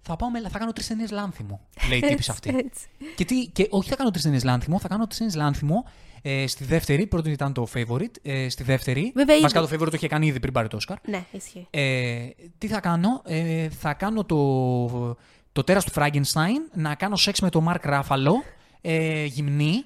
θα, 0.01 0.15
πάω 0.15 0.29
με, 0.29 0.49
θα 0.49 0.59
κάνω 0.59 0.71
τρεις 0.73 0.87
ταινίες 0.87 1.11
λάνθιμο. 1.11 1.59
Λέει 1.89 1.97
η 1.97 2.01
τύπη 2.01 2.13
Έτσι, 2.13 2.31
αυτή. 2.31 2.49
έτσι. 2.49 2.87
Και, 3.15 3.25
τι, 3.25 3.47
και 3.47 3.67
όχι 3.69 3.89
θα 3.89 3.95
κάνω 3.95 4.09
τρεις 4.09 4.23
ταινίες 4.23 4.43
λάνθιμο, 4.43 4.79
θα 4.79 4.87
κάνω 4.87 5.05
τρεις 5.05 5.17
ταινίες 5.17 5.35
λάνθιμο 5.35 5.85
ε, 6.21 6.47
στη 6.47 6.63
δεύτερη. 6.63 7.07
Πρώτη 7.07 7.31
ήταν 7.31 7.53
το 7.53 7.67
favorite. 7.73 8.11
Ε, 8.21 8.49
στη 8.49 8.63
δεύτερη. 8.63 9.11
Βέβαια, 9.15 9.39
Βασικά 9.41 9.59
ήδη. 9.59 9.69
το 9.69 9.75
favorite 9.75 9.89
το 9.89 9.95
είχε 9.95 10.07
κάνει 10.07 10.27
ήδη 10.27 10.39
πριν 10.39 10.53
πάρει 10.53 10.67
το 10.67 10.77
Oscar. 10.87 10.95
Ναι, 11.07 11.23
ισχύει. 11.31 11.67
Ε, 11.69 12.27
τι 12.57 12.67
θα 12.67 12.79
κάνω, 12.79 13.21
ε, 13.25 13.69
θα 13.69 13.93
κάνω 13.93 14.23
το, 14.23 15.17
το 15.51 15.63
τέρας 15.63 15.85
του 15.85 15.91
Frankenstein, 15.95 16.61
να 16.73 16.95
κάνω 16.95 17.15
σεξ 17.15 17.39
με 17.39 17.49
τον 17.49 17.63
Μαρκ 17.63 17.85
Ράφαλο, 17.85 18.43
ε, 18.81 19.23
γυμνή. 19.25 19.83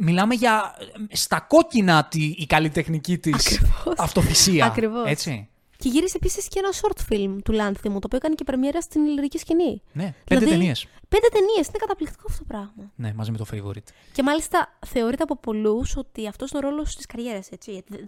Μιλάμε 0.00 0.34
για 0.34 0.74
ε, 1.08 1.16
στα 1.16 1.40
κόκκινα 1.40 2.04
τη, 2.04 2.24
η 2.24 2.46
καλλιτεχνική 2.46 3.18
της 3.18 3.34
Ακριβώς. 3.34 3.94
αυτοθυσία. 3.98 4.66
Ακριβώς. 4.66 5.10
Έτσι. 5.10 5.48
Και 5.76 5.88
γύρισε 5.88 6.16
επίσης 6.16 6.48
και 6.48 6.58
ένα 6.58 6.68
short 6.72 7.12
film 7.12 7.38
του 7.44 7.52
Λάνθιμου, 7.52 7.94
το 7.98 8.04
οποίο 8.04 8.18
έκανε 8.18 8.34
και 8.34 8.44
πρεμιέρα 8.44 8.80
στην 8.80 9.04
λυρική 9.06 9.38
σκηνή. 9.38 9.82
Ναι, 9.92 10.02
πέντε 10.02 10.14
Δηλαδή, 10.40 10.46
ταινίες. 10.46 10.86
Πέντε 11.08 11.26
ταινίες. 11.32 11.66
Είναι 11.66 11.78
καταπληκτικό 11.78 12.24
αυτό 12.28 12.38
το 12.38 12.44
πράγμα. 12.48 12.92
Ναι, 12.94 13.12
μαζί 13.14 13.30
με 13.30 13.36
το 13.36 13.44
favorite. 13.52 13.88
Και 14.12 14.22
μάλιστα 14.22 14.78
θεωρείται 14.86 15.22
από 15.22 15.36
πολλούς 15.36 15.96
ότι 15.96 16.28
αυτός 16.28 16.50
είναι 16.50 16.66
ο 16.66 16.68
ρόλος 16.70 16.96
της 16.96 17.06
καριέρας. 17.06 17.48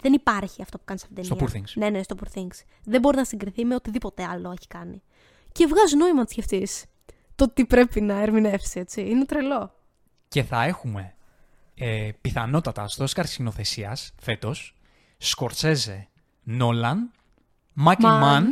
Δεν 0.01 0.13
υπάρχει 0.13 0.63
αυτό 0.63 0.79
που 0.79 0.85
κάνεις 0.85 1.03
σε 1.03 1.09
αυτήν 1.11 1.25
την 1.25 1.37
Στο 1.37 1.45
ταινία. 1.45 1.65
Poor 1.65 1.69
Things. 1.69 1.73
Ναι, 1.75 1.89
ναι, 1.89 2.03
στο 2.03 2.17
Poor 2.21 2.39
Things. 2.39 2.65
Δεν 2.85 3.01
μπορεί 3.01 3.17
να 3.17 3.25
συγκριθεί 3.25 3.65
με 3.65 3.75
οτιδήποτε 3.75 4.25
άλλο 4.25 4.51
έχει 4.51 4.67
κάνει. 4.69 5.03
Και 5.53 5.67
βγάζει 5.67 5.97
νόημα 5.97 6.19
να 6.19 6.25
τη 6.25 6.33
σκεφτείς 6.33 6.85
το 7.35 7.49
τι 7.49 7.65
πρέπει 7.65 8.01
να 8.01 8.21
ερμηνεύσει, 8.21 8.81
έτσι. 8.81 9.01
Είναι 9.01 9.25
τρελό. 9.25 9.75
Και 10.29 10.43
θα 10.43 10.65
έχουμε 10.65 11.15
ε, 11.81 12.11
πιθανότατα 12.21 12.89
στο 12.89 13.05
Oscar 13.05 13.23
σκηνοθεσίας 13.27 14.13
φέτος 14.21 14.75
Σκορτσέζε, 15.19 16.09
Νόλαν, 16.43 17.11
Μάκη 17.73 18.03
Μαν. 18.03 18.21
Μαν, 18.21 18.47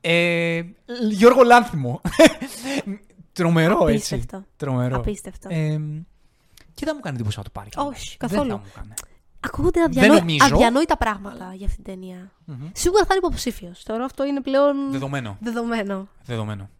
ε, 0.00 0.62
Γιώργο 1.10 1.42
Λάνθιμο. 1.42 2.00
Τρομερό, 3.32 3.86
έτσι. 3.86 4.14
Απίστευτο. 4.14 4.44
Τρομερό. 4.56 4.96
Απίστευτο. 4.96 5.48
Ε, 5.50 5.80
και 6.74 6.84
δεν 6.84 6.92
μου 6.96 7.00
κάνει 7.00 7.16
εντύπωση 7.16 7.38
να 7.38 7.44
το 7.44 7.50
πάρει. 7.50 7.68
κιόλας. 7.68 7.92
Όχι, 7.96 8.16
Δεν 8.20 8.28
καθόλου. 8.28 8.50
θα 8.50 8.56
μου 8.56 8.70
κάνει. 8.74 8.92
Ακούγονται 9.40 9.80
δεν 9.80 9.88
αδιανό... 9.88 10.14
νομίζω. 10.18 10.44
αδιανόητα 10.44 10.96
πράγματα 10.96 11.54
για 11.54 11.66
αυτήν 11.66 11.84
την 11.84 11.92
ταινια 11.94 12.32
Σίγουρα 12.72 13.04
θα 13.04 13.14
είναι 13.14 13.26
υποψήφιος. 13.26 13.82
Θεωρώ 13.82 14.04
αυτό 14.04 14.24
είναι 14.24 14.40
πλέον 14.40 14.90
Δεδομένο. 14.90 15.36
δεδομένο. 15.40 16.08
Δεδομένο. 16.24 16.70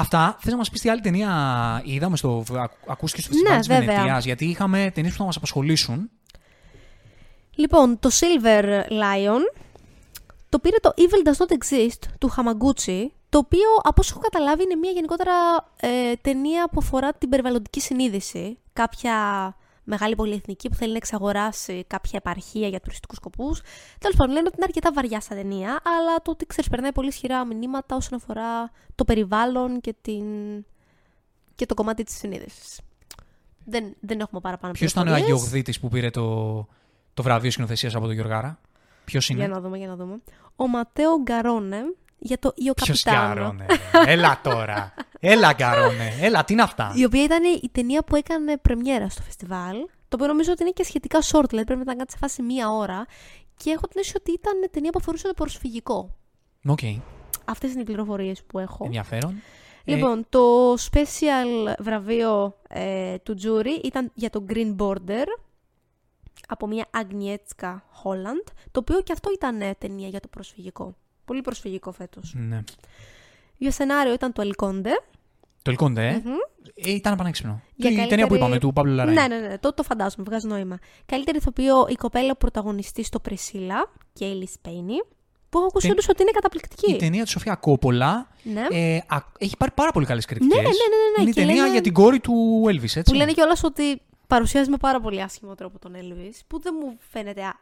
Αυτά. 0.00 0.36
Θες 0.40 0.52
να 0.52 0.58
μας 0.58 0.70
πεις 0.70 0.80
τι 0.80 0.88
άλλη 0.88 1.00
ταινία 1.00 1.82
είδαμε 1.84 2.16
στο. 2.16 2.44
ακου- 2.56 2.90
Ακούστηκε 2.90 3.22
στο 3.22 3.32
Ναι, 3.34 3.38
φεστιβάλ 3.38 3.58
της 3.58 3.68
βέβαια. 3.68 3.94
Βενετίας, 3.94 4.24
γιατί 4.24 4.44
είχαμε 4.44 4.90
ταινίες 4.94 5.12
που 5.12 5.18
θα 5.18 5.24
μας 5.24 5.36
απασχολήσουν. 5.36 6.10
Λοιπόν, 7.54 7.98
το 7.98 8.10
Silver 8.12 8.64
Lion 8.88 9.40
το 10.48 10.58
πήρε 10.58 10.76
το 10.80 10.92
Evil 10.96 11.28
Does 11.28 11.32
Not 11.46 11.52
Exist 11.58 12.08
του 12.18 12.30
Hamaguchi, 12.36 13.04
Το 13.28 13.38
οποίο, 13.38 13.68
από 13.82 13.94
όσο 14.00 14.10
έχω 14.12 14.20
καταλάβει, 14.30 14.62
είναι 14.62 14.74
μια 14.74 14.90
γενικότερα 14.90 15.32
ε, 15.76 16.12
ταινία 16.20 16.68
που 16.72 16.80
αφορά 16.82 17.12
την 17.12 17.28
περιβαλλοντική 17.28 17.80
συνείδηση. 17.80 18.58
Κάποια 18.72 19.14
μεγάλη 19.90 20.14
πολυεθνική 20.14 20.68
που 20.68 20.74
θέλει 20.74 20.90
να 20.90 20.96
εξαγοράσει 20.96 21.84
κάποια 21.86 22.20
επαρχία 22.24 22.68
για 22.68 22.80
τουριστικούς 22.80 23.16
σκοπούς. 23.16 23.60
Τέλος 23.98 24.16
πάντων, 24.16 24.34
λένε 24.34 24.46
ότι 24.46 24.56
είναι 24.56 24.66
αρκετά 24.68 24.92
βαριά 24.92 25.20
σαν 25.20 25.36
ταινία, 25.36 25.68
αλλά 25.68 26.22
το 26.22 26.30
ότι 26.30 26.46
ξέρεις, 26.46 26.70
περνάει 26.70 26.92
πολύ 26.92 27.08
ισχυρά 27.08 27.46
μηνύματα 27.46 27.96
όσον 27.96 28.18
αφορά 28.18 28.70
το 28.94 29.04
περιβάλλον 29.04 29.80
και, 29.80 29.94
την... 30.02 30.24
και 31.54 31.66
το 31.66 31.74
κομμάτι 31.74 32.02
της 32.04 32.16
συνείδησης. 32.16 32.80
Δεν, 33.64 33.94
δεν 34.00 34.20
έχουμε 34.20 34.40
παραπάνω 34.40 34.72
Ποιος 34.72 34.90
ήταν 34.90 35.02
ο 35.02 35.06
πληροφορίες. 35.06 35.38
Αγιογδίτης 35.38 35.80
που 35.80 35.88
πήρε 35.88 36.10
το, 36.10 36.56
το 37.14 37.22
βραβείο 37.22 37.50
σκηνοθεσίας 37.50 37.94
από 37.94 38.04
τον 38.04 38.14
Γιωργάρα; 38.14 38.58
Ποιος 39.04 39.28
είναι; 39.28 39.38
Για 39.38 39.48
να 39.48 39.60
δούμε, 39.60 39.78
για 39.78 39.88
να 39.88 39.96
δούμε. 39.96 40.20
Ο 40.56 40.68
Ματέο 40.68 41.22
Γκαρόνε 41.22 41.82
για 42.18 42.38
το 42.38 42.52
Ιο 42.56 42.74
Ποιος 42.74 43.02
Καπιτάνο. 43.02 43.34
Γκαρόνε. 43.34 43.66
ρε; 43.66 44.12
Έλα 44.12 44.40
τώρα. 44.42 44.94
Έλα 45.20 45.52
Γκαρόνε. 45.52 46.12
Έλα, 46.20 46.44
τι 46.44 46.52
είναι 46.52 46.62
αυτά; 46.62 46.92
Η 46.96 47.04
οποία 47.04 47.24
ήταν 47.24 47.42
η 47.62 47.68
ταινία 47.72 48.02
που 48.02 48.16
έκανε 48.16 48.56
πρεμιέρα 48.56 49.08
στο 49.08 49.22
φεστιβάλ. 49.22 49.76
Το 50.08 50.16
οποίο 50.16 50.26
νομίζω 50.26 50.52
ότι 50.52 50.62
είναι 50.62 50.70
και 50.70 50.84
σχετικά 50.84 51.18
short, 51.22 51.44
δηλαδή 51.48 51.66
πρέπει 51.66 51.76
να 51.76 51.82
ήταν 51.82 51.96
κάτι 51.98 52.12
σε 52.12 52.18
φάση 52.18 52.42
μία 52.42 52.70
ώρα. 52.70 53.06
Και 53.56 53.70
έχω 53.70 53.86
την 53.86 54.00
αίσθηση 54.00 54.16
ότι 54.16 54.32
ήταν 54.32 54.70
ταινία 54.70 54.90
που 54.90 54.98
αφορούσε 55.00 55.26
το 55.26 55.34
προσφυγικό. 55.34 56.14
Οκ. 56.66 56.78
Αυτές 57.44 57.72
είναι 57.72 57.80
οι 57.80 57.84
πληροφορίες 57.84 58.42
που 58.42 58.58
έχω. 58.58 58.84
Ενδιαφέρον. 58.84 59.34
Ε, 59.84 59.94
Λοιπόν, 59.94 60.26
το 60.28 60.72
special 60.72 61.74
βραβείο 61.78 62.56
ε, 62.68 63.18
του 63.18 63.36
jury 63.42 63.84
ήταν 63.84 64.10
για 64.14 64.30
το 64.30 64.44
Green 64.48 64.76
Border 64.76 65.26
από 66.48 66.66
μια 66.66 66.86
Agnieszka 66.90 67.84
Holland, 68.04 68.52
το 68.70 68.80
οποίο 68.80 69.00
και 69.00 69.12
αυτό 69.12 69.30
ήταν 69.32 69.60
ε, 69.60 69.74
ταινία 69.78 70.08
για 70.08 70.20
το 70.20 70.28
προσφυγικό. 70.28 70.94
Πολύ 71.24 71.40
προσφυγικό 71.40 71.92
φέτος. 71.92 72.34
ναι. 72.36 72.62
Για 73.60 73.70
σενάριο 73.70 74.12
ήταν 74.12 74.32
το 74.32 74.42
El 74.42 74.54
Conde. 74.54 74.90
Το 75.62 75.70
Ελκόντε, 75.70 76.06
ε; 76.06 76.22
ε, 76.74 76.90
ήταν 76.94 77.16
πανέξυπνο. 77.16 77.50
Για 77.50 77.90
Η 77.90 77.92
ταινία 77.92 77.98
καλύτερη- 77.98 78.26
που 78.28 78.34
είπαμε, 78.34 78.58
του 78.58 78.72
Παύλου 78.72 78.94
Λαράι. 78.94 79.14
Ναι, 79.14 79.26
ναι, 79.28 79.36
ναι, 79.48 79.58
το, 79.58 79.74
το 79.74 79.82
φαντάζομαι, 79.82 80.24
βγάζει 80.26 80.46
νόημα. 80.46 80.78
Καλύτερη 81.06 81.36
ηθοποιό 81.36 81.86
η 81.88 81.94
κοπέλα 81.94 82.36
πρωταγωνιστή 82.36 83.02
στο 83.04 83.20
Πρεσίλα, 83.20 83.90
Κέιλι 84.12 84.46
Σπέινι, 84.48 84.96
που 85.50 85.58
έχω 85.58 85.66
ακούσει 85.66 85.86
Τε- 85.86 85.92
όντως 85.92 86.08
ότι 86.08 86.22
είναι 86.22 86.30
καταπληκτική. 86.30 86.90
Η 86.92 86.96
ταινία 86.96 87.22
της 87.22 87.30
Σοφία 87.32 87.54
Κόπολα 87.54 88.28
Ναι. 88.42 88.66
ε, 88.70 88.96
α- 88.96 89.26
έχει 89.38 89.56
πάρει 89.56 89.70
πάρα 89.74 89.90
πολύ 89.90 90.06
καλές 90.06 90.24
κριτικές. 90.24 90.56
ναι, 90.56 90.62
ναι, 90.62 90.68
ναι, 90.68 90.72
ναι, 91.16 91.20
Είναι 91.20 91.30
η 91.30 91.32
και 91.32 91.40
ταινία 91.40 91.54
λένε- 91.54 91.72
για 91.72 91.80
την 91.80 91.92
κόρη 91.92 92.20
του 92.20 92.62
Elvis, 92.66 92.82
έτσι. 92.82 93.02
Που 93.02 93.14
λένε 93.14 93.32
κιόλας 93.32 93.64
ότι 93.64 94.00
παρουσιάζει 94.26 94.70
με 94.70 94.76
πάρα 94.76 95.00
πολύ 95.00 95.22
άσχημο 95.22 95.54
τρόπο 95.54 95.78
τον 95.78 95.92
Elvis, 95.94 96.38
που 96.46 96.60
δεν 96.60 96.74
μου 96.80 96.96
φαίνεται 97.10 97.42
α, 97.42 97.60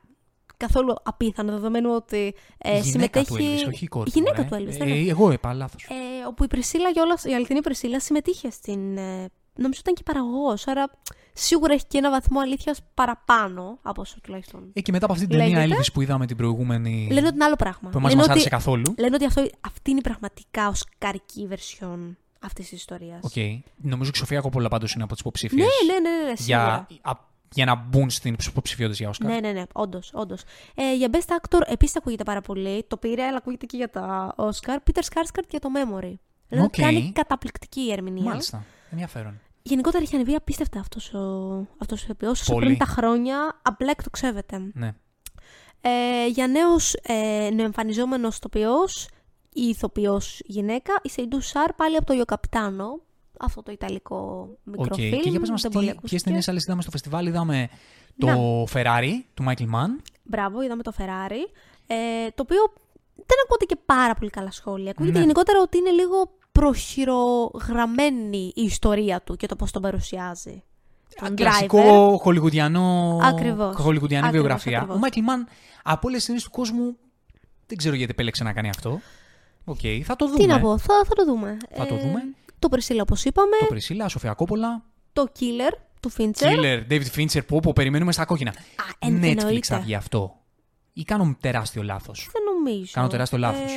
καθόλου 0.58 0.94
απίθανο, 1.02 1.52
δεδομένου 1.52 1.90
ότι 1.94 2.34
ε, 2.58 2.76
η 2.76 2.80
γυναίκα 2.80 3.24
συμμετέχει. 3.24 3.26
του 3.26 3.34
Elvis, 3.34 3.68
όχι 3.68 3.84
η 3.84 3.88
κόρη 3.88 4.08
η 4.14 4.18
γυναίκα 4.18 4.42
του. 4.44 4.48
του 4.48 4.54
ρε. 4.56 4.62
Elvis, 4.64 4.80
Ε, 4.80 4.84
ναι, 4.84 4.94
ναι. 4.94 5.08
εγώ 5.10 5.32
είπα 5.32 5.52
λάθος. 5.52 5.82
Ε, 5.84 6.26
όπου 6.26 6.44
η 6.44 6.46
Πρισίλα, 6.46 6.92
κιόλας, 6.92 7.24
η 7.24 7.34
αληθινή 7.34 7.60
Πρισίλα, 7.60 8.00
συμμετείχε 8.00 8.50
στην. 8.50 8.96
Ε, 8.98 9.28
νομίζω 9.54 9.80
ήταν 9.80 9.94
και 9.94 10.02
παραγωγός, 10.04 10.66
άρα 10.66 10.90
σίγουρα 11.32 11.72
έχει 11.72 11.84
και 11.86 11.98
ένα 11.98 12.10
βαθμό 12.10 12.40
αλήθειας 12.40 12.80
παραπάνω 12.94 13.78
από 13.82 14.00
όσο 14.00 14.20
τουλάχιστον. 14.22 14.70
Ε, 14.72 14.80
και 14.80 14.92
μετά 14.92 15.04
από 15.04 15.14
αυτή 15.14 15.26
την 15.26 15.38
ταινία 15.38 15.58
Λέγεται. 15.58 15.80
Elvis 15.80 15.92
που 15.92 16.00
είδαμε 16.00 16.26
την 16.26 16.36
προηγούμενη. 16.36 17.08
Λένε 17.12 17.26
ότι 17.26 17.34
είναι 17.34 17.44
άλλο 17.44 17.56
πράγμα. 17.56 17.90
που 17.90 17.98
εμάς 17.98 18.10
Λένε 18.10 18.20
μας 18.20 18.30
άρεσε 18.30 18.40
ότι- 18.46 18.54
καθόλου. 18.56 18.94
Λένε 18.98 19.14
ότι 19.14 19.24
αυτό, 19.24 19.46
αυτή 19.60 19.90
είναι 19.90 19.98
η 19.98 20.02
πραγματικά 20.02 20.68
οσκαρική 20.68 21.46
βερσιόν 21.46 22.16
αυτής 22.40 22.68
της 22.68 22.78
ιστορίας. 22.78 23.20
Οκ. 23.22 23.32
Νομίζω 23.76 24.10
και 24.10 24.16
η 24.16 24.20
Σοφία 24.20 24.40
Κόπολα 24.40 24.68
πάντως 24.68 24.92
είναι 24.92 25.02
από 25.02 25.12
τις 25.12 25.20
υποψήφιες. 25.20 25.66
Ναι, 25.86 25.92
ναι, 25.92 25.98
ναι, 26.10 26.16
ναι, 26.16 26.28
ναι, 26.30 26.36
σίγουρα. 26.36 26.86
για, 26.88 27.00
α- 27.02 27.26
για 27.52 27.64
να 27.64 27.74
μπουν 27.74 28.10
στην 28.10 28.36
υποψηφιότητα 28.48 28.96
για 28.98 29.08
Όσκαρ. 29.08 29.30
Ναι, 29.30 29.40
ναι, 29.40 29.52
ναι, 29.52 29.62
όντως. 29.72 30.10
Όντως. 30.14 30.42
Ε, 30.74 30.94
για 30.94 31.08
Best 31.12 31.36
Actor 31.40 31.60
επίσης 31.66 31.96
ακούγεται 31.96 32.24
πάρα 32.24 32.40
πολύ. 32.40 32.84
Το 32.88 32.96
πήρε, 32.96 33.22
αλλά 33.22 33.36
ακούγεται 33.36 33.66
και 33.66 33.76
για 33.76 33.90
τα 33.90 34.34
Oscar. 34.36 34.76
Peter 34.76 35.02
Skarsgård 35.02 35.48
για 35.50 35.58
το 35.58 35.68
Memory. 35.74 36.12
Δηλαδή 36.48 36.66
Οκ. 36.66 36.76
κάνει 36.76 37.12
καταπληκτική 37.12 37.80
η 37.80 37.92
ερμηνεία. 37.92 38.22
Μάλιστα. 38.24 38.64
Ενδιαφέρον. 38.90 39.40
Γενικότερα 39.62 40.02
έχει 40.02 40.14
ανεβεί 40.14 40.34
απίστευτα 40.34 40.80
αυτός 40.80 41.14
ο, 41.14 41.66
αυτός 41.78 42.00
ο 42.00 42.04
ηθοποιός. 42.04 42.40
Όσο 42.40 42.52
Πολύ. 42.52 42.64
περνάν 42.66 42.78
τα 42.78 42.84
χρόνια, 42.84 43.60
απλά 43.62 43.90
εκτοξεύεται. 43.90 44.70
Ναι. 44.74 44.94
Ε, 45.80 46.26
για 46.26 46.46
νέος 46.46 46.94
ε, 47.02 47.50
νεοεμφανιζόμενος 47.54 48.36
ηθοποιός, 48.36 49.08
η 49.52 49.62
ηθοποιός 49.62 50.40
γυναίκα, 50.44 50.92
η 51.02 51.08
Σεϊντού 51.08 51.40
Σαρ, 51.40 51.72
πάλι 51.72 51.96
από 51.96 52.06
το 52.06 52.12
Io 52.12 52.24
Capitano. 52.24 53.00
Αυτό 53.40 53.62
το 53.62 53.72
ιταλικό 53.72 54.48
μικρό 54.64 54.84
Οκ. 54.84 54.94
φιλμ. 54.94 55.20
Και 55.20 55.28
για 55.28 55.40
πες 55.40 55.50
μας 55.50 55.62
δεν 55.62 55.70
τι, 55.70 55.76
πολύ 55.76 55.86
ποιες 55.86 55.98
ακούστηκε. 55.98 56.22
ταινίες 56.24 56.48
άλλες 56.48 56.62
είδαμε 56.64 56.82
στο 56.82 56.90
φεστιβάλ; 56.90 57.26
Είδαμε 57.26 57.68
το 58.18 58.26
Να. 58.26 58.36
Ferrari 58.72 59.10
του 59.34 59.44
Michael 59.48 59.62
Mann. 59.74 60.02
Μπράβο, 60.22 60.62
είδαμε 60.62 60.82
το 60.82 60.92
Ferrari. 60.98 61.50
Ε, 61.86 61.94
το 62.34 62.42
οποίο 62.42 62.72
δεν 63.14 63.36
ακούγεται 63.44 63.64
και 63.74 63.80
πάρα 63.86 64.14
πολύ 64.14 64.30
καλά 64.30 64.50
σχόλια. 64.50 64.90
Ακούγεται 64.90 65.14
Ναι. 65.16 65.20
γενικότερα 65.22 65.60
ότι 65.60 65.78
είναι 65.78 65.90
λίγο 65.90 66.30
προχειρογραμμένη 66.52 68.52
η 68.54 68.62
ιστορία 68.62 69.22
του 69.22 69.36
και 69.36 69.46
το 69.46 69.56
πώς 69.56 69.70
τον 69.70 69.82
παρουσιάζει. 69.82 70.62
Τον 71.20 71.28
driver. 71.32 71.36
Κλασικό 71.36 72.18
χολιγουδιανό, 72.22 73.18
Ακριβώς. 73.22 73.74
χολιγουδιανή 73.76 74.26
Ακριβώς, 74.26 74.46
βιογραφία. 74.46 74.76
ακριβώς. 74.76 74.96
Ο 74.96 74.98
Μάικλ 74.98 75.20
Μαν 75.22 75.46
από 75.82 76.00
όλες 76.02 76.16
τις 76.18 76.26
ταινίες 76.26 76.44
του 76.44 76.50
κόσμου 76.50 76.96
δεν 77.66 77.76
ξέρω 77.76 77.94
γιατί 77.94 78.10
επέλεξε 78.12 78.44
να 78.44 78.52
κάνει 78.52 78.68
αυτό. 78.68 79.00
Οκ, 79.64 79.78
θα 80.04 80.16
το 80.16 80.26
δούμε. 80.26 80.38
Τι 80.38 80.46
να 80.46 80.60
πω, 80.60 80.78
θα, 80.78 80.94
θα 81.06 81.14
το 81.14 81.24
δούμε. 81.24 81.56
Θα 81.74 81.86
το 81.86 81.96
δούμε. 81.98 82.20
Το 82.58 82.68
Priscilla, 82.70 82.98
όπως 83.00 83.24
είπαμε. 83.24 83.56
Το 83.60 83.66
Πρισίλα, 83.66 84.08
Σοφία 84.08 84.32
Κόπολα. 84.34 84.82
Το 85.12 85.26
Killer 85.38 85.72
του 86.00 86.12
Fincher. 86.18 86.30
Killer, 86.46 86.82
David 86.90 87.06
Fincher, 87.16 87.46
που 87.46 87.56
όπου 87.56 87.72
περιμένουμε 87.72 88.12
στα 88.12 88.24
κόκκινα. 88.24 88.54
εν- 88.98 89.18
Netflix 89.18 89.22
εννοείται. 89.38 89.66
θα 89.66 89.80
βγει 89.80 89.94
αυτό. 89.94 90.36
Ή 90.92 91.02
κάνω 91.02 91.36
τεράστιο 91.40 91.82
λάθος. 91.82 92.28
Δεν 92.32 92.42
νομίζω. 92.54 92.90
Κάνω 92.92 93.08
τεράστιο 93.08 93.38
λάθος. 93.38 93.72
Ε, 93.72 93.76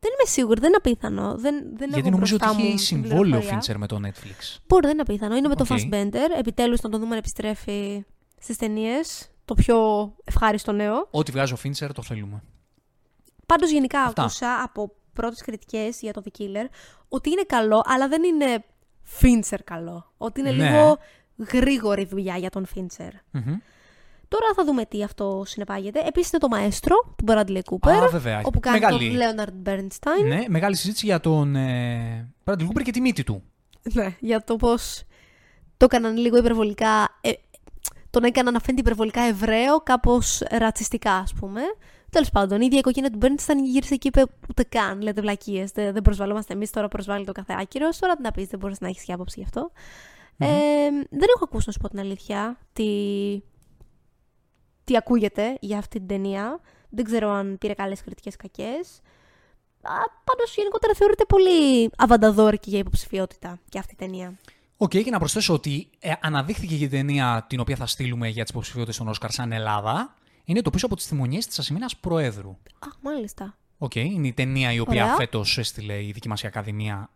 δεν 0.00 0.10
είμαι 0.12 0.26
σίγουρη, 0.26 0.60
δεν 0.60 0.68
είναι 0.68 0.76
απίθανο. 0.78 1.34
Δεν, 1.38 1.54
δεν 1.76 1.88
Γιατί 1.88 1.98
έχω 1.98 2.10
νομίζω 2.10 2.34
ότι 2.36 2.44
μπροστά 2.44 2.60
μου 2.62 2.66
είχε 2.66 2.76
την 2.76 2.84
συμβόλαιο 2.86 3.40
πληροφορία. 3.40 3.60
Fincher 3.60 3.76
με 3.78 3.86
το 3.86 4.00
Netflix. 4.04 4.58
Μπορεί, 4.66 4.82
δεν 4.86 4.90
είναι 4.92 5.00
απίθανο. 5.02 5.36
Είναι 5.36 5.48
με 5.48 5.54
το 5.54 5.64
Οκ. 5.70 5.78
Fassbender. 5.78 6.38
Επιτέλους 6.38 6.80
να 6.80 6.88
τον 6.90 7.00
δούμε 7.00 7.12
να 7.12 7.16
επιστρέφει 7.16 8.04
στις 8.40 8.56
ταινίες. 8.56 9.30
Το 9.44 9.54
πιο 9.54 9.76
ευχάριστο 10.24 10.72
νέο. 10.72 11.08
Ό,τι 11.10 11.30
βγάζει 11.32 11.52
ο 11.52 11.56
Fincher 11.64 11.88
το 11.94 12.02
θέλουμε. 12.02 12.42
Πάντως 13.46 13.70
γενικά 13.70 14.00
Αυτά. 14.02 14.22
άκουσα 14.22 14.62
από 14.64 14.92
πρώτες 15.18 15.42
κριτικές 15.42 16.00
για 16.00 16.12
το 16.12 16.22
The 16.24 16.40
Killer 16.40 16.66
ότι 17.08 17.30
είναι 17.30 17.42
καλό, 17.46 17.82
αλλά 17.86 18.08
δεν 18.08 18.22
είναι 18.22 18.64
Fincher 19.20 19.58
καλό. 19.64 20.12
Ότι 20.16 20.40
είναι 20.40 20.50
Ναι. 20.50 20.64
λίγο 20.68 20.98
γρήγορη 21.52 22.04
δουλειά 22.04 22.36
για 22.36 22.50
τον 22.50 22.66
Fincher. 22.74 23.10
Μμμ. 23.30 23.56
Τώρα 24.28 24.46
θα 24.56 24.64
δούμε 24.64 24.84
τι 24.84 25.02
αυτό 25.02 25.42
συνεπάγεται. 25.46 26.02
Επίσης 26.06 26.30
είναι 26.32 26.40
το 26.40 26.48
Μαέστρο 26.48 26.96
του 27.16 27.24
Bradley 27.28 27.60
Cooper. 27.70 27.90
Α, 27.90 28.08
βέβαια. 28.08 28.40
όπου 28.44 28.60
κάνει 28.60 28.78
Μεγάλη. 28.78 29.16
τον 29.18 29.18
Leonard 29.18 29.68
Bernstein. 29.68 30.26
Ναι, 30.26 30.44
μεγάλη 30.48 30.76
συζήτηση 30.76 31.06
για 31.06 31.20
τον 31.20 31.56
ε, 31.56 32.28
Bradley 32.44 32.60
Cooper 32.66 32.82
και 32.82 32.90
τη 32.90 33.00
μύτη 33.00 33.22
του. 33.24 33.42
Ναι, 33.92 34.16
για 34.20 34.44
το 34.44 34.56
πώς 34.56 35.02
το 35.76 35.84
έκαναν 35.84 36.16
λίγο 36.16 36.36
υπερβολικά... 36.36 37.18
Ε, 37.20 37.30
τον 38.10 38.24
έκαναν 38.24 38.52
να 38.52 38.60
φαίνεται 38.60 38.80
υπερβολικά 38.80 39.20
Εβραίο, 39.22 39.80
κάπως 39.80 40.42
ρατσιστικά 40.50 41.12
ας 41.12 41.32
πούμε. 41.40 41.60
Τέλος 42.10 42.30
πάντων, 42.30 42.60
η 42.60 42.64
ίδια 42.64 42.76
η 42.76 42.78
οικογένεια 42.78 43.10
του 43.10 43.18
Bernstein 43.22 43.56
γύρισε 43.64 43.96
και 43.96 44.08
είπε 44.08 44.24
ούτε 44.48 44.62
καν, 44.62 45.00
λέτε 45.00 45.20
βλακίες. 45.20 45.70
Δεν, 45.70 45.92
δεν 45.92 46.02
προσβαλλόμαστε 46.02 46.52
εμείς, 46.52 46.70
τώρα 46.70 46.88
προσβάλλει 46.88 47.24
το 47.24 47.32
κάθε 47.32 47.54
άκυρος. 47.60 47.98
Τώρα 47.98 48.16
τι 48.16 48.22
να 48.22 48.30
πεις, 48.30 48.46
δεν 48.46 48.58
μπορείς 48.58 48.80
να 48.80 48.88
έχεις 48.88 49.04
και 49.04 49.12
άποψη 49.12 49.40
γι' 49.40 49.44
αυτο 49.44 49.70
Ε, 50.38 50.46
δεν 51.10 51.28
έχω 51.34 51.44
ακούσει 51.44 51.64
να 51.66 51.72
σου 51.72 51.78
πω 51.78 51.88
την 51.88 51.98
αλήθεια 51.98 52.58
τι, 52.72 52.84
τι 54.84 54.96
ακούγεται 54.96 55.56
για 55.60 55.78
αυτή 55.78 55.98
την 55.98 56.06
ταινία. 56.06 56.60
Δεν 56.88 57.04
ξέρω 57.04 57.30
αν 57.30 57.58
πήρε 57.58 57.72
καλές 57.72 58.02
κριτικές 58.02 58.36
κακές. 58.36 59.00
Πάντως 60.24 60.54
γενικότερα 60.56 60.94
θεωρείται 60.94 61.24
πολύ 61.24 61.90
αβανταδόρικη 61.96 62.70
για 62.70 62.78
υποψηφιότητα 62.78 63.58
και 63.68 63.78
αυτή 63.78 63.92
η 63.92 63.96
ταινία. 63.96 64.38
Οκ, 64.76 64.90
και 64.90 65.10
να 65.10 65.18
προσθέσω 65.18 65.54
ότι 65.54 65.90
ε, 65.98 66.12
αναδείχθηκε 66.20 66.76
και 66.76 66.84
η 66.84 66.88
ταινία 66.88 67.46
την 67.48 67.60
οποία 67.60 67.76
θα 67.76 67.86
στείλουμε 67.86 68.28
για 68.28 68.42
τις 68.42 68.50
υποψηφιότητες 68.50 68.96
των 68.96 69.08
Όσκαρ 69.08 69.30
σαν 69.30 69.52
Ελλάδα. 69.52 70.17
Είναι 70.48 70.62
το 70.62 70.70
πίσω 70.70 70.86
από 70.86 70.96
τις 70.96 71.06
θημωνιές 71.06 71.46
της 71.46 71.58
Ασημίνα 71.58 71.90
Προέδρου. 72.00 72.50
Α, 72.78 72.86
μάλιστα. 73.02 73.56
Οκ, 73.78 73.94
είναι 73.94 74.26
η 74.26 74.32
ταινία 74.32 74.72
η 74.72 74.78
οποία 74.78 75.04
Ωραία. 75.04 75.16
φέτος 75.16 75.58
έστειλε 75.58 76.04
η 76.04 76.12
δική 76.12 76.28
μας 76.28 76.34
Ακαδημία 76.44 77.10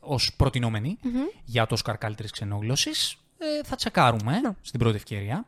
ως 0.00 0.34
προτεινόμενη 0.36 0.98
για 1.44 1.66
το 1.66 1.74
Όσκαρ 1.74 1.98
καλύτερης 1.98 2.30
ξενόγλωσση. 2.30 2.90
Ε, 3.38 3.64
θα 3.64 3.76
τσεκάρουμε 3.76 4.40
Να. 4.40 4.56
στην 4.60 4.78
πρώτη 4.80 4.96
ευκαιρία. 4.96 5.46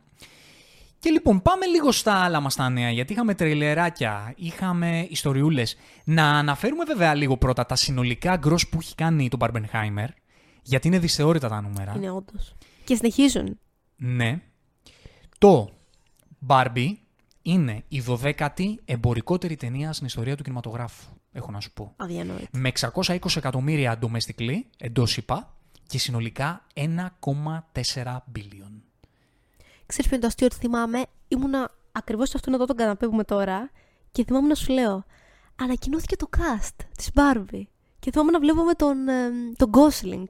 Και 0.98 1.11
λοιπόν, 1.11 1.43
πάμε 1.43 1.66
λίγο 1.66 1.93
στα 1.93 2.15
άλλα 2.15 2.40
μας 2.40 2.55
τα 2.55 2.69
νέα, 2.69 2.90
γιατί 2.90 3.12
είχαμε 3.12 3.35
τρελεράκια, 3.35 4.32
είχαμε 4.36 5.07
ιστοριούλες. 5.11 5.77
Να 6.05 6.39
αναφέρουμε 6.39 6.85
βέβαια 6.85 7.15
λίγο 7.15 7.36
πρώτα 7.36 7.66
τα 7.66 7.77
συνολικά 7.77 8.36
gross 8.37 8.59
που 8.70 8.78
έχει 8.81 8.94
κάνει 8.94 9.28
το 9.28 9.36
Barbenheimer, 9.40 10.09
γιατί 10.62 10.86
είναι 10.86 10.98
δυσθεώρητα 10.98 11.48
τα 11.48 11.61
νούμερα. 11.61 11.93
Είναι 11.97 12.11
όντως. 12.11 12.55
Και 12.85 12.94
συνεχίζουν. 12.94 13.59
Ναι. 13.97 14.40
Το 15.39 15.70
Barbie 16.47 16.93
είναι 17.43 17.85
η 17.89 18.03
12η 18.09 18.75
εμπορικότερη 18.85 19.57
ταινία 19.57 19.93
στην 19.93 20.07
ιστορία 20.07 20.37
του 20.37 20.43
κινηματογράφου. 20.43 21.05
Έχω 21.33 21.51
να 21.51 21.61
σου 21.61 21.73
πω. 21.73 21.95
Αδιανόητο. 21.97 22.47
Με 22.53 22.73
620 22.81 23.17
εκατομμύρια 23.37 23.99
domestically, 24.03 24.57
εντός 24.79 25.17
είπα, 25.17 25.55
και 25.87 25.99
συνολικά 25.99 26.67
1,4 26.75 28.23
billion. 28.37 28.73
Ξέρεις 29.87 30.07
ποιο 30.07 30.17
είναι 30.17 30.21
το 30.21 30.27
αστείο 30.27 30.47
ότι 30.47 30.57
θυμάμαι, 30.57 31.03
ήμουνα 31.29 31.71
ακριβώς 31.93 32.29
σε 32.29 32.37
αυτόν 32.37 32.55
εδώ 32.55 32.65
τον 32.65 32.77
καναπέ 32.77 33.07
που 33.07 33.12
είμαι 33.12 33.25
τώρα 33.25 33.71
και 34.12 34.25
θυμάμαι 34.25 34.49
να 34.49 34.55
σου 34.55 34.73
λέω, 34.73 35.05
ανακοινώθηκε 35.57 36.17
το 36.17 36.29
cast 36.37 36.85
της 36.97 37.11
Barbie. 37.15 37.62
Και 37.99 38.11
θυμάμαι 38.11 38.31
να 38.31 38.41
βλέπουμε 38.41 38.75
τον, 38.75 39.09
ε, 39.09 39.31
τον 39.57 39.71
Gosling. 39.73 40.27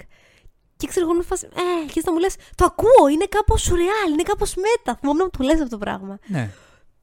Και 0.77 0.87
ξέρω 0.87 1.07
εγώ 1.07 1.15
να 1.15 1.23
φάση, 1.23 1.47
ε, 1.47 1.93
και 1.93 2.03
να 2.05 2.13
μου 2.13 2.19
λες, 2.19 2.37
το 2.55 2.65
ακούω, 2.65 3.09
είναι 3.13 3.25
κάπως 3.25 3.63
σουρεάλ, 3.63 4.13
είναι 4.13 4.23
κάπως 4.23 4.55
μέτα. 4.55 4.99
Θυμάμαι 4.99 5.19
να 5.19 5.25
μου 5.25 5.31
το 5.39 5.45
λες 5.45 5.55
αυτό 5.55 5.69
το 5.69 5.79
πράγμα. 5.79 6.19
Ναι. 6.27 6.51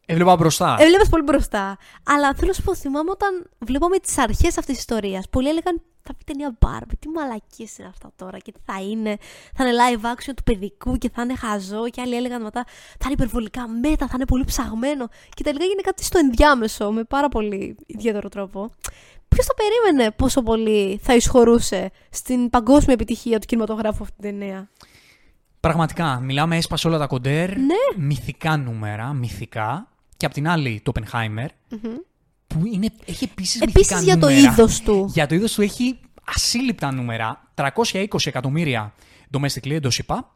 Έβλεπα 0.09 0.35
μπροστά. 0.35 0.75
Έβλεπες 0.79 1.09
πολύ 1.09 1.23
μπροστά. 1.23 1.77
Αλλά 2.03 2.33
θέλω 2.33 2.47
να 2.47 2.53
σου 2.53 2.61
πω, 2.61 2.75
θυμάμαι 2.75 3.11
όταν 3.11 3.49
βλέπαμε 3.59 3.97
τις 3.97 4.17
αρχές 4.17 4.57
αυτής 4.57 4.65
της 4.65 4.77
ιστορίας. 4.77 5.29
Πολλοί 5.29 5.49
έλεγαν 5.49 5.81
θα 6.01 6.13
πει 6.15 6.23
ταινία 6.23 6.57
Barbie, 6.65 6.97
τι 6.99 7.09
μαλακίες 7.09 7.77
είναι 7.77 7.87
αυτά 7.87 8.11
τώρα 8.15 8.37
και 8.37 8.51
τι 8.51 8.59
θα 8.65 8.81
είναι. 8.81 9.17
Θα 9.55 9.67
είναι 9.67 9.73
live 9.81 10.05
action 10.05 10.33
του 10.35 10.43
παιδικού 10.43 10.97
και 10.97 11.09
θα 11.13 11.21
είναι 11.21 11.35
χαζό. 11.35 11.89
Και 11.89 12.01
άλλοι 12.01 12.15
έλεγαν 12.15 12.41
μετά 12.41 12.65
θα 12.89 13.05
είναι 13.05 13.13
υπερβολικά 13.13 13.67
μέτα, 13.67 14.07
θα 14.07 14.13
είναι 14.15 14.25
πολύ 14.25 14.43
ψαγμένο. 14.43 15.09
Και 15.33 15.43
τελικά 15.43 15.63
γίνεται 15.63 15.81
κάτι 15.81 16.03
στο 16.03 16.19
ενδιάμεσο 16.19 16.91
με 16.91 17.03
πάρα 17.03 17.29
πολύ 17.29 17.75
ιδιαίτερο 17.85 18.29
τρόπο. 18.29 18.71
Ποιος 19.27 19.45
θα 19.45 19.53
περίμενε 19.53 20.11
πόσο 20.11 20.41
πολύ 20.41 20.99
θα 21.03 21.15
εισχωρούσε 21.15 21.91
στην 22.09 22.49
παγκόσμια 22.49 22.93
επιτυχία 22.93 23.39
του 23.39 23.45
κινηματογράφου 23.45 24.03
αυτή 24.03 24.15
την 24.21 24.29
ταινία; 24.29 24.69
Πραγματικά, 25.59 26.19
μιλάμε 26.19 26.57
έσπασε 26.57 26.87
όλα 26.87 26.97
τα 26.97 27.07
κοντέρ. 27.07 27.49
Ναι. 27.49 27.75
Μυθικά 28.05 28.57
νούμερα, 28.57 29.13
μυθικά. 29.13 29.87
Και 30.17 30.25
απ' 30.25 30.33
την 30.33 30.47
άλλη 30.47 30.81
το 30.83 30.91
Oppenheimer, 30.95 31.47
που 32.47 32.65
είναι, 32.65 32.87
έχει 33.05 33.23
επίσης 33.23 33.61
μυθικά 33.61 33.79
Επίσης 33.79 34.03
για 34.03 34.17
το 34.17 34.27
νούμερα. 34.29 34.51
είδος 34.51 34.81
του. 34.81 35.09
Για 35.13 35.27
το 35.27 35.35
είδος 35.35 35.53
του 35.53 35.61
έχει 35.61 35.99
ασύλληπτα 36.35 36.91
νούμερα. 36.91 37.51
320 37.55 38.05
εκατομμύρια 38.25 38.93
domestically, 39.37 39.71
εντός 39.71 39.97
είπα. 39.97 40.35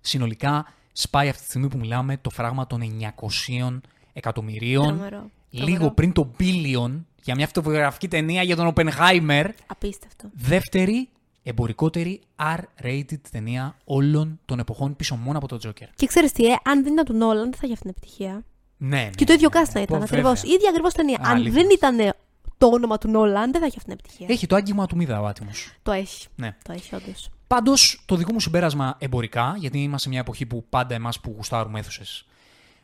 Συνολικά 0.00 0.66
σπάει 0.92 1.28
αυτή 1.28 1.42
τη 1.42 1.48
στιγμή 1.48 1.68
που 1.68 1.78
μιλάμε 1.78 2.16
το 2.16 2.30
φράγμα 2.30 2.66
των 2.66 2.80
900 2.80 3.80
εκατομμυρίων. 4.12 4.86
Τρομερό. 4.86 5.30
Λίγο 5.50 5.66
Τρομερό. 5.66 5.90
πριν 5.94 6.12
το 6.12 6.30
billion 6.38 7.00
για 7.22 7.34
μια 7.34 7.48
φωτογραφική 7.54 8.08
ταινία 8.08 8.42
για 8.42 8.56
τον 8.56 8.72
Oppenheimer. 8.74 9.44
Απίστευτο. 9.66 10.28
Δεύτερη 10.34 11.08
εμπορικότερη 11.42 12.20
R-rated 12.56 13.20
ταινία 13.30 13.76
όλων 13.84 14.40
των 14.44 14.58
εποχών 14.58 14.96
πίσω 14.96 15.16
μόνο 15.16 15.38
από 15.38 15.48
τον 15.48 15.58
Joker. 15.66 15.86
Και 15.96 16.06
ξέρεις 16.06 16.32
τι, 16.32 16.46
ε, 16.46 16.56
αν 16.64 16.82
δεν 16.82 16.92
ήταν 16.92 17.04
του 17.04 17.12
Νόλαν, 17.12 17.42
δεν 17.42 17.52
θα 17.52 17.60
είχε 17.62 17.72
αυτή 17.72 17.84
την 17.88 17.94
επιτυχία. 17.96 18.44
Ναι, 18.76 18.96
ναι, 18.96 19.10
Και 19.14 19.24
το 19.24 19.32
ίδιο 19.32 19.48
ναι, 19.54 19.60
cast 19.60 19.64
θα 19.64 19.72
ναι. 19.74 19.80
ήταν. 19.80 19.98
Πω, 19.98 20.04
Ακριβώς. 20.04 20.40
βέβαια. 20.40 20.52
Η 20.52 20.54
ίδια 20.54 20.68
ακριβώς 20.68 20.92
ταινία. 20.92 21.18
Αν 21.20 21.36
Αλήθεια. 21.36 21.52
δεν 21.52 21.70
ήταν 21.70 22.14
το 22.58 22.66
όνομα 22.66 22.98
του 22.98 23.08
Νόλαν, 23.08 23.52
δεν 23.52 23.60
θα 23.60 23.66
είχε 23.66 23.76
αυτή 23.76 23.90
την 23.90 23.98
επιτυχία. 24.00 24.26
Έχει 24.30 24.46
το 24.46 24.56
άγγιγμα 24.56 24.86
του 24.86 24.96
Μίδα 24.96 25.20
ο 25.20 25.26
άτιμος. 25.26 25.72
Το 25.82 25.92
έχει. 25.92 26.26
Ναι. 26.36 26.56
Το 26.64 26.72
έχει, 26.72 26.94
όντως. 26.94 27.30
Πάντως, 27.46 28.02
το 28.06 28.16
δικό 28.16 28.32
μου 28.32 28.40
συμπέρασμα 28.40 28.96
εμπορικά, 28.98 29.54
γιατί 29.58 29.82
είμαστε 29.82 30.02
σε 30.02 30.08
μια 30.08 30.20
εποχή 30.20 30.46
που 30.46 30.64
πάντα 30.68 30.94
εμάς 30.94 31.20
που 31.20 31.32
γουστάρουμε 31.36 31.78
αίθουσες, 31.78 32.26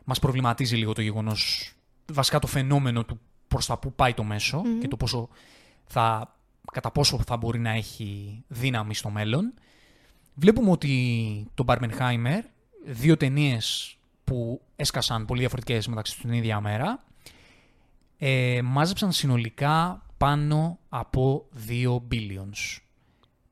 μας 0.05 0.19
προβληματίζει 0.19 0.77
λίγο 0.77 0.93
το 0.93 1.03
γεγονός, 1.03 1.73
βασικά 2.13 2.39
το 2.39 2.47
φαινόμενο 2.47 3.05
του 3.05 3.21
προς 3.49 3.67
τα 3.67 3.79
που 3.79 3.93
πάει 3.93 4.15
το 4.15 4.23
μεσο 4.25 4.63
και 4.81 4.89
το 4.89 4.97
πόσο 4.97 5.29
θα, 5.85 6.35
κατά 6.73 6.91
πόσο 6.91 7.21
θα 7.27 7.37
μπορεί 7.37 7.59
να 7.59 7.71
έχει 7.71 8.43
δύναμη 8.49 8.95
στο 8.95 9.11
μέλλον. 9.11 9.55
Βλέπουμε 10.35 10.71
ότι 10.71 11.47
το 11.55 11.65
Barbenheimer, 11.67 12.41
δύο 12.85 13.17
ταινίες 13.17 13.97
που 14.25 14.61
έσκασαν 14.77 15.25
πολύ 15.25 15.41
διαφορετικές 15.41 15.87
μεταξύ 15.87 16.13
τους 16.13 16.23
την 16.23 16.33
ίδια 16.33 16.61
μέρα, 16.61 17.05
ε, 18.19 18.61
μάζεψαν 18.65 19.13
συνολικά 19.13 20.07
πάνω 20.17 20.79
από 20.89 21.49
2 21.69 22.03
billions. 22.11 22.79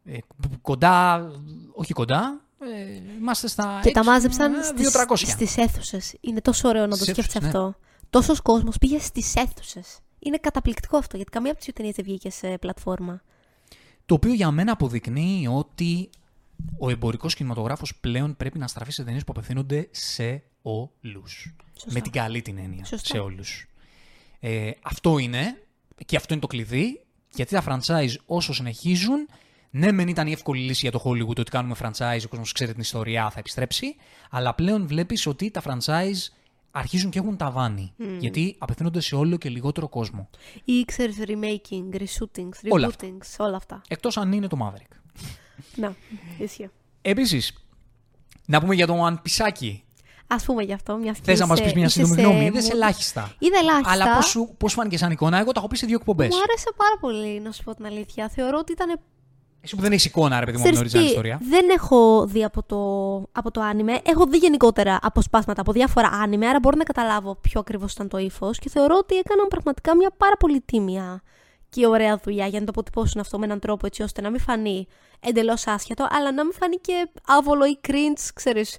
Ε, 0.05 0.19
κοντά, 0.63 1.27
όχι 1.75 1.93
κοντά, 1.93 2.41
ε, 2.61 3.17
είμαστε 3.19 3.49
στα 3.49 3.81
Και 3.83 3.91
τα 3.91 3.99
έξι, 4.01 4.11
μάζεψαν 4.11 4.55
ε, 4.55 4.63
στις, 4.63 4.97
200. 5.09 5.17
στις 5.17 5.57
αίθουσες. 5.57 6.17
Είναι 6.21 6.41
τόσο 6.41 6.69
ωραίο 6.69 6.83
να 6.83 6.89
το 6.89 6.95
Στις 6.95 7.09
σκέφτεσαι 7.09 7.39
αίθουσες, 7.39 7.53
ναι. 7.55 7.69
αυτό. 7.69 7.79
Τόσος 8.11 8.41
κόσμος 8.41 8.79
πήγε 8.79 8.99
στις 8.99 9.35
αίθουσες. 9.35 9.99
Είναι 10.19 10.37
καταπληκτικό 10.37 10.97
αυτό, 10.97 11.17
γιατί 11.17 11.31
καμία 11.31 11.51
από 11.51 11.59
τις 11.61 11.67
δύο 11.67 11.75
ταινίες 11.77 11.95
δεν 11.95 12.05
βγήκε 12.05 12.31
σε 12.31 12.59
πλατφόρμα. 12.59 13.23
Το 14.07 14.15
οποίο 14.15 14.33
για 14.33 14.51
μένα 14.51 14.73
αποδεικνύει 14.73 15.49
ότι 15.53 16.11
ο 16.79 16.91
εμπορικός 16.91 17.35
κινηματογράφος 17.35 17.97
πλέον 17.97 18.37
πρέπει 18.37 18.59
να 18.59 18.67
στραφεί 18.67 18.93
σε 18.93 19.05
ταινίες 19.05 19.25
που 19.25 19.33
απευθύνονται 19.33 19.89
σε 19.91 20.43
όλους. 20.63 21.55
Σωστά. 21.73 21.93
Με 21.93 22.01
την 22.01 22.13
καλή 22.13 22.43
την 22.43 22.59
έννοια. 22.59 22.85
Σωστά. 22.85 23.07
Σε 23.09 23.19
όλους. 23.19 23.67
Ε, 24.41 24.71
αυτό 24.83 25.19
είναι, 25.19 25.63
και 26.07 26.17
αυτό 26.17 26.33
είναι 26.33 26.43
το 26.43 26.49
κλειδί, 26.49 27.01
γιατί 27.35 27.55
τα 27.55 27.65
franchise 27.67 28.15
όσο 28.27 28.53
συνεχίζουν, 28.53 29.29
ναι, 29.71 29.93
μεν 29.93 30.09
ήταν 30.09 30.27
η 30.27 30.33
εύκολη 30.33 30.61
λύση 30.61 30.81
για 30.89 30.91
το 30.91 31.03
Hollywood 31.05 31.37
ότι 31.37 31.51
κάνουμε 31.51 31.75
franchise, 31.83 32.21
ο 32.25 32.29
κόσμος 32.29 32.53
ξέρει 32.53 32.73
την 32.73 32.81
ιστορία, 32.81 33.31
θα 33.31 33.39
επιστρέψει, 33.39 33.97
αλλά 34.31 34.55
πλέον 34.55 34.87
βλέπεις 34.87 35.27
ότι 35.27 35.51
τα 35.51 35.63
franchise 35.65 36.33
αρχίζουν 36.71 37.11
και 37.11 37.19
έχουν 37.19 37.37
ταβάνι. 37.37 37.93
Γιατί 38.19 38.57
απευθύνονται 38.59 39.01
σε 39.01 39.15
όλο 39.15 39.37
και 39.37 39.49
λιγότερο 39.49 39.89
κόσμο. 39.89 40.31
Ή 40.65 40.85
ξέρεις 40.85 41.17
remaking, 41.21 41.97
reshootings, 41.97 42.69
Όλα 42.69 42.91
rebootings, 42.91 43.37
όλα 43.39 43.57
αυτά. 43.57 43.83
Εκτός 43.89 44.17
αν 44.17 44.33
είναι 44.33 44.47
το 44.47 44.57
Maverick. 44.63 44.97
Να, 45.77 45.97
ισχύει. 46.39 46.71
Επίσης, 47.03 47.55
να 48.47 48.61
πούμε 48.61 48.75
για 48.75 48.87
το 48.87 49.07
One 49.07 49.15
Piece. 49.15 49.79
Α 50.33 50.37
πούμε 50.37 50.63
γι' 50.63 50.73
αυτό, 50.73 50.97
μιας 50.97 51.19
Θες 51.23 51.39
να 51.39 51.47
μας 51.47 51.63
πεις 51.63 51.73
μια 51.73 51.89
σύντομη 51.89 52.23
γνώμη, 52.23 52.45
είδες 52.45 52.71
ελάχιστα. 52.71 53.35
Είδα 53.39 53.59
ελάχιστα. 53.59 53.91
Αλλά 53.91 54.15
πώς 54.15 54.27
σου, 54.27 54.55
πώς 54.59 54.71
σου 54.71 54.77
φάνηκε 54.77 54.99
σαν 54.99 55.11
εικόνα, 55.11 55.39
εγώ 55.39 55.53
τα 55.53 55.59
έχω 55.59 55.69
πει 55.69 55.77
σε 55.77 55.87
δύο 55.87 55.97
εκπομπές. 55.97 56.29
Μου 56.29 56.41
άρεσε 56.49 56.71
πάρα 56.77 56.97
πολύ, 57.01 57.41
να 57.41 57.53
σου 57.53 57.63
πω 57.63 57.75
την 57.75 57.87
αλήθεια. 57.87 58.29
Θεωρώ 58.29 58.59
ότι 58.59 58.73
ήταν 58.73 59.01
Εσύ 59.61 59.77
που 59.77 59.83
δεν 59.83 59.93
έχεις 59.93 60.05
εικόνα, 60.05 60.39
ρε 60.39 60.45
παιδί 60.45 60.57
μου, 60.59 60.63
από 60.63 60.73
την 60.73 60.87
Ξέρεις 60.87 61.03
original 61.03 61.07
τι, 61.07 61.11
ιστορία. 61.11 61.41
Δεν 61.51 61.69
έχω 61.69 62.27
δει 62.27 62.45
από 62.45 62.63
το, 62.63 62.81
από 63.33 63.51
το 63.51 63.61
άνιμε. 63.61 64.01
Έχω 64.05 64.27
δει 64.27 64.37
γενικότερα 64.37 64.99
αποσπάσματα 65.03 65.61
από 65.61 65.73
διάφορα 65.73 66.09
άνιμε, 66.09 66.47
άρα 66.47 66.59
μπορώ 66.59 66.77
να 66.77 66.85
καταλάβω 66.85 67.35
ποιο 67.35 67.61
ακριβώς 67.61 67.93
ήταν 67.93 68.09
το 68.09 68.19
ύφος 68.19 68.59
και 68.59 68.69
θεωρώ 68.69 68.97
ότι 68.97 69.17
έκαναν 69.17 69.47
πραγματικά 69.49 69.97
μια 69.97 70.11
πάρα 70.17 70.37
πολύ 70.37 70.61
τίμια 70.61 71.23
και 71.69 71.87
ωραία 71.87 72.21
δουλειά 72.25 72.47
για 72.47 72.59
να 72.59 72.65
το 72.65 72.73
αποτυπώσουν 72.77 73.21
αυτό 73.21 73.39
με 73.39 73.45
έναν 73.45 73.59
τρόπο 73.59 73.87
έτσι 73.87 74.03
ώστε 74.03 74.21
να 74.21 74.31
μην 74.31 74.41
φανεί 74.41 74.87
εντελώς 75.21 75.67
άσχετο, 75.67 76.07
αλλά 76.11 76.33
να 76.33 76.45
μην 76.45 76.53
φανεί 76.53 76.77
και 76.77 77.09
άβολο 77.27 77.65
ή 77.65 77.81
cringe, 77.89 78.29
ξέρεις, 78.35 78.79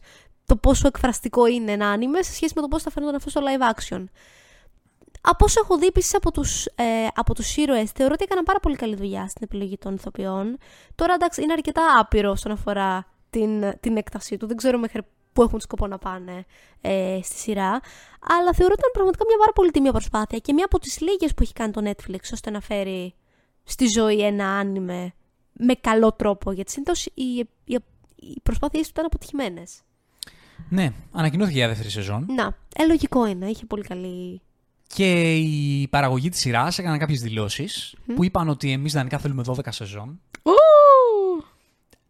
το 0.52 0.57
πόσο 0.57 0.88
εκφραστικό 0.88 1.45
είναι 1.45 1.72
ένα 1.72 1.88
άνιμε 1.90 2.22
σε 2.22 2.34
σχέση 2.34 2.53
με 2.56 2.61
το 2.61 2.68
πώς 2.68 2.84
θα 2.84 2.90
φαίνονταν 2.90 3.15
αυτό 3.15 3.30
στο 3.30 3.41
live 3.41 3.73
action. 3.73 4.03
Από 5.22 5.45
όσο 5.45 5.60
έχω 5.64 5.78
δει 5.78 5.86
επίσης 5.86 6.15
από 6.15 6.32
τους 6.32 6.65
ε, 6.65 7.07
από 7.15 7.34
τους 7.34 7.57
ήρωες, 7.57 7.91
θεωρώ 7.91 8.14
ότι 8.14 8.23
έκαναν 8.23 8.44
πάρα 8.44 8.60
πολύ 8.60 8.76
καλή 8.76 8.95
δουλειά 8.95 9.28
στην 9.28 9.41
επιλογή 9.44 9.78
των 9.78 9.94
ηθοποιών. 9.94 10.57
Τώρα 10.95 11.14
εντάξει, 11.14 11.41
είναι 11.41 11.53
αρκετά 11.53 11.82
άπειρο 11.99 12.32
όσον 12.32 12.52
αφορά 12.52 13.06
την, 13.30 13.80
την 13.80 13.98
έκτασή 13.98 14.38
του. 14.38 14.48
Δεν 14.48 14.57
ξέρω 14.57 14.78
μέχρι 14.78 15.02
πού 15.34 15.41
έχουν 15.41 15.60
σκοπό 15.60 15.88
να 15.88 15.98
πάνε 15.98 16.45
ε, 16.82 17.19
στη 17.23 17.36
σειρά. 17.36 17.69
Αλλά 18.22 18.53
θεωρώ 18.53 18.73
ότι 18.73 18.80
ήταν 18.80 18.91
πραγματικά 18.94 19.26
μια 19.28 19.38
πάρα 19.38 19.52
πολύ 19.52 19.72
τιμία 19.72 19.91
προσπάθεια 19.91 20.38
και 20.38 20.53
μια 20.53 20.65
από 20.65 20.80
τις 20.80 20.99
λίγες 20.99 21.34
που 21.34 21.44
έχει 21.44 21.53
κάνει 21.53 21.72
το 21.72 21.82
Netflix 21.86 22.19
ώστε 22.34 22.49
να 22.49 22.61
φέρει 22.61 23.15
στη 23.64 23.88
ζωή 23.88 24.22
ένα 24.26 24.48
άνιμε 24.48 25.14
με 25.52 25.73
καλό 25.73 26.11
τρόπο. 26.11 26.52
Γιατί 26.52 26.72
συνήθως 26.72 27.06
οι, 27.06 27.48
οι, 27.64 27.78
οι 28.15 28.40
προσπάθειές 28.44 28.84
του 28.84 28.91
ήταν 28.94 29.06
αποτυχημένες. 29.06 29.82
Ναι, 30.70 30.92
ανακοινώθηκε 31.12 31.58
για 31.58 31.68
δεύτερη 31.68 31.90
σεζόν. 31.90 32.26
Να, 32.36 32.58
ε, 32.76 32.86
λογικό 32.86 33.26
είναι. 33.28 33.46
Είχε 33.46 33.66
πολύ 33.66 33.84
καλή. 33.84 34.42
Και 34.96 35.36
η 35.36 35.88
παραγωγή 35.88 36.30
της 36.30 36.40
σειράς 36.40 36.78
έκαναν 36.80 37.00
κάποιες 37.00 37.22
δηλώσεις 37.22 37.96
που 38.16 38.24
είπαν 38.24 38.50
ότι 38.50 38.72
εμείς 38.72 38.92
ιδανικά 38.94 39.18
θέλουμε 39.18 39.44
12 39.48 39.72
σεζόν. 39.72 40.20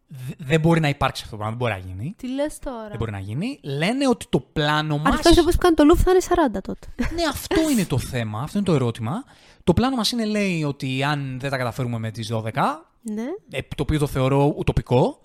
Δε- 0.07 0.33
Δεν 0.37 0.59
μπορεί 0.59 0.79
να 0.79 0.89
υπάρξει 0.89 1.23
αυτό 1.25 1.35
το 1.37 1.41
πράγμα, 1.43 1.57
δεν 1.57 1.67
μπορεί 1.67 1.81
να 1.81 1.93
γίνει. 1.93 2.13
Τι 2.17 2.27
λες 2.27 2.59
τώρα; 2.59 2.87
Δεν 2.87 2.97
μπορεί 2.97 3.11
να 3.11 3.19
γίνει. 3.19 3.59
Λένε 3.63 4.07
ότι 4.07 4.25
το 4.29 4.39
πλάνο 4.39 4.97
μα. 4.97 5.09
Αν 5.09 5.13
αυτό 5.15 5.43
που 5.43 5.57
κάνει 5.57 5.75
το 5.75 5.83
Λουφ 5.83 6.01
θα 6.01 6.11
είναι 6.11 6.19
40 6.57 6.61
τότε. 6.61 6.87
Ναι, 7.15 7.23
αυτό 7.29 7.69
είναι 7.71 7.85
το 7.85 7.97
θέμα, 7.97 8.41
αυτό 8.41 8.57
είναι 8.57 8.67
το 8.67 8.73
ερώτημα. 8.73 9.23
Το 9.63 9.73
πλάνο 9.73 9.95
μας 9.95 10.11
είναι, 10.11 10.25
λέει, 10.25 10.63
ότι 10.63 11.03
αν 11.03 11.37
δεν 11.39 11.49
τα 11.49 11.57
καταφέρουμε 11.57 11.97
με 11.99 12.11
τις 12.11 12.27
12, 12.31 12.85
ναι. 13.01 13.23
ε, 13.49 13.61
το 13.61 13.83
οποίο 13.83 13.99
το 13.99 14.07
θεωρώ 14.07 14.53
ουτοπικό, 14.57 15.19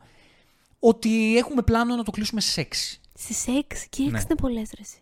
ότι 0.79 1.37
έχουμε 1.39 1.63
πλάνο 1.63 1.97
να 1.97 2.03
το 2.03 2.11
κλείσουμε 2.11 2.41
σε 2.41 2.61
6. 2.61 3.01
Στις 3.17 3.45
6 3.49 3.87
και 3.91 4.03
6 4.03 4.11
Ναι. 4.11 4.21
είναι 4.21 4.35
πολλές 4.41 4.71
ρε. 4.77 4.83
εσύ. 4.83 4.97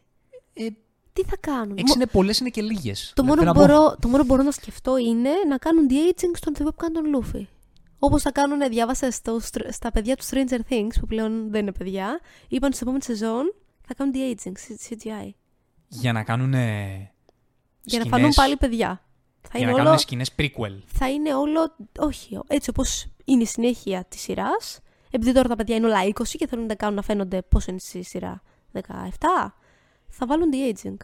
Ε, 0.55 0.67
Τι 1.13 1.23
θα 1.25 1.37
κάνουν. 1.41 1.77
6 1.79 1.83
Μο- 1.87 1.93
είναι 1.95 2.07
πολλές, 2.07 2.39
είναι 2.39 2.49
και 2.51 2.63
λίγες. 2.63 3.13
Το 3.15 3.25
μόνο, 3.25 3.43
που 3.45 3.53
μπορώ, 3.53 3.97
το 4.01 4.09
μόνο 4.09 4.19
που 4.23 4.29
μπορώ 4.29 4.43
να 4.43 4.51
σκεφτώ 4.51 4.97
είναι 4.97 5.31
να 5.49 5.57
κάνουν 5.59 5.87
de-aging 5.91 6.31
στον 6.35 6.53
ηθοποιό 6.53 6.71
που 6.71 6.77
κάνει 6.77 6.95
τον 6.95 7.07
Λούφι. 7.07 7.49
Όπως 7.99 8.23
θα 8.23 8.33
κάνουν, 8.33 8.69
διάβασα 8.69 9.11
στο, 9.11 9.39
στρ- 9.41 9.73
στα 9.73 9.91
παιδιά 9.93 10.17
του 10.17 10.25
Stranger 10.25 10.59
Things, 10.73 10.93
που 11.01 11.07
πλέον 11.07 11.51
δεν 11.51 11.61
είναι 11.63 11.73
παιδιά, 11.73 12.21
είπαν 12.49 12.73
στην 12.73 12.83
επόμενη 12.89 13.03
σεζόν 13.05 13.55
θα 13.87 13.95
κάνουν 13.95 14.15
de-aging, 14.17 14.53
C- 14.53 14.89
CGI. 14.89 15.31
Για 15.89 16.13
να 16.13 16.23
κάνουν. 16.23 16.53
Για 17.83 17.99
να 17.99 18.05
φανούν 18.05 18.31
πάλι 18.35 18.57
παιδιά. 18.57 19.03
Θα 19.41 19.59
Για 19.59 19.61
είναι, 19.61 19.67
να 19.71 19.75
όλο, 19.75 19.85
κάνουν 19.85 19.99
σκηνές 19.99 20.31
prequel. 20.39 20.79
θα 20.87 21.11
είναι 21.11 21.35
όλο. 21.35 21.75
Όχι, 21.99 22.39
έτσι 22.47 22.71
όπως 22.71 23.07
είναι 23.25 23.43
η 23.43 23.47
συνέχεια 23.47 24.05
της 24.09 24.21
σειράς. 24.21 24.79
Επειδή 25.15 25.33
τώρα 25.33 25.49
τα 25.49 25.57
παιδιά 25.57 25.77
είναι 25.77 25.87
όλα 25.87 25.99
20 26.05 26.11
και 26.27 26.47
θέλουν 26.47 26.65
να 26.65 26.69
τα 26.69 26.77
κάνουν 26.77 26.95
να 26.95 27.03
φαίνονται 27.03 27.43
πώ 27.43 27.61
είναι 27.67 27.79
στη 27.79 28.03
σειρά 28.03 28.43
17, 28.73 28.81
θα 30.09 30.27
βάλουν 30.27 30.49
de-aging. 30.53 30.97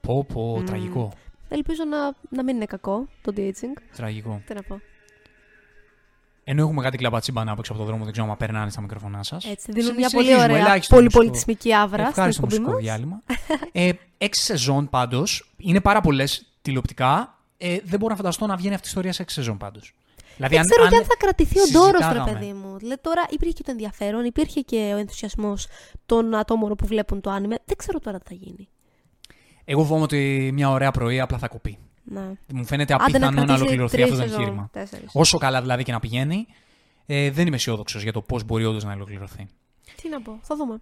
Πω, 0.00 0.24
πω, 0.24 0.62
τραγικό. 0.66 1.12
Ελπίζω 1.48 1.84
να, 1.84 2.12
να 2.30 2.42
μην 2.44 2.56
είναι 2.56 2.64
κακό 2.64 3.06
το 3.22 3.32
de-aging. 3.36 3.82
Τραγικό. 3.96 4.42
Τι 4.46 4.54
να 4.54 4.62
πω. 4.62 4.80
Ενώ 6.44 6.62
έχουμε 6.62 6.82
κάτι 6.82 6.96
κλαμπατσίμπα 6.96 7.44
να 7.44 7.54
έξω 7.58 7.72
από 7.72 7.80
το 7.80 7.86
δρόμο, 7.86 8.04
δεν 8.04 8.12
ξέρω 8.12 8.30
αν 8.30 8.36
περνάνε 8.36 8.70
στα 8.70 8.80
μικρόφωνά 8.80 9.22
σας. 9.22 9.44
Έτσι, 9.44 9.72
δίνουν 9.72 9.94
μια 9.94 10.10
πολύ 10.10 10.34
ωραία, 10.34 10.82
πολύ 10.88 11.10
πολιτισμική 11.10 11.74
άβρα 11.74 11.96
στην 11.96 12.08
Ευχάριστο 12.08 12.42
εκπομπή 12.44 12.60
μουσικό 12.60 12.72
μας. 12.72 12.82
διάλειμμα. 12.82 13.22
ε, 13.72 13.90
έξι 14.18 14.42
σεζόν 14.42 14.88
πάντως. 14.88 15.52
Είναι 15.56 15.80
πάρα 15.80 16.00
πολλές 16.00 16.46
τηλεοπτικά. 16.62 17.38
Ε, 17.56 17.78
δεν 17.84 17.98
μπορώ 17.98 18.10
να 18.10 18.16
φανταστώ 18.16 18.46
να 18.46 18.56
βγαίνει 18.56 18.74
αυτή 18.74 18.86
η 18.86 18.90
ιστορία 18.90 19.12
σε 19.12 19.22
έξι 19.22 19.34
σεζόν 19.34 19.56
πάντως. 19.56 19.94
Δηλαδή, 20.40 20.56
Δεν 20.56 20.66
ξέρω 20.66 20.88
και 20.88 20.94
αν 20.94 21.00
αν 21.00 21.06
θα 21.06 21.16
κρατηθεί 21.18 21.58
ο 21.60 21.64
ντόρος, 21.72 21.90
ρε 21.90 21.96
συζητάγαμε- 21.96 22.32
παιδί 22.38 22.52
μου. 22.52 22.78
Δηλαδή 22.78 23.00
τώρα 23.00 23.22
υπήρχε 23.30 23.52
και 23.52 23.62
το 23.62 23.70
ενδιαφέρον, 23.70 24.24
υπήρχε 24.24 24.60
και 24.60 24.92
ο 24.94 24.96
ενθουσιασμός 24.96 25.66
των 26.06 26.34
ατόμων 26.34 26.74
που 26.76 26.86
βλέπουν 26.86 27.20
το 27.20 27.30
άνιμε. 27.30 27.56
Δεν 27.64 27.76
ξέρω 27.76 27.98
τώρα 27.98 28.18
τι 28.18 28.28
θα 28.28 28.34
γίνει. 28.34 28.68
Εγώ 29.64 29.82
φοβάμαι 29.84 30.02
ότι 30.02 30.50
μια 30.52 30.70
ωραία 30.70 30.90
πρωί 30.90 31.20
απλά 31.20 31.38
θα 31.38 31.48
κοπεί. 31.48 31.78
Ναι. 32.04 32.32
Μου 32.52 32.64
φαίνεται 32.64 32.94
Άντε 32.94 33.02
να 33.02 33.04
απίθανο 33.04 33.30
να, 33.30 33.36
κρατήσει 33.36 33.60
ολοκληρωθεί 33.62 33.96
τρεις 33.96 34.04
αυτό 34.04 34.16
το 34.16 34.22
σεζόν, 34.22 34.40
εγχείρημα. 34.40 34.68
τέσσερις. 34.72 35.10
Όσο 35.12 35.38
καλά 35.38 35.60
δηλαδή 35.60 35.82
και 35.82 35.92
να 35.92 36.00
πηγαίνει, 36.00 36.46
ε, 37.06 37.30
δεν 37.30 37.46
είμαι 37.46 37.56
αισιόδοξος 37.56 38.02
για 38.02 38.12
το 38.12 38.22
πώς 38.22 38.44
μπορεί 38.44 38.64
όντως 38.64 38.84
να 38.84 38.92
ολοκληρωθεί. 38.92 39.46
Τι 40.02 40.08
να 40.08 40.22
πω, 40.22 40.38
θα 40.42 40.56
δούμε. 40.56 40.80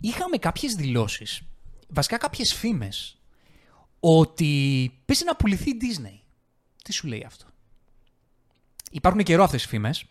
Είχαμε 0.00 0.36
κάποιες 0.36 0.74
δηλώσεις, 0.74 1.42
βασικά 1.88 2.16
κάποιες 2.16 2.54
φήμες, 2.54 3.16
ότι 4.00 4.92
πέσει 5.04 5.24
να 5.24 5.36
πουληθεί 5.36 5.70
η 5.70 5.76
Disney. 5.80 6.18
Τι 6.84 6.92
σου 6.92 7.06
λέει 7.06 7.24
αυτό; 7.26 7.44
Υπάρχουν 8.92 9.22
καιρό 9.22 9.42
αυτές 9.44 9.64
οι 9.64 9.68
φήμες. 9.68 10.04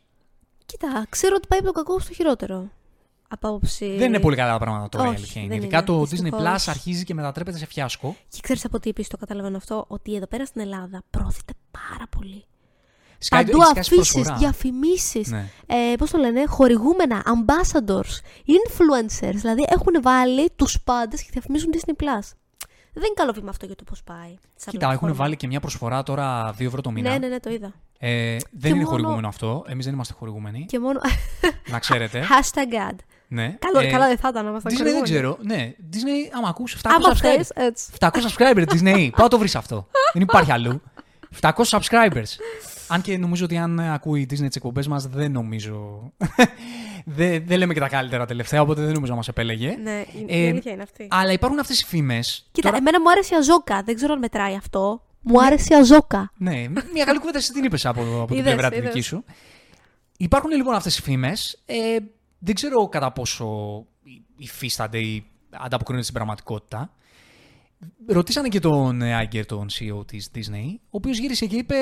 Κοίτα, 0.65 1.05
ξέρω 1.09 1.35
ότι 1.37 1.47
πάει 1.47 1.59
από 1.59 1.67
το 1.67 1.73
κακό 1.73 1.99
στο 1.99 2.13
χειρότερο. 2.13 2.69
Από 3.33 3.47
άποψη. 3.47 3.95
Δεν 3.97 4.07
είναι 4.07 4.19
πολύ 4.19 4.35
καλά 4.35 4.51
τα 4.51 4.57
πράγματα 4.59 4.89
τώρα 4.89 5.03
η 5.05 5.07
Όχι, 5.07 5.17
αλήθεια 5.17 5.41
είναι. 5.41 5.49
δεν 5.49 5.57
Ειδικά 5.59 5.77
είναι, 5.77 5.85
το 5.85 6.05
δυστυχώς. 6.05 6.41
Disney 6.41 6.45
Plus 6.55 6.63
αρχίζει 6.67 7.03
και 7.03 7.13
μετατρέπεται 7.13 7.57
σε 7.57 7.65
φιάσκο. 7.65 8.15
Και 8.29 8.39
ξέρεις 8.41 8.65
από 8.65 8.79
τι 8.79 8.89
επίσης 8.89 9.09
το 9.09 9.17
καταλαβαίνω 9.17 9.57
αυτό, 9.57 9.85
ότι 9.87 10.15
εδώ 10.15 10.27
πέρα 10.27 10.45
στην 10.45 10.61
Ελλάδα 10.61 11.01
προωθείται 11.09 11.53
πάρα 11.71 12.05
πολύ. 12.09 12.45
Σκάει- 13.17 13.45
Παντού 13.45 13.61
έχει 13.61 13.69
σκάσει 13.71 13.93
αφήσεις, 13.93 14.11
προσφορά. 14.13 14.37
διαφημίσεις. 14.39 15.27
Ναι. 15.27 15.49
Ε, 15.67 15.95
Πώς 15.97 16.09
το 16.09 16.17
λένε, 16.17 16.45
χορηγούμενα, 16.47 17.23
ambassadors, 17.25 18.13
influencers. 18.47 19.33
Δηλαδή 19.33 19.65
έχουν 19.69 20.01
βάλει 20.01 20.49
τους 20.55 20.81
πάντες 20.83 21.21
και 21.23 21.29
διαφημίζουν 21.31 21.69
Disney 21.73 22.03
Plus. 22.03 22.29
Δεν 22.93 23.03
είναι 23.03 23.13
καλό 23.15 23.31
βήμα 23.31 23.49
αυτό 23.49 23.65
για 23.65 23.76
το 23.76 23.84
πώς 23.84 24.03
πάει. 24.03 24.35
σαν 24.55 24.73
Κοίτα, 24.73 24.85
έχουν 24.85 24.97
πλατφόρμα. 24.99 25.15
βάλει 25.15 25.35
και 25.35 25.47
μια 25.47 25.59
προσφορά 25.59 26.03
τώρα 26.03 26.53
2 26.57 26.65
ευρώ 26.65 26.81
το 26.81 26.91
μήνα. 26.91 27.09
Ναι, 27.11 27.18
ναι, 27.18 27.27
ναι, 27.27 27.39
το 27.39 27.49
είδα. 27.49 27.73
Ε, 27.99 28.31
δεν 28.31 28.39
Και 28.61 28.68
είναι 28.68 28.76
μόνο- 28.77 28.89
χορηγούμενο 28.89 29.27
αυτό. 29.27 29.63
Εμείς 29.68 29.85
δεν 29.85 29.93
είμαστε 29.93 30.13
χορηγούμενοι. 30.13 30.65
Και 30.65 30.80
μόνο. 30.80 30.99
να 31.69 31.80
ξέρετε. 31.80 32.23
Hashtag 32.39 32.91
ad. 32.91 32.95
ναι. 33.27 33.57
Καλό, 33.59 33.88
Ε, 33.88 33.91
καλά 33.91 34.07
δεν 34.07 34.18
θα 34.18 34.27
ήταν 34.27 34.43
να 34.43 34.49
ήμασταν 34.49 34.72
Disney 34.73 34.84
δεν 34.84 34.93
χορηγούμενοι. 35.03 35.38
ξέρω. 35.38 35.38
Ναι, 35.41 35.73
Disney, 35.93 36.35
άμα 36.38 36.47
ακούς 36.47 36.76
700 36.76 36.80
Άμα 36.95 37.09
subscribers. 37.13 37.18
θες, 37.18 37.49
έτσι. 37.55 37.91
700 37.99 38.09
subscribers 38.09 38.65
Disney. 38.68 39.09
Πάω 39.18 39.27
το 39.27 39.38
βρεις 39.38 39.55
αυτό. 39.55 39.88
δεν 40.13 40.22
υπάρχει 40.22 40.51
αλλού. 40.51 40.81
700 41.41 41.51
subscribers. 41.69 42.30
Αν 42.88 43.01
και 43.01 43.18
νομίζω 43.18 43.45
ότι 43.45 43.57
αν 43.57 43.80
ακούει 43.80 44.22
η 44.22 44.23
Disney 44.30 44.45
τις 44.47 44.55
εκπομπές 44.55 44.88
μας, 44.88 45.07
δεν 45.07 45.31
νομίζω. 45.31 46.11
Δεν, 47.05 47.43
δεν 47.47 47.57
λέμε 47.57 47.73
και 47.73 47.79
τα 47.79 47.87
καλύτερα 47.87 48.25
τελευταία, 48.25 48.61
οπότε 48.61 48.81
δεν 48.81 48.93
νομίζω 48.93 49.11
να 49.11 49.17
μας 49.17 49.27
επέλεγε. 49.27 49.75
Ναι, 49.83 50.03
η- 50.13 50.25
Ε, 50.27 50.37
η 50.45 50.49
αλήθεια 50.49 50.71
είναι 50.71 50.83
αυτή. 50.83 51.07
Αλλά 51.09 51.31
υπάρχουν 51.31 51.59
αυτές 51.59 51.81
οι 51.81 51.85
φήμες. 51.85 52.47
Κοίτα, 52.51 52.75
εμένα 52.75 53.01
μου 53.01 53.09
άρεσε 53.11 53.33
η 53.33 53.37
Αζόκα. 53.37 53.83
Δεν 53.83 53.95
ξέρω 53.95 54.13
αν 54.13 54.19
μετράει 54.19 54.55
αυτό. 54.55 55.05
Μου 55.21 55.41
άρεσε 55.43 55.67
η 55.73 55.75
Αζόκα. 55.77 56.31
Ναι, 56.37 56.67
μια 56.93 57.05
καλή 57.05 57.19
κουβέντα 57.19 57.37
εσύ 57.37 57.51
την 57.51 57.63
είπες 57.63 57.85
από, 57.85 58.01
από 58.01 58.25
την 58.27 58.35
Είδες, 58.37 58.51
πλευρά 58.51 58.69
τη 58.69 58.75
είδες. 58.75 58.89
δική 58.93 59.01
σου. 59.05 59.23
Υπάρχουν 60.17 60.51
λοιπόν 60.51 60.73
αυτές 60.75 60.97
οι 60.97 61.01
φήμες. 61.01 61.61
Ε, 61.65 61.75
δεν 62.39 62.55
ξέρω 62.55 62.87
κατά 62.87 63.11
πόσο 63.11 63.47
υφίστανται 64.37 64.99
ή 64.99 65.25
ανταποκρίνονται 65.49 66.03
στην 66.05 66.15
πραγματικότητα. 66.15 66.91
Ρωτήσανε 68.07 68.47
και 68.47 68.59
τον 68.59 69.01
Άγκερ, 69.01 69.45
τον 69.45 69.67
CEO 69.69 70.07
της 70.07 70.29
Disney, 70.35 70.73
ο 70.83 70.89
οποίος 70.89 71.17
γύρισε 71.19 71.45
και 71.45 71.55
είπε: 71.55 71.75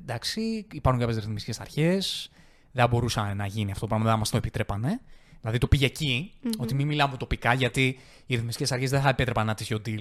Εντάξει, 0.00 0.66
υπάρχουν 0.72 1.00
κάποιες 1.02 1.18
ρυθμιστικές 1.18 1.60
αρχές. 1.60 2.30
Δεν 2.72 2.82
θα 2.84 2.88
μπορούσε 2.88 3.20
να 3.20 3.46
γίνει 3.46 3.68
αυτό 3.70 3.80
το 3.80 3.86
πράγμα, 3.86 4.04
δεν 4.04 4.12
θα 4.14 4.18
μας 4.18 4.30
το 4.30 4.36
επιτρέπανε. 4.36 5.00
Δηλαδή 5.40 5.58
το 5.58 5.66
πήγε 5.68 5.86
εκεί, 5.86 6.32
ότι 6.58 6.74
μην 6.74 6.86
μιλάμε 6.86 7.16
τοπικά, 7.16 7.52
γιατί 7.52 7.98
οι 8.26 8.34
ρυθμιστικές 8.34 8.72
αρχές 8.72 8.90
δεν 8.90 9.00
θα 9.00 9.08
επέτρεπαν 9.08 9.42
ένα 9.44 9.54
τέτοιο 9.54 9.78
deal 9.86 10.00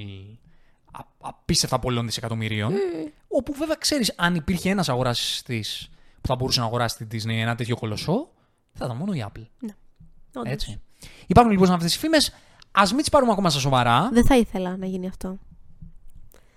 α- 0.91 1.06
απίστευτα 1.20 1.80
πολλών 1.80 2.06
δισεκατομμυρίων. 2.06 2.74
Όπου 3.28 3.54
βέβαια 3.54 3.76
ξέρεις, 3.76 4.14
αν 4.18 4.36
υπήρχε 4.36 4.70
ένας 4.70 4.90
αγοραστή 4.90 5.64
που 6.22 6.28
θα 6.28 6.36
μπορούσε 6.36 6.60
να 6.60 6.66
αγοράσει 6.66 7.06
την 7.06 7.08
Disney 7.12 7.34
ένα 7.34 7.56
τέτοιο 7.56 7.76
κολοσσό, 7.78 8.30
θα 8.74 8.86
ήταν 8.86 8.98
μόνο 8.98 9.14
η 9.14 9.26
Apple. 9.28 9.46
Όντως. 10.36 10.54
Έτσι. 10.54 10.82
Υπάρχουν 11.28 11.54
λοιπόν 11.54 11.72
αυτές 11.72 11.96
οι 11.96 11.98
φήμες. 12.00 12.30
Α 12.72 12.84
μην 12.90 12.98
τις 12.98 13.10
πάρουμε 13.10 13.32
ακόμα 13.32 13.50
στα 13.50 13.60
σοβαρά. 13.60 14.10
Δεν 14.14 14.26
θα 14.26 14.38
ήθελα 14.38 14.78
να 14.78 14.86
γίνει 14.86 15.08
αυτό. 15.08 15.38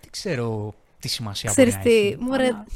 Δεν 0.00 0.10
ξέρω 0.10 0.74
τι 0.98 1.08
σημασία 1.08 1.50
Ξέρεις 1.50 1.74
μπορεί 1.76 1.84
να 1.86 1.90
τι, 1.92 2.06
έχει. 2.06 2.16
μωρέ, 2.20 2.46
αλλά- 2.46 2.66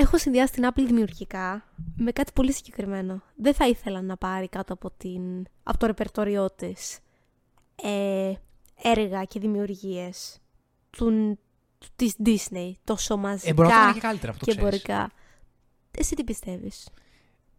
έχω 0.00 0.18
συνδυάσει 0.18 0.52
την 0.52 0.68
Apple 0.68 0.82
δημιουργικά 0.86 1.64
με 1.96 2.12
κάτι 2.12 2.32
πολύ 2.34 2.52
συγκεκριμένο. 2.52 3.22
Δεν 3.36 3.54
θα 3.54 3.66
ήθελα 3.68 4.02
να 4.02 4.16
πάρει 4.16 4.48
κάτω 4.48 4.72
από, 4.72 4.90
την, 4.96 5.44
από 5.62 5.78
το 5.78 5.86
ρεπερτόριό 5.86 6.50
της 6.50 6.98
ε, 7.82 8.32
έργα 8.82 9.24
και 9.24 9.40
δημιουργίες 9.40 10.38
του, 10.90 11.38
της 11.96 12.14
Disney, 12.24 12.72
τόσο 12.84 13.16
μαζικά 13.16 13.50
Ε, 13.50 13.52
μπορεί 13.52 13.68
να 13.68 13.74
το 13.74 13.80
κάνει 13.80 13.92
και 13.92 14.00
καλύτερα, 14.00 14.32
αυτό 14.32 14.44
και 14.44 14.50
ξέρεις. 14.50 14.68
εμπορικά. 14.68 15.10
Εσύ 15.90 16.14
τι 16.14 16.24
πιστεύεις; 16.24 16.88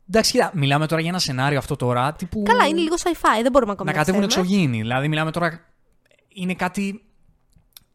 Εντάξει, 0.10 0.32
κοίτα, 0.32 0.52
μιλάμε 0.54 0.88
τώρα 0.88 1.02
για 1.02 1.10
ένα 1.10 1.20
σενάριο 1.20 1.58
αυτό 1.58 1.76
τώρα 1.76 2.14
τύπου. 2.14 2.44
Καλά, 2.44 2.68
είναι 2.68 2.80
λίγο 2.80 2.96
sci-fi, 2.96 3.42
δεν 3.42 3.52
μπορούμε 3.52 3.72
ακόμα 3.72 3.92
να 3.92 3.98
να 3.98 4.04
κατέβουν 4.04 4.28
ξέρουμε. 4.28 4.50
εξωγήινοι. 4.50 4.82
Δηλαδή, 4.82 5.08
μιλάμε 5.08 5.32
τώρα. 5.32 5.74
Είναι 6.28 6.54
κάτι 6.54 7.04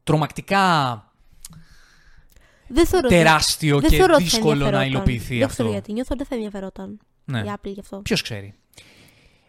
τρομακτικά 0.03 1.04
Δεν 2.69 2.87
θεωρώ 2.87 3.07
ότι- 3.07 3.17
τεράστιο 3.17 3.81
δεν 3.81 3.91
και 3.91 3.97
θεωρώ 3.97 4.15
ότι 4.15 4.23
θα 4.25 4.29
δύσκολο 4.31 4.55
να 4.55 4.65
ενδιαφερόταν. 4.65 4.91
υλοποιηθεί 4.91 5.35
δεν 5.35 5.43
αυτό. 5.45 5.53
ξέρω 5.55 5.71
γιατί, 5.71 5.93
νιώθω 5.93 6.09
ότι 6.13 6.19
δεν 6.19 6.27
θα 6.27 6.35
ενδιαφερόταν 6.35 6.99
Ναι. 7.25 7.39
η 7.41 7.45
Apple 7.55 7.71
γι' 7.73 7.81
αυτό. 7.81 7.97
Ποιος 7.99 8.23
ξέρει. 8.23 8.55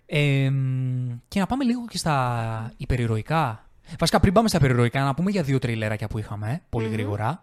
Ε, 0.05 0.49
μ, 0.49 1.11
και 1.27 1.39
να 1.39 1.45
πάμε 1.45 1.63
λίγο 1.63 1.85
και 1.85 1.97
στα 1.97 2.73
υπερηρωικά. 2.77 3.69
Βασικά, 3.99 4.19
πριν 4.19 4.33
πάμε 4.33 4.47
στα 4.47 4.57
υπερηρωικά, 4.57 5.03
να 5.03 5.13
πούμε 5.13 5.31
για 5.31 5.43
δύο 5.43 5.59
τρέιλεράκια 5.59 6.07
που 6.07 6.17
είχαμε, 6.19 6.51
ε, 6.51 6.61
πολυ 6.69 6.87
γρήγορα. 6.87 7.41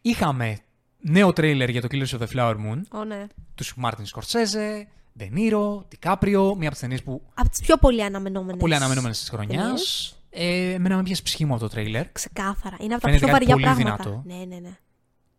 Είχαμε 0.00 0.58
νέο 1.00 1.32
τρέιλερ 1.32 1.68
για 1.68 1.80
το 1.80 1.88
Killers 1.90 2.18
of 2.18 2.18
the 2.18 2.26
Flower 2.36 2.54
Moon, 2.54 2.80
Ω, 2.92 3.04
ναι. 3.04 3.26
τους 3.54 3.74
Μάρτιν 3.76 4.06
Σκορσέζε, 4.06 4.86
Ντενίρο, 5.18 5.84
Τικάπριο, 5.88 6.42
μία 6.54 6.62
από 6.62 6.70
τις 6.70 6.80
ταινίες 6.80 7.02
που 7.02 7.22
Από 7.34 7.48
τις 7.48 7.60
πιο 7.60 7.76
πολύ 7.76 8.02
αναμενόμενες. 8.04 8.60
πολύ 8.60 8.74
αναμενόμενες 8.74 9.18
της 9.18 9.28
χρονιάς. 9.28 9.62
ταινίες. 9.62 10.16
Ε, 10.30 10.72
εμένα 10.72 10.96
με 10.96 11.02
πιάσει 11.02 11.22
ψυχή 11.22 11.44
μου 11.44 11.54
αυτό 11.54 11.66
το 11.66 11.72
τρέιλερ. 11.72 12.12
Ξεκάθαρα. 12.12 12.76
Είναι 12.80 12.94
από 12.94 13.02
τα 13.02 13.08
Φαίνεται 13.08 13.24
πιο 13.24 13.34
κάτι 13.34 13.44
βαριά 13.46 13.54
πολύ 13.68 13.82
πράγματα. 13.82 14.02
δυνατό. 14.10 14.22
Ναι, 14.26 14.54
ναι, 14.54 14.60
ναι. 14.68 14.76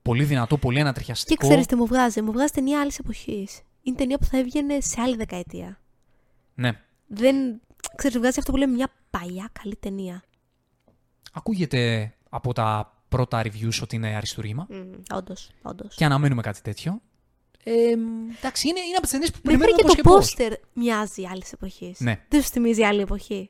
Πολύ 0.05 0.23
δυνατό, 0.23 0.57
πολύ 0.57 0.75
Και 0.75 0.81
ανατριχιαστικό. 0.81 1.47
ξέρεις 1.47 1.65
τι 1.65 1.75
μου 1.75 1.85
βγάζει; 1.85 2.21
Μου 2.21 2.31
βγάζει 2.31 2.51
ταινία 2.51 2.81
άλλης 2.81 2.99
εποχής. 2.99 3.61
Είναι 3.81 3.95
ταινία 3.95 4.17
που 4.17 4.25
θα 4.25 4.37
έβγαινε 4.37 4.79
σε 4.79 5.01
άλλη 5.01 5.15
δεκαετία. 5.15 5.79
Ναι. 6.55 6.71
Δεν. 7.07 7.61
Ξέρεις, 7.95 8.17
βγάζει 8.17 8.39
αυτό 8.39 8.51
που 8.51 8.57
λέμε 8.57 8.73
μια 8.73 8.87
παλιά 9.09 9.49
καλή 9.61 9.75
ταινία. 9.75 10.23
Ακούγεται 11.33 12.13
από 12.29 12.53
τα 12.53 12.93
πρώτα 13.09 13.41
reviews 13.43 13.79
ότι 13.81 13.95
είναι 13.95 14.15
αριστούργημα. 14.15 14.67
Όντως, 15.13 15.49
όντως. 15.61 15.95
Και 15.95 16.05
αναμένουμε 16.05 16.41
κάτι 16.41 16.61
τέτοιο. 16.61 17.01
Ε, 17.63 17.73
εντάξει, 18.37 18.67
είναι, 18.67 18.79
είναι 18.79 18.93
από 18.93 19.01
τις 19.01 19.11
ταινίες 19.11 19.31
που 19.31 19.39
Μέχρι 19.43 19.59
περιμένουμε 19.59 19.93
και 19.93 20.01
πώς 20.01 20.03
το 20.03 20.09
πώς. 20.09 20.33
πόστερ 20.35 20.53
μοιάζει 20.73 21.25
άλλης 21.25 21.51
εποχής. 21.53 21.99
Ναι. 21.99 22.25
Δεν 22.29 22.41
σου 22.41 22.49
θυμίζει 22.49 22.83
άλλη 22.83 23.01
εποχή. 23.01 23.49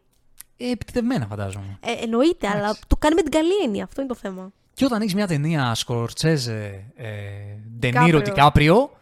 Ε, 0.58 0.72
επιτεδευμένα 0.72 1.28
φαντάζομαι. 1.28 1.80
Ε, 1.82 1.92
εννοείται, 1.92 2.48
αλλά 2.48 2.78
το 2.88 2.96
κάνει 2.96 3.16
με 3.16 3.22
την 3.22 3.32
καλή 3.32 3.54
έννοια. 3.64 3.84
Αυτό 3.84 4.02
είναι 4.02 4.10
το 4.10 4.16
θέμα. 4.16 4.52
Και 4.76 4.86
όταν 4.86 5.02
έχεις 5.02 5.14
μια 5.14 5.28
ταινία 5.28 5.76
Σκορτσέζε, 5.76 6.92
ε, 6.96 7.10
Ντενίρο, 7.80 8.04
Ντικάπριο. 8.06 8.22
Τικάπριο. 8.22 8.98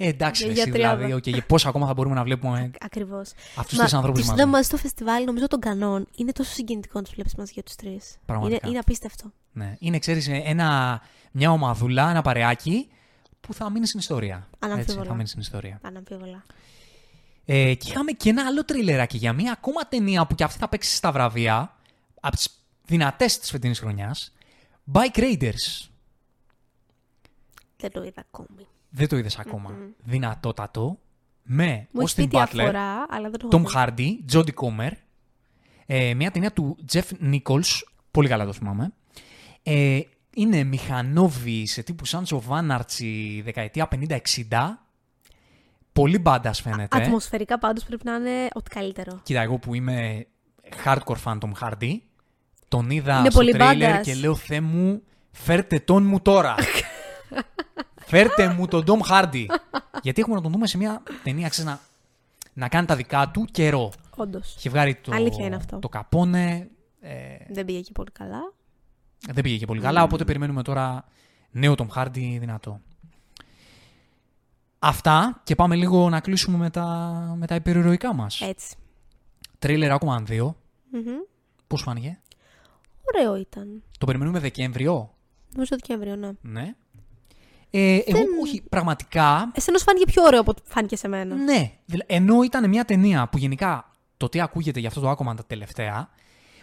Ε, 0.00 0.08
εντάξει, 0.08 0.42
Για- 0.42 0.52
εσύ, 0.52 0.62
για 0.62 0.72
τριάδα. 0.72 1.04
δηλαδή. 1.04 1.22
Okay, 1.24 1.46
πόσο 1.46 1.68
ακόμα 1.68 1.86
θα 1.86 1.94
μπορούμε 1.94 2.14
να 2.14 2.22
βλέπουμε 2.22 2.70
Ακριβώς. 2.80 3.32
αυτούς 3.56 3.78
τους 3.78 3.92
ανθρώπους 3.92 4.26
μαζί. 4.26 4.40
να 4.40 4.46
μαζί 4.46 4.64
στο 4.66 4.76
φεστιβάλ, 4.76 5.24
νομίζω 5.24 5.46
των 5.46 5.60
κανόν, 5.60 6.06
είναι 6.16 6.32
τόσο 6.32 6.52
συγκινητικό 6.52 6.98
να 6.98 7.04
τους 7.04 7.12
βλέπεις 7.14 7.34
μαζί 7.34 7.50
για 7.54 7.62
τους 7.62 7.74
τρεις. 7.74 7.90
Είναι, 8.10 8.18
Πραγματικά. 8.26 8.68
είναι 8.68 8.78
απίστευτο. 8.78 9.32
Ναι. 9.52 9.76
Είναι, 9.78 9.98
ξέρεις, 9.98 10.28
ένα, 10.28 11.00
μια 11.32 11.50
ομαδούλα, 11.50 12.10
ένα 12.10 12.22
παρεάκι 12.22 12.88
που 13.40 13.54
θα 13.54 13.70
μείνει 13.70 13.86
στην 13.86 13.98
ιστορία. 13.98 14.48
Αναμφίβολα. 14.58 14.96
Έτσι, 14.98 15.08
θα 15.08 15.14
μείνει 15.14 15.28
στην 15.28 15.40
ιστορία. 15.40 15.80
Αναμφίβολα. 15.82 16.42
Ε, 17.44 17.74
και 17.74 17.90
είχαμε 17.90 18.12
και 18.12 18.28
ένα 18.30 18.46
άλλο 18.46 18.64
τριλεράκι 18.64 19.16
για 19.16 19.32
μια 19.32 19.52
ακόμα 19.52 19.80
ταινία 19.88 20.26
που 20.26 20.34
και 20.34 20.44
αυτή 20.44 20.58
θα 20.58 20.68
παίξει 20.68 20.94
στα 20.96 21.12
βραβεία 21.12 21.76
από 22.20 22.36
τις 22.36 22.48
δυνατές 22.84 23.38
της 23.38 23.50
φετινής 23.50 23.78
χρονιάς. 23.78 24.32
Bike 24.92 25.18
Raiders. 25.18 25.88
Δεν 27.76 27.90
το 27.90 28.02
είδα 28.04 28.20
ακόμη. 28.32 28.66
Δεν 28.90 29.08
το 29.08 29.16
είδες 29.16 29.38
ακόμα. 29.38 29.70
Δυνατότατο. 30.04 30.98
Με 31.42 31.88
Μου 31.90 32.00
έχει 32.00 32.14
Austin 32.16 32.28
πει 32.30 32.30
Butler, 32.32 32.50
διαφορά, 32.52 33.06
αλλά 33.08 33.30
δεν 33.30 33.38
το 33.38 33.48
έχω 33.52 33.64
Tom 33.64 33.92
δει. 33.94 34.24
Hardy, 34.26 34.32
Jodie 34.32 34.54
Comer. 34.54 34.90
Ε, 35.86 36.14
μια 36.14 36.30
ταινία 36.30 36.52
του 36.52 36.76
Jeff 36.92 37.02
Nichols. 37.22 37.80
Πολύ 38.10 38.28
καλά 38.28 38.44
το 38.44 38.52
θυμάμαι. 38.52 38.92
Ε, 39.62 40.00
είναι 40.34 40.64
μηχανόβοι 40.64 41.66
σε 41.66 41.82
τύπου 41.82 42.06
Sons 42.06 42.24
of 42.24 42.42
Anarchy 42.48 43.40
δεκαετία 43.44 43.88
50-60. 43.90 44.18
Πολύ 45.92 46.18
μπάντα 46.18 46.52
φαίνεται. 46.52 47.02
Ατμοσφαιρικά 47.02 47.58
πάντως 47.58 47.84
πρέπει 47.84 48.04
να 48.04 48.14
είναι 48.14 48.48
ό,τι 48.52 48.70
καλύτερο. 48.70 49.20
Κοίτα, 49.22 49.40
εγώ 49.40 49.58
που 49.58 49.74
είμαι 49.74 50.26
hardcore 50.84 51.22
fan 51.24 51.38
Tom 51.38 51.52
Hardy, 51.60 51.98
τον 52.68 52.90
είδα 52.90 53.18
Είναι 53.18 53.30
στο 53.30 53.38
πολύ 53.38 53.52
τρέιλερ 53.52 53.90
μπάντας. 53.90 54.06
και 54.06 54.14
λέω 54.14 54.34
«Θεέ 54.34 54.60
μου, 54.60 55.02
φέρτε 55.30 55.78
τον 55.78 56.06
μου 56.06 56.20
τώρα». 56.20 56.54
φέρτε 58.10 58.48
μου 58.54 58.66
τον 58.66 58.84
Tom 58.86 59.10
Hardy. 59.10 59.46
Γιατί 60.02 60.20
έχουμε 60.20 60.36
να 60.36 60.42
τον 60.42 60.52
δούμε 60.52 60.66
σε 60.66 60.76
μια 60.76 61.02
ταινία, 61.22 61.48
ξέρεις, 61.48 61.70
να, 61.70 61.80
να 62.52 62.68
κάνει 62.68 62.86
τα 62.86 62.96
δικά 62.96 63.30
του 63.30 63.44
καιρό. 63.50 63.92
Όντως. 64.16 64.54
Είχε 64.56 64.68
βγάλει 64.68 64.94
το, 64.94 65.12
Αλήθεια 65.14 65.46
είναι 65.46 65.56
αυτό. 65.56 65.78
το 65.78 65.88
καπόνε, 65.88 66.68
ε, 67.00 67.14
Δεν 67.50 67.64
πήγε 67.64 67.78
εκεί 67.78 67.92
πολύ 67.92 68.10
καλά. 68.10 68.52
δεν 69.32 69.42
πήγε 69.42 69.56
και 69.56 69.66
πολύ 69.66 69.80
καλά, 69.80 70.02
οπότε 70.02 70.24
περιμένουμε 70.24 70.62
τώρα 70.62 71.04
νέο 71.50 71.74
Tom 71.78 71.86
Hardy 71.96 72.36
δυνατό. 72.38 72.80
Αυτά 74.78 75.40
και 75.44 75.54
πάμε 75.54 75.74
λίγο 75.76 76.08
να 76.08 76.20
κλείσουμε 76.20 76.56
με 76.56 76.70
τα, 76.70 76.86
με 77.36 77.46
τα 77.46 77.54
υπερηρωικά 77.54 78.14
μας. 78.14 78.40
Έτσι. 78.40 78.74
Τρέιλερ 79.58 79.96
Aquaman 79.98 80.22
2. 80.28 80.54
Μμμ. 80.90 81.04
Πώς 81.66 81.82
φάνηκε; 81.82 82.20
Ωραίο 83.14 83.36
ήταν. 83.36 83.82
Το 83.98 84.06
περιμένουμε 84.06 84.38
Δεκέμβριο. 84.38 85.14
Νομίζω 85.54 85.76
Δεκέμβριο, 85.80 86.16
ναι. 86.16 86.30
Ναι. 86.40 86.74
Ε, 87.70 87.98
εγώ, 88.06 88.18
όχι, 88.42 88.62
πραγματικά, 88.68 89.50
Εσένα 89.54 89.78
σου 89.78 89.84
φάνηκε 89.84 90.04
πιο 90.12 90.22
ωραίο 90.22 90.40
από 90.40 90.50
ό,τι 90.50 90.62
φάνηκε 90.64 90.96
σε 90.96 91.08
μένα. 91.08 91.34
ναι. 91.34 91.72
δηλα- 91.84 92.04
Ενώ 92.08 92.42
ήταν 92.42 92.68
μια 92.68 92.84
ταινία 92.84 93.28
που 93.28 93.38
γενικά 93.38 93.90
το 94.16 94.28
τι 94.28 94.40
ακούγεται 94.40 94.78
για 94.80 94.88
αυτό 94.88 95.00
το 95.00 95.10
Aquaman 95.10 95.36
τα 95.36 95.44
τελευταία, 95.46 96.10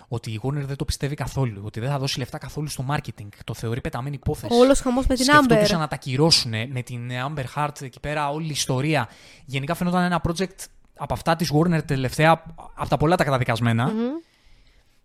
ότι 0.07 0.31
η 0.31 0.39
Warner 0.43 0.51
δεν 0.65 0.75
το 0.75 0.85
πιστεύει 0.85 1.15
καθόλου, 1.15 1.61
ότι 1.65 1.79
δεν 1.79 1.89
θα 1.89 1.99
δώσει 1.99 2.19
λεφτά 2.19 2.37
καθόλου 2.37 2.67
στο 2.67 2.85
marketing, 2.89 3.27
το 3.43 3.53
θεωρεί 3.53 3.81
πεταμένη 3.81 4.15
υπόθεση. 4.15 4.53
Όλος 4.59 4.79
χαμός 4.79 5.07
με 5.07 5.15
την 5.15 5.25
Amber. 5.29 5.33
Σκεφτόντουσαν 5.43 5.79
να 5.79 5.87
τα 5.87 5.95
κυρώσουν 5.95 6.51
με 6.51 6.81
την 6.81 7.09
Amber 7.27 7.43
Heart 7.55 7.81
εκεί 7.81 7.99
πέρα, 7.99 8.29
όλη 8.29 8.47
η 8.47 8.49
ιστορία. 8.49 9.09
Γενικά 9.45 9.73
φαινόταν 9.73 10.03
ένα 10.03 10.21
project 10.27 10.65
από 10.97 11.13
αυτά 11.13 11.35
της 11.35 11.51
Warner 11.53 11.81
τελευταία, 11.85 12.43
από 12.75 12.89
τα 12.89 12.97
πολλά 12.97 13.15
τα 13.15 13.23
καταδικασμένα. 13.23 13.91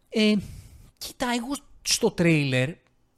Ε, 0.09 0.35
κοίτα, 1.01 1.27
εγώ 1.37 1.55
στο 1.83 2.11
τρέιλερ, 2.11 2.71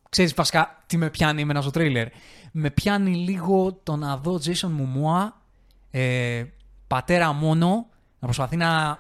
ξέρεις 0.09 0.35
βασικά 0.35 0.83
τι 0.87 0.97
με 0.97 1.11
πιάνει 1.11 1.41
εμένα 1.41 1.61
στο 1.61 1.71
τρέιλερ. 1.71 2.09
Με 2.53 2.71
πιάνει 2.71 3.15
λίγο 3.15 3.81
το 3.83 3.97
να 3.97 4.17
δω 4.17 4.41
Jason 4.45 4.69
Momoa, 4.69 5.29
ε, 5.91 6.45
πατέρα 6.87 7.33
μόνο, 7.33 7.87
να 8.19 8.27
προσπαθεί 8.27 8.57
να 8.57 8.99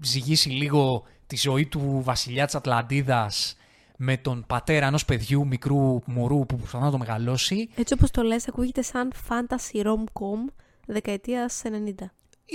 ζυγίσει 0.00 0.48
λίγο 0.48 1.04
τη 1.26 1.36
ζωή 1.36 1.66
του 1.66 2.00
βασιλιά 2.04 2.44
της 2.44 2.54
Ατλαντίδας 2.54 3.56
με 3.96 4.16
τον 4.16 4.44
πατέρα 4.46 4.86
ενός 4.86 5.04
παιδιού 5.04 5.46
μικρού 5.46 6.00
μωρού 6.04 6.46
που 6.46 6.56
προσπαθεί 6.56 6.84
να 6.84 6.90
το 6.90 6.98
μεγαλώσει. 6.98 7.68
Έτσι 7.74 7.94
όπως 7.94 8.10
το 8.10 8.22
λες, 8.22 8.48
ακούγεται 8.48 8.82
σαν 8.82 9.12
fantasy 9.28 9.84
rom-com 9.84 10.52
δεκαετίας 10.86 11.62
90. 11.64 12.10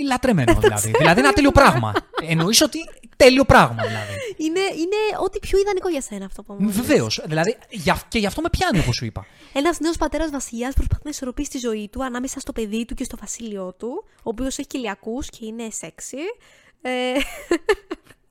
Λατρεμένο 0.06 0.54
δηλαδή. 0.60 0.90
δηλαδή 0.98 1.20
ένα 1.20 1.32
τέλειο 1.32 1.50
πράγμα. 1.52 1.92
Εννοείς 2.28 2.60
ότι 2.60 2.78
τέλειο 3.16 3.44
πράγμα 3.44 3.82
δηλαδή. 3.82 4.12
Είναι, 4.36 4.60
είναι 4.60 4.96
ό,τι 5.24 5.38
πιο 5.38 5.58
ιδανικό 5.58 5.88
για 5.88 6.00
σένα 6.00 6.24
αυτό 6.24 6.42
που 6.42 6.56
μου 6.58 6.66
λες. 6.66 6.76
Βεβαίως. 6.76 7.20
Δηλαδή 7.26 7.56
για- 7.70 8.02
και 8.08 8.18
γι' 8.18 8.26
αυτό 8.26 8.40
με 8.40 8.48
πιάνει 8.50 8.78
όπως 8.78 8.96
σου 8.96 9.04
είπα. 9.04 9.26
Ένας 9.52 9.78
νέος 9.80 9.96
πατέρας 9.96 10.30
βασιλιάς 10.30 10.74
προσπαθεί 10.74 11.02
να 11.04 11.10
ισορροπήσει 11.10 11.50
τη 11.50 11.58
ζωή 11.58 11.88
του 11.92 12.04
ανάμεσα 12.04 12.40
στο 12.40 12.52
παιδί 12.52 12.84
του 12.84 12.94
και 12.94 13.04
στο 13.04 13.16
βασίλειό 13.20 13.74
του, 13.78 14.04
ο 14.16 14.20
οποίος 14.22 14.58
έχει 14.58 14.66
κοιλιακού 14.68 15.18
και 15.20 15.46
είναι 15.46 15.68
σεξι. 15.70 16.16
Ε, 16.82 16.90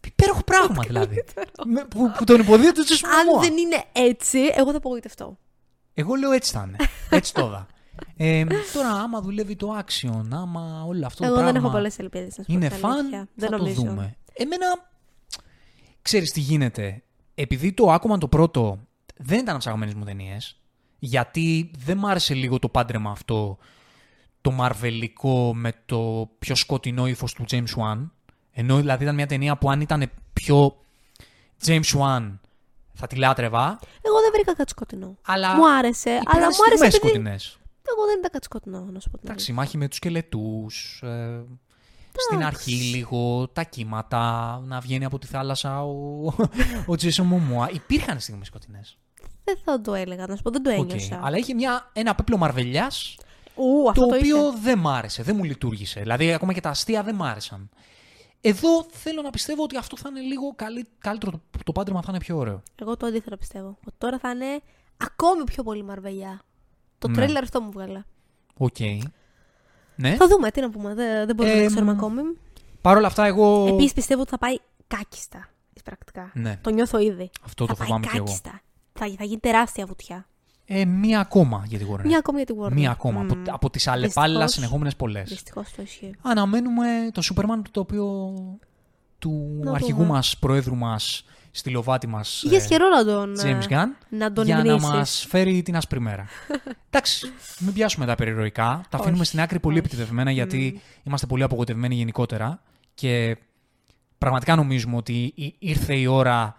Υπέροχο 0.07 0.44
πράγμα 0.44 0.84
δηλαδή. 0.88 1.23
Με- 1.65 1.85
που, 1.85 2.11
που 2.18 2.23
τον 2.23 2.40
υποδίεται 2.40 2.81
του 2.84 3.07
αν 3.07 3.41
δεν 3.41 3.57
είναι 3.57 3.84
έτσι, 3.91 4.40
εγώ 4.56 4.72
θα 4.72 4.77
απογοητευτώ. 4.77 5.38
Εγώ 5.94 6.15
λέω 6.15 6.31
έτσι 6.31 6.52
θα 6.53 6.65
είναι. 6.68 6.77
Έτσι 7.18 7.34
το 7.34 7.45
είδα. 7.45 7.68
Ε, 8.18 8.44
τώρα, 8.74 8.90
άμα 8.90 9.22
δουλεύει 9.22 9.56
το 9.56 9.78
action, 9.80 10.24
άμα 10.32 10.84
όλο 10.88 11.06
αυτό 11.06 11.26
εγώ 11.26 11.34
το 11.36 11.41
δεν 11.41 11.49
πράγμα 11.49 11.68
έχω 11.68 11.76
πολλές 11.78 11.99
ελπίδες 11.99 12.38
να 12.38 12.44
σου 12.44 12.49
πω 12.49 12.53
είναι 12.53 12.68
την 12.70 12.78
φαν, 12.78 12.91
αλήθεια. 12.91 13.20
θα 13.20 13.28
Δεν 13.36 13.49
το 13.49 13.57
νομίζω. 13.57 13.82
δούμε. 13.82 14.15
Εμένα, 14.34 14.65
ξέρεις 16.02 16.32
τι 16.32 16.40
γίνεται. 16.40 17.03
Επειδή 17.36 17.74
το 17.74 17.94
Aquaman 17.94 18.20
το 18.20 18.28
πρώτο 18.28 18.80
δεν 19.18 19.36
ήταν 19.38 19.48
από 19.49 19.57
τις 19.57 19.68
αγαπημένες 19.68 19.94
μου 19.94 20.03
ταινίες, 20.06 20.61
γιατί 20.99 21.72
δεν 21.78 21.98
μ' 21.98 22.06
άρεσε 22.06 22.34
λίγο 22.34 22.60
το 22.60 22.70
πάντρεμα 22.70 23.11
αυτό, 23.11 23.57
το 24.41 24.52
μαρβελικό 24.52 25.56
με 25.56 25.72
το 25.86 26.30
πιο 26.40 26.56
σκοτεινό 26.56 27.07
ύφος 27.07 27.34
του 27.34 27.45
James 27.52 27.76
Wan. 27.78 28.10
Ενώ 28.52 28.78
δηλαδή 28.78 29.03
ήταν 29.03 29.15
μια 29.15 29.28
ταινία 29.28 29.57
που 29.57 29.70
αν 29.70 29.82
ήταν 29.82 30.11
πιο 30.34 30.78
James 31.65 31.98
Wan 31.99 32.38
θα 32.94 33.07
τη 33.07 33.15
λάτρευα, 33.15 33.80
Εγώ 34.02 34.20
δεν 34.22 34.32
βρήκα 34.34 34.56
κάτι 34.56 34.70
σκοτεινό. 34.70 35.18
αλλά 35.26 35.56
Μου 35.56 35.70
άρεσε, 35.72 36.10
υπήρχαν 36.10 36.36
αλλά 36.36 36.45
μου 36.45 36.64
άρεσε 36.68 36.76
στιγμές 36.76 36.95
επειδή... 36.95 37.07
σκοτεινές. 37.07 37.57
Εγώ 37.89 38.05
δεν 38.05 38.18
ήταν 38.19 38.31
κάτι 38.31 38.45
σκοτεινό, 38.45 38.80
να 38.91 38.99
σου 38.99 39.10
πω 39.10 39.18
την 39.18 39.30
Εντάξει, 39.30 39.45
αλήθεια. 39.45 39.53
μάχη 39.53 39.77
με 39.77 39.88
τους 39.88 39.97
σκελετούς, 39.97 41.01
ε, 41.05 41.43
στην 42.18 42.43
αρχή 42.43 42.72
λίγο, 42.72 43.47
τα 43.53 43.64
κύματα, 43.64 44.60
να 44.65 44.80
βγαίνει 44.80 45.05
από 45.05 45.19
τη 45.19 45.27
θάλασσα 45.27 45.84
ο, 45.84 46.23
ο 46.91 46.95
Τζέσο 46.95 47.23
Μωμόα. 47.23 47.69
Υπήρχαν 47.73 48.19
στιγμές 48.19 48.47
σκοτεινές. 48.47 48.97
Δεν 49.43 49.57
θα 49.64 49.81
το 49.81 49.93
έλεγα, 49.93 50.27
να 50.27 50.35
σου 50.35 50.41
πω, 50.41 50.49
δεν 50.51 50.64
το 50.64 50.69
Οκ. 50.72 50.77
ένιωσα. 50.77 51.19
Αλλά 51.23 51.38
είχε 51.38 51.53
μια, 51.53 51.89
ένα 51.93 52.15
πέπλο 52.15 52.38
μαρβελιάς, 52.38 53.18
Ου, 53.55 53.89
αυτό 53.89 54.01
το 54.01 54.07
το 54.10 54.15
οποίο 54.15 54.47
είχε. 54.47 54.57
δεν 54.61 54.80
μ' 54.80 54.88
άρεσε, 54.88 55.23
δεν 55.23 55.35
μου 55.35 55.43
λειτούργησε. 55.44 55.99
Δηλαδή, 55.99 56.34
ακόμα 56.34 56.53
και 56.53 56.61
τα 56.61 56.69
αστεία 56.69 57.03
δεν 57.03 57.15
μ' 57.15 57.23
άρεσαν. 57.23 57.69
Εδώ 58.41 58.85
θέλω 58.91 59.22
να 59.22 59.30
πιστεύω 59.30 59.64
ότι 59.64 59.77
αυτό 59.77 59.97
θα 59.97 60.10
είναι 60.10 60.19
λίγο 60.22 60.53
καλύ- 60.55 60.88
καλύτερο, 60.99 61.31
το, 61.31 61.60
το 61.64 61.72
πάντρεμα 61.72 62.01
θα 62.01 62.07
είναι 62.10 62.19
πιο 62.19 62.38
ωραίο. 62.38 62.61
Εγώ 62.81 62.97
το 62.97 63.05
αντίθετο 63.05 63.38
πιστεύω. 63.38 63.77
Ότι 63.88 63.95
τώρα 63.97 64.19
θα 64.19 64.30
είναι 64.30 64.61
ακόμη 64.97 65.43
πιο 65.43 65.64
πολύ 65.64 65.84
μαρβελιά. 65.84 66.41
Το 67.07 67.09
Ναι. 67.09 67.15
τρέιλερ 67.15 67.44
αυτό 67.43 67.61
μου 67.61 67.71
έβγαλε. 67.72 68.02
Οκ. 68.57 68.80
Ναι. 69.95 70.15
Θα 70.15 70.27
δούμε, 70.27 70.51
τι 70.51 70.61
να 70.61 70.69
πούμε. 70.69 70.93
Δεν, 70.93 71.25
δεν 71.25 71.35
μπορούμε 71.35 71.55
Ε, 71.57 71.61
να 71.61 71.67
ξέρουμε 71.67 71.91
ακόμη. 71.91 72.21
Παρ' 72.81 72.97
όλα 72.97 73.07
αυτά, 73.07 73.25
εγώ. 73.25 73.67
Επίσης 73.67 73.93
πιστεύω 73.93 74.21
ότι 74.21 74.30
θα 74.30 74.38
πάει 74.38 74.55
κάκιστα. 74.88 75.47
Πρακτικά. 75.84 76.31
Ναι. 76.34 76.57
Το 76.61 76.69
νιώθω 76.69 76.99
ήδη. 76.99 77.30
Αυτό 77.45 77.65
το 77.65 77.75
θα 77.75 77.84
φοβάμαι 77.84 77.99
πάει 78.05 78.11
κι 78.11 78.17
εγώ. 78.17 78.25
κάκιστα. 78.25 78.61
Θα, 78.93 79.05
θα 79.17 79.23
γίνει 79.23 79.39
τεράστια 79.39 79.85
βουτιά. 79.85 80.27
Ε, 80.65 80.85
μία 80.85 81.19
ακόμα 81.19 81.63
για 81.67 81.77
τη 81.80 81.85
Warner. 81.91 82.05
Μία 82.05 82.17
ακόμη 82.17 82.38
για 82.38 82.45
τη 82.55 82.61
Warner. 82.61 82.71
Μία 82.71 82.91
ακόμα. 82.91 83.21
Μμμ. 83.21 83.31
Από, 83.31 83.51
από 83.53 83.69
τις 83.69 83.88
αλλεπάλληλα 83.88 84.23
Δυστυχώς. 84.39 84.51
συνεχόμενες 84.53 84.95
πολλές. 84.95 85.30
Δυστυχώς 85.30 85.71
το 85.75 85.81
ισχύει. 85.81 86.11
Αναμένουμε 86.21 86.85
το 87.11 87.21
Superman 87.22 87.64
το 87.71 87.80
οποίο 87.80 88.34
του 89.19 89.59
Να 89.63 89.71
αρχηγού 89.71 89.97
δούμε. 89.97 90.09
μας, 90.13 90.38
προέδρου 90.38 90.75
μας, 90.75 91.25
στυλοβάτη 91.56 92.07
μας 92.07 92.43
Είχες 92.43 92.63
ε, 92.63 92.67
καιρό 92.67 92.88
να 92.89 93.05
τον, 93.05 93.35
James 93.43 93.45
ε, 93.45 93.65
Gunn 93.69 93.88
να 94.09 94.34
τον 94.34 94.45
για 94.45 94.55
να 94.55 94.61
υμνήσεις. 94.63 94.89
μας 94.89 95.25
φέρει 95.30 95.61
την 95.61 95.75
άσπρη 95.75 95.99
μέρα. 95.99 96.25
Εντάξει, 96.89 97.31
μην 97.59 97.73
πιάσουμε 97.73 98.05
τα 98.05 98.15
περιρροϊκά. 98.15 98.85
Τα 98.89 98.97
αφήνουμε 98.97 99.17
Όχι, 99.19 99.27
στην 99.27 99.41
άκρη 99.41 99.59
πολύ 99.59 99.77
όχι. 99.77 99.85
επιτεδευμένα 99.88 100.31
γιατί 100.31 100.81
είμαστε 101.03 101.25
πολύ 101.27 101.43
απογοητευμένοι 101.43 101.95
γενικότερα 101.95 102.61
και 102.93 103.38
πραγματικά 104.17 104.55
νομίζουμε 104.55 104.95
ότι 104.95 105.31
ή- 105.35 105.55
ήρθε 105.59 105.95
η 105.95 106.05
ώρα 106.05 106.57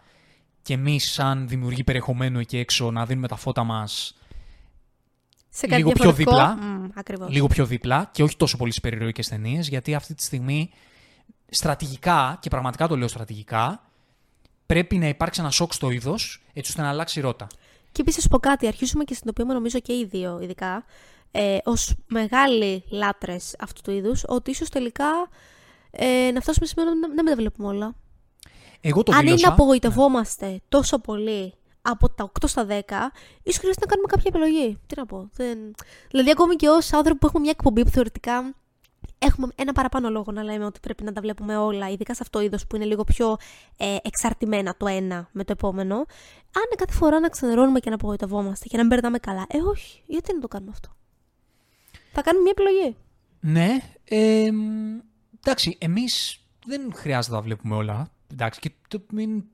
και 0.63 0.75
εμείς 0.75 1.13
σαν 1.13 1.49
δημιουργοί 1.49 1.85
περιεχομένου 1.85 2.39
εκεί 2.39 2.57
έξω 2.59 2.91
να 2.91 3.07
δίνουμε 3.07 3.29
τα 3.29 3.37
φώτα 3.37 3.65
μας 3.65 4.17
Σε 5.49 5.67
κάτι 5.67 5.77
λίγο 5.83 5.93
πιο 5.93 6.13
διαφορετικό. 6.13 6.55
δίπλα. 6.57 6.77
Μμ, 6.79 6.89
ακριβώς. 6.95 7.31
λίγο 7.31 7.47
πιο 7.47 7.67
δίπλα 7.67 8.09
και 8.13 8.23
όχι 8.23 8.37
τόσο 8.37 8.57
πολύ 8.57 8.71
στις 8.71 8.83
περιρροϊκές 8.83 9.29
ταινίες, 9.29 9.69
γιατί 9.69 9.95
αυτή 9.95 10.15
τη 10.15 10.23
στιγμή 10.23 10.71
στρατηγικά, 11.49 12.39
και 12.41 12.49
πραγματικά 12.51 12.89
το 12.89 12.97
λέω 12.97 13.09
στρατηγικά, 13.09 13.83
πρέπει 14.67 14.99
να 14.99 15.09
υπάρξει 15.09 15.41
ένα 15.41 15.51
σοκ 15.51 15.73
στο 15.73 15.91
είδος, 15.91 16.43
έτσι 16.53 16.71
ώστε 16.71 16.83
να 16.83 16.89
αλλάξει 16.89 17.19
η 17.19 17.23
ρότα. 17.23 17.47
Και 17.93 18.01
επίσης 18.01 18.23
σου 18.23 18.29
πω 18.29 18.39
κάτι, 18.39 18.67
αρχίζουμε 18.67 19.05
και 19.05 19.15
συνειδητοποιούμε 19.15 19.55
νομίζω 19.55 19.79
και 19.79 19.93
οι 19.93 20.05
δύο 20.05 20.41
ειδικά, 20.43 20.85
ε, 21.31 21.59
ως 21.65 21.95
μεγάλοι 22.07 22.85
λάτρες 22.91 23.57
αυτού 23.59 23.81
του 23.81 23.91
είδους, 23.91 24.25
ότι 24.27 24.51
ίσως 24.51 24.69
τελικά 24.69 25.29
ε, 25.91 26.31
να 26.33 26.41
φτάσουμε 26.41 26.67
σε 26.67 26.75
σημείο 26.77 26.95
να 26.95 27.09
να 27.09 27.23
μην 27.23 27.27
τα 27.27 27.37
βλέπουμε 27.37 27.69
όλα. 27.69 27.95
Εγώ 28.81 29.03
το 29.03 29.13
Αν 29.13 29.19
είναι 29.19 29.27
δήλωσα. 29.27 29.47
να 29.47 29.53
απογοητευόμαστε 29.53 30.61
τόσο 30.69 30.99
πολύ 30.99 31.55
από 31.83 32.11
τα 32.11 32.31
8 32.41 32.49
στα 32.49 32.67
10, 32.69 32.73
ίσως 33.43 33.59
χρειάζεται 33.59 33.87
να 33.87 33.87
κάνουμε 33.87 34.09
κάποια 34.09 34.25
επιλογή. 34.27 34.79
Τι 34.87 34.95
να 34.97 35.07
πω. 35.07 35.29
Δεν... 35.33 35.59
Δηλαδή, 36.11 36.31
ακόμη 36.31 36.57
και 36.57 36.69
ως 36.69 36.93
άνθρωποι 36.93 37.19
που 37.19 37.27
έχουμε 37.27 37.43
μια 37.43 37.51
εκπομπή 37.51 37.85
που 37.85 37.91
θεωρητικά 37.91 38.55
έχουμε 39.25 39.49
ένα 39.55 39.73
παραπάνω 39.73 40.11
λόγο 40.11 40.33
να 40.33 40.43
λέμε 40.43 40.65
ότι 40.65 40.81
πρέπει 40.81 41.03
να 41.05 41.13
τα 41.13 41.21
βλέπουμε 41.21 41.57
όλα, 41.57 41.91
ειδικά 41.91 42.15
σε 42.15 42.23
αυτό 42.23 42.39
το 42.39 42.45
είδος 42.45 42.67
που 42.67 42.77
είναι 42.77 42.85
λίγο 42.85 43.05
πιο 43.05 43.37
ε, 43.77 43.97
εξαρτημένα 44.03 44.75
το 44.77 44.87
ένα 44.87 45.29
με 45.33 45.45
το 45.45 45.53
επόμενο. 45.53 45.97
Αν 46.57 46.77
κάθε 46.77 46.93
φορά 46.93 47.21
να 47.21 47.29
ξενερώνουμε 47.29 47.81
και 47.81 47.89
να 47.89 47.95
απογοητευόμαστε 47.95 48.67
και 48.69 48.77
να 48.77 48.83
μην 48.83 48.91
περνάμε 48.91 49.19
καλά, 49.19 49.45
ε, 49.49 49.59
όχι, 49.59 50.03
γιατί 50.07 50.35
να 50.35 50.41
το 50.41 50.49
κάνουμε 50.49 50.71
αυτό; 50.75 50.97
Θα 52.13 52.23
κάνουμε 52.23 52.43
μια 52.43 52.53
επιλογή. 52.57 52.97
Ναι. 53.41 53.79
Ε, 54.05 54.51
μ, 54.53 54.99
εντάξει, 55.41 55.77
εμείς 55.81 56.39
δεν 56.67 56.93
χρειάζεται 56.95 57.35
να 57.35 57.41
τα 57.41 57.47
βλέπουμε 57.47 57.75
όλα. 57.75 58.11
Εντάξει, 58.33 58.61
και 58.61 58.71
το, 58.89 59.03
μην- 59.11 59.45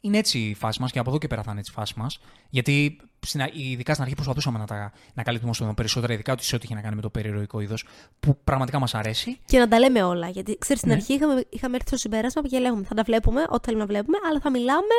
είναι 0.00 0.18
έτσι 0.18 0.38
η 0.38 0.54
φάση 0.54 0.80
μας 0.80 0.92
και 0.92 0.98
από 0.98 1.08
εδώ 1.10 1.18
και 1.18 1.26
πέρα 1.26 1.42
θα 1.42 1.50
είναι 1.50 1.60
έτσι 1.60 1.72
η 1.72 1.74
φάση 1.74 1.94
μας. 1.96 2.20
Γιατί 2.50 2.96
στην, 2.96 3.06
α- 3.06 3.07
ειδικά 3.52 3.92
στην 3.92 4.02
αρχή 4.02 4.14
προσπαθούσαμε 4.14 4.58
να, 4.58 4.64
τα, 4.66 4.92
να 5.14 5.22
καλύπτουμε 5.22 5.50
όσο 5.50 5.64
το 5.66 5.74
περισσότερα, 5.74 6.12
ειδικά 6.12 6.32
ότι 6.32 6.44
σε 6.44 6.54
ό,τι 6.54 6.64
είχε 6.64 6.74
να 6.74 6.80
κάνει 6.80 6.94
με 6.96 7.00
το 7.02 7.10
περιεροϊκό 7.10 7.60
είδος, 7.60 7.84
που 8.20 8.38
πραγματικά 8.44 8.78
μας 8.78 8.94
αρέσει. 8.94 9.38
Και 9.44 9.58
να 9.58 9.68
τα 9.68 9.78
λέμε 9.78 10.02
όλα. 10.02 10.28
Γιατί 10.28 10.56
ξέρεις, 10.58 10.78
στην 10.80 10.92
Ναι. 10.92 10.98
αρχή 10.98 11.12
είχαμε, 11.14 11.44
είχαμε 11.48 11.74
έρθει 11.74 11.88
στο 11.88 11.96
συμπέρασμα 11.96 12.48
και 12.48 12.58
λέγαμε 12.58 12.84
θα 12.84 12.94
τα 12.94 13.02
βλέπουμε 13.02 13.44
ό,τι 13.48 13.64
θέλουμε 13.64 13.82
να 13.84 13.88
βλέπουμε, 13.88 14.16
αλλά 14.28 14.40
θα 14.40 14.50
μιλάμε 14.50 14.94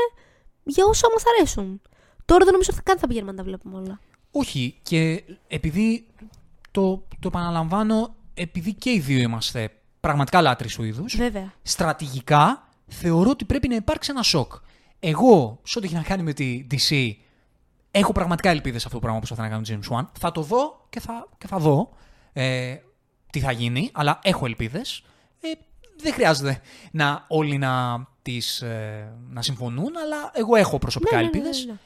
για 0.64 0.86
όσα 0.86 1.08
μας 1.14 1.24
αρέσουν. 1.38 1.82
Τώρα 2.26 2.44
δεν 2.44 2.54
νομίζω 2.54 2.70
ότι 2.74 2.84
καν 2.84 2.98
θα 2.98 3.08
πηγαίνουμε 3.08 3.32
να 3.32 3.38
τα 3.38 3.44
βλέπουμε 3.44 3.78
όλα. 3.78 4.00
Όχι, 4.32 4.80
και 4.84 5.24
επειδή 5.48 6.08
το, 6.72 7.08
το 7.20 7.28
επαναλαμβάνω, 7.28 8.16
επειδή 8.34 8.74
και 8.74 8.92
οι 8.92 9.00
δύο 9.00 9.20
είμαστε 9.20 9.72
πραγματικά 10.00 10.42
λάτρεις 10.42 10.76
του 10.76 10.84
είδους, 10.84 11.16
Βέβαια. 11.18 11.54
στρατηγικά 11.62 12.68
θεωρώ 12.88 13.30
ότι 13.30 13.46
πρέπει 13.46 13.68
να 13.68 13.76
υπάρξει 13.76 14.12
ένα 14.12 14.24
σοκ. 14.24 14.54
Εγώ, 15.00 15.60
σε 15.64 15.78
ό,τι 15.78 15.88
έχει 15.88 15.96
να 15.96 16.02
κάνει 16.02 16.24
με 16.24 16.34
τη 16.34 16.68
DC, 16.72 17.12
έχω 17.92 18.12
πραγματικά 18.12 18.50
ελπίδες 18.50 18.82
σε 18.82 18.88
αυτό 18.88 19.00
το 19.00 19.04
πράγμα 19.06 19.22
που 19.22 19.36
θα 19.36 19.42
να 19.42 19.50
κάνει 19.50 19.72
ο 19.72 19.80
James 19.80 19.98
Wan. 19.98 20.06
Θα 20.20 20.32
το 20.32 20.42
δω 20.42 20.86
και 20.90 21.00
θα, 21.00 21.28
και 21.38 21.48
θα 21.48 21.58
δω 21.58 21.90
ε, 22.34 22.76
τι 23.30 23.40
θα 23.40 23.52
γίνει, 23.52 23.90
αλλά 23.94 24.20
έχω 24.24 24.46
ελπίδες. 24.46 25.04
Ε, 25.42 25.52
δεν 26.02 26.14
χρειάζεται 26.14 26.62
να 26.92 27.26
όλοι 27.28 27.58
να, 27.58 28.06
τις, 28.22 28.62
ε, 28.62 29.14
να 29.30 29.42
συμφωνούν, 29.42 29.98
αλλά 29.98 30.32
εγώ 30.34 30.56
έχω 30.56 30.78
προσωπικά 30.78 31.16
Ναι, 31.16 31.22
ναι, 31.22 31.30
ναι, 31.30 31.38
ελπίδες. 31.38 31.66
ναι, 31.66 31.72
ναι. 31.72 31.78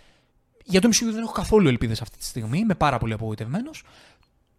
Για 0.66 0.82
το 0.82 0.88
MCU 0.88 1.12
δεν 1.12 1.24
έχω 1.24 1.32
καθόλου 1.32 1.68
ελπίδες 1.68 2.02
αυτή 2.02 2.18
τη 2.18 2.24
στιγμή. 2.26 2.60
Είμαι 2.60 2.76
πάρα 2.76 2.98
πολύ 2.98 3.14
απογοητευμένος. 3.14 3.84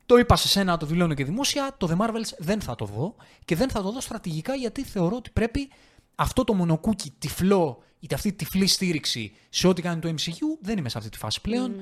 Το 0.07 0.17
είπα 0.17 0.37
σε 0.37 0.49
σένα, 0.49 0.77
το 0.77 0.87
δηλώνω 0.87 1.15
και 1.15 1.25
δημόσια. 1.25 1.75
Το 1.79 1.89
The 1.91 2.05
Marvels 2.05 2.35
δεν 2.39 2.61
θα 2.61 2.75
το 2.75 2.85
δω 2.85 3.15
και 3.45 3.57
δεν 3.57 3.69
θα 3.71 3.83
το 3.83 3.93
δω 3.93 4.01
στρατηγικά 4.01 4.55
γιατί 4.55 4.83
θεωρώ 4.83 5.17
ότι 5.17 5.31
πρέπει 5.31 5.69
αυτό 6.15 6.45
το 6.45 6.55
μονοκούκι 6.55 7.15
τυφλό, 7.19 7.83
είτε 8.05 8.15
αυτή 8.15 8.29
η 8.29 8.33
τυφλή 8.33 8.67
στήριξη 8.67 9.33
σε 9.49 9.69
ό,τι 9.69 9.83
κάνει 9.83 10.01
το 10.01 10.09
MCU, 10.09 10.59
δεν 10.61 10.79
είμαι 10.79 10.89
σε 10.89 10.99
αυτή 10.99 11.11
τη 11.11 11.19
φάση 11.19 11.41
πλέον. 11.41 11.75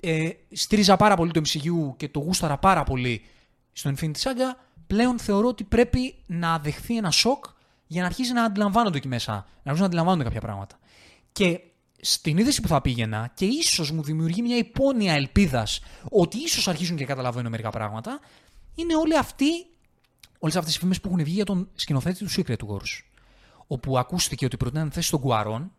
Ε, 0.00 0.30
στήριζα 0.52 0.96
πάρα 0.96 1.16
πολύ 1.16 1.30
το 1.30 1.40
MCU 1.44 1.96
και 1.96 2.08
το 2.08 2.20
γούσταρα 2.20 2.58
πάρα 2.58 2.82
πολύ 2.82 3.22
στο 3.72 3.92
Infinity 3.96 4.20
Saga. 4.22 4.56
Πλέον 4.86 5.18
θεωρώ 5.18 5.48
ότι 5.48 5.64
πρέπει 5.64 6.14
να 6.26 6.58
δεχθεί 6.58 6.96
ένα 6.96 7.10
σοκ 7.10 7.44
για 7.86 8.00
να 8.00 8.06
αρχίσει 8.06 8.32
να 8.32 8.44
αντιλαμβάνονται 8.44 8.96
εκεί 8.96 9.08
μέσα. 9.08 9.32
Να 9.32 9.40
αρχίσουν 9.62 9.80
να 9.80 9.86
αντιλαμβάνονται 9.86 10.24
κάποια 10.24 10.40
πράγματα. 10.40 10.78
Και 11.32 11.60
στην 12.00 12.38
είδηση 12.38 12.60
που 12.60 12.68
θα 12.68 12.80
πήγαινα 12.80 13.30
και 13.34 13.44
ίσως 13.44 13.90
μου 13.90 14.02
δημιουργεί 14.02 14.42
μια 14.42 14.56
υπόνοια 14.56 15.12
ελπίδας 15.12 15.80
ότι 16.10 16.38
ίσως 16.38 16.68
αρχίζουν 16.68 16.96
και 16.96 17.04
καταλαβαίνουν 17.04 17.50
μερικά 17.50 17.70
πράγματα, 17.70 18.20
είναι 18.74 18.96
όλοι 18.96 19.18
αυτοί, 19.18 19.66
όλες 20.38 20.56
αυτές 20.56 20.76
οι 20.76 20.78
φήμες 20.78 21.00
που 21.00 21.08
έχουν 21.08 21.24
βγει 21.24 21.34
για 21.34 21.44
τον 21.44 21.68
σκηνοθέτη 21.74 22.24
του 22.24 22.30
Secret 22.30 22.68
Wars. 22.68 23.07
Όπου 23.70 23.98
ακούστηκε 23.98 24.44
ότι 24.44 24.56
προτείναν 24.56 24.90
θέση 24.90 25.06
στον 25.06 25.20
Κουαρόν, 25.20 25.72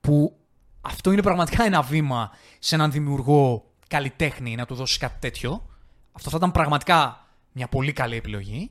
που 0.00 0.36
αυτό 0.80 1.12
είναι 1.12 1.22
πραγματικά 1.22 1.64
ένα 1.64 1.82
βήμα 1.82 2.30
σε 2.58 2.74
έναν 2.74 2.90
δημιουργό 2.90 3.70
καλλιτέχνη 3.88 4.54
να 4.54 4.66
του 4.66 4.74
δώσει 4.74 4.98
κάτι 4.98 5.16
τέτοιο. 5.20 5.66
Αυτό 6.12 6.30
θα 6.30 6.36
ήταν 6.36 6.50
πραγματικά 6.50 7.26
μια 7.52 7.68
πολύ 7.68 7.92
καλή 7.92 8.16
επιλογή. 8.16 8.70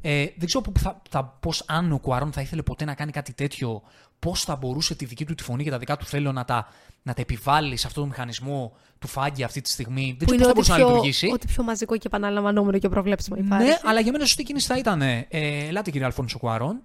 Ε, 0.00 0.26
δεν 0.36 0.46
ξέρω 0.46 0.60
που 0.60 0.80
θα, 0.80 1.02
θα, 1.10 1.24
πώς 1.24 1.64
αν 1.66 1.92
ο 1.92 1.98
Κουαρόν 1.98 2.32
θα 2.32 2.40
ήθελε 2.40 2.62
ποτέ 2.62 2.84
να 2.84 2.94
κάνει 2.94 3.10
κάτι 3.12 3.32
τέτοιο, 3.32 3.82
πώς 4.18 4.44
θα 4.44 4.56
μπορούσε 4.56 4.94
τη 4.94 5.04
δική 5.04 5.24
του 5.24 5.34
τη 5.34 5.42
φωνή 5.42 5.64
και 5.64 5.70
τα 5.70 5.78
δικά 5.78 5.96
του 5.96 6.04
θέλω 6.04 6.32
να 6.32 6.44
τα, 6.44 6.68
να 7.02 7.14
τα 7.14 7.20
επιβάλλει 7.20 7.76
σε 7.76 7.86
αυτόν 7.86 8.02
τον 8.02 8.12
μηχανισμό 8.12 8.72
του 8.98 9.06
Φάγκη 9.08 9.42
αυτή 9.42 9.60
τη 9.60 9.70
στιγμή. 9.70 10.16
Δεν 10.18 10.28
Που 10.28 10.34
ξέρω 10.34 10.44
είναι 10.44 10.52
πώς 10.52 10.66
θα 10.66 10.74
ό,τι 10.74 10.82
μπορούσε 10.82 10.84
να 10.84 10.86
πιο, 10.86 10.86
λειτουργήσει. 10.88 11.30
ό,τι 11.32 11.46
πιο 11.46 11.62
μαζικό 11.62 11.96
και 11.96 12.06
επαναλαμβανόμενο 12.06 12.78
και 12.78 12.88
προβλέψιμο 12.88 13.36
υπάρχει. 13.36 13.66
Ναι, 13.66 13.76
αλλά 13.84 14.00
για 14.00 14.12
μένα 14.12 14.24
σωστή 14.24 14.42
κίνηση 14.42 14.66
θα 14.66 14.78
ήταν. 14.78 15.02
Ε, 15.02 15.26
ελάτε 15.28 15.90
κύριε 15.90 16.06
Αλφόνσο 16.06 16.38
Κουαρόν. 16.38 16.82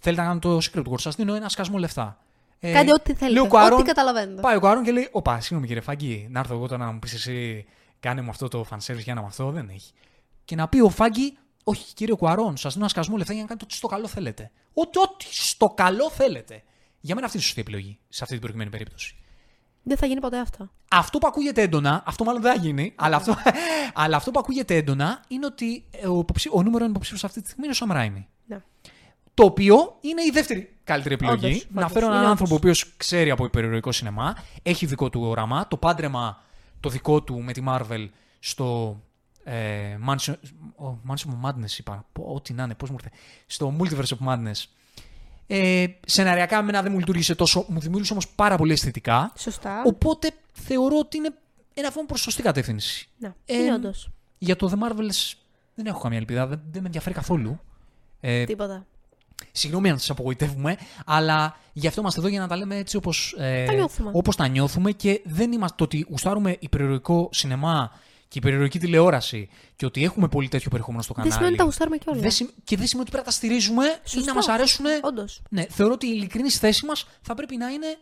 Θέλετε 0.00 0.22
να 0.22 0.28
κάνετε 0.28 0.48
το 0.48 0.58
Secret 0.72 0.92
Wars. 0.92 1.00
Σας 1.00 1.14
δίνω 1.16 1.34
ένα 1.34 1.48
σκασμό 1.48 1.78
λεφτά. 1.78 2.18
Ε, 2.60 2.72
Κάντε 2.72 2.92
ό,τι 2.92 3.14
θέλετε, 3.14 3.28
λέει 3.28 3.42
ο 3.42 3.46
Κουαρόν- 3.46 3.72
ό,τι 3.78 3.82
καταλαβαίνετε. 3.82 4.40
Πάει 4.40 4.56
ο 4.56 4.60
Κουαρόν 4.60 4.82
και 4.82 4.92
λέει: 4.92 5.08
Οπα, 5.12 5.40
συγγνώμη 5.40 5.66
κύριε 5.66 5.82
Φάγκη, 5.82 6.28
να 6.30 6.38
έρθω 6.40 6.54
εγώ 6.54 6.66
τώρα 6.68 6.84
να 6.84 6.92
μου 6.92 6.98
πεις 6.98 7.12
εσύ, 7.14 7.66
κάνε 8.00 8.20
μου 8.20 8.30
αυτό 8.30 8.48
το 8.48 8.64
fanservice 8.70 8.98
για 9.02 9.14
να 9.14 9.20
με 9.20 9.26
αυτό. 9.26 9.50
Δεν 9.50 9.68
έχει. 9.68 9.92
Και 10.44 10.54
να 10.56 10.68
πει 10.68 10.80
ο 10.80 10.88
Φάγκη: 10.88 11.38
Όχι 11.64 11.94
κύριε 11.94 12.14
Κουαρόν, 12.14 12.56
σας 12.56 12.72
δίνω 12.72 12.84
ένα 12.84 12.88
σκασμό 12.88 13.16
λεφτά 13.16 13.32
για 13.32 13.42
να 13.42 13.48
κάνετε 13.48 13.64
ό,τι 13.66 13.74
στο 13.76 13.86
καλό 13.88 14.06
θέλετε. 14.06 14.50
Ό,τι, 14.74 14.98
ό,τι 14.98 15.24
στο 15.30 15.68
καλό 15.68 16.10
θέλετε. 16.10 16.62
Για 17.00 17.14
μένα 17.14 17.26
αυτή 17.26 17.36
είναι 17.36 17.46
η 17.46 17.48
σωστή 17.48 17.60
επιλογή 17.60 17.98
σε 18.08 18.18
αυτή 18.22 18.32
την 18.34 18.42
προκειμένη 18.42 18.70
περίπτωση. 18.70 19.14
Δεν 19.82 19.96
θα 19.96 20.06
γίνει 20.06 20.20
ποτέ 20.20 20.38
αυτό. 20.38 20.70
Αυτό 20.90 21.18
που 21.18 21.26
ακούγεται 21.26 21.62
έντονα, 21.62 22.02
αυτό 22.06 22.24
μάλλον 22.24 22.42
δεν 22.42 22.52
θα 22.54 22.58
γίνει, 22.60 22.92
αλλά 22.96 23.16
αυτό, 23.16 23.36
αλλά 24.02 24.16
αυτό 24.16 24.30
που 24.30 24.38
ακούγεται 24.38 24.74
έντονα 24.76 25.22
είναι 25.28 25.46
ότι 25.46 25.84
ε, 25.90 26.06
ο, 26.08 26.18
υποψή- 26.18 26.50
ο 26.54 26.62
νούμερο 26.62 26.82
ένα 26.84 26.92
υποψήφιος 26.92 27.24
αυτή 27.24 27.40
τη 27.40 27.46
στιγμή 27.46 27.64
είναι 27.64 27.72
ο 27.72 27.76
Σαμ 27.76 27.90
Ράιμι. 27.92 28.28
Ναι. 28.46 28.60
Το 29.40 29.46
οποίο 29.46 29.96
είναι 30.00 30.22
η 30.22 30.30
δεύτερη 30.32 30.74
καλύτερη 30.84 31.14
επιλογή. 31.14 31.46
Όντως, 31.46 31.66
να 31.70 31.80
όντως, 31.80 31.92
φέρω 31.92 32.06
έναν 32.06 32.18
είναι 32.18 32.28
άνθρωπο 32.30 32.54
ο 32.54 32.56
όντως. 32.56 32.80
οποίος 32.80 32.96
ξέρει 32.96 33.30
από 33.30 33.44
υπερηρωτικό 33.44 33.92
σινεμά, 33.92 34.36
έχει 34.62 34.86
δικό 34.86 35.10
του 35.10 35.20
όραμα, 35.22 35.68
το 35.68 35.76
πάντρεμα 35.76 36.42
το 36.80 36.88
δικό 36.88 37.22
του 37.22 37.42
με 37.42 37.52
τη 37.52 37.62
Marvel 37.68 38.08
στο 38.38 39.00
ε, 39.44 39.98
Mansion, 40.08 40.32
oh, 40.82 41.10
Mansion 41.10 41.30
of 41.30 41.48
Madness 41.50 41.78
είπα, 41.78 42.04
πω, 42.12 42.22
ό,τι 42.34 42.52
να 42.52 42.62
είναι, 42.64 42.74
πώς 42.74 42.90
μου 42.90 42.96
ήρθε, 43.02 43.16
στο 43.46 43.74
Multiverse 43.78 44.16
of 44.18 44.28
Madness. 44.28 44.64
Ε, 45.46 45.86
σεναριακά 46.06 46.58
εμένα 46.58 46.82
δεν 46.82 46.92
μου 46.92 46.98
λειτουργήσε 46.98 47.34
τόσο, 47.34 47.64
μου 47.68 47.80
δημιούργησε 47.80 48.12
όμως 48.12 48.28
πάρα 48.28 48.56
πολύ 48.56 48.72
αισθητικά. 48.72 49.32
Σωστά. 49.36 49.82
Οπότε 49.86 50.30
θεωρώ 50.52 50.98
ότι 50.98 51.16
είναι 51.16 51.34
ένα 51.74 51.90
βήμα 51.90 52.06
προς 52.06 52.20
σωστή 52.20 52.42
κατεύθυνση. 52.42 53.08
Ναι, 53.18 53.32
Ε, 53.46 53.56
είναι 53.56 53.74
όντως. 53.74 54.10
Για 54.38 54.56
το 54.56 54.70
The 54.72 54.88
Marvels 54.88 55.32
δεν 55.74 55.86
έχω 55.86 56.00
καμία 56.00 56.18
ελπίδα, 56.18 56.46
δεν, 56.46 56.60
δεν 56.70 56.80
με 56.80 56.86
ενδιαφέρει 56.86 57.14
καθόλου. 57.14 57.60
Ε, 58.20 58.44
Τίποτα. 58.44 58.86
Συγγνώμη 59.52 59.90
αν 59.90 59.98
σα 59.98 60.12
απογοητεύουμε, 60.12 60.76
αλλά 61.06 61.56
γι' 61.72 61.86
αυτό 61.86 62.00
είμαστε 62.00 62.20
εδώ 62.20 62.28
για 62.28 62.40
να 62.40 62.48
τα 62.48 62.56
λέμε 62.56 62.76
έτσι 62.76 62.96
όπως 62.96 63.34
ε, 63.38 63.64
Τα 63.64 63.72
νιώθουμε. 63.72 64.10
όπως 64.14 64.36
τα 64.36 64.48
νιώθουμε 64.48 64.92
και 64.92 65.20
δεν 65.24 65.52
είμαστε 65.52 65.76
το 65.76 65.84
ότι 65.84 66.06
γουστάρουμε 66.10 66.56
υπερηρωτικό 66.60 67.28
σινεμά 67.32 67.92
και 68.28 68.38
υπερηρωτική 68.38 68.78
τηλεόραση 68.78 69.48
και 69.76 69.86
ότι 69.86 70.04
έχουμε 70.04 70.28
πολύ 70.28 70.48
τέτοιο 70.48 70.68
περιεχόμενο 70.70 71.02
στο 71.02 71.14
Δεν 71.14 71.22
κανάλι. 71.22 71.38
σημαίνει 71.42 71.52
ότι 71.54 71.62
τα 71.62 71.64
γουστάρουμε 71.68 71.96
κιόλας. 71.96 72.22
δεν 72.22 72.30
σημ- 72.30 72.50
και 72.64 72.76
δεν 72.76 72.86
σημαίνει 72.86 73.08
ότι 73.08 73.10
πρέπει 73.10 73.26
να 73.26 73.32
τα 73.32 73.36
στηρίζουμε 73.38 73.84
ή 73.84 74.08
Σωστό. 74.08 74.24
να 74.26 74.34
μας 74.34 74.48
αρέσουν. 74.48 74.84
Όντως. 75.02 75.42
Ναι, 75.50 75.64
θεωρώ 75.70 75.92
ότι 75.92 76.06
η 76.06 76.12
ειλικρινής 76.14 76.58
θέση 76.58 76.86
μας 76.86 77.06
θα 77.22 77.34
πρέπει 77.34 77.56
να 77.56 77.68
είναι 77.68 77.96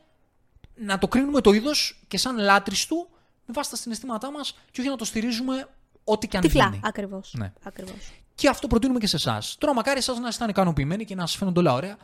να 0.74 0.98
το 0.98 1.08
κρίνουμε 1.08 1.40
το 1.40 1.52
είδος 1.52 2.02
και 2.08 2.18
σαν 2.18 2.38
λάτριστου 2.38 3.08
με 3.46 3.52
βάση 3.54 3.70
τα 3.70 3.76
συναισθήματά 3.76 4.30
μας 4.32 4.56
και 4.70 4.80
όχι 4.80 4.90
να 4.90 4.96
το 4.96 5.04
στηρίζουμε 5.04 5.68
ό,τι 6.04 6.28
και 6.28 6.36
αν 6.36 6.42
Τυφλά. 6.42 6.64
γίνει. 6.64 6.80
Ακριβώς. 6.84 7.34
Ναι. 7.38 7.52
Ακριβώς. 7.62 7.94
Και 8.38 8.48
αυτό 8.48 8.66
προτείνουμε 8.66 8.98
και 8.98 9.06
σε 9.06 9.16
εσάς. 9.16 9.56
Τώρα, 9.58 9.74
μακάρι 9.74 9.98
εσάς 9.98 10.18
να 10.18 10.28
είστε 10.28 10.44
ικανοποιημένοι 10.48 11.04
και 11.04 11.14
να 11.14 11.26
σας 11.26 11.36
φαίνονται 11.36 11.58
όλα 11.58 11.72
ωραία. 11.72 11.96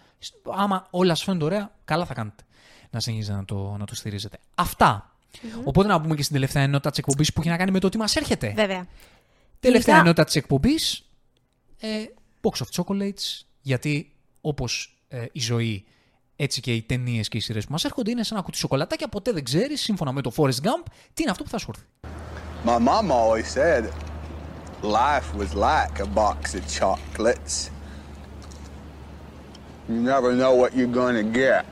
Άμα 0.57 0.87
όλα 0.91 1.15
σας 1.15 1.25
φαίνονται 1.25 1.45
ωραία, 1.45 1.71
καλά 1.85 2.05
θα 2.07 2.15
κάνετε 2.15 2.43
να 2.91 3.01
συνεχίζετε 3.01 3.37
να 3.37 3.45
το, 3.45 3.77
να 3.79 3.85
το 3.85 3.95
στηρίζετε. 3.95 4.39
Αυτά. 4.55 5.17
Οπότε 5.65 5.89
να 5.89 6.01
πούμε 6.01 6.15
και 6.15 6.23
στην 6.23 6.35
τελευταία 6.35 6.63
ενότητα 6.63 6.91
της 6.91 6.99
εκπομπής 6.99 7.33
που 7.33 7.41
έχει 7.41 7.49
να 7.51 7.57
κάνει 7.57 7.71
με 7.71 7.79
το 7.79 7.89
τι 7.89 7.99
μας 7.99 8.17
έρχεται. 8.17 8.53
Βέβαια. 8.57 8.87
Τελευταία 9.61 9.95
Γενικά- 9.95 9.97
ενότητα 9.99 10.25
της 10.25 10.35
εκπομπής. 10.37 11.09
Ε, 11.81 12.05
box 12.41 12.63
of 12.65 12.83
chocolates. 12.83 13.45
Γιατί 13.61 14.13
όπως 14.41 14.97
ε, 15.09 15.25
η 15.33 15.41
ζωή, 15.41 15.85
έτσι 16.37 16.61
και 16.61 16.75
οι 16.75 16.83
ταινίες 16.83 17.29
και 17.29 17.37
οι 17.37 17.41
σειρές 17.41 17.65
που 17.67 17.73
μας 17.73 17.85
έρχονται 17.85 18.11
είναι 18.11 18.23
σαν 18.23 18.37
ένα 18.37 18.47
κουτί 18.47 18.59
σοκολατάκια. 18.59 19.09
Ποτέ 19.09 19.33
δεν 19.33 19.45
ξέρεις, 19.45 19.81
σύμφωνα 19.81 20.13
με 20.13 20.21
το 20.23 20.33
Forrest 20.37 20.61
Gump, 20.63 20.85
τι 21.15 21.23
είναι 21.23 21.31
αυτό 21.31 21.43
που 21.45 21.51
θα 21.51 21.59
σου 21.59 21.71
έρθει. 21.75 21.87
My 22.67 22.79
mom 22.89 23.11
always 23.11 23.59
said 23.59 23.85
life 24.85 25.29
was 25.41 25.53
like 25.55 25.97
a 26.01 26.09
box 26.15 26.55
of 26.59 26.63
chocolates. 26.79 27.71
You 29.89 30.01
never 30.13 30.31
know 30.41 30.53
what 30.61 30.71
you're 30.79 30.95
gonna 31.01 31.37
get. 31.37 31.65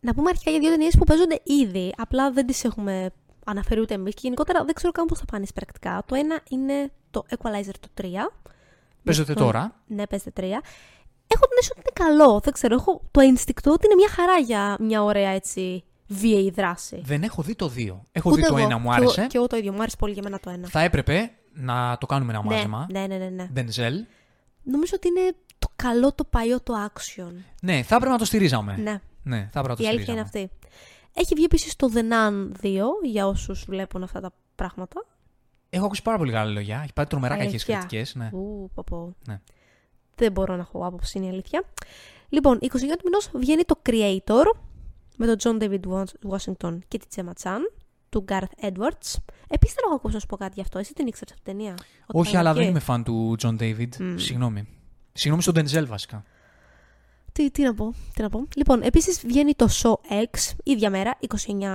Να 0.00 0.14
πούμε 0.14 0.28
αρχικά 0.28 0.50
για 0.50 0.60
δύο 0.60 0.70
ταινίες 0.70 0.96
που 0.98 1.04
παίζονται 1.04 1.40
ήδη. 1.44 1.92
Απλά 1.96 2.30
δεν 2.32 2.46
τις 2.46 2.64
έχουμε 2.64 3.10
αναφέρει 3.44 3.80
ούτε 3.80 3.94
εμείς 3.94 4.14
και 4.14 4.20
γενικότερα 4.22 4.64
δεν 4.64 4.74
ξέρω 4.74 4.92
καν 4.92 5.06
πώς 5.06 5.18
θα 5.18 5.24
πάνε 5.24 5.46
πρακτικά. 5.54 6.02
Το 6.06 6.14
ένα 6.14 6.40
είναι 6.50 6.90
το 7.10 7.24
Equalizer 7.30 7.74
το 7.80 7.88
3. 7.94 8.04
Παίζεται 9.04 9.34
Το- 9.34 9.44
τώρα. 9.44 9.82
Ναι, 9.86 10.06
παίζεται 10.06 10.30
3. 10.30 10.60
Έχω 11.26 11.44
την 11.46 11.56
αίσθηση 11.58 11.72
ότι 11.78 11.82
είναι 12.00 12.08
καλό. 12.08 12.40
Δεν 12.40 12.52
ξέρω. 12.52 12.74
Έχω 12.74 13.02
το 13.10 13.20
ένστικτο 13.20 13.70
ότι 13.72 13.86
είναι 13.86 13.94
μια 13.94 14.08
χαρά 14.08 14.38
για 14.38 14.76
μια 14.80 15.02
ωραία 15.02 15.30
έτσι 15.30 15.84
βίαιη 16.06 16.50
δράση. 16.50 17.00
Δεν 17.04 17.22
έχω 17.22 17.42
δει 17.42 17.54
το 17.54 17.68
2. 17.68 18.00
Έχω 18.12 18.30
Ούτε 18.30 18.40
δει 18.40 18.46
το 18.48 18.56
εγώ. 18.56 18.64
ένα, 18.66 18.78
μου 18.78 18.88
Και 18.88 18.94
άρεσε. 18.96 19.20
εγώ- 19.20 19.28
Και 19.28 19.36
εγώ 19.36 19.46
το 19.46 19.56
ίδιο. 19.56 19.72
Μου 19.72 19.80
άρεσε 19.80 19.96
πολύ 19.96 20.12
για 20.12 20.22
μένα 20.24 20.38
το 20.40 20.50
ένα. 20.50 20.68
Θα 20.68 20.80
έπρεπε 20.80 21.30
να 21.54 21.96
το 22.00 22.06
κάνουμε 22.06 22.32
ένα 22.32 22.42
ναι, 22.42 22.54
μάζεμα. 22.54 22.86
ναι, 22.90 23.06
ναι, 23.06 23.16
ναι, 23.16 23.28
ναι. 23.28 23.48
Denzel. 23.56 23.92
Νομίζω 24.62 24.92
ότι 24.94 25.08
είναι 25.08 25.34
το 25.58 25.68
καλό 25.76 26.12
το 26.12 26.24
παλιό 26.24 26.60
το 26.60 26.74
action. 26.86 27.32
Ναι, 27.62 27.82
θα 27.82 27.94
έπρεπε 27.94 28.12
να 28.12 28.18
το 28.18 28.24
στηρίζαμε. 28.24 28.76
Ναι. 28.76 29.00
Ναι, 29.22 29.48
θα 29.52 29.60
έπρεπε 29.60 29.68
να 29.68 29.76
το 29.76 29.82
Η 29.82 29.86
αλήθεια 29.86 30.12
είναι 30.14 30.24
στηρίζαμε. 30.26 30.50
αυτή. 30.60 31.20
Έχει 31.20 31.34
βγει 31.34 31.44
επίσης 31.44 31.76
το 31.76 31.90
The 31.94 31.98
Nun 31.98 32.66
2 32.66 32.80
για 33.02 33.26
όσους 33.26 33.64
βλέπουν 33.68 34.02
αυτά 34.02 34.20
τα 34.20 34.32
πράγματα. 34.54 35.06
Έχω 35.70 35.84
ακούσει 35.84 36.02
πάρα 36.02 36.18
πολύ 36.18 36.32
καλά 36.32 36.50
λόγια. 36.50 36.80
Έχει 36.82 36.92
πάει 36.92 37.06
τρομερά 37.06 37.34
κακές 37.36 37.50
Αλήθεια. 37.52 37.78
κριτικές. 37.78 38.14
Ναι. 38.14 38.30
Ου, 38.32 38.70
πω, 38.74 38.84
πω. 38.86 39.14
Ναι. 39.26 39.40
Δεν 40.14 40.32
μπορώ 40.32 40.54
να 40.54 40.60
έχω 40.60 40.86
άποψη, 40.86 41.18
είναι 41.18 41.26
η 41.26 41.30
αλήθεια. 41.30 41.62
Λοιπόν, 42.28 42.58
29 42.60 42.68
του 42.70 43.04
μηνός 43.04 43.30
βγαίνει 43.34 43.62
το 43.62 43.78
Creator 43.86 44.44
με 45.16 45.26
τον 45.26 45.36
John 45.42 45.62
David 45.62 46.04
Washington 46.30 46.78
και 46.88 46.98
τη 46.98 47.06
Gemma 47.16 47.32
Chan 47.42 47.58
του 48.12 48.24
Garth 48.28 48.64
Edwards. 48.66 49.14
Επίσης 49.48 49.74
δεν 49.74 49.84
έχω 49.86 49.94
ακούσει 49.94 50.14
να 50.14 50.20
σου 50.20 50.26
πω 50.26 50.36
κάτι 50.36 50.52
γι' 50.54 50.60
αυτό. 50.60 50.78
Εσύ 50.78 50.92
την 50.94 51.06
ήξερες 51.06 51.32
αυτή 51.32 51.44
την 51.44 51.52
ταινία; 51.56 51.74
Ότι 52.06 52.18
Όχι, 52.18 52.32
θα 52.32 52.38
αλλά 52.38 52.50
είναι 52.50 52.58
δεν 52.58 52.68
εκεί. 52.68 52.70
είμαι 52.70 52.80
φαν 52.84 53.04
του 53.04 53.36
John 53.42 53.56
David. 53.60 54.14
Συγγνώμη. 54.16 54.68
Συγγνώμη 55.12 55.42
στον 55.42 55.54
Denzel 55.56 55.86
βασικά. 55.86 56.24
Τι, 57.32 57.50
τι 57.50 57.62
να 57.62 57.74
πω, 57.74 57.94
τι 58.14 58.22
να 58.22 58.28
πω. 58.28 58.46
Λοιπόν, 58.56 58.82
επίσης 58.82 59.20
βγαίνει 59.26 59.54
το 59.54 59.68
Show 59.82 59.92
X, 60.12 60.52
ίδια 60.64 60.90
μέρα, 60.90 61.18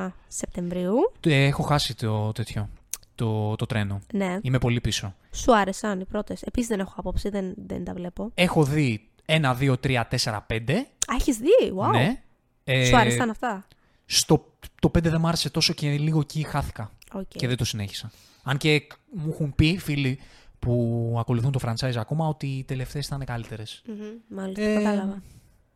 29 0.07 0.11
Σεπτεμβρίου. 0.27 0.95
Ε, 1.25 1.45
Έχω 1.45 1.63
χάσει 1.63 1.95
το 1.95 2.31
τέτοιο. 2.31 2.69
Το, 3.15 3.55
το 3.55 3.65
τρένο. 3.65 4.01
Ναι, 4.13 4.37
Είμαι 4.41 4.57
πολύ 4.57 4.81
πίσω. 4.81 5.15
σου 5.31 5.55
άρεσαν 5.57 5.99
οι 5.99 6.05
πρώτες; 6.05 6.41
Επίσης 6.41 6.69
δεν 6.69 6.79
έχω 6.79 6.93
άποψη, 6.97 7.29
δεν, 7.29 7.53
δεν 7.67 7.83
τα 7.83 7.93
βλέπω. 7.93 8.31
Έχω 8.33 8.63
δει 8.63 9.09
1, 9.25 9.55
2, 9.59 9.73
3, 9.83 10.03
4, 10.23 10.39
5. 10.47 10.71
Α, 11.07 11.15
έχεις 11.19 11.37
δει, 11.37 11.73
wow. 11.77 11.91
Ναι. 11.91 12.21
Ε, 12.63 12.85
Σου 12.85 12.97
άρεσαν 12.97 13.29
αυτά; 13.29 13.67
Στο, 14.09 14.53
το 14.81 14.91
5 14.97 15.01
δεν 15.01 15.19
μ' 15.19 15.27
άρεσε 15.27 15.49
τόσο 15.49 15.73
και 15.73 15.89
λίγο 15.97 16.19
εκεί 16.19 16.43
χάθηκα. 16.43 16.91
Οκ. 17.13 17.27
Και 17.27 17.47
δεν 17.47 17.57
το 17.57 17.65
συνέχισα. 17.65 18.11
Αν 18.43 18.57
και 18.57 18.87
μου 19.11 19.29
έχουν 19.31 19.55
πει 19.55 19.77
φίλοι 19.77 20.19
που 20.59 21.15
ακολουθούν 21.19 21.51
το 21.51 21.59
franchise 21.63 21.95
ακόμα 21.95 22.27
ότι 22.27 22.47
οι 22.47 22.63
τελευταίες 22.63 23.05
ήταν 23.05 23.25
καλύτερες. 23.25 23.81
Μμμ, 23.85 23.95
Μάλιστα, 24.27 24.61
Ε, 24.63 24.73
κατάλαβα. 24.75 25.21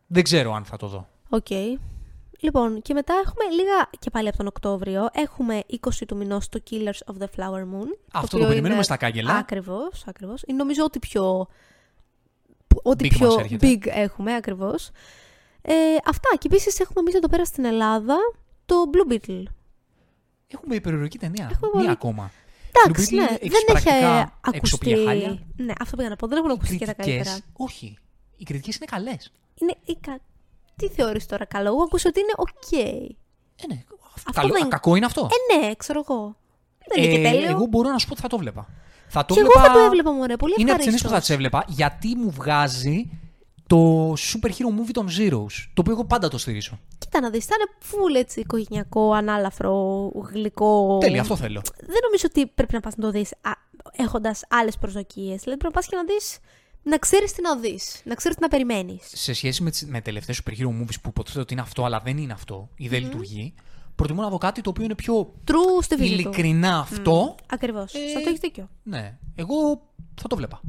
Δεν 0.06 0.22
ξέρω 0.22 0.52
αν 0.54 0.64
θα 0.64 0.76
το 0.76 0.86
δω. 0.86 1.08
Οκ. 1.28 1.46
Λοιπόν, 2.40 2.82
και 2.82 2.94
μετά 2.94 3.14
έχουμε 3.24 3.44
λίγα 3.54 3.90
και 3.98 4.10
πάλι 4.10 4.28
από 4.28 4.36
τον 4.36 4.46
Οκτώβριο. 4.46 5.08
Έχουμε 5.12 5.62
20 5.66 6.06
του 6.06 6.16
μηνός 6.16 6.48
το 6.48 6.62
Killers 6.70 7.14
of 7.14 7.22
the 7.22 7.26
Flower 7.36 7.60
Moon. 7.62 7.98
Αυτό 8.12 8.38
το 8.38 8.46
περιμένουμε 8.46 8.82
στα 8.82 8.96
κάγκελα. 8.96 9.34
Ακριβώς, 9.34 10.04
ακριβώς. 10.06 10.42
Είναι 10.46 10.58
νομίζω 10.58 10.84
ότι 10.84 10.98
πιο. 10.98 11.46
Ό,τι 12.82 13.04
Big 13.08 13.14
πιο 13.14 13.26
μας 13.26 13.36
έρχεται. 13.36 13.68
big 13.68 13.86
έχουμε, 13.86 14.34
ακριβώς. 14.34 14.90
Ε, 15.62 15.74
αυτά. 16.06 16.28
Και 16.38 16.48
επίσης 16.50 16.80
έχουμε 16.80 17.00
εμείς 17.00 17.14
εδώ 17.14 17.28
πέρα 17.28 17.44
στην 17.44 17.64
Ελλάδα 17.64 18.16
το 18.66 18.74
Blue 18.92 19.12
Beetle. 19.12 19.42
Έχουμε 20.48 20.74
υπερηρωτική 20.74 21.18
ταινία. 21.18 21.48
Έχουμε 21.52 21.70
Μία 21.74 21.80
πολύ- 21.80 21.90
ακόμα. 21.90 22.30
Εντάξει, 22.72 23.08
Blue 23.10 23.14
Beetle 23.14 23.18
ναι, 23.18 23.24
έχεις 23.24 23.38
δεν 23.40 23.50
έχει 23.52 23.64
πρακτικά 23.64 23.96
ε, 23.96 24.20
ακουστεί. 24.20 24.56
εξωπλία 24.56 24.96
χάλια. 25.06 25.38
Ναι, 25.56 25.72
αυτό 25.80 25.96
πήγα 25.96 26.08
να 26.08 26.16
πω. 26.16 26.26
Δεν 26.26 26.38
έχουν 26.38 26.50
ακουστεί 26.50 26.76
και 26.76 26.86
τα 26.86 26.92
Κριτικές, 26.94 27.24
καλύτερα. 27.26 27.44
όχι. 27.56 27.98
Οι 28.36 28.44
κριτικές 28.44 28.76
είναι 28.76 28.84
καλές. 28.84 29.32
Είναι 29.54 29.74
η 29.84 29.96
κα... 30.00 30.18
Τι 30.76 30.88
θεωρείς 30.88 31.26
τώρα 31.26 31.44
καλό, 31.44 31.68
εγώ 31.68 31.82
άκουσα 31.82 32.08
ότι 32.08 32.20
είναι 32.20 32.32
οκ. 32.36 32.72
Ε, 32.72 33.66
ναι. 33.66 33.82
Αυτό 34.16 34.40
Καλό, 34.40 34.52
δεν- 34.52 34.68
Κακό 34.68 34.94
είναι 34.96 35.06
αυτό. 35.06 35.28
Ε, 35.30 35.56
ναι, 35.58 35.74
ξέρω 35.74 36.04
εγώ. 36.08 36.36
Δεν 36.94 37.04
είναι 37.04 37.14
και 37.14 37.20
Ε, 37.28 37.30
τέλειο. 37.30 37.50
Εγώ 37.50 37.66
μπορώ 37.66 37.90
να 37.90 37.98
σου 37.98 38.06
πω 38.06 38.12
ότι 38.12 38.20
θα 38.22 38.28
το 38.28 38.38
έβλεπα. 38.38 38.66
Θα 39.08 39.24
το 39.24 39.34
Και 39.34 39.40
εγώ 39.40 39.50
βλέπα... 39.54 39.66
θα 39.68 39.72
το 39.72 39.78
έβλεπα, 39.78 40.10
μωρέ, 40.12 40.36
πολύ 40.36 40.54
Είναι 40.58 40.70
από 40.70 40.76
τις 40.78 40.84
ταινίες 40.84 41.02
που 41.02 41.08
θα 41.08 41.16
ευχαρίστως. 41.16 41.20
τις 41.20 41.30
έβλεπα 41.30 41.64
γιατί 41.68 42.16
μου 42.16 42.30
βγάζει 42.30 43.10
το 43.72 44.12
super 44.12 44.48
hero 44.48 44.68
movie 44.78 44.90
των 44.92 45.06
Zeros. 45.18 45.52
Το 45.74 45.80
οποίο 45.80 45.92
εγώ 45.92 46.04
πάντα 46.04 46.28
το 46.28 46.38
στηρίζω. 46.38 46.78
Κοίτα 46.98 47.20
να 47.20 47.30
δεις, 47.30 47.44
θα 47.44 47.54
είναι 47.60 47.70
φουλ 47.80 48.14
έτσι 48.14 48.40
οικογενειακό, 48.40 49.12
ανάλαφρο, 49.12 50.08
γλυκό. 50.32 50.98
Τέλεια, 51.00 51.20
αυτό 51.20 51.36
θέλω. 51.36 51.60
Δεν 51.78 51.96
νομίζω 52.04 52.24
ότι 52.26 52.46
πρέπει 52.46 52.74
να 52.74 52.80
πας 52.80 52.96
να 52.96 53.02
το 53.04 53.10
δεις 53.10 53.32
α, 53.32 53.50
έχοντας 53.92 54.42
άλλες 54.48 54.78
προσδοκίες. 54.78 55.40
Δηλαδή 55.42 55.58
πρέπει 55.60 55.64
να 55.64 55.70
πας 55.70 55.86
και 55.86 55.96
να 55.96 56.04
δεις, 56.04 56.38
να 56.82 56.98
ξέρεις 56.98 57.32
τι 57.32 57.42
να 57.42 57.56
δεις, 57.56 58.00
να 58.04 58.14
ξέρεις 58.14 58.36
τι 58.36 58.42
να 58.42 58.48
περιμένεις. 58.48 59.10
Σε 59.14 59.32
σχέση 59.32 59.62
με, 59.62 59.70
τις, 59.70 59.86
με 59.86 60.00
τελευταίες 60.00 60.40
super 60.44 60.50
hero 60.50 60.68
movies 60.68 61.00
που 61.02 61.08
υποτίθεται 61.08 61.40
ότι 61.40 61.52
είναι 61.52 61.62
αυτό, 61.62 61.84
αλλά 61.84 62.00
δεν 62.04 62.16
είναι 62.18 62.32
αυτό 62.32 62.68
ή 62.76 62.88
δεν 62.88 63.02
λειτουργεί, 63.02 63.54
προτιμώ 63.96 64.22
να 64.22 64.28
δω 64.28 64.38
κάτι 64.38 64.60
το 64.60 64.70
οποίο 64.70 64.84
είναι 64.84 64.94
πιο 64.94 65.32
True 65.46 65.82
στη 65.82 65.96
φύση 65.96 66.08
του. 66.08 66.14
ειλικρινά 66.20 66.78
αυτό. 66.78 67.34
Ακριβώς. 67.50 67.94
Ε, 67.94 67.98
Σε 67.98 68.16
αυτό 68.16 68.28
έχεις 68.28 68.40
δίκιο. 68.40 68.68
Ναι, 68.82 69.18
εγώ 69.34 69.54
θα 70.20 70.28
το 70.28 70.36
βλέπα. 70.36 70.60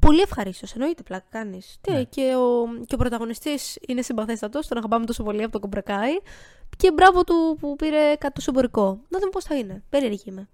Πολύ 0.00 0.20
ευχαρίστως, 0.20 0.72
εννοείται 0.72 1.02
πλάκα 1.02 1.26
κάνεις. 1.30 1.78
Ναι. 1.90 2.04
Και, 2.04 2.34
ο, 2.34 2.66
και 2.86 2.94
ο 2.94 2.98
πρωταγωνιστής 2.98 3.78
είναι 3.88 4.02
συμπαθέστατος, 4.02 4.66
τον 4.66 4.78
αγαπάμε 4.78 5.06
τόσο 5.06 5.22
πολύ 5.22 5.42
από 5.42 5.52
το 5.52 5.58
Κομπρακάι. 5.58 6.16
Και 6.76 6.92
μπράβο 6.92 7.24
του 7.24 7.56
που 7.60 7.76
πήρε 7.76 8.14
κάτι 8.14 8.34
το 8.34 8.40
συμπορικό. 8.40 9.00
Να 9.08 9.18
δούμε 9.18 9.30
πώς 9.30 9.44
θα 9.44 9.54
είναι. 9.56 9.82
Περίεργη 9.88 10.22
είμαι. 10.24 10.48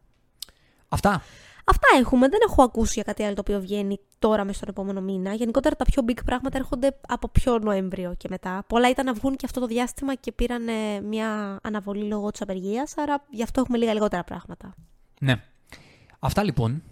Αυτά. 0.88 1.22
Αυτά 1.64 1.86
έχουμε. 1.98 2.28
Δεν 2.28 2.38
έχω 2.48 2.62
ακούσει 2.62 2.92
για 2.94 3.02
κάτι 3.02 3.22
άλλο 3.22 3.34
το 3.34 3.40
οποίο 3.40 3.60
βγαίνει 3.60 4.00
τώρα 4.18 4.44
μες 4.44 4.56
στον 4.56 4.68
επόμενο 4.68 5.00
μήνα. 5.00 5.34
Γενικότερα 5.34 5.76
τα 5.76 5.84
πιο 5.84 6.02
big 6.06 6.18
πράγματα 6.24 6.58
έρχονται 6.58 6.98
από 7.08 7.28
πιο 7.28 7.58
Νοέμβριο 7.58 8.14
και 8.16 8.28
μετά. 8.30 8.64
Πολλά 8.66 8.90
ήταν 8.90 9.04
να 9.06 9.12
βγουν 9.12 9.36
και 9.36 9.46
αυτό 9.46 9.60
το 9.60 9.66
διάστημα 9.66 10.14
και 10.14 10.32
πήραν 10.32 10.68
ε, 10.68 11.00
μια 11.00 11.58
αναβολή 11.62 12.04
λόγω 12.04 12.30
της 12.30 12.40
απεργίας. 12.40 12.96
Άρα 12.96 13.24
γι' 13.30 13.42
αυτό 13.42 13.60
έχουμε 13.60 13.78
λίγα 13.78 13.92
λιγότερα 13.94 14.24
πράγματα. 14.24 14.74
Ναι. 15.20 15.42
Αυτά 16.18 16.42
λοιπόν. 16.42 16.82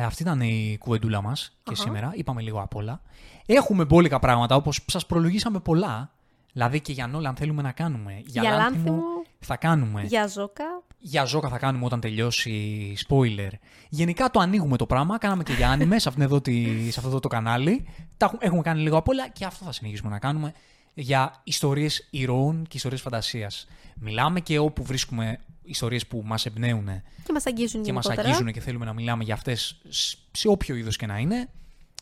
Ε, 0.00 0.04
αυτή 0.04 0.22
ήταν 0.22 0.40
η 0.40 0.76
κουβεντούλα 0.80 1.22
μας 1.22 1.56
και 1.62 1.74
σήμερα. 1.74 2.12
Είπαμε 2.14 2.42
λίγο 2.42 2.60
απ' 2.60 2.74
όλα. 2.74 3.00
Έχουμε 3.46 3.84
μπόλικα 3.84 4.18
πράγματα 4.18 4.54
όπως 4.56 4.84
σας 4.86 5.06
προλογίσαμε 5.06 5.60
πολλά. 5.60 6.10
Δηλαδή 6.52 6.80
και 6.80 6.92
για 6.92 7.06
Νόλαν 7.06 7.34
θέλουμε 7.36 7.62
να 7.62 7.72
κάνουμε. 7.72 8.22
Για, 8.26 8.42
Για 8.42 8.50
Λάνθιμο 8.50 8.84
Λάνθιμο. 8.84 9.02
θα 9.40 9.56
κάνουμε. 9.56 10.02
Για 10.02 10.26
Ζώκα. 10.26 10.64
Για 10.98 11.24
Ζώκα 11.24 11.48
θα 11.48 11.58
κάνουμε 11.58 11.84
όταν 11.84 12.00
τελειώσει 12.00 12.94
spoiler. 13.08 13.50
Γενικά 13.88 14.30
το 14.30 14.40
ανοίγουμε 14.40 14.76
το 14.76 14.86
πράγμα. 14.86 15.18
Κάναμε 15.18 15.42
και 15.42 15.52
για 15.52 15.70
άνιμε 15.72 15.98
σε, 15.98 16.08
αυτήν 16.08 16.24
εδώ 16.24 16.40
τη- 16.40 16.90
σε 16.90 16.94
αυτό 16.98 17.08
εδώ 17.08 17.20
το 17.20 17.28
κανάλι. 17.28 17.86
Τα 18.16 18.26
έχουμε- 18.26 18.44
έχουμε 18.44 18.62
κάνει 18.62 18.80
λίγο 18.80 18.96
απ' 18.96 19.08
όλα 19.08 19.28
και 19.28 19.44
αυτό 19.44 19.64
θα 19.64 19.72
συνεχίσουμε 19.72 20.10
να 20.10 20.18
κάνουμε 20.18 20.52
για 20.94 21.40
ιστορίες 21.44 22.06
ηρώων 22.10 22.62
και 22.68 22.76
ιστορίες 22.76 23.00
φαντασίας. 23.00 23.66
Μιλάμε 23.94 24.40
και 24.40 24.58
όπου 24.58 24.82
βρίσκουμε 24.84 25.38
ιστορίες 25.68 26.06
που 26.06 26.22
μας 26.24 26.46
εμπνέουν 26.46 26.86
Και 27.24 27.32
μας 27.32 27.46
αγγίζουν 27.46 27.82
και 27.82 27.92
μας 27.92 28.04
γενικότερα. 28.04 28.34
αγγίζουν 28.34 28.52
και 28.52 28.60
θέλουμε 28.60 28.84
να 28.84 28.92
μιλάμε 28.92 29.24
για 29.24 29.34
αυτές 29.34 29.80
σ- 29.88 30.18
σε 30.32 30.48
όποιο 30.48 30.74
είδος 30.74 30.96
και 30.96 31.06
να 31.06 31.18
είναι, 31.18 31.48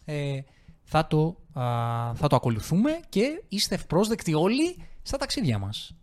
ε, 0.05 0.41
θα, 0.85 1.07
το, 1.07 1.37
α, 1.53 1.63
θα 2.15 2.29
το 2.29 2.37
ακολουθούμε 2.37 3.01
και 3.09 3.43
είστε 3.49 3.75
ευπρόσδεκτοι 3.75 4.35
όλοι 4.35 4.77
στα 5.03 5.17
ταξίδια 5.17 5.59
μας. 5.59 5.95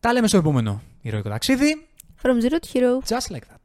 Τα 0.00 0.12
λέμε 0.12 0.26
στο 0.28 0.36
επόμενο 0.36 0.82
ηρωικό 1.00 1.28
ταξίδι. 1.28 1.86
From 2.22 2.42
Zero 2.44 2.54
to 2.54 2.72
Hero. 2.72 3.08
Just 3.08 3.32
like 3.34 3.46
that. 3.52 3.61